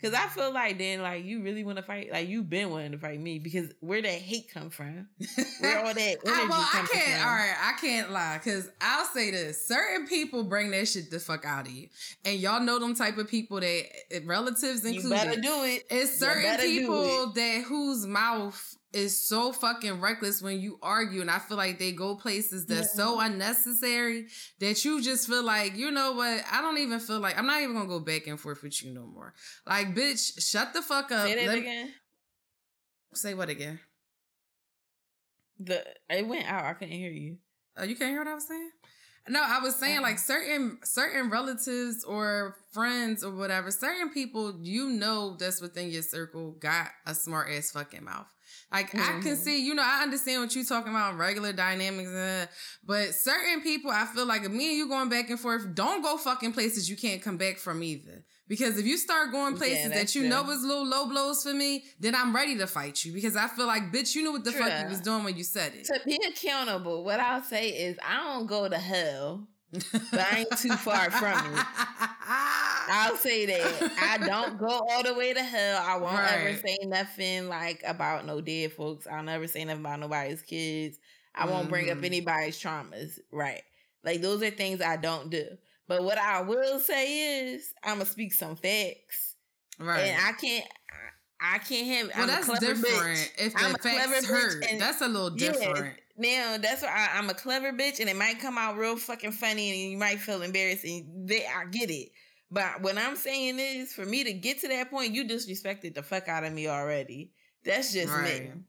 Cause 0.00 0.14
I 0.14 0.28
feel 0.28 0.52
like 0.52 0.78
then 0.78 1.02
like 1.02 1.24
you 1.24 1.42
really 1.42 1.64
want 1.64 1.76
to 1.78 1.82
fight, 1.82 2.12
like 2.12 2.28
you've 2.28 2.48
been 2.48 2.70
wanting 2.70 2.92
to 2.92 2.98
fight 2.98 3.20
me 3.20 3.40
because 3.40 3.72
where 3.80 4.00
that 4.00 4.08
hate 4.08 4.48
come 4.54 4.70
from, 4.70 5.08
where 5.60 5.78
all 5.80 5.92
that 5.92 5.98
energy 5.98 6.20
I, 6.24 6.46
well, 6.48 6.68
I 6.72 6.86
can't. 6.92 7.20
From. 7.20 7.28
All 7.28 7.34
right, 7.34 7.56
I 7.60 7.72
can't 7.80 8.12
lie. 8.12 8.40
Cause 8.44 8.70
I'll 8.80 9.06
say 9.06 9.32
this: 9.32 9.66
certain 9.66 10.06
people 10.06 10.44
bring 10.44 10.70
that 10.70 10.86
shit 10.86 11.10
the 11.10 11.18
fuck 11.18 11.44
out 11.44 11.66
of 11.66 11.72
you, 11.72 11.88
and 12.24 12.38
y'all 12.38 12.60
know 12.60 12.78
them 12.78 12.94
type 12.94 13.18
of 13.18 13.26
people 13.26 13.58
that 13.58 13.66
eh, 13.66 14.20
relatives 14.24 14.84
included. 14.84 15.02
You 15.02 15.10
better 15.10 15.40
do 15.40 15.64
it. 15.64 15.82
It's 15.90 16.16
certain 16.16 16.58
people 16.58 17.32
that 17.32 17.64
whose 17.64 18.06
mouth 18.06 18.77
is 18.92 19.28
so 19.28 19.52
fucking 19.52 20.00
reckless 20.00 20.40
when 20.40 20.60
you 20.60 20.78
argue 20.82 21.20
and 21.20 21.30
I 21.30 21.38
feel 21.38 21.56
like 21.56 21.78
they 21.78 21.92
go 21.92 22.16
places 22.16 22.64
that's 22.66 22.96
yeah. 22.96 23.04
so 23.04 23.20
unnecessary 23.20 24.26
that 24.60 24.84
you 24.84 25.02
just 25.02 25.28
feel 25.28 25.42
like, 25.42 25.76
you 25.76 25.90
know 25.90 26.12
what, 26.12 26.42
I 26.50 26.62
don't 26.62 26.78
even 26.78 26.98
feel 26.98 27.20
like 27.20 27.38
I'm 27.38 27.46
not 27.46 27.60
even 27.60 27.74
gonna 27.74 27.88
go 27.88 28.00
back 28.00 28.26
and 28.26 28.40
forth 28.40 28.62
with 28.62 28.82
you 28.82 28.92
no 28.92 29.06
more. 29.06 29.34
Like, 29.66 29.94
bitch, 29.94 30.40
shut 30.40 30.72
the 30.72 30.80
fuck 30.80 31.12
up. 31.12 31.26
Say 31.26 31.46
that 31.46 31.58
again. 31.58 31.92
Say 33.14 33.34
what 33.34 33.48
again? 33.48 33.80
The 35.58 35.84
it 36.08 36.26
went 36.26 36.50
out. 36.50 36.64
I 36.64 36.72
couldn't 36.72 36.94
hear 36.94 37.10
you. 37.10 37.38
Oh, 37.76 37.84
you 37.84 37.96
can't 37.96 38.10
hear 38.10 38.20
what 38.20 38.28
I 38.28 38.34
was 38.34 38.46
saying? 38.46 38.70
No, 39.28 39.42
I 39.44 39.60
was 39.60 39.76
saying 39.76 39.98
uh-uh. 39.98 40.02
like 40.02 40.18
certain 40.18 40.78
certain 40.84 41.30
relatives 41.30 42.04
or 42.04 42.56
friends 42.72 43.22
or 43.22 43.34
whatever, 43.34 43.70
certain 43.70 44.10
people 44.10 44.58
you 44.62 44.88
know 44.90 45.36
that's 45.36 45.60
within 45.60 45.90
your 45.90 46.02
circle 46.02 46.52
got 46.52 46.88
a 47.06 47.14
smart 47.14 47.50
ass 47.50 47.70
fucking 47.72 48.04
mouth. 48.04 48.32
Like 48.72 48.88
mm-hmm. 48.88 49.00
I 49.00 49.22
can 49.22 49.32
mm-hmm. 49.32 49.34
see, 49.34 49.64
you 49.64 49.74
know, 49.74 49.82
I 49.84 50.02
understand 50.02 50.42
what 50.42 50.54
you're 50.54 50.64
talking 50.64 50.92
about, 50.92 51.16
regular 51.16 51.52
dynamics, 51.52 52.10
uh, 52.10 52.46
but 52.84 53.14
certain 53.14 53.62
people, 53.62 53.90
I 53.90 54.04
feel 54.06 54.26
like 54.26 54.44
if 54.44 54.52
me 54.52 54.68
and 54.68 54.76
you 54.76 54.88
going 54.88 55.08
back 55.08 55.30
and 55.30 55.40
forth, 55.40 55.74
don't 55.74 56.02
go 56.02 56.16
fucking 56.16 56.52
places 56.52 56.88
you 56.88 56.96
can't 56.96 57.22
come 57.22 57.36
back 57.36 57.58
from 57.58 57.82
either. 57.82 58.24
Because 58.48 58.78
if 58.78 58.86
you 58.86 58.96
start 58.96 59.30
going 59.30 59.56
places 59.56 59.90
yeah, 59.90 59.98
that 59.98 60.14
you 60.14 60.22
true. 60.22 60.30
know 60.30 60.50
is 60.50 60.62
little 60.62 60.86
low 60.86 61.06
blows 61.06 61.42
for 61.42 61.52
me, 61.52 61.84
then 62.00 62.14
I'm 62.14 62.34
ready 62.34 62.56
to 62.56 62.66
fight 62.66 63.04
you. 63.04 63.12
Because 63.12 63.36
I 63.36 63.46
feel 63.46 63.66
like, 63.66 63.92
bitch, 63.92 64.14
you 64.14 64.22
knew 64.22 64.32
what 64.32 64.44
the 64.44 64.52
true. 64.52 64.62
fuck 64.62 64.82
you 64.82 64.88
was 64.88 65.00
doing 65.00 65.24
when 65.24 65.36
you 65.36 65.44
said 65.44 65.74
it. 65.74 65.84
To 65.84 66.00
be 66.04 66.18
accountable, 66.26 67.04
what 67.04 67.20
I'll 67.20 67.42
say 67.42 67.68
is 67.68 67.98
I 68.02 68.16
don't 68.24 68.46
go 68.46 68.66
to 68.66 68.78
hell, 68.78 69.46
but 69.70 70.20
I 70.20 70.38
ain't 70.38 70.58
too 70.58 70.76
far 70.76 71.10
from 71.10 71.54
it. 71.54 71.64
I'll 72.90 73.16
say 73.16 73.46
that. 73.46 73.92
I 74.00 74.18
don't 74.26 74.58
go 74.58 74.66
all 74.90 75.02
the 75.02 75.14
way 75.14 75.32
to 75.32 75.42
hell. 75.42 75.82
I 75.84 75.96
won't 75.96 76.14
right. 76.14 76.32
ever 76.32 76.56
say 76.56 76.78
nothing 76.84 77.48
like 77.48 77.82
about 77.86 78.26
no 78.26 78.40
dead 78.40 78.72
folks. 78.72 79.06
I'll 79.06 79.22
never 79.22 79.46
say 79.46 79.64
nothing 79.64 79.80
about 79.80 80.00
nobody's 80.00 80.42
kids. 80.42 80.98
I 81.34 81.46
won't 81.46 81.62
mm-hmm. 81.62 81.70
bring 81.70 81.90
up 81.90 81.96
mm-hmm. 81.96 82.04
anybody's 82.06 82.60
traumas. 82.60 83.18
Right. 83.32 83.62
Like 84.04 84.20
those 84.20 84.42
are 84.42 84.50
things 84.50 84.80
I 84.80 84.96
don't 84.96 85.30
do. 85.30 85.46
But 85.86 86.04
what 86.04 86.18
I 86.18 86.42
will 86.42 86.80
say 86.80 87.50
is 87.50 87.72
I'm 87.82 87.94
gonna 87.94 88.06
speak 88.06 88.32
some 88.32 88.56
facts. 88.56 89.36
Right. 89.78 90.00
And 90.00 90.26
I 90.26 90.32
can't 90.32 90.66
I 91.40 91.58
can't 91.58 91.86
have 91.86 92.06
Well 92.16 92.22
I'm 92.22 92.46
that's 92.46 92.60
different. 92.60 92.84
Bitch. 92.84 93.30
If 93.38 93.52
the 93.54 93.60
I'm 93.60 93.74
facts 93.76 94.26
hurt, 94.26 94.64
that's 94.78 95.00
a 95.00 95.08
little 95.08 95.30
different. 95.30 95.96
Yeah, 96.18 96.52
now 96.52 96.58
that's 96.58 96.82
why 96.82 97.08
I, 97.14 97.18
am 97.18 97.30
a 97.30 97.34
clever 97.34 97.72
bitch 97.72 98.00
and 98.00 98.08
it 98.08 98.16
might 98.16 98.40
come 98.40 98.58
out 98.58 98.76
real 98.76 98.96
fucking 98.96 99.32
funny 99.32 99.70
and 99.70 99.92
you 99.92 99.98
might 99.98 100.18
feel 100.18 100.42
embarrassed 100.42 100.84
and 100.84 101.28
they 101.28 101.46
I 101.46 101.66
get 101.66 101.90
it. 101.90 102.10
But 102.50 102.80
what 102.80 102.96
I'm 102.96 103.16
saying 103.16 103.58
is, 103.58 103.92
for 103.92 104.04
me 104.04 104.24
to 104.24 104.32
get 104.32 104.60
to 104.60 104.68
that 104.68 104.90
point, 104.90 105.14
you 105.14 105.24
disrespected 105.24 105.94
the 105.94 106.02
fuck 106.02 106.28
out 106.28 106.44
of 106.44 106.52
me 106.52 106.68
already. 106.68 107.32
That's 107.64 107.92
just 107.92 108.12
right. 108.12 108.54
me. 108.54 108.62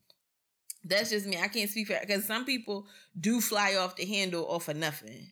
That's 0.83 1.09
just 1.09 1.25
me. 1.25 1.37
I 1.41 1.47
can't 1.47 1.69
speak 1.69 1.87
for 1.87 1.97
because 1.99 2.25
some 2.25 2.45
people 2.45 2.87
do 3.19 3.41
fly 3.41 3.75
off 3.75 3.95
the 3.95 4.05
handle 4.05 4.45
off 4.49 4.67
of 4.67 4.77
nothing. 4.77 5.31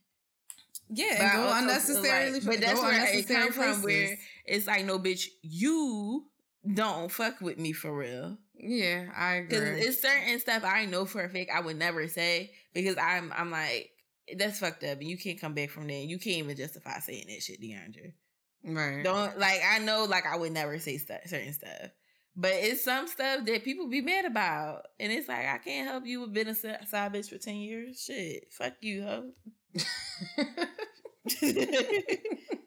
Yeah, 0.89 1.35
go 1.35 1.51
unnecessarily. 1.53 2.39
Like, 2.39 2.45
but 2.45 2.61
that's 2.61 2.81
where 2.81 3.17
it 3.17 3.27
comes 3.27 3.55
from. 3.55 3.81
Where 3.81 4.17
it's 4.45 4.67
like, 4.67 4.85
no, 4.85 4.99
bitch, 4.99 5.27
you 5.41 6.25
don't 6.73 7.11
fuck 7.11 7.41
with 7.41 7.57
me 7.57 7.73
for 7.73 7.95
real. 7.95 8.37
Yeah, 8.55 9.07
I 9.15 9.35
agree. 9.35 9.59
Because 9.59 9.85
it's 9.85 10.01
certain 10.01 10.39
stuff 10.39 10.63
I 10.63 10.85
know 10.85 11.05
for 11.05 11.23
a 11.23 11.29
fact 11.29 11.51
I 11.53 11.59
would 11.59 11.77
never 11.77 12.07
say 12.07 12.51
because 12.73 12.97
I'm 12.97 13.33
I'm 13.35 13.51
like 13.51 13.91
that's 14.37 14.59
fucked 14.59 14.83
up, 14.83 14.99
and 14.99 15.09
you 15.09 15.17
can't 15.17 15.39
come 15.39 15.53
back 15.53 15.69
from 15.69 15.87
there. 15.87 16.01
You 16.01 16.17
can't 16.19 16.37
even 16.37 16.55
justify 16.55 16.99
saying 16.99 17.25
that 17.27 17.41
shit, 17.41 17.61
DeAndre. 17.61 18.13
Right. 18.67 19.03
Don't 19.03 19.39
like 19.39 19.61
I 19.67 19.79
know 19.79 20.05
like 20.05 20.25
I 20.25 20.35
would 20.35 20.51
never 20.51 20.77
say 20.79 20.97
stuff, 20.97 21.21
certain 21.25 21.53
stuff. 21.53 21.91
But 22.39 22.51
it's 22.53 22.83
some 22.83 23.07
stuff 23.07 23.45
that 23.45 23.63
people 23.63 23.87
be 23.89 24.01
mad 24.01 24.25
about. 24.25 24.83
And 24.99 25.11
it's 25.11 25.27
like, 25.27 25.47
I 25.47 25.57
can't 25.57 25.89
help 25.89 26.05
you 26.05 26.21
with 26.21 26.33
being 26.33 26.47
a 26.47 26.53
side 26.53 26.77
bitch 27.11 27.29
for 27.29 27.39
10 27.39 27.55
years. 27.55 27.99
Shit. 27.99 28.53
Fuck 28.53 28.73
you, 28.81 29.03
ho. 29.03 29.31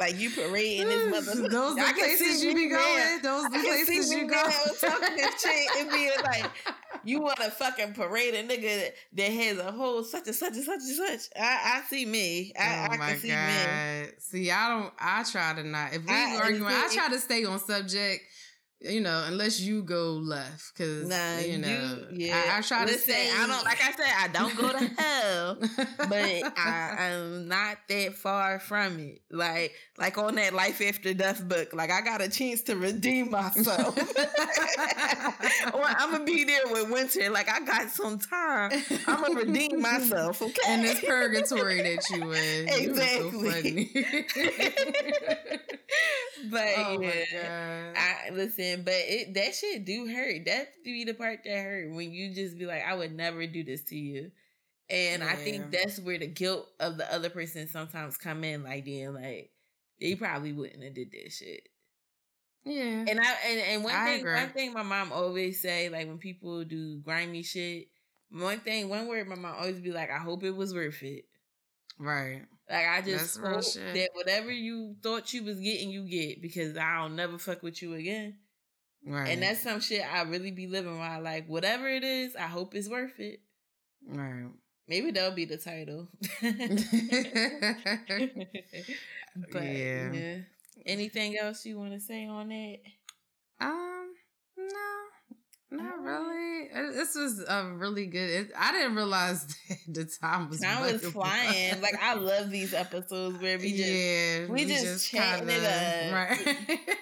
like 0.00 0.18
you 0.18 0.30
parading 0.30 0.88
this 0.88 1.10
mother. 1.10 1.48
Those 1.48 1.76
the 1.76 1.92
places 1.94 2.42
you 2.42 2.54
be 2.54 2.68
going. 2.68 3.22
Those 3.22 3.44
the 3.44 3.58
places 3.58 4.10
you 4.12 4.26
go. 4.26 4.34
I 4.34 4.66
was 4.66 4.80
talking 4.80 5.16
this 5.16 5.42
shit 5.42 5.76
and 5.78 5.90
being 5.90 6.10
like, 6.24 6.50
you 7.04 7.20
want 7.20 7.36
to 7.36 7.50
fucking 7.50 7.92
parade 7.92 8.34
a 8.34 8.42
nigga 8.42 8.90
that 9.12 9.30
has 9.30 9.58
a 9.58 9.70
whole 9.70 10.02
such 10.02 10.26
and 10.26 10.34
such 10.34 10.54
and 10.54 10.64
such 10.64 10.80
and 10.80 10.96
such. 10.96 11.20
I, 11.38 11.76
I 11.76 11.82
see 11.88 12.06
me. 12.06 12.52
I, 12.58 12.62
oh 12.62 12.92
I 12.92 12.96
my 12.96 13.10
can 13.10 13.18
see 13.18 13.28
God. 13.28 14.06
me. 14.06 14.12
See, 14.18 14.50
I 14.50 14.68
don't. 14.70 14.92
I 14.98 15.22
try 15.30 15.52
to 15.54 15.62
not. 15.62 15.92
If 15.92 16.06
we 16.06 16.12
I, 16.12 16.40
arguing, 16.42 16.64
I 16.64 16.88
try 16.92 17.08
to 17.10 17.18
stay 17.18 17.44
on 17.44 17.58
subject 17.58 18.24
you 18.82 19.00
know, 19.00 19.24
unless 19.26 19.60
you 19.60 19.82
go 19.82 20.12
left, 20.12 20.72
because 20.74 21.06
nah, 21.06 21.38
you 21.38 21.58
know, 21.58 21.68
you, 22.10 22.26
yeah. 22.26 22.42
I, 22.50 22.58
I 22.58 22.60
try 22.62 22.84
Listen, 22.84 22.98
to 22.98 23.12
say 23.12 23.30
I 23.30 23.46
don't. 23.46 23.64
Like 23.64 23.78
I 23.82 23.92
said, 23.92 24.14
I 24.18 24.28
don't 24.28 24.56
go 24.56 24.72
to 24.72 25.02
hell, 25.02 25.58
but 26.08 26.58
I, 26.58 27.10
am 27.10 27.46
not 27.46 27.76
that 27.88 28.14
far 28.14 28.58
from 28.58 28.98
it. 28.98 29.20
Like, 29.30 29.72
like 30.00 30.16
on 30.16 30.34
that 30.36 30.54
life 30.54 30.80
after 30.80 31.12
death 31.12 31.46
book, 31.46 31.74
like 31.74 31.90
I 31.90 32.00
got 32.00 32.22
a 32.22 32.28
chance 32.30 32.62
to 32.62 32.74
redeem 32.74 33.30
myself. 33.30 33.94
or 35.74 35.84
I'm 35.84 36.12
gonna 36.12 36.24
be 36.24 36.44
there 36.44 36.62
with 36.70 36.90
winter. 36.90 37.28
Like 37.30 37.50
I 37.50 37.60
got 37.60 37.90
some 37.90 38.18
time. 38.18 38.72
I'm 39.06 39.20
gonna 39.20 39.34
redeem 39.34 39.82
myself. 39.82 40.40
Okay, 40.40 40.72
in 40.74 40.80
this 40.80 41.04
purgatory 41.04 41.82
that 41.82 42.02
you 42.10 42.32
in. 42.32 42.68
Exactly. 42.70 43.90
So 43.92 44.40
but 46.50 46.68
oh 46.78 47.00
yeah, 47.02 47.92
I 47.94 48.30
listen 48.30 48.82
but 48.84 48.94
it 48.96 49.34
that 49.34 49.54
shit 49.54 49.84
do 49.84 50.06
hurt. 50.06 50.46
That 50.46 50.68
be 50.82 51.04
the 51.04 51.12
part 51.12 51.40
that 51.44 51.62
hurt 51.62 51.94
when 51.94 52.10
you 52.10 52.34
just 52.34 52.58
be 52.58 52.64
like, 52.64 52.84
I 52.88 52.94
would 52.94 53.14
never 53.14 53.46
do 53.46 53.62
this 53.62 53.82
to 53.84 53.96
you. 53.96 54.30
And 54.88 55.22
yeah. 55.22 55.28
I 55.28 55.36
think 55.36 55.70
that's 55.70 56.00
where 56.00 56.18
the 56.18 56.26
guilt 56.26 56.66
of 56.80 56.96
the 56.96 57.12
other 57.12 57.28
person 57.28 57.68
sometimes 57.68 58.16
come 58.16 58.42
in, 58.44 58.64
like 58.64 58.86
then 58.86 59.14
like 59.14 59.50
they 60.00 60.14
probably 60.14 60.52
wouldn't 60.52 60.82
have 60.82 60.94
did 60.94 61.10
that 61.12 61.32
shit. 61.32 61.68
Yeah. 62.64 63.04
And 63.08 63.20
I 63.20 63.34
and, 63.46 63.60
and 63.60 63.84
one 63.84 63.94
I 63.94 64.04
thing 64.04 64.20
agree. 64.20 64.34
one 64.34 64.48
thing 64.50 64.72
my 64.72 64.82
mom 64.82 65.12
always 65.12 65.60
say, 65.60 65.88
like 65.88 66.06
when 66.06 66.18
people 66.18 66.64
do 66.64 66.98
grimy 66.98 67.42
shit, 67.42 67.88
one 68.30 68.60
thing, 68.60 68.88
one 68.88 69.08
word 69.08 69.28
my 69.28 69.34
mom 69.34 69.56
always 69.58 69.80
be 69.80 69.92
like, 69.92 70.10
I 70.10 70.18
hope 70.18 70.44
it 70.44 70.54
was 70.54 70.74
worth 70.74 71.02
it. 71.02 71.24
Right. 71.98 72.42
Like 72.68 72.86
I 72.86 73.02
just 73.02 73.38
hope 73.38 73.64
that 73.94 74.10
whatever 74.14 74.50
you 74.50 74.96
thought 75.02 75.32
you 75.32 75.42
was 75.42 75.58
getting, 75.58 75.90
you 75.90 76.04
get 76.04 76.40
because 76.40 76.76
I'll 76.76 77.08
never 77.08 77.38
fuck 77.38 77.62
with 77.62 77.82
you 77.82 77.94
again. 77.94 78.36
Right. 79.06 79.30
And 79.30 79.42
that's 79.42 79.62
some 79.62 79.80
shit 79.80 80.02
I 80.02 80.22
really 80.22 80.50
be 80.50 80.66
living 80.66 80.98
by. 80.98 81.18
Like, 81.18 81.46
whatever 81.46 81.88
it 81.88 82.04
is, 82.04 82.36
I 82.36 82.42
hope 82.42 82.74
it's 82.74 82.88
worth 82.88 83.18
it. 83.18 83.40
Right. 84.06 84.44
Maybe 84.88 85.10
that'll 85.10 85.32
be 85.32 85.46
the 85.46 85.56
title. 85.56 86.08
but 89.52 89.62
yeah. 89.62 90.12
yeah. 90.12 90.36
Anything 90.86 91.36
else 91.38 91.64
you 91.64 91.78
want 91.78 91.92
to 91.92 92.00
say 92.00 92.26
on 92.26 92.48
that? 92.48 92.78
Um, 93.60 94.12
no, 94.56 95.78
not 95.82 96.02
really. 96.02 96.68
This 96.92 97.14
was 97.14 97.44
a 97.46 97.66
really 97.74 98.06
good. 98.06 98.30
It, 98.30 98.52
I 98.58 98.72
didn't 98.72 98.94
realize 98.94 99.46
the 99.88 100.04
time 100.20 100.48
was 100.48 100.60
time 100.60 100.92
was 100.92 101.04
flying. 101.04 101.80
like 101.80 101.96
I 102.02 102.14
love 102.14 102.50
these 102.50 102.72
episodes 102.72 103.40
where 103.40 103.58
we 103.58 103.76
just 103.76 103.90
yeah, 103.90 104.46
we, 104.46 104.64
we 104.64 104.64
just, 104.64 104.84
just 104.84 105.10
chatting 105.10 105.48
kinda, 105.48 105.64
it 105.64 106.12
up. 106.12 106.14
Right. 106.14 106.78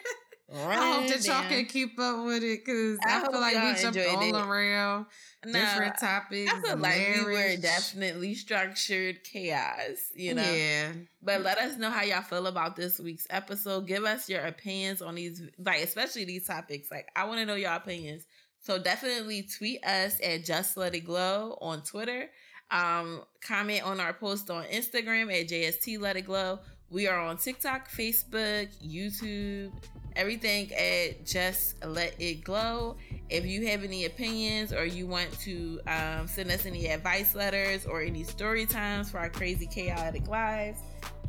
I 0.51 0.93
hope 0.93 1.09
that 1.09 1.27
y'all 1.27 1.47
can 1.47 1.67
keep 1.67 1.99
up 1.99 2.25
with 2.25 2.43
it 2.43 2.65
because 2.65 2.99
I, 3.07 3.21
I 3.21 3.27
feel 3.27 3.41
like 3.41 3.55
we 3.55 3.83
jumped 3.83 3.99
all 3.99 4.23
it. 4.23 4.35
around 4.35 5.07
no, 5.45 5.53
different 5.53 5.99
topics. 6.01 6.51
I 6.51 6.61
feel 6.61 6.77
like 6.79 6.99
marriage. 6.99 7.27
we 7.27 7.33
were 7.33 7.57
definitely 7.61 8.35
structured 8.35 9.23
chaos, 9.25 10.11
you 10.15 10.35
know. 10.35 10.51
Yeah. 10.51 10.93
But 11.23 11.43
let 11.43 11.59
us 11.59 11.77
know 11.77 11.91
how 11.91 12.03
y'all 12.03 12.23
feel 12.23 12.47
about 12.47 12.77
this 12.77 12.99
week's 12.99 13.27
episode. 13.29 13.87
Give 13.87 14.05
us 14.05 14.29
your 14.29 14.41
opinions 14.41 15.03
on 15.03 15.17
these, 15.17 15.43
like 15.59 15.83
especially 15.83 16.25
these 16.25 16.47
topics. 16.47 16.91
Like 16.91 17.09
I 17.15 17.25
want 17.25 17.41
to 17.41 17.47
know 17.47 17.55
your 17.55 17.73
opinions. 17.73 18.25
So 18.61 18.79
definitely 18.79 19.43
tweet 19.43 19.85
us 19.85 20.19
at 20.25 20.45
Just 20.45 20.77
Let 20.77 20.95
It 20.95 21.01
Glow 21.01 21.59
on 21.61 21.83
Twitter. 21.83 22.31
Um, 22.71 23.23
comment 23.41 23.83
on 23.83 24.01
our 24.01 24.13
post 24.13 24.51
on 24.51 24.65
Instagram 24.65 25.33
at 25.39 25.49
JST 25.49 26.01
Let 26.01 26.17
It 26.17 26.23
Glow. 26.23 26.59
We 26.91 27.07
are 27.07 27.19
on 27.19 27.37
TikTok, 27.37 27.91
Facebook, 27.91 28.69
YouTube, 28.83 29.73
everything 30.17 30.73
at 30.73 31.27
Just 31.27 31.85
Let 31.85 32.15
It 32.19 32.43
Glow. 32.43 32.97
If 33.29 33.45
you 33.45 33.67
have 33.67 33.85
any 33.85 34.07
opinions 34.07 34.73
or 34.73 34.87
you 34.87 35.07
want 35.07 35.31
to 35.41 35.81
um, 35.87 36.27
send 36.27 36.51
us 36.51 36.65
any 36.65 36.87
advice 36.89 37.35
letters 37.35 37.85
or 37.85 38.01
any 38.01 38.25
story 38.25 38.65
times 38.65 39.11
for 39.11 39.19
our 39.19 39.29
crazy, 39.29 39.67
chaotic 39.67 40.29
lives, 40.29 40.81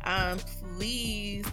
um, 0.04 0.38
please 0.78 1.44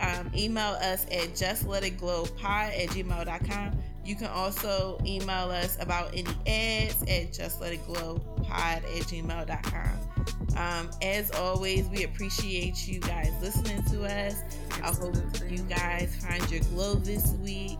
um, 0.00 0.30
email 0.36 0.74
us 0.74 1.04
at 1.06 1.30
justletitglowpod 1.34 2.44
at 2.44 2.88
gmail.com. 2.90 3.82
You 4.06 4.14
can 4.14 4.28
also 4.28 4.98
email 5.04 5.50
us 5.50 5.76
about 5.80 6.12
any 6.14 6.30
ads 6.46 7.02
at 7.02 7.32
justletitglowpod 7.32 8.50
at 8.50 8.82
gmail.com. 8.84 10.56
Um, 10.56 10.90
as 11.02 11.32
always, 11.32 11.88
we 11.88 12.04
appreciate 12.04 12.86
you 12.86 13.00
guys 13.00 13.32
listening 13.42 13.82
to 13.90 14.04
us. 14.04 14.36
I 14.80 14.94
hope 14.94 15.16
you 15.48 15.58
guys 15.64 16.14
find 16.24 16.48
your 16.50 16.60
glow 16.70 16.94
this 16.94 17.32
week. 17.42 17.78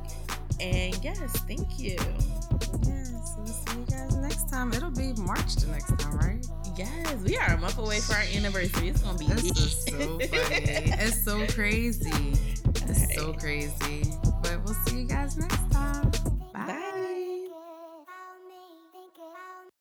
And 0.60 0.98
yes, 1.04 1.30
thank 1.46 1.78
you. 1.78 1.96
Yes, 2.82 3.34
we'll 3.38 3.46
see 3.46 3.78
you 3.78 3.86
guys 3.88 4.16
next 4.16 4.48
time. 4.50 4.72
It'll 4.72 4.90
be 4.90 5.12
March 5.12 5.54
the 5.56 5.68
next 5.68 5.96
time, 5.96 6.18
right? 6.18 6.44
Yes, 6.76 7.14
we 7.24 7.36
are 7.36 7.52
a 7.52 7.58
month 7.58 7.78
away 7.78 8.00
for 8.00 8.14
our 8.14 8.24
anniversary. 8.34 8.88
It's 8.88 9.00
gonna 9.00 9.16
be 9.16 9.26
this 9.26 9.44
is 9.44 9.84
so 9.86 9.96
funny. 9.96 10.28
it's 10.28 11.24
so 11.24 11.46
crazy. 11.46 12.10
It's 12.66 12.82
right. 12.84 13.12
so 13.14 13.32
crazy. 13.32 14.12
But 14.42 14.64
we'll 14.64 14.74
see 14.86 15.02
you 15.02 15.06
guys 15.06 15.36
next 15.36 15.54
time. 15.54 15.65